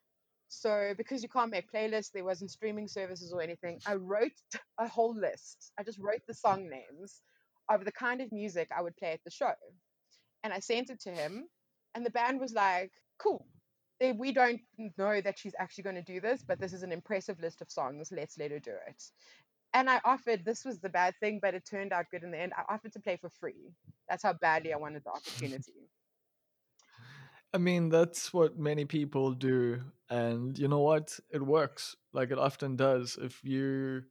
So, 0.47 0.93
because 0.97 1.23
you 1.23 1.29
can't 1.29 1.51
make 1.51 1.71
playlists, 1.71 2.11
there 2.11 2.23
wasn't 2.23 2.51
streaming 2.51 2.87
services 2.87 3.33
or 3.33 3.41
anything, 3.41 3.79
I 3.85 3.95
wrote 3.95 4.31
a 4.79 4.87
whole 4.87 5.15
list. 5.15 5.71
I 5.77 5.83
just 5.83 5.99
wrote 5.99 6.21
the 6.27 6.33
song 6.33 6.69
names 6.69 7.21
of 7.69 7.83
the 7.83 7.91
kind 7.91 8.21
of 8.21 8.31
music 8.31 8.69
I 8.75 8.81
would 8.81 8.95
play 8.95 9.11
at 9.11 9.23
the 9.23 9.31
show. 9.31 9.53
And 10.43 10.53
I 10.53 10.59
sent 10.59 10.91
it 10.91 11.01
to 11.01 11.11
him, 11.11 11.47
and 11.95 12.05
the 12.05 12.11
band 12.11 12.39
was 12.39 12.53
like, 12.53 12.91
cool. 13.17 13.47
They, 13.99 14.11
we 14.11 14.33
don't 14.33 14.59
know 14.97 15.21
that 15.21 15.39
she's 15.39 15.55
actually 15.57 15.85
going 15.85 15.95
to 15.95 16.01
do 16.01 16.19
this, 16.19 16.43
but 16.45 16.59
this 16.59 16.73
is 16.73 16.83
an 16.83 16.91
impressive 16.91 17.39
list 17.39 17.61
of 17.61 17.71
songs. 17.71 18.09
Let's 18.11 18.37
let 18.37 18.51
her 18.51 18.59
do 18.59 18.73
it. 18.87 19.03
And 19.73 19.89
I 19.89 19.99
offered, 20.05 20.45
this 20.45 20.63
was 20.63 20.79
the 20.79 20.89
bad 20.89 21.15
thing, 21.19 21.39
but 21.41 21.53
it 21.53 21.65
turned 21.69 21.93
out 21.93 22.05
good 22.11 22.23
in 22.23 22.31
the 22.31 22.39
end. 22.39 22.53
I 22.57 22.73
offered 22.73 22.93
to 22.93 22.99
play 22.99 23.17
for 23.17 23.29
free. 23.29 23.73
That's 24.09 24.23
how 24.23 24.33
badly 24.33 24.73
I 24.73 24.77
wanted 24.77 25.03
the 25.03 25.09
opportunity. 25.15 25.89
I 27.53 27.57
mean, 27.57 27.89
that's 27.89 28.33
what 28.33 28.59
many 28.59 28.83
people 28.83 29.31
do, 29.31 29.81
and 30.09 30.57
you 30.57 30.67
know 30.67 30.79
what? 30.79 31.19
It 31.31 31.41
works. 31.41 31.95
Like 32.13 32.31
it 32.31 32.37
often 32.37 32.75
does. 32.75 33.17
If 33.21 33.43
you 33.43 34.03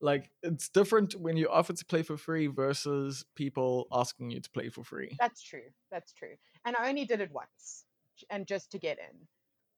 like, 0.00 0.30
it's 0.42 0.68
different 0.68 1.14
when 1.14 1.36
you 1.36 1.48
offer 1.48 1.72
to 1.72 1.84
play 1.84 2.02
for 2.02 2.16
free 2.16 2.46
versus 2.46 3.24
people 3.34 3.86
asking 3.92 4.30
you 4.30 4.40
to 4.40 4.50
play 4.50 4.68
for 4.68 4.84
free. 4.84 5.16
That's 5.18 5.42
true. 5.42 5.68
That's 5.90 6.12
true. 6.12 6.34
And 6.64 6.76
I 6.78 6.88
only 6.88 7.04
did 7.04 7.20
it 7.20 7.30
once, 7.32 7.84
and 8.30 8.46
just 8.46 8.70
to 8.72 8.78
get 8.78 8.98
in. 8.98 9.26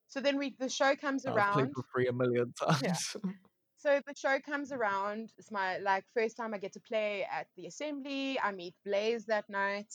So 0.08 0.20
then 0.20 0.38
we 0.38 0.54
the 0.58 0.68
show 0.68 0.96
comes 0.96 1.26
I've 1.26 1.34
played 1.52 1.66
around. 1.66 1.74
for 1.74 1.82
free 1.92 2.08
a 2.08 2.12
million 2.12 2.52
times. 2.60 2.82
Yeah. 2.82 3.30
So 3.76 4.00
the 4.06 4.14
show 4.14 4.40
comes 4.40 4.72
around. 4.72 5.32
It's 5.38 5.52
my 5.52 5.78
like 5.78 6.04
first 6.12 6.36
time 6.36 6.52
I 6.52 6.58
get 6.58 6.72
to 6.72 6.80
play 6.80 7.24
at 7.30 7.46
the 7.56 7.66
assembly. 7.66 8.38
I 8.42 8.50
meet 8.50 8.74
Blaze 8.84 9.24
that 9.26 9.48
night. 9.48 9.94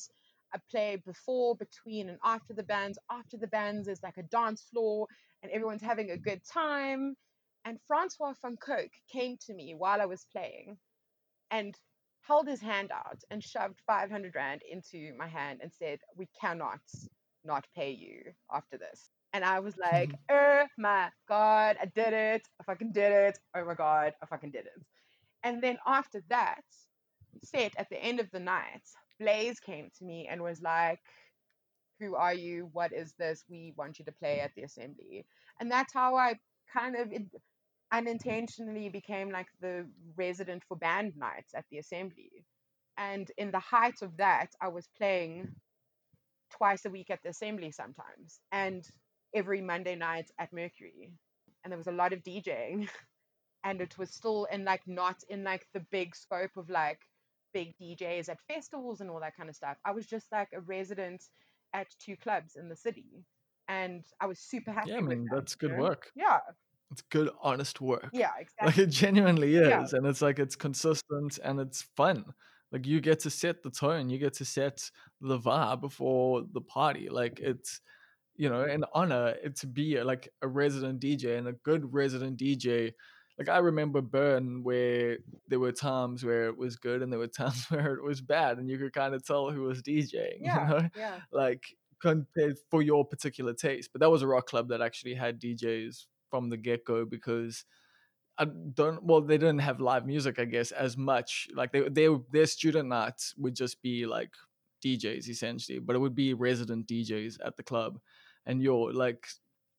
I 0.54 0.60
play 0.70 1.02
before, 1.04 1.56
between, 1.56 2.10
and 2.10 2.18
after 2.24 2.54
the 2.54 2.64
bands. 2.64 2.98
After 3.12 3.38
the 3.38 3.48
bands, 3.48 3.88
there's 3.88 4.04
like 4.04 4.18
a 4.18 4.24
dance 4.24 4.62
floor, 4.72 5.08
and 5.44 5.52
everyone's 5.52 5.82
having 5.82 6.12
a 6.12 6.18
good 6.18 6.42
time. 6.52 7.16
And 7.66 7.80
Francois 7.88 8.34
van 8.42 8.58
Coke 8.58 8.92
came 9.12 9.38
to 9.46 9.54
me 9.54 9.76
while 9.78 10.02
I 10.02 10.06
was 10.06 10.26
playing 10.32 10.78
and 11.52 11.76
held 12.22 12.48
his 12.48 12.62
hand 12.62 12.92
out 12.92 13.20
and 13.30 13.44
shoved 13.44 13.80
500 13.86 14.34
Rand 14.36 14.62
into 14.70 15.14
my 15.18 15.28
hand 15.28 15.60
and 15.62 15.72
said, 15.72 16.00
We 16.16 16.28
cannot 16.40 16.80
not 17.46 17.66
pay 17.76 17.92
you 17.92 18.32
after 18.52 18.78
this. 18.78 19.10
And 19.34 19.44
I 19.44 19.60
was 19.60 19.76
like, 19.78 20.12
oh 20.32 20.66
my 20.78 21.10
God, 21.28 21.78
I 21.82 21.86
did 21.86 22.14
it. 22.14 22.48
I 22.60 22.64
fucking 22.64 22.92
did 22.92 23.12
it. 23.12 23.40
Oh 23.56 23.66
my 23.66 23.74
God, 23.74 24.14
I 24.22 24.26
fucking 24.26 24.52
did 24.52 24.66
it. 24.66 24.82
And 25.44 25.62
then 25.62 25.78
after 25.86 26.24
that 26.30 26.64
set 27.44 27.74
at 27.78 27.90
the 27.90 28.02
end 28.02 28.20
of 28.20 28.30
the 28.32 28.40
night, 28.40 28.84
Blaze 29.20 29.60
came 29.60 29.90
to 29.98 30.06
me 30.06 30.28
and 30.30 30.42
was 30.42 30.62
like, 30.62 31.00
Who 32.04 32.16
are 32.16 32.34
you? 32.34 32.70
What 32.74 32.92
is 32.94 33.14
this? 33.18 33.46
We 33.50 33.74
want 33.78 34.00
you 34.00 34.06
to 34.06 34.12
play 34.12 34.40
at 34.42 34.52
the 34.56 34.64
assembly. 34.64 35.26
And 35.60 35.72
that's 35.72 35.94
how 35.94 36.16
I 36.16 36.36
kind 36.74 36.96
of 36.96 37.12
it, 37.12 37.24
unintentionally 37.92 38.90
became 38.90 39.32
like 39.32 39.48
the 39.62 39.88
resident 40.18 40.64
for 40.68 40.76
band 40.76 41.14
nights 41.16 41.54
at 41.56 41.66
the 41.72 41.78
assembly. 41.78 42.46
And 42.98 43.32
in 43.38 43.52
the 43.52 43.60
height 43.60 44.02
of 44.02 44.18
that, 44.18 44.48
I 44.62 44.68
was 44.70 44.88
playing 44.98 45.56
twice 46.52 46.86
a 46.86 46.90
week 46.90 47.10
at 47.10 47.22
the 47.24 47.30
assembly 47.30 47.72
sometimes, 47.72 48.40
and 48.52 48.88
every 49.34 49.62
Monday 49.62 49.96
night 49.96 50.30
at 50.40 50.54
Mercury. 50.54 51.12
And 51.64 51.72
there 51.72 51.78
was 51.78 51.88
a 51.88 51.92
lot 51.92 52.14
of 52.14 52.24
DJing, 52.24 52.90
and 53.64 53.82
it 53.82 53.98
was 53.98 54.12
still 54.12 54.46
in 54.52 54.66
like 54.66 54.82
not 54.88 55.18
in 55.30 55.44
like 55.44 55.66
the 55.74 55.86
big 55.92 56.16
scope 56.16 56.58
of 56.58 56.70
like 56.70 57.00
big 57.54 57.74
DJs 57.82 58.30
at 58.30 58.40
festivals 58.48 59.02
and 59.02 59.10
all 59.10 59.20
that 59.22 59.38
kind 59.38 59.50
of 59.50 59.56
stuff. 59.56 59.78
I 59.86 59.92
was 59.92 60.06
just 60.06 60.32
like 60.32 60.50
a 60.54 60.62
resident 60.62 61.24
at 61.74 61.88
two 62.00 62.16
clubs 62.18 62.56
in 62.56 62.70
the 62.70 62.76
city, 62.76 63.26
and 63.68 64.04
I 64.22 64.26
was 64.28 64.40
super 64.40 64.72
happy. 64.72 64.92
Yeah, 64.92 64.98
I 64.98 65.02
with 65.02 65.10
mean 65.10 65.26
that, 65.32 65.36
that's 65.36 65.56
good 65.56 65.72
know? 65.72 65.82
work. 65.84 66.12
Yeah, 66.16 66.40
It's 66.92 67.02
good, 67.10 67.30
honest 67.42 67.82
work. 67.82 68.10
yeah, 68.14 68.32
exactly. 68.40 68.66
Like 68.68 68.78
it 68.78 68.92
genuinely 68.92 69.56
is, 69.56 69.68
Yeah. 69.70 69.86
and 69.98 70.06
it's 70.06 70.22
like 70.22 70.40
it's 70.40 70.56
consistent 70.56 71.40
and 71.44 71.60
it's 71.60 71.82
fun. 71.96 72.26
Like 72.72 72.86
you 72.88 73.02
get 73.02 73.20
to 73.22 73.30
set 73.30 73.62
the 73.64 73.70
tone, 73.70 74.10
you 74.10 74.18
get 74.18 74.34
to 74.36 74.46
set 74.46 74.90
the 75.22 75.38
vibe 75.40 75.92
for 75.92 76.44
the 76.54 76.62
party. 76.62 77.10
Like 77.10 77.40
it's 77.40 77.82
you 78.36 78.50
know 78.50 78.64
an 78.64 78.84
honor 78.94 79.36
to 79.58 79.68
be 79.68 80.02
like 80.02 80.28
a 80.42 80.48
resident 80.48 81.00
DJ 81.00 81.38
and 81.38 81.48
a 81.48 81.54
good 81.54 81.94
resident 81.94 82.38
DJ. 82.40 82.94
Like 83.38 83.50
I 83.50 83.58
remember 83.58 84.02
Burn 84.02 84.64
where 84.64 85.18
there 85.48 85.60
were 85.60 85.72
times 85.72 86.24
where 86.24 86.48
it 86.48 86.58
was 86.58 86.76
good 86.76 87.02
and 87.02 87.12
there 87.12 87.20
were 87.20 87.28
times 87.44 87.66
where 87.70 87.96
it 87.96 88.04
was 88.04 88.22
bad, 88.22 88.58
and 88.58 88.70
you 88.70 88.78
could 88.78 88.94
kind 88.94 89.14
of 89.16 89.26
tell 89.26 89.50
who 89.50 89.64
was 89.64 89.82
DJing. 89.82 90.38
Yeah, 90.40 90.68
You 90.68 90.74
know, 90.74 90.90
yeah. 90.96 91.20
like 91.32 91.64
compared 92.02 92.58
for 92.70 92.82
your 92.82 93.06
particular 93.06 93.54
taste. 93.54 93.90
But 93.94 94.02
that 94.02 94.12
was 94.12 94.22
a 94.22 94.28
rock 94.28 94.48
club 94.48 94.70
that 94.70 94.82
actually 94.82 95.16
had 95.16 95.40
DJs 95.42 96.06
from 96.30 96.50
the 96.50 96.58
get 96.58 96.86
go 96.86 97.06
because 97.06 97.66
I 98.38 98.46
don't. 98.46 99.04
Well, 99.04 99.22
they 99.22 99.38
didn't 99.38 99.60
have 99.60 99.80
live 99.80 100.06
music, 100.06 100.40
I 100.40 100.46
guess, 100.46 100.72
as 100.72 100.98
much. 100.98 101.48
Like 101.56 101.72
they, 101.72 101.88
they, 101.90 102.10
their 102.32 102.46
student 102.46 102.90
nights 102.90 103.34
would 103.38 103.56
just 103.56 103.82
be 103.82 104.06
like 104.06 104.32
DJs 104.84 105.30
essentially, 105.30 105.80
but 105.80 105.96
it 105.96 106.00
would 106.00 106.16
be 106.16 106.34
resident 106.34 106.88
DJs 106.88 107.38
at 107.46 107.56
the 107.58 107.64
club, 107.64 108.00
and 108.46 108.62
you're 108.62 108.92
like, 108.94 109.28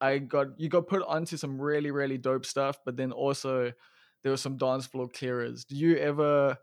I 0.01 0.19
got 0.19 0.59
you 0.59 0.69
got 0.69 0.87
put 0.87 1.03
onto 1.03 1.37
some 1.37 1.61
really 1.61 1.91
really 1.91 2.19
dope 2.19 2.47
stuff, 2.47 2.79
but 2.85 2.97
then 2.97 3.13
also 3.13 3.73
there 4.25 4.33
were 4.33 4.39
some 4.39 4.57
dance 4.57 4.87
floor 4.87 5.07
clearers. 5.07 5.65
Do 5.65 5.77
you 5.77 5.97
ever, 5.99 6.57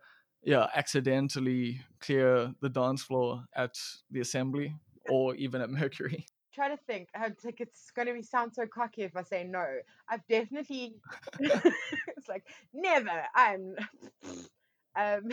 yeah, 0.44 0.68
accidentally 0.76 1.82
clear 2.00 2.54
the 2.60 2.70
dance 2.70 3.04
floor 3.04 3.46
at 3.56 3.76
the 4.10 4.20
assembly 4.20 4.76
or 5.08 5.36
even 5.36 5.62
at 5.62 5.70
Mercury? 5.82 6.26
Try 6.54 6.68
to 6.70 6.78
think. 6.78 7.08
I 7.16 7.30
think 7.30 7.62
it's 7.62 7.92
going 7.92 8.08
to 8.08 8.14
be 8.14 8.24
sound 8.24 8.54
so 8.54 8.66
cocky 8.66 9.04
if 9.04 9.16
I 9.16 9.24
say 9.24 9.46
no. 9.46 9.66
I've 10.10 10.28
definitely. 10.28 10.96
it's 11.40 12.28
like 12.28 12.44
never. 12.74 13.24
I'm. 13.34 13.76
um, 14.98 15.30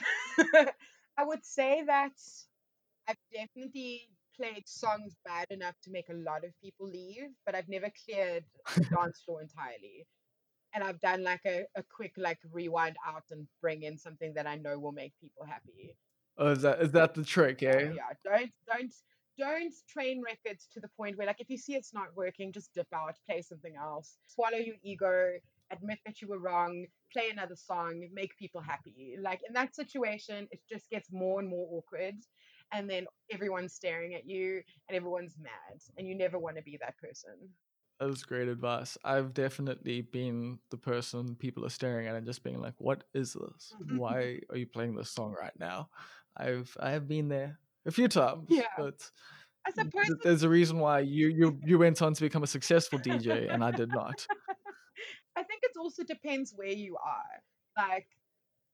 I 1.19 1.25
would 1.25 1.45
say 1.45 1.83
that 1.85 2.13
I've 3.09 3.17
definitely 3.33 4.11
played 4.39 4.69
songs 4.69 5.17
bad 5.25 5.47
enough 5.51 5.75
to 5.83 5.91
make 5.91 6.09
a 6.09 6.15
lot 6.15 6.45
of 6.45 6.53
people 6.63 6.87
leave, 6.89 7.29
but 7.45 7.55
I've 7.55 7.69
never 7.69 7.91
cleared 8.05 8.45
the 8.77 8.85
dance 8.97 9.21
floor 9.25 9.43
entirely. 9.43 10.07
And 10.75 10.85
I've 10.85 11.01
done 11.01 11.23
like 11.25 11.41
a, 11.47 11.65
a 11.77 11.83
quick 11.95 12.13
like 12.17 12.39
rewind 12.53 12.97
out 13.07 13.25
and 13.31 13.47
bring 13.61 13.83
in 13.83 13.97
something 13.97 14.35
that 14.35 14.47
I 14.47 14.57
know 14.57 14.79
will 14.79 14.93
make 14.93 15.13
people 15.21 15.45
happy. 15.45 15.95
Oh, 16.37 16.53
is 16.53 16.63
that 16.63 16.81
is 16.81 16.93
that 16.93 17.15
the 17.15 17.25
trick? 17.25 17.63
Yeah, 17.63 17.71
Eh? 17.71 17.93
yeah. 17.97 18.13
Don't 18.25 18.51
don't 18.71 18.93
don't 19.39 19.75
train 19.89 20.23
records 20.25 20.69
to 20.75 20.81
the 20.81 20.89
point 20.97 21.17
where 21.17 21.27
like 21.27 21.41
if 21.41 21.49
you 21.51 21.57
see 21.59 21.75
it's 21.75 21.95
not 21.95 22.09
working, 22.15 22.53
just 22.53 22.73
dip 22.75 22.87
out, 22.95 23.15
play 23.29 23.41
something 23.43 23.75
else. 23.77 24.19
Swallow 24.27 24.59
your 24.59 24.77
ego, 24.83 25.33
admit 25.73 25.99
that 26.05 26.21
you 26.21 26.29
were 26.29 26.39
wrong, 26.39 26.85
play 27.13 27.31
another 27.31 27.57
song, 27.57 28.07
make 28.13 28.37
people 28.37 28.61
happy. 28.61 29.17
Like 29.21 29.41
in 29.49 29.55
that 29.55 29.75
situation, 29.75 30.49
it 30.51 30.61
just 30.69 30.89
gets 30.91 31.11
more 31.11 31.41
and 31.41 31.49
more 31.49 31.67
awkward. 31.73 32.17
And 32.73 32.89
then 32.89 33.07
everyone's 33.31 33.73
staring 33.73 34.15
at 34.15 34.27
you 34.27 34.63
and 34.89 34.97
everyone's 34.97 35.37
mad. 35.41 35.81
And 35.97 36.07
you 36.07 36.15
never 36.15 36.39
want 36.39 36.57
to 36.57 36.63
be 36.63 36.79
that 36.81 36.97
person. 36.99 37.33
that 38.01 38.09
is 38.11 38.23
great 38.23 38.49
advice. 38.49 38.97
I've 39.05 39.33
definitely 39.35 40.03
been 40.03 40.59
the 40.71 40.77
person 40.77 41.35
people 41.37 41.65
are 41.65 41.71
staring 41.71 42.07
at 42.07 42.15
and 42.15 42.27
just 42.27 42.43
being 42.45 42.61
like, 42.61 42.75
"What 42.79 43.05
is 43.15 43.33
this? 43.33 43.75
Why 43.97 44.41
are 44.51 44.57
you 44.57 44.67
playing 44.67 44.95
this 44.97 45.11
song 45.11 45.35
right 45.41 45.59
now?" 45.59 45.89
I've 46.37 46.77
I 46.79 46.91
have 46.91 47.09
been 47.09 47.29
there 47.29 47.59
a 47.87 47.91
few 47.91 48.07
times, 48.09 48.47
Yeah. 48.49 48.63
but 48.77 49.11
I 49.67 49.71
suppose 49.73 50.07
th- 50.07 50.19
there's 50.23 50.43
a 50.45 50.49
reason 50.49 50.79
why 50.79 51.01
you 51.01 51.29
you 51.29 51.59
you 51.65 51.79
went 51.79 52.01
on 52.03 52.15
to 52.15 52.21
become 52.21 52.43
a 52.45 52.47
successful 52.47 52.99
DJ 53.01 53.49
and 53.53 53.65
I 53.65 53.71
did 53.73 53.89
not. 53.89 54.27
I 55.37 55.43
think 55.43 55.61
it 55.63 55.77
also 55.79 56.05
depends 56.05 56.53
where 56.55 56.69
you 56.85 56.97
are. 56.97 57.43
Like, 57.77 58.07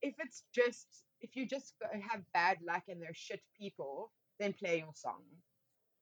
if 0.03 0.15
it's 0.19 0.43
just 0.55 0.87
if 1.25 1.35
you 1.35 1.47
just 1.47 1.73
have 2.11 2.21
bad 2.35 2.59
luck 2.67 2.83
and 2.89 3.01
they're 3.01 3.15
shit 3.15 3.41
people, 3.59 4.13
then 4.39 4.53
play 4.53 4.79
your 4.79 4.93
song. 4.95 5.23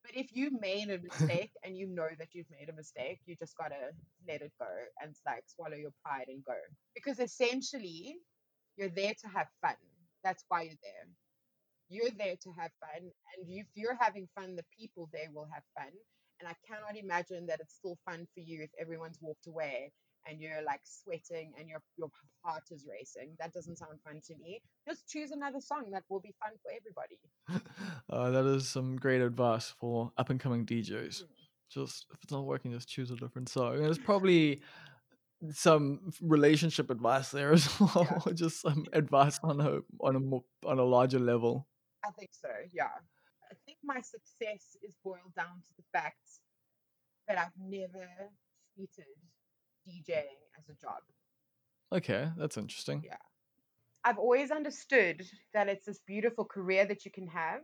But 0.03 0.17
if 0.17 0.35
you 0.35 0.51
made 0.61 0.91
a 0.91 0.99
mistake 1.09 1.53
and 1.65 1.77
you 1.79 1.87
know 1.87 2.09
that 2.19 2.29
you've 2.33 2.51
made 2.51 2.69
a 2.69 2.77
mistake, 2.77 3.21
you 3.25 3.37
just 3.37 3.57
gotta 3.57 3.93
let 4.29 4.43
it 4.43 4.53
go 4.59 4.67
and 5.01 5.15
like 5.25 5.45
swallow 5.47 5.77
your 5.77 5.95
pride 6.05 6.27
and 6.27 6.45
go. 6.45 6.59
Because 6.95 7.21
essentially, 7.21 8.17
you're 8.77 8.89
there 8.89 9.15
to 9.23 9.29
have 9.29 9.47
fun. 9.61 9.77
That's 10.25 10.45
why 10.49 10.63
you're 10.63 10.83
there. 10.83 11.07
You're 11.89 12.11
there 12.19 12.37
to 12.43 12.51
have 12.59 12.71
fun, 12.81 13.03
and 13.03 13.47
if 13.49 13.67
you're 13.75 13.99
having 14.01 14.27
fun, 14.35 14.57
the 14.57 14.65
people 14.77 15.09
there 15.13 15.29
will 15.33 15.49
have 15.53 15.63
fun. 15.77 15.93
And 16.41 16.49
I 16.49 16.55
cannot 16.67 16.97
imagine 16.97 17.47
that 17.47 17.61
it's 17.61 17.75
still 17.75 17.99
fun 18.05 18.27
for 18.35 18.41
you 18.41 18.63
if 18.63 18.71
everyone's 18.81 19.19
walked 19.21 19.47
away 19.47 19.93
and 20.29 20.41
you're 20.41 20.63
like 20.63 20.81
sweating 20.85 21.53
and 21.59 21.69
your 21.69 21.81
your 21.97 22.09
heart 22.45 22.65
is 22.71 22.87
racing. 22.89 23.35
That 23.39 23.53
doesn't 23.53 23.79
sound 23.79 24.01
fun 24.05 24.21
to 24.27 24.35
me. 24.37 24.61
Just 24.87 25.09
choose 25.09 25.31
another 25.31 25.61
song 25.61 25.91
that 25.93 26.05
will 26.09 26.21
be 26.21 26.35
fun 26.43 26.53
for 26.63 26.71
everybody. 26.71 27.19
Uh, 28.11 28.31
that 28.31 28.45
is 28.45 28.69
some 28.69 28.97
great 28.97 29.23
advice 29.23 29.73
for 29.81 30.13
up 30.19 30.29
and 30.29 30.39
coming 30.39 30.67
DJs. 30.67 31.23
Mm. 31.23 31.27
Just 31.71 32.05
if 32.13 32.23
it's 32.23 32.33
not 32.33 32.45
working, 32.45 32.71
just 32.71 32.87
choose 32.87 33.11
a 33.11 33.17
different 33.17 33.49
song. 33.49 33.77
And 33.77 33.85
there's 33.85 33.97
probably 33.97 34.61
some 35.51 36.13
relationship 36.21 36.91
advice 36.91 37.31
there 37.31 37.53
as 37.53 37.69
well, 37.81 38.23
just 38.35 38.61
some 38.61 38.85
advice 38.93 39.41
on 39.43 39.61
a 39.61 39.79
on 40.01 40.17
a 40.17 40.21
more, 40.21 40.45
on 40.67 40.79
a 40.79 40.85
larger 40.85 41.19
level. 41.19 41.67
I 42.05 42.11
think 42.11 42.31
so, 42.33 42.49
yeah. 42.73 42.91
I 43.51 43.55
think 43.65 43.79
my 43.83 44.01
success 44.01 44.77
is 44.83 44.95
boiled 45.03 45.35
down 45.37 45.63
to 45.63 45.69
the 45.77 45.85
fact 45.93 46.19
that 47.29 47.39
I've 47.39 47.57
never 47.59 48.09
treated 48.75 49.07
DJing 49.87 50.39
as 50.59 50.69
a 50.69 50.75
job. 50.81 51.01
Okay, 51.93 52.31
that's 52.37 52.57
interesting. 52.57 53.03
Yeah. 53.05 53.17
I've 54.05 54.19
always 54.19 54.51
understood 54.51 55.23
that 55.55 55.69
it's 55.69 55.87
this 55.87 56.01
beautiful 56.07 56.45
career 56.45 56.85
that 56.87 57.05
you 57.05 57.11
can 57.11 57.29
have, 57.29 57.61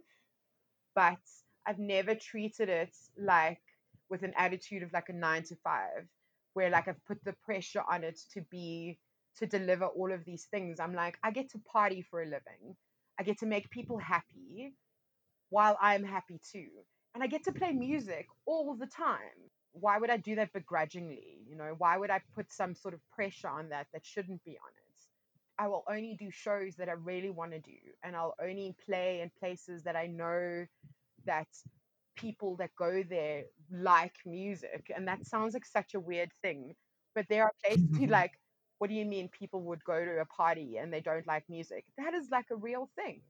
but 0.95 1.19
I've 1.67 1.79
never 1.79 2.15
treated 2.15 2.69
it 2.69 2.97
like 3.19 3.61
with 4.09 4.23
an 4.23 4.33
attitude 4.37 4.83
of 4.83 4.93
like 4.93 5.09
a 5.09 5.13
nine 5.13 5.43
to 5.45 5.57
five, 5.57 6.07
where 6.55 6.71
like 6.71 6.89
I've 6.89 7.05
put 7.07 7.23
the 7.25 7.35
pressure 7.45 7.83
on 7.91 8.05
it 8.05 8.21
to 8.35 8.43
be 8.51 8.99
to 9.39 9.47
deliver 9.47 9.87
all 9.87 10.13
of 10.13 10.25
these 10.25 10.47
things. 10.51 10.81
I'm 10.81 10.95
like, 10.95 11.19
I 11.23 11.31
get 11.31 11.51
to 11.51 11.59
party 11.59 12.03
for 12.03 12.23
a 12.23 12.27
living. 12.27 12.77
I 13.19 13.23
get 13.23 13.39
to 13.39 13.47
make 13.47 13.71
people 13.71 13.99
happy 13.99 14.75
while 15.51 15.77
I'm 15.81 16.05
happy 16.05 16.41
too. 16.53 16.69
And 17.15 17.23
I 17.23 17.27
get 17.27 17.45
to 17.45 17.53
play 17.53 17.73
music 17.73 18.27
all 18.47 18.77
the 18.79 18.87
time. 18.87 19.19
Why 19.73 19.99
would 19.99 20.11
I 20.11 20.17
do 20.17 20.35
that 20.37 20.53
begrudgingly? 20.53 21.39
You 21.49 21.57
know, 21.57 21.75
why 21.79 21.97
would 21.97 22.11
I 22.11 22.21
put 22.35 22.53
some 22.53 22.75
sort 22.75 22.95
of 22.95 23.01
pressure 23.11 23.49
on 23.49 23.69
that 23.71 23.87
that 23.93 24.05
shouldn't 24.05 24.45
be 24.45 24.53
on 24.53 24.73
it? 24.77 24.85
I 25.61 25.67
will 25.67 25.85
only 25.89 26.15
do 26.19 26.31
shows 26.31 26.77
that 26.77 26.89
I 26.89 26.93
really 26.93 27.31
want 27.31 27.51
to 27.53 27.59
do, 27.59 27.79
and 28.05 28.15
I'll 28.15 28.35
only 28.41 28.77
play 28.87 29.21
in 29.21 29.31
places 29.39 29.83
that 29.83 29.97
I 29.97 30.07
know 30.07 30.67
that 31.27 31.49
people 32.17 32.57
that 32.57 32.71
go 32.77 33.03
there 33.03 33.45
like 33.73 34.15
music. 34.25 34.91
And 34.95 35.07
that 35.09 35.27
sounds 35.27 35.55
like 35.55 35.67
such 35.67 35.95
a 35.95 36.01
weird 36.01 36.31
thing, 36.43 36.75
but 37.15 37.27
there 37.29 37.45
are 37.45 37.53
places 37.65 37.85
you 37.93 38.01
mm-hmm. 38.03 38.13
like. 38.13 38.33
What 38.79 38.91
do 38.91 38.95
you 38.95 39.05
mean 39.05 39.29
people 39.29 39.63
would 39.63 39.83
go 39.83 40.05
to 40.05 40.21
a 40.21 40.25
party 40.27 40.77
and 40.77 40.93
they 40.93 41.01
don't 41.01 41.27
like 41.27 41.43
music? 41.49 41.85
That 41.97 42.15
is 42.15 42.29
like 42.31 42.47
a 42.53 42.57
real 42.57 42.89
thing. 42.95 43.23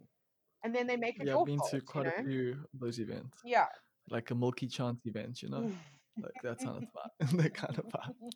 and 0.62 0.74
then 0.74 0.86
they 0.86 0.96
make 0.96 1.18
it 1.20 1.26
Yeah, 1.26 1.38
I've 1.38 1.46
been 1.46 1.58
fault. 1.58 1.70
to 1.70 1.80
quite 1.80 2.06
you 2.06 2.12
a 2.18 2.22
few 2.22 2.50
of 2.52 2.80
those 2.80 2.98
events, 2.98 3.38
Yeah. 3.44 3.66
like 4.10 4.30
a 4.30 4.34
Milky 4.34 4.66
Chance 4.66 5.06
event, 5.06 5.42
you 5.42 5.48
know, 5.48 5.60
mm. 5.60 5.74
Like 6.22 6.32
that 6.42 6.58
kind 6.58 6.76
of 6.76 6.84
vibe. 6.84 7.42
that 7.42 7.54
kind 7.54 7.78
of 7.78 7.84
vibe. 7.86 8.30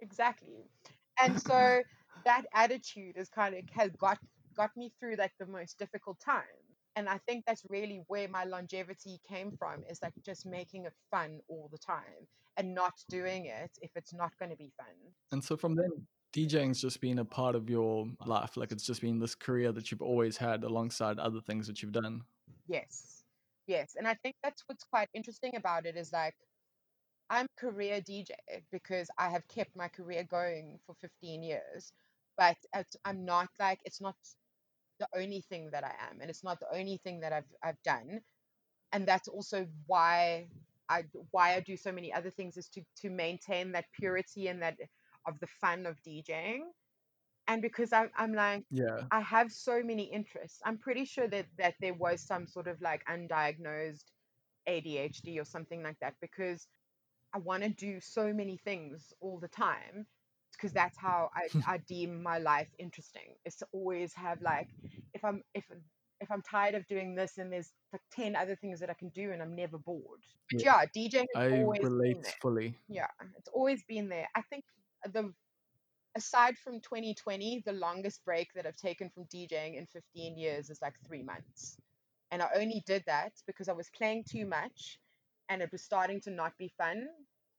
exactly. 0.00 0.70
And 1.20 1.40
so 1.40 1.80
that 2.24 2.44
attitude 2.54 3.16
is 3.16 3.28
kind 3.28 3.54
of 3.54 3.62
has 3.72 3.90
got 3.96 4.18
got 4.56 4.70
me 4.76 4.92
through 4.98 5.16
like 5.16 5.32
the 5.38 5.46
most 5.46 5.78
difficult 5.78 6.18
time. 6.24 6.42
And 6.96 7.08
I 7.08 7.18
think 7.28 7.44
that's 7.46 7.62
really 7.68 8.02
where 8.08 8.28
my 8.28 8.44
longevity 8.44 9.20
came 9.28 9.52
from 9.56 9.84
is 9.88 10.00
like 10.02 10.14
just 10.24 10.44
making 10.44 10.84
it 10.84 10.94
fun 11.12 11.38
all 11.48 11.68
the 11.70 11.78
time 11.78 12.26
and 12.56 12.74
not 12.74 12.92
doing 13.08 13.46
it 13.46 13.70
if 13.82 13.90
it's 13.94 14.12
not 14.12 14.32
going 14.40 14.50
to 14.50 14.56
be 14.56 14.72
fun. 14.76 14.96
And 15.30 15.42
so 15.42 15.56
from 15.56 15.76
then, 15.76 15.90
DJing's 16.34 16.80
just 16.80 17.00
been 17.00 17.20
a 17.20 17.24
part 17.24 17.54
of 17.54 17.70
your 17.70 18.06
life. 18.26 18.56
Like 18.56 18.72
it's 18.72 18.84
just 18.84 19.00
been 19.00 19.20
this 19.20 19.36
career 19.36 19.70
that 19.72 19.90
you've 19.90 20.02
always 20.02 20.36
had 20.36 20.64
alongside 20.64 21.20
other 21.20 21.40
things 21.40 21.68
that 21.68 21.82
you've 21.82 21.92
done. 21.92 22.22
Yes. 22.66 23.17
Yes. 23.68 23.96
And 23.96 24.08
I 24.08 24.14
think 24.16 24.36
that's 24.42 24.64
what's 24.68 24.84
quite 24.84 25.10
interesting 25.14 25.56
about 25.56 25.86
it 25.86 25.96
is 25.96 26.12
like 26.12 26.36
I'm 27.30 27.46
career 27.58 28.00
DJ 28.00 28.34
because 28.72 29.10
I 29.18 29.30
have 29.30 29.46
kept 29.48 29.76
my 29.76 29.88
career 29.88 30.24
going 30.24 30.78
for 30.86 30.94
15 31.00 31.42
years, 31.42 31.92
but 32.36 32.56
I'm 33.04 33.24
not 33.24 33.48
like 33.60 33.80
it's 33.84 34.00
not 34.00 34.16
the 35.00 35.08
only 35.16 35.42
thing 35.42 35.70
that 35.72 35.84
I 35.84 35.94
am, 36.10 36.20
and 36.20 36.30
it's 36.30 36.44
not 36.44 36.60
the 36.60 36.74
only 36.76 36.98
thing 37.04 37.20
that 37.20 37.32
I've 37.32 37.52
I've 37.62 37.82
done, 37.84 38.20
and 38.92 39.06
that's 39.08 39.28
also 39.28 39.66
why 39.86 40.48
I 40.88 41.04
why 41.32 41.54
I 41.56 41.60
do 41.60 41.76
so 41.76 41.92
many 41.92 42.12
other 42.12 42.30
things 42.30 42.56
is 42.56 42.68
to 42.70 42.82
to 43.02 43.10
maintain 43.10 43.72
that 43.72 43.86
purity 43.98 44.48
and 44.48 44.62
that 44.62 44.78
of 45.26 45.38
the 45.40 45.48
fun 45.60 45.86
of 45.86 45.96
DJing, 46.02 46.60
and 47.48 47.62
because 47.62 47.92
I, 47.92 48.08
I'm 48.16 48.34
like 48.34 48.64
Yeah. 48.70 49.08
I 49.10 49.20
have 49.20 49.52
so 49.52 49.82
many 49.82 50.04
interests. 50.04 50.60
I'm 50.64 50.78
pretty 50.78 51.04
sure 51.06 51.28
that 51.28 51.46
that 51.58 51.76
there 51.80 51.94
was 51.94 52.22
some 52.22 52.46
sort 52.46 52.68
of 52.68 52.80
like 52.82 53.04
undiagnosed 53.06 54.04
ADHD 54.66 55.38
or 55.40 55.44
something 55.44 55.82
like 55.82 55.98
that 56.00 56.16
because 56.20 56.68
I 57.34 57.38
want 57.38 57.62
to 57.62 57.70
do 57.70 58.00
so 58.00 58.32
many 58.32 58.56
things 58.58 59.12
all 59.20 59.38
the 59.40 59.48
time 59.48 60.06
because 60.52 60.72
that's 60.72 60.98
how 60.98 61.30
I, 61.34 61.50
I 61.66 61.78
deem 61.78 62.22
my 62.22 62.38
life 62.38 62.68
interesting 62.78 63.36
is 63.44 63.56
to 63.56 63.66
always 63.72 64.14
have 64.14 64.42
like 64.42 64.68
if 65.14 65.24
I'm 65.24 65.42
if 65.54 65.70
if 66.20 66.30
I'm 66.30 66.42
tired 66.42 66.74
of 66.74 66.86
doing 66.88 67.14
this 67.14 67.38
and 67.38 67.52
there's 67.52 67.72
like 67.92 68.02
10 68.10 68.34
other 68.36 68.56
things 68.56 68.80
that 68.80 68.90
I 68.90 68.94
can 68.94 69.10
do 69.10 69.32
and 69.32 69.40
I'm 69.42 69.54
never 69.54 69.78
bored. 69.78 70.22
But 70.48 70.62
Yeah. 70.62 70.64
yeah, 70.64 70.84
DJing 70.86 71.26
has 71.34 71.42
I 71.42 71.46
relate 71.80 72.26
fully. 72.40 72.74
Yeah, 72.88 73.08
it's 73.38 73.48
always 73.48 73.84
been 73.84 74.08
there. 74.08 74.28
I 74.34 74.42
think 74.42 74.64
the 75.12 75.32
aside 76.18 76.58
from 76.58 76.80
2020, 76.80 77.62
the 77.64 77.72
longest 77.72 78.24
break 78.24 78.52
that 78.54 78.66
I've 78.66 78.76
taken 78.76 79.08
from 79.08 79.24
DJing 79.24 79.78
in 79.78 79.86
15 79.86 80.36
years 80.36 80.68
is 80.68 80.82
like 80.82 80.94
three 81.06 81.22
months. 81.22 81.78
And 82.30 82.42
I 82.42 82.48
only 82.56 82.82
did 82.86 83.04
that 83.06 83.32
because 83.46 83.68
I 83.68 83.72
was 83.72 83.88
playing 83.96 84.24
too 84.28 84.44
much 84.44 84.98
and 85.48 85.62
it 85.62 85.70
was 85.72 85.80
starting 85.80 86.20
to 86.22 86.30
not 86.30 86.52
be 86.58 86.72
fun 86.76 87.06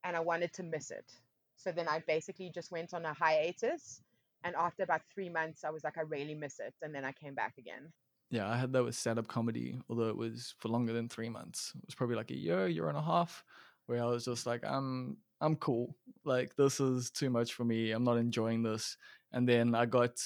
and 0.04 0.14
I 0.14 0.20
wanted 0.20 0.52
to 0.54 0.62
miss 0.62 0.90
it. 0.90 1.10
So 1.56 1.72
then 1.72 1.88
I 1.88 2.02
basically 2.06 2.50
just 2.54 2.70
went 2.70 2.94
on 2.94 3.04
a 3.04 3.14
hiatus. 3.14 4.02
And 4.44 4.54
after 4.56 4.82
about 4.82 5.02
three 5.12 5.28
months, 5.28 5.64
I 5.64 5.70
was 5.70 5.82
like, 5.82 5.98
I 5.98 6.02
really 6.02 6.34
miss 6.34 6.60
it. 6.60 6.74
And 6.82 6.94
then 6.94 7.04
I 7.04 7.12
came 7.12 7.34
back 7.34 7.54
again. 7.58 7.92
Yeah, 8.30 8.48
I 8.48 8.56
had 8.56 8.72
that 8.74 8.84
with 8.84 8.94
stand 8.94 9.18
up 9.18 9.26
comedy, 9.26 9.80
although 9.88 10.08
it 10.08 10.16
was 10.16 10.54
for 10.58 10.68
longer 10.68 10.92
than 10.92 11.08
three 11.08 11.28
months. 11.28 11.72
It 11.76 11.86
was 11.86 11.94
probably 11.94 12.16
like 12.16 12.30
a 12.30 12.36
year, 12.36 12.68
year 12.68 12.88
and 12.88 12.96
a 12.96 13.02
half, 13.02 13.42
where 13.86 14.02
I 14.02 14.06
was 14.06 14.24
just 14.24 14.46
like, 14.46 14.64
I'm 14.64 15.16
I'm 15.40 15.56
cool. 15.56 15.96
Like 16.24 16.54
this 16.56 16.80
is 16.80 17.10
too 17.10 17.30
much 17.30 17.54
for 17.54 17.64
me. 17.64 17.92
I'm 17.92 18.04
not 18.04 18.18
enjoying 18.18 18.62
this. 18.62 18.96
And 19.32 19.48
then 19.48 19.74
I 19.74 19.86
got 19.86 20.20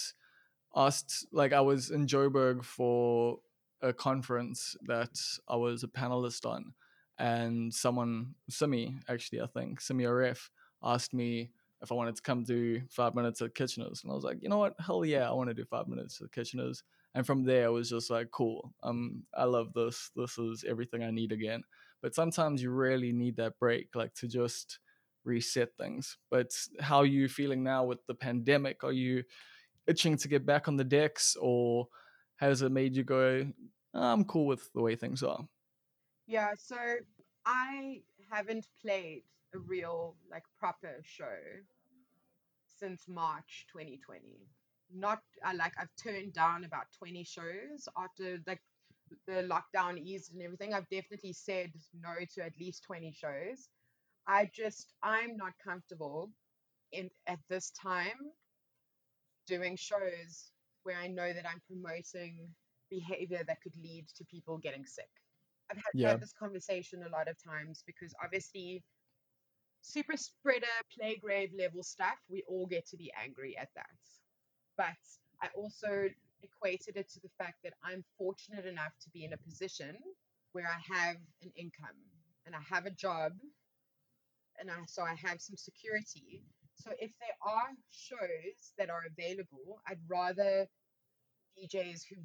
asked 0.74 1.26
like 1.32 1.52
I 1.52 1.60
was 1.60 1.90
in 1.90 2.06
Joburg 2.06 2.64
for 2.64 3.38
a 3.82 3.92
conference 3.92 4.76
that 4.86 5.20
I 5.48 5.56
was 5.56 5.84
a 5.84 5.88
panelist 5.88 6.46
on 6.46 6.72
and 7.18 7.72
someone 7.72 8.34
Simmi 8.50 8.98
actually 9.08 9.40
I 9.40 9.46
think 9.46 9.80
Simmi 9.80 10.02
Areff 10.02 10.48
asked 10.82 11.14
me 11.14 11.50
if 11.82 11.92
I 11.92 11.94
wanted 11.94 12.16
to 12.16 12.22
come 12.22 12.42
do 12.44 12.80
five 12.90 13.14
minutes 13.14 13.42
at 13.42 13.54
Kitchener's 13.54 14.02
and 14.02 14.10
I 14.10 14.14
was 14.14 14.24
like 14.24 14.38
you 14.42 14.48
know 14.48 14.58
what 14.58 14.74
hell 14.80 15.04
yeah 15.04 15.28
I 15.28 15.32
want 15.32 15.50
to 15.50 15.54
do 15.54 15.64
five 15.64 15.86
minutes 15.86 16.20
at 16.20 16.32
Kitchener's 16.32 16.82
and 17.14 17.26
from 17.26 17.44
there 17.44 17.66
I 17.66 17.68
was 17.68 17.90
just 17.90 18.10
like 18.10 18.30
cool 18.30 18.72
um 18.82 19.22
I 19.36 19.44
love 19.44 19.72
this 19.74 20.10
this 20.16 20.38
is 20.38 20.64
everything 20.68 21.02
I 21.02 21.10
need 21.10 21.30
again 21.30 21.62
but 22.02 22.14
sometimes 22.14 22.62
you 22.62 22.70
really 22.70 23.12
need 23.12 23.36
that 23.36 23.58
break 23.58 23.94
like 23.94 24.14
to 24.14 24.28
just 24.28 24.78
reset 25.24 25.70
things 25.78 26.18
but 26.30 26.50
how 26.80 26.98
are 26.98 27.06
you 27.06 27.28
feeling 27.28 27.62
now 27.62 27.84
with 27.84 28.04
the 28.06 28.14
pandemic 28.14 28.84
are 28.84 28.92
you 28.92 29.22
itching 29.86 30.16
to 30.16 30.28
get 30.28 30.44
back 30.46 30.68
on 30.68 30.76
the 30.76 30.84
decks 30.84 31.36
or 31.40 31.88
has 32.36 32.62
it 32.62 32.72
made 32.72 32.94
you 32.94 33.04
go 33.04 33.46
i'm 33.94 34.24
cool 34.24 34.46
with 34.46 34.72
the 34.74 34.82
way 34.82 34.96
things 34.96 35.22
are 35.22 35.46
Yeah, 36.26 36.54
so 36.56 36.76
I 37.44 38.00
haven't 38.30 38.66
played 38.80 39.24
a 39.54 39.58
real, 39.58 40.16
like, 40.30 40.44
proper 40.58 41.00
show 41.02 41.38
since 42.66 43.06
March 43.08 43.66
2020. 43.72 44.48
Not, 44.92 45.20
I 45.44 45.52
like, 45.52 45.72
I've 45.78 45.94
turned 46.02 46.32
down 46.32 46.64
about 46.64 46.86
20 46.98 47.24
shows 47.24 47.88
after, 47.96 48.38
like, 48.46 48.62
the 49.26 49.42
lockdown 49.42 49.98
eased 49.98 50.32
and 50.32 50.42
everything. 50.42 50.72
I've 50.72 50.88
definitely 50.88 51.32
said 51.32 51.72
no 51.92 52.14
to 52.34 52.44
at 52.44 52.58
least 52.58 52.84
20 52.84 53.12
shows. 53.12 53.68
I 54.26 54.50
just, 54.52 54.94
I'm 55.02 55.36
not 55.36 55.52
comfortable 55.64 56.32
in 56.92 57.10
at 57.26 57.40
this 57.48 57.70
time 57.70 58.32
doing 59.46 59.76
shows 59.76 60.52
where 60.84 60.96
I 60.96 61.08
know 61.08 61.32
that 61.32 61.46
I'm 61.48 61.60
promoting 61.66 62.48
behavior 62.90 63.42
that 63.46 63.60
could 63.62 63.76
lead 63.82 64.06
to 64.16 64.24
people 64.24 64.58
getting 64.58 64.86
sick. 64.86 65.10
I've 65.70 65.76
had, 65.78 65.92
Yeah. 65.94 66.10
had 66.10 66.20
this 66.20 66.32
conversation 66.32 67.02
a 67.04 67.08
lot 67.10 67.28
of 67.28 67.36
times 67.42 67.82
because 67.86 68.14
obviously, 68.22 68.84
super 69.82 70.16
spreader, 70.16 70.66
play 70.98 71.16
grave 71.16 71.52
level 71.58 71.82
stuff, 71.82 72.18
we 72.30 72.42
all 72.48 72.66
get 72.66 72.86
to 72.88 72.96
be 72.96 73.12
angry 73.22 73.56
at 73.58 73.68
that. 73.74 73.86
But 74.76 74.96
I 75.42 75.48
also 75.56 76.08
equated 76.42 76.96
it 76.96 77.08
to 77.10 77.20
the 77.20 77.30
fact 77.38 77.56
that 77.64 77.74
I'm 77.82 78.04
fortunate 78.18 78.66
enough 78.66 78.92
to 79.02 79.10
be 79.10 79.24
in 79.24 79.32
a 79.32 79.38
position 79.38 79.96
where 80.52 80.66
I 80.66 80.94
have 80.94 81.16
an 81.42 81.52
income 81.56 81.98
and 82.46 82.54
I 82.54 82.60
have 82.68 82.86
a 82.86 82.90
job 82.90 83.32
and 84.60 84.70
I, 84.70 84.74
so 84.86 85.02
I 85.02 85.14
have 85.14 85.40
some 85.40 85.56
security. 85.56 86.42
So 86.76 86.92
if 87.00 87.12
there 87.20 87.36
are 87.42 87.70
shows 87.90 88.72
that 88.78 88.90
are 88.90 89.04
available, 89.10 89.80
I'd 89.88 90.00
rather 90.08 90.68
DJs 91.58 92.02
who 92.08 92.16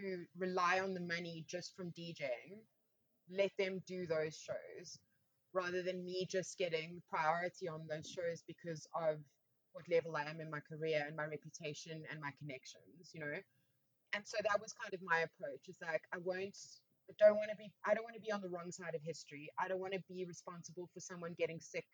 who 0.00 0.24
rely 0.38 0.80
on 0.80 0.94
the 0.94 1.00
money 1.00 1.44
just 1.48 1.74
from 1.76 1.92
DJing 1.92 2.60
let 3.30 3.52
them 3.58 3.82
do 3.86 4.06
those 4.06 4.36
shows 4.36 4.98
rather 5.54 5.82
than 5.82 6.04
me 6.04 6.26
just 6.30 6.58
getting 6.58 7.02
priority 7.10 7.68
on 7.68 7.86
those 7.88 8.08
shows 8.08 8.42
because 8.46 8.86
of 8.94 9.18
what 9.72 9.88
level 9.90 10.16
I 10.16 10.24
am 10.24 10.40
in 10.40 10.50
my 10.50 10.60
career 10.60 11.04
and 11.06 11.16
my 11.16 11.24
reputation 11.26 12.02
and 12.10 12.20
my 12.20 12.32
connections, 12.38 13.12
you 13.14 13.20
know. 13.20 13.38
And 14.14 14.26
so 14.26 14.38
that 14.42 14.60
was 14.60 14.74
kind 14.74 14.94
of 14.94 15.00
my 15.02 15.20
approach. 15.20 15.68
It's 15.68 15.80
like 15.82 16.02
I 16.14 16.18
won't 16.18 16.56
don't 17.18 17.36
want 17.36 17.50
to 17.50 17.56
be 17.56 17.70
I 17.86 17.94
don't 17.94 18.04
want 18.04 18.14
to 18.16 18.20
be 18.20 18.32
on 18.32 18.40
the 18.42 18.48
wrong 18.48 18.70
side 18.70 18.94
of 18.94 19.02
history. 19.04 19.48
I 19.58 19.68
don't 19.68 19.80
want 19.80 19.94
to 19.94 20.00
be 20.08 20.24
responsible 20.26 20.88
for 20.92 21.00
someone 21.00 21.34
getting 21.38 21.60
sick 21.60 21.86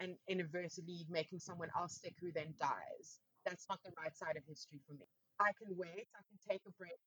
and 0.00 0.16
inadvertently 0.28 1.06
making 1.10 1.38
someone 1.38 1.68
else 1.78 2.00
sick 2.02 2.14
who 2.20 2.32
then 2.32 2.54
dies. 2.60 3.20
That's 3.46 3.66
not 3.68 3.80
the 3.84 3.92
right 3.98 4.16
side 4.16 4.36
of 4.36 4.42
history 4.48 4.80
for 4.86 4.94
me. 4.94 5.06
I 5.40 5.52
can 5.58 5.76
wait, 5.76 6.06
I 6.16 6.20
can 6.28 6.38
take 6.50 6.62
a 6.66 6.72
break. 6.78 6.98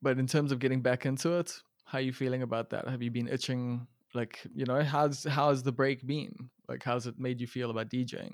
but 0.00 0.18
in 0.18 0.26
terms 0.26 0.52
of 0.52 0.58
getting 0.58 0.80
back 0.82 1.06
into 1.06 1.32
it 1.38 1.52
how 1.84 1.98
are 1.98 2.02
you 2.02 2.12
feeling 2.12 2.42
about 2.42 2.70
that 2.70 2.88
have 2.88 3.02
you 3.02 3.10
been 3.10 3.28
itching 3.28 3.86
like 4.14 4.40
you 4.54 4.64
know 4.64 4.82
how's 4.82 5.24
how's 5.24 5.62
the 5.62 5.72
break 5.72 6.06
been 6.06 6.34
like 6.68 6.82
how's 6.82 7.06
it 7.06 7.18
made 7.18 7.40
you 7.40 7.46
feel 7.46 7.70
about 7.70 7.88
djing 7.88 8.32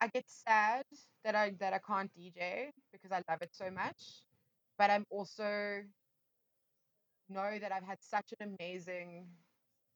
I 0.00 0.08
get 0.08 0.24
sad 0.28 0.84
that 1.24 1.34
I 1.34 1.52
that 1.60 1.72
I 1.74 1.78
can't 1.86 2.10
DJ 2.18 2.70
because 2.92 3.12
I 3.12 3.22
love 3.30 3.42
it 3.42 3.50
so 3.52 3.70
much. 3.70 4.22
But 4.78 4.88
I'm 4.90 5.04
also 5.10 5.82
know 7.30 7.58
that 7.60 7.72
I've 7.72 7.86
had 7.86 7.98
such 8.02 8.34
an 8.40 8.56
amazing 8.60 9.26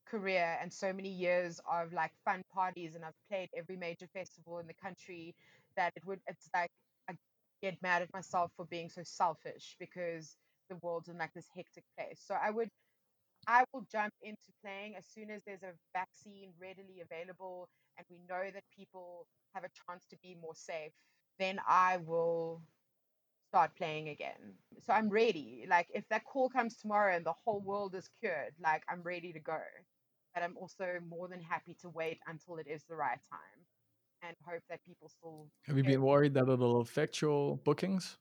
career 0.06 0.58
and 0.60 0.72
so 0.72 0.92
many 0.92 1.08
years 1.08 1.60
of 1.70 1.92
like 1.92 2.12
fun 2.24 2.42
parties 2.54 2.94
and 2.94 3.04
I've 3.04 3.18
played 3.30 3.48
every 3.56 3.76
major 3.76 4.06
festival 4.14 4.58
in 4.58 4.66
the 4.66 4.74
country 4.74 5.34
that 5.76 5.92
it 5.96 6.04
would 6.06 6.20
it's 6.26 6.48
like 6.54 6.70
I 7.08 7.14
get 7.62 7.80
mad 7.82 8.02
at 8.02 8.12
myself 8.12 8.52
for 8.56 8.66
being 8.66 8.88
so 8.90 9.02
selfish 9.04 9.76
because 9.80 10.36
the 10.70 10.76
world's 10.82 11.08
in 11.08 11.18
like 11.18 11.32
this 11.34 11.48
hectic 11.54 11.84
place. 11.98 12.20
So 12.24 12.34
I 12.34 12.50
would 12.50 12.68
I 13.46 13.64
will 13.72 13.86
jump 13.90 14.14
into 14.22 14.52
playing 14.62 14.96
as 14.96 15.06
soon 15.06 15.30
as 15.30 15.42
there's 15.44 15.62
a 15.62 15.74
vaccine 15.94 16.52
readily 16.60 17.02
available 17.02 17.68
and 17.98 18.06
we 18.10 18.18
know 18.28 18.50
that 18.52 18.64
people 18.76 19.26
have 19.54 19.64
a 19.64 19.70
chance 19.86 20.06
to 20.10 20.16
be 20.22 20.36
more 20.40 20.54
safe, 20.54 20.92
then 21.38 21.60
I 21.68 21.98
will 21.98 22.62
start 23.54 23.76
playing 23.76 24.08
again. 24.08 24.54
So 24.84 24.92
I'm 24.92 25.08
ready. 25.08 25.64
Like 25.68 25.86
if 25.94 26.08
that 26.08 26.24
call 26.24 26.48
comes 26.48 26.76
tomorrow 26.76 27.14
and 27.14 27.24
the 27.24 27.34
whole 27.44 27.60
world 27.60 27.94
is 27.94 28.08
cured, 28.18 28.54
like 28.60 28.82
I'm 28.88 29.02
ready 29.02 29.32
to 29.32 29.38
go. 29.38 29.60
But 30.34 30.42
I'm 30.42 30.56
also 30.60 30.98
more 31.08 31.28
than 31.28 31.40
happy 31.40 31.76
to 31.82 31.88
wait 31.88 32.18
until 32.26 32.56
it 32.56 32.66
is 32.66 32.82
the 32.88 32.96
right 32.96 33.20
time 33.30 33.60
and 34.22 34.36
hope 34.44 34.62
that 34.68 34.80
people 34.84 35.08
still 35.08 35.46
have 35.66 35.76
you 35.76 35.84
been 35.84 36.02
worried 36.02 36.34
that 36.34 36.48
it'll 36.48 36.80
affect 36.80 37.20
your 37.22 37.56
bookings 37.58 38.18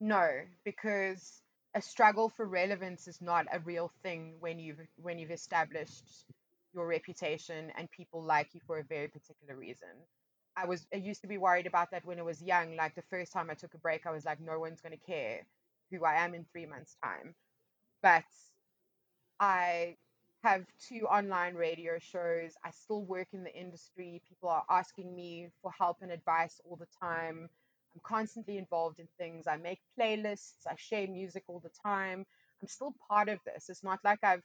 No, 0.00 0.28
because 0.64 1.42
a 1.74 1.82
struggle 1.82 2.28
for 2.28 2.46
relevance 2.46 3.08
is 3.08 3.20
not 3.20 3.46
a 3.52 3.60
real 3.60 3.90
thing 4.02 4.36
when 4.40 4.58
you've 4.58 4.80
when 4.96 5.18
you've 5.18 5.30
established 5.30 6.24
your 6.72 6.86
reputation 6.86 7.72
and 7.76 7.90
people 7.90 8.22
like 8.22 8.54
you 8.54 8.60
for 8.66 8.78
a 8.78 8.84
very 8.84 9.08
particular 9.08 9.56
reason. 9.56 9.88
I 10.56 10.66
was 10.66 10.86
I 10.92 10.96
used 10.96 11.20
to 11.22 11.26
be 11.28 11.38
worried 11.38 11.66
about 11.66 11.90
that 11.92 12.04
when 12.04 12.18
I 12.18 12.22
was 12.22 12.42
young. 12.42 12.76
Like 12.76 12.94
the 12.94 13.02
first 13.02 13.32
time 13.32 13.50
I 13.50 13.54
took 13.54 13.74
a 13.74 13.78
break, 13.78 14.06
I 14.06 14.10
was 14.12 14.24
like, 14.24 14.40
no 14.40 14.58
one's 14.58 14.80
gonna 14.80 14.96
care 14.96 15.46
who 15.90 16.04
I 16.04 16.16
am 16.24 16.34
in 16.34 16.44
three 16.52 16.66
months' 16.66 16.96
time. 17.02 17.34
But 18.02 18.24
I 19.40 19.96
have 20.42 20.64
two 20.78 21.06
online 21.08 21.54
radio 21.54 21.98
shows. 21.98 22.52
I 22.64 22.70
still 22.70 23.02
work 23.04 23.28
in 23.32 23.44
the 23.44 23.54
industry. 23.54 24.22
People 24.28 24.48
are 24.48 24.64
asking 24.70 25.14
me 25.14 25.48
for 25.62 25.72
help 25.78 25.98
and 26.02 26.10
advice 26.12 26.60
all 26.64 26.76
the 26.76 26.86
time. 27.00 27.48
I'm 27.94 28.00
constantly 28.02 28.58
involved 28.58 29.00
in 29.00 29.08
things. 29.18 29.46
I 29.46 29.56
make 29.56 29.80
playlists. 29.98 30.66
I 30.68 30.74
share 30.76 31.08
music 31.08 31.44
all 31.48 31.60
the 31.60 31.70
time. 31.84 32.24
I'm 32.62 32.68
still 32.68 32.94
part 33.08 33.28
of 33.28 33.38
this. 33.44 33.68
It's 33.68 33.82
not 33.84 34.00
like 34.04 34.22
I've 34.22 34.42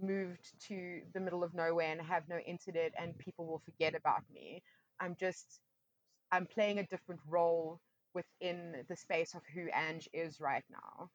moved 0.00 0.52
to 0.68 1.02
the 1.14 1.20
middle 1.20 1.42
of 1.44 1.54
nowhere 1.54 1.92
and 1.92 2.00
have 2.02 2.28
no 2.28 2.38
internet 2.38 2.92
and 2.98 3.16
people 3.18 3.46
will 3.46 3.60
forget 3.64 3.94
about 3.94 4.22
me. 4.32 4.62
I'm 5.00 5.16
just 5.18 5.60
I'm 6.32 6.46
playing 6.46 6.78
a 6.78 6.86
different 6.86 7.20
role 7.28 7.80
within 8.14 8.84
the 8.88 8.96
space 8.96 9.34
of 9.34 9.42
who 9.54 9.68
ANG 9.72 10.02
is 10.12 10.40
right 10.40 10.64
now. 10.70 11.10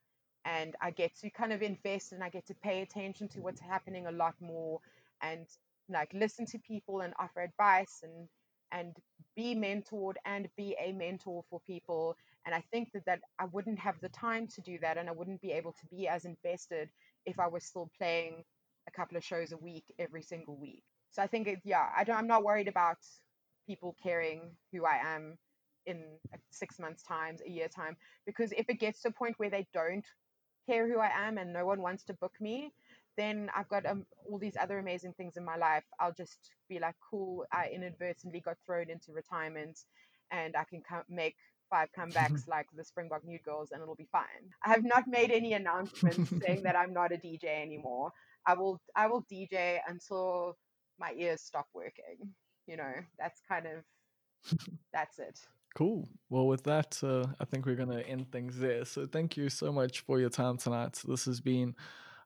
And 0.46 0.76
I 0.82 0.92
get 0.92 1.16
to 1.20 1.30
kind 1.30 1.54
of 1.54 1.62
invest 1.62 2.14
and 2.14 2.24
I 2.24 2.30
get 2.30 2.48
to 2.48 2.56
pay 2.64 2.82
attention 2.82 3.28
to 3.30 3.42
what's 3.42 3.62
happening 3.62 4.08
a 4.08 4.12
lot 4.12 4.36
more 4.40 4.80
and 5.22 5.46
like 5.90 6.12
listen 6.14 6.46
to 6.48 6.60
people 6.60 7.02
and 7.02 7.14
offer 7.20 7.42
advice 7.42 8.00
and 8.04 8.28
and 8.72 8.96
be 9.36 9.54
mentored 9.56 10.16
and 10.26 10.48
be 10.58 10.76
a 10.84 10.94
mentor 10.94 11.44
for 11.50 11.60
people. 11.68 12.16
And 12.46 12.56
I 12.56 12.64
think 12.72 12.90
that, 12.94 13.06
that 13.06 13.20
I 13.40 13.46
wouldn't 13.52 13.80
have 13.80 13.96
the 14.02 14.10
time 14.10 14.48
to 14.48 14.62
do 14.62 14.80
that 14.82 14.98
and 14.98 15.10
I 15.10 15.12
wouldn't 15.12 15.42
be 15.42 15.52
able 15.52 15.74
to 15.74 15.88
be 15.92 16.08
as 16.08 16.26
invested 16.26 16.90
if 17.26 17.40
I 17.40 17.48
was 17.48 17.66
still 17.66 17.90
playing 17.98 18.44
a 18.88 18.92
couple 18.92 19.18
of 19.18 19.24
shows 19.26 19.52
a 19.52 19.58
week 19.58 19.84
every 20.00 20.22
single 20.22 20.58
week. 20.58 20.84
So 21.12 21.22
I 21.22 21.28
think, 21.28 21.48
it, 21.48 21.60
yeah, 21.66 21.90
I 21.96 22.04
don't, 22.06 22.18
I'm 22.18 22.28
not 22.28 22.44
worried 22.44 22.70
about 22.70 22.98
people 23.72 23.96
caring 24.04 24.42
who 24.72 24.86
I 24.86 24.98
am 25.16 25.38
in 25.86 26.04
six 26.52 26.78
months 26.80 27.04
times, 27.04 27.42
a 27.46 27.50
year 27.50 27.70
time, 27.70 27.96
because 28.26 28.52
if 28.52 28.70
it 28.70 28.80
gets 28.80 29.02
to 29.02 29.10
a 29.10 29.12
point 29.12 29.36
where 29.40 29.50
they 29.50 29.66
don't 29.74 30.06
care 30.68 30.88
who 30.88 31.00
I 31.00 31.12
am 31.28 31.38
and 31.38 31.54
no 31.54 31.66
one 31.66 31.82
wants 31.82 32.04
to 32.06 32.14
book 32.14 32.34
me, 32.42 32.72
then 33.18 33.50
I've 33.56 33.70
got 33.70 33.86
um, 33.86 34.06
all 34.30 34.40
these 34.40 34.58
other 34.60 34.80
amazing 34.80 35.14
things 35.14 35.38
in 35.38 35.46
my 35.46 35.58
life. 35.58 35.84
I'll 36.00 36.14
just 36.14 36.38
be 36.70 36.80
like, 36.80 36.96
cool, 37.10 37.46
I 37.52 37.70
inadvertently 37.74 38.42
got 38.42 38.58
thrown 38.66 38.90
into 38.90 39.14
retirement 39.14 39.80
and 40.32 40.56
I 40.56 40.64
can 40.66 40.82
come, 40.82 41.04
make 41.10 41.36
five 41.70 41.90
comebacks 41.98 42.48
like 42.48 42.68
the 42.76 42.84
Springbok 42.84 43.24
Nude 43.26 43.44
Girls 43.44 43.70
and 43.72 43.82
it'll 43.82 43.96
be 43.96 44.08
fine. 44.12 44.44
I 44.66 44.70
have 44.70 44.84
not 44.84 45.08
made 45.08 45.32
any 45.32 45.54
announcements 45.54 46.34
saying 46.44 46.64
that 46.64 46.76
I'm 46.76 46.94
not 46.94 47.14
a 47.14 47.18
DJ 47.18 47.62
anymore. 47.62 48.12
I 48.46 48.54
will 48.56 48.82
I 48.96 49.08
will 49.08 49.26
DJ 49.32 49.80
until 49.88 50.58
my 51.00 51.14
ears 51.18 51.42
stop 51.42 51.68
working. 51.74 52.34
You 52.68 52.78
know, 52.78 52.94
that's 53.18 53.42
kind 53.48 53.66
of 53.66 54.58
that's 54.94 55.20
it. 55.20 55.40
Cool. 55.76 56.08
Well, 56.30 56.48
with 56.48 56.64
that, 56.64 57.00
uh, 57.02 57.26
I 57.40 57.46
think 57.46 57.66
we're 57.66 57.76
going 57.76 57.90
to 57.90 58.06
end 58.06 58.32
things 58.32 58.60
there. 58.60 58.84
So, 58.84 59.08
thank 59.08 59.38
you 59.38 59.50
so 59.50 59.72
much 59.72 60.02
for 60.02 60.20
your 60.20 60.30
time 60.30 60.58
tonight. 60.58 61.02
This 61.08 61.26
has 61.26 61.40
been 61.40 61.76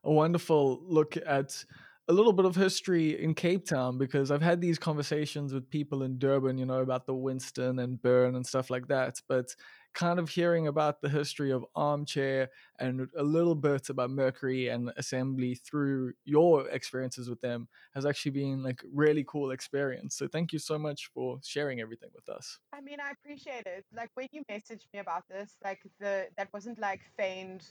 a 0.03 0.11
wonderful 0.11 0.81
look 0.83 1.15
at 1.25 1.63
a 2.07 2.13
little 2.13 2.33
bit 2.33 2.45
of 2.45 2.55
history 2.55 3.21
in 3.21 3.33
Cape 3.33 3.65
Town 3.65 3.97
because 3.97 4.29
I've 4.29 4.41
had 4.41 4.61
these 4.61 4.77
conversations 4.77 5.53
with 5.53 5.69
people 5.69 6.03
in 6.03 6.19
Durban, 6.19 6.57
you 6.57 6.65
know, 6.65 6.79
about 6.81 7.05
the 7.05 7.15
Winston 7.15 7.79
and 7.79 8.01
Burn 8.01 8.35
and 8.35 8.45
stuff 8.45 8.69
like 8.69 8.87
that. 8.87 9.19
But 9.27 9.55
kind 9.95 10.19
of 10.19 10.29
hearing 10.29 10.67
about 10.67 11.01
the 11.01 11.09
history 11.09 11.51
of 11.51 11.65
Armchair 11.73 12.49
and 12.79 13.07
a 13.17 13.23
little 13.23 13.55
bit 13.55 13.89
about 13.89 14.11
Mercury 14.11 14.67
and 14.67 14.91
Assembly 14.97 15.55
through 15.55 16.13
your 16.25 16.67
experiences 16.69 17.29
with 17.29 17.41
them 17.41 17.67
has 17.95 18.05
actually 18.05 18.31
been 18.31 18.61
like 18.61 18.83
really 18.93 19.23
cool 19.25 19.51
experience. 19.51 20.15
So 20.15 20.27
thank 20.27 20.51
you 20.53 20.59
so 20.59 20.77
much 20.77 21.09
for 21.13 21.39
sharing 21.43 21.79
everything 21.79 22.09
with 22.13 22.27
us. 22.29 22.59
I 22.73 22.81
mean, 22.81 22.97
I 22.99 23.11
appreciate 23.11 23.65
it. 23.65 23.85
Like 23.95 24.09
when 24.13 24.27
you 24.31 24.43
messaged 24.51 24.85
me 24.93 24.99
about 24.99 25.23
this, 25.29 25.55
like 25.63 25.79
the 25.99 26.27
that 26.37 26.49
wasn't 26.53 26.77
like 26.77 27.01
feigned 27.17 27.65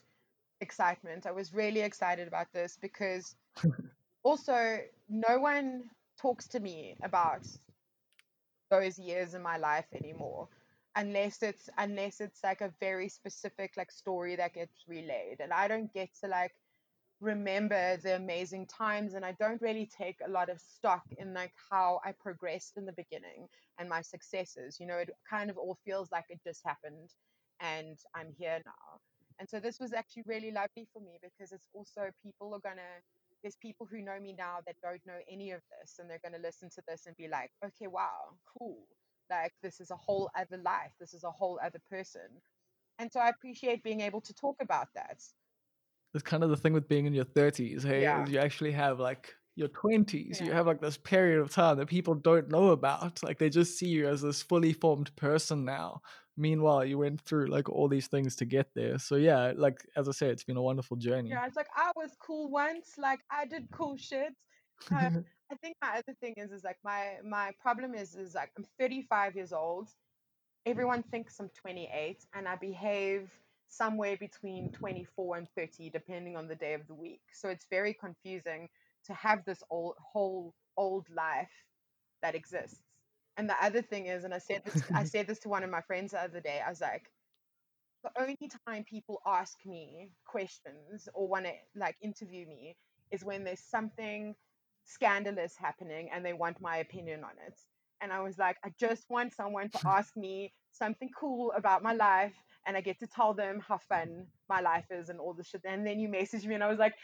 excitement. 0.60 1.26
I 1.26 1.32
was 1.32 1.52
really 1.52 1.82
excited 1.82 2.26
about 2.26 2.46
this 2.55 2.78
because 2.80 3.36
also 4.22 4.78
no 5.09 5.38
one 5.38 5.84
talks 6.18 6.48
to 6.48 6.60
me 6.60 6.96
about 7.02 7.46
those 8.70 8.98
years 8.98 9.34
in 9.34 9.42
my 9.42 9.59
life 9.59 9.84
anymore 9.94 10.48
unless 10.96 11.42
it's 11.42 11.68
unless 11.78 12.20
it's 12.20 12.42
like 12.44 12.60
a 12.60 12.72
very 12.80 13.08
specific 13.08 13.72
like 13.76 13.90
story 13.90 14.36
that 14.36 14.54
gets 14.54 14.84
relayed. 14.88 15.40
And 15.40 15.52
i 15.52 15.68
don't 15.68 15.92
get 15.92 16.10
to 16.22 16.28
like 16.28 16.52
remember 17.20 17.96
the 17.98 18.16
amazing 18.16 18.66
times 18.66 19.14
and 19.14 19.24
i 19.24 19.32
don't 19.40 19.62
really 19.62 19.88
take 19.98 20.16
a 20.26 20.30
lot 20.30 20.50
of 20.50 20.60
stock 20.60 21.02
in 21.18 21.32
like 21.32 21.52
how 21.70 22.00
i 22.04 22.12
progressed 22.12 22.76
in 22.76 22.84
the 22.84 22.92
beginning 22.92 23.48
and 23.78 23.88
my 23.88 24.02
successes. 24.02 24.78
You 24.80 24.86
know 24.86 24.98
it 24.98 25.10
kind 25.28 25.50
of 25.50 25.56
all 25.58 25.78
feels 25.84 26.10
like 26.12 26.26
it 26.28 26.40
just 26.46 26.62
happened 26.64 27.10
and 27.60 27.98
i'm 28.14 28.32
here 28.38 28.60
now. 28.66 29.00
And 29.40 29.48
so 29.48 29.60
this 29.60 29.80
was 29.80 29.92
actually 29.92 30.24
really 30.26 30.52
lovely 30.52 30.86
for 30.92 31.00
me 31.00 31.18
because 31.22 31.52
it's 31.52 31.68
also 31.74 32.10
people 32.22 32.54
are 32.54 32.60
gonna 32.60 33.02
there's 33.42 33.56
people 33.56 33.86
who 33.90 34.02
know 34.02 34.18
me 34.20 34.34
now 34.36 34.58
that 34.66 34.76
don't 34.82 35.04
know 35.06 35.18
any 35.30 35.50
of 35.52 35.60
this 35.80 35.98
and 35.98 36.08
they're 36.08 36.20
gonna 36.24 36.42
listen 36.42 36.70
to 36.70 36.82
this 36.88 37.06
and 37.06 37.16
be 37.16 37.28
like 37.28 37.50
okay 37.64 37.86
wow 37.88 38.36
cool 38.58 38.86
like 39.30 39.52
this 39.62 39.80
is 39.80 39.90
a 39.90 39.96
whole 39.96 40.30
other 40.38 40.59
life 40.59 40.92
this 41.01 41.14
is 41.14 41.24
a 41.24 41.30
whole 41.30 41.59
other 41.64 41.80
person. 41.90 42.28
And 42.98 43.10
so 43.12 43.20
i 43.20 43.28
appreciate 43.28 43.82
being 43.82 44.01
able 44.01 44.20
to 44.22 44.34
talk 44.34 44.56
about 44.60 44.88
that. 44.94 45.22
It's 46.14 46.22
kind 46.22 46.44
of 46.44 46.51
the 46.51 46.56
thing 46.56 46.72
with 46.72 46.88
being 46.88 47.06
in 47.06 47.14
your 47.14 47.24
30s 47.24 47.84
hey 47.84 48.02
Yeah. 48.02 48.26
you 48.26 48.38
actually 48.38 48.72
have 48.72 49.01
like 49.01 49.34
your 49.56 49.68
20s 49.68 50.40
you 50.44 50.51
have 50.52 50.66
like 50.66 50.80
this 50.80 50.96
period 50.96 51.40
of 51.40 51.51
time 51.51 51.76
that 51.78 51.86
people 51.86 52.14
don't 52.14 52.48
know 52.48 52.70
about. 52.70 53.22
Like 53.22 53.38
they 53.38 53.48
just 53.51 53.78
see 53.78 53.86
you 53.88 54.09
as 54.09 54.20
this 54.22 54.42
fully 54.42 54.72
formed 54.72 55.14
person 55.16 55.64
now. 55.64 56.01
Meanwhile 56.36 56.84
you 56.84 56.98
went 56.98 57.20
through 57.20 57.46
like 57.46 57.68
all 57.68 57.88
these 57.88 58.09
things 58.09 58.34
to 58.36 58.44
get 58.44 58.68
there. 58.74 58.98
So 58.98 59.14
yeah 59.16 59.52
like 59.56 59.78
as 59.96 60.09
i 60.09 60.12
say 60.12 60.28
it's 60.28 60.44
been 60.44 60.56
a 60.56 60.62
wonderful 60.62 60.96
journey. 60.96 61.30
Yeah 61.30 61.46
it's 61.46 61.56
like 61.56 61.68
i 61.76 61.90
was 61.96 62.10
cool 62.20 62.51
once 62.51 62.94
like 62.98 63.20
i 63.30 63.44
did 63.46 63.68
cool 63.70 63.96
shit 63.96 64.34
um, 64.93 65.24
I 65.52 65.56
think 65.56 65.77
my 65.82 65.98
other 65.98 66.15
thing 66.20 66.35
is 66.36 66.52
is 66.52 66.65
like 66.65 66.78
my 66.85 67.16
my 67.24 67.52
problem 67.61 67.94
is 67.94 68.15
is 68.15 68.35
like 68.35 68.51
I'm 68.56 68.66
35 68.78 69.36
years 69.36 69.52
old. 69.52 69.89
Everyone 70.66 71.02
thinks 71.02 71.39
I'm 71.40 71.51
28, 71.51 72.24
and 72.35 72.48
I 72.48 72.56
behave 72.56 73.31
somewhere 73.69 74.16
between 74.16 74.70
24 74.70 75.36
and 75.36 75.48
30, 75.56 75.90
depending 75.90 76.36
on 76.36 76.48
the 76.48 76.55
day 76.55 76.74
of 76.74 76.86
the 76.86 76.94
week. 76.94 77.20
So 77.32 77.48
it's 77.48 77.66
very 77.70 77.94
confusing 77.94 78.69
to 79.06 79.15
have 79.15 79.44
this 79.44 79.62
old 79.70 79.97
whole 80.01 80.55
old 80.77 81.06
life 81.15 81.52
that 82.23 82.35
exists. 82.35 82.81
And 83.36 83.48
the 83.48 83.56
other 83.62 83.82
thing 83.82 84.06
is, 84.06 84.24
and 84.24 84.32
I 84.35 84.39
said 84.39 84.62
this 84.65 84.82
I 84.94 85.05
said 85.15 85.27
this 85.27 85.40
to 85.40 85.48
one 85.48 85.65
of 85.65 85.70
my 85.70 85.82
friends 85.82 86.12
the 86.12 86.23
other 86.23 86.40
day. 86.40 86.61
I 86.65 86.70
was 86.70 86.81
like, 86.81 87.11
the 88.05 88.11
only 88.20 88.36
time 88.66 88.85
people 88.85 89.20
ask 89.27 89.59
me 89.66 90.11
questions 90.27 91.09
or 91.15 91.28
want 91.28 91.47
to 91.47 91.52
like 91.77 91.97
interview 92.02 92.47
me 92.47 92.77
is 93.11 93.24
when 93.24 93.44
there's 93.44 93.61
something 93.61 94.35
scandalous 94.85 95.55
happening 95.56 96.09
and 96.12 96.24
they 96.24 96.32
want 96.32 96.61
my 96.61 96.78
opinion 96.78 97.24
on 97.24 97.32
it. 97.47 97.59
And 98.01 98.12
I 98.12 98.20
was 98.20 98.39
like, 98.39 98.56
I 98.65 98.70
just 98.78 99.05
want 99.09 99.35
someone 99.35 99.70
to 99.70 99.78
ask 99.86 100.16
me 100.16 100.52
something 100.73 101.09
cool 101.19 101.52
about 101.56 101.82
my 101.82 101.94
life 101.94 102.35
and 102.66 102.77
I 102.77 102.81
get 102.81 102.98
to 103.01 103.06
tell 103.06 103.35
them 103.35 103.61
how 103.66 103.78
fun 103.78 104.27
my 104.48 104.61
life 104.61 104.86
is 104.90 105.09
and 105.09 105.20
all 105.20 105.35
this 105.35 105.48
shit. 105.48 105.62
And 105.65 105.86
then 105.86 106.01
you 106.01 106.09
message 106.09 106.47
me 106.47 106.55
and 106.55 106.65
I 106.65 106.69
was 106.69 106.78
like, 106.78 106.94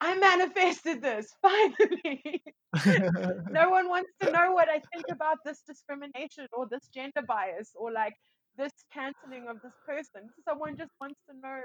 I 0.00 0.16
manifested 0.16 1.02
this 1.02 1.28
finally. 1.42 2.42
no 3.50 3.70
one 3.70 3.88
wants 3.88 4.10
to 4.22 4.30
know 4.30 4.52
what 4.52 4.68
I 4.68 4.80
think 4.92 5.04
about 5.10 5.38
this 5.44 5.62
discrimination 5.66 6.46
or 6.52 6.66
this 6.70 6.88
gender 6.94 7.22
bias 7.26 7.72
or 7.74 7.92
like 7.92 8.14
this 8.56 8.72
canceling 8.92 9.46
of 9.48 9.60
this 9.62 9.74
person. 9.86 10.28
Someone 10.48 10.76
just 10.76 10.92
wants 11.00 11.20
to 11.28 11.36
know 11.36 11.60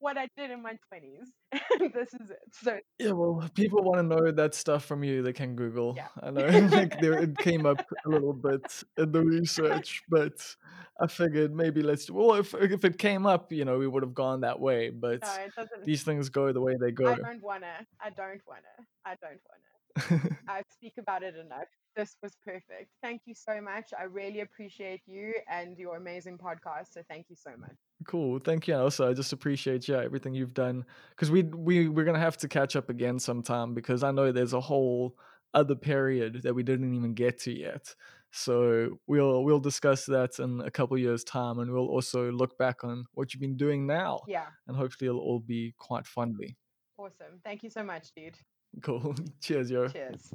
what 0.00 0.16
I 0.18 0.28
did 0.36 0.50
in 0.50 0.62
my 0.62 0.72
20s. 0.92 1.28
And 1.80 1.92
this 1.92 2.12
is 2.14 2.30
it. 2.30 2.38
So 2.52 2.78
yeah 2.98 3.12
well 3.12 3.48
people 3.54 3.82
want 3.82 3.98
to 3.98 4.02
know 4.02 4.30
that 4.32 4.54
stuff 4.54 4.84
from 4.84 5.02
you 5.04 5.22
they 5.22 5.32
can 5.32 5.54
google 5.56 5.94
Yeah. 5.96 6.08
i 6.22 6.30
know 6.30 6.46
like 6.78 7.00
there, 7.00 7.18
it 7.18 7.36
came 7.38 7.64
up 7.66 7.80
a 8.06 8.08
little 8.08 8.32
bit 8.32 8.82
in 8.98 9.12
the 9.12 9.22
research 9.22 10.02
but 10.08 10.32
i 11.00 11.06
figured 11.06 11.54
maybe 11.54 11.82
let's 11.82 12.10
well 12.10 12.34
if, 12.34 12.52
if 12.54 12.84
it 12.84 12.98
came 12.98 13.26
up 13.26 13.52
you 13.52 13.64
know 13.64 13.78
we 13.78 13.86
would 13.86 14.02
have 14.02 14.14
gone 14.14 14.40
that 14.42 14.58
way 14.60 14.90
but 14.90 15.20
no, 15.22 15.64
these 15.84 16.02
things 16.02 16.28
go 16.28 16.52
the 16.52 16.60
way 16.60 16.74
they 16.80 16.90
go 16.92 17.12
I 17.12 17.16
don't 17.16 17.42
wanna. 17.42 17.74
I 18.00 18.10
don't 18.10 18.42
wanna. 18.46 18.74
I 19.04 19.14
don't 19.22 19.40
wanna. 19.48 20.36
I 20.48 20.62
speak 20.76 20.94
about 20.98 21.22
it 21.22 21.34
enough. 21.36 21.68
This 21.96 22.16
was 22.22 22.32
perfect. 22.44 22.90
Thank 23.02 23.22
you 23.26 23.34
so 23.34 23.60
much. 23.60 23.90
I 23.98 24.04
really 24.04 24.40
appreciate 24.40 25.02
you 25.06 25.34
and 25.50 25.76
your 25.76 25.96
amazing 25.96 26.38
podcast. 26.38 26.92
So 26.92 27.02
thank 27.08 27.26
you 27.28 27.36
so 27.36 27.50
much. 27.58 27.74
Cool. 28.06 28.38
Thank 28.38 28.68
you. 28.68 28.76
Also, 28.76 29.10
I 29.10 29.12
just 29.12 29.32
appreciate 29.32 29.88
yeah 29.88 30.02
everything 30.02 30.34
you've 30.34 30.54
done 30.54 30.84
because 31.10 31.30
we 31.30 31.42
we 31.42 31.88
we're 31.88 32.04
gonna 32.04 32.18
have 32.18 32.36
to 32.38 32.48
catch 32.48 32.76
up 32.76 32.90
again 32.90 33.18
sometime 33.18 33.74
because 33.74 34.02
I 34.04 34.10
know 34.12 34.30
there's 34.32 34.52
a 34.52 34.60
whole 34.60 35.16
other 35.52 35.74
period 35.74 36.42
that 36.44 36.54
we 36.54 36.62
didn't 36.62 36.94
even 36.94 37.12
get 37.14 37.38
to 37.40 37.52
yet. 37.52 37.94
So 38.32 38.98
we'll 39.08 39.42
we'll 39.42 39.58
discuss 39.58 40.06
that 40.06 40.38
in 40.38 40.60
a 40.60 40.70
couple 40.70 40.96
years 40.96 41.24
time 41.24 41.58
and 41.58 41.72
we'll 41.72 41.88
also 41.88 42.30
look 42.30 42.56
back 42.56 42.84
on 42.84 43.04
what 43.14 43.34
you've 43.34 43.40
been 43.40 43.56
doing 43.56 43.86
now 43.86 44.20
Yeah. 44.28 44.46
and 44.68 44.76
hopefully 44.76 45.08
it'll 45.08 45.20
all 45.20 45.40
be 45.40 45.74
quite 45.76 46.04
funly. 46.04 46.54
Awesome. 46.96 47.40
Thank 47.44 47.64
you 47.64 47.70
so 47.70 47.82
much, 47.82 48.12
dude. 48.14 48.36
Cool. 48.82 49.16
Cheers, 49.42 49.70
yo. 49.70 49.88
Cheers. 49.88 50.32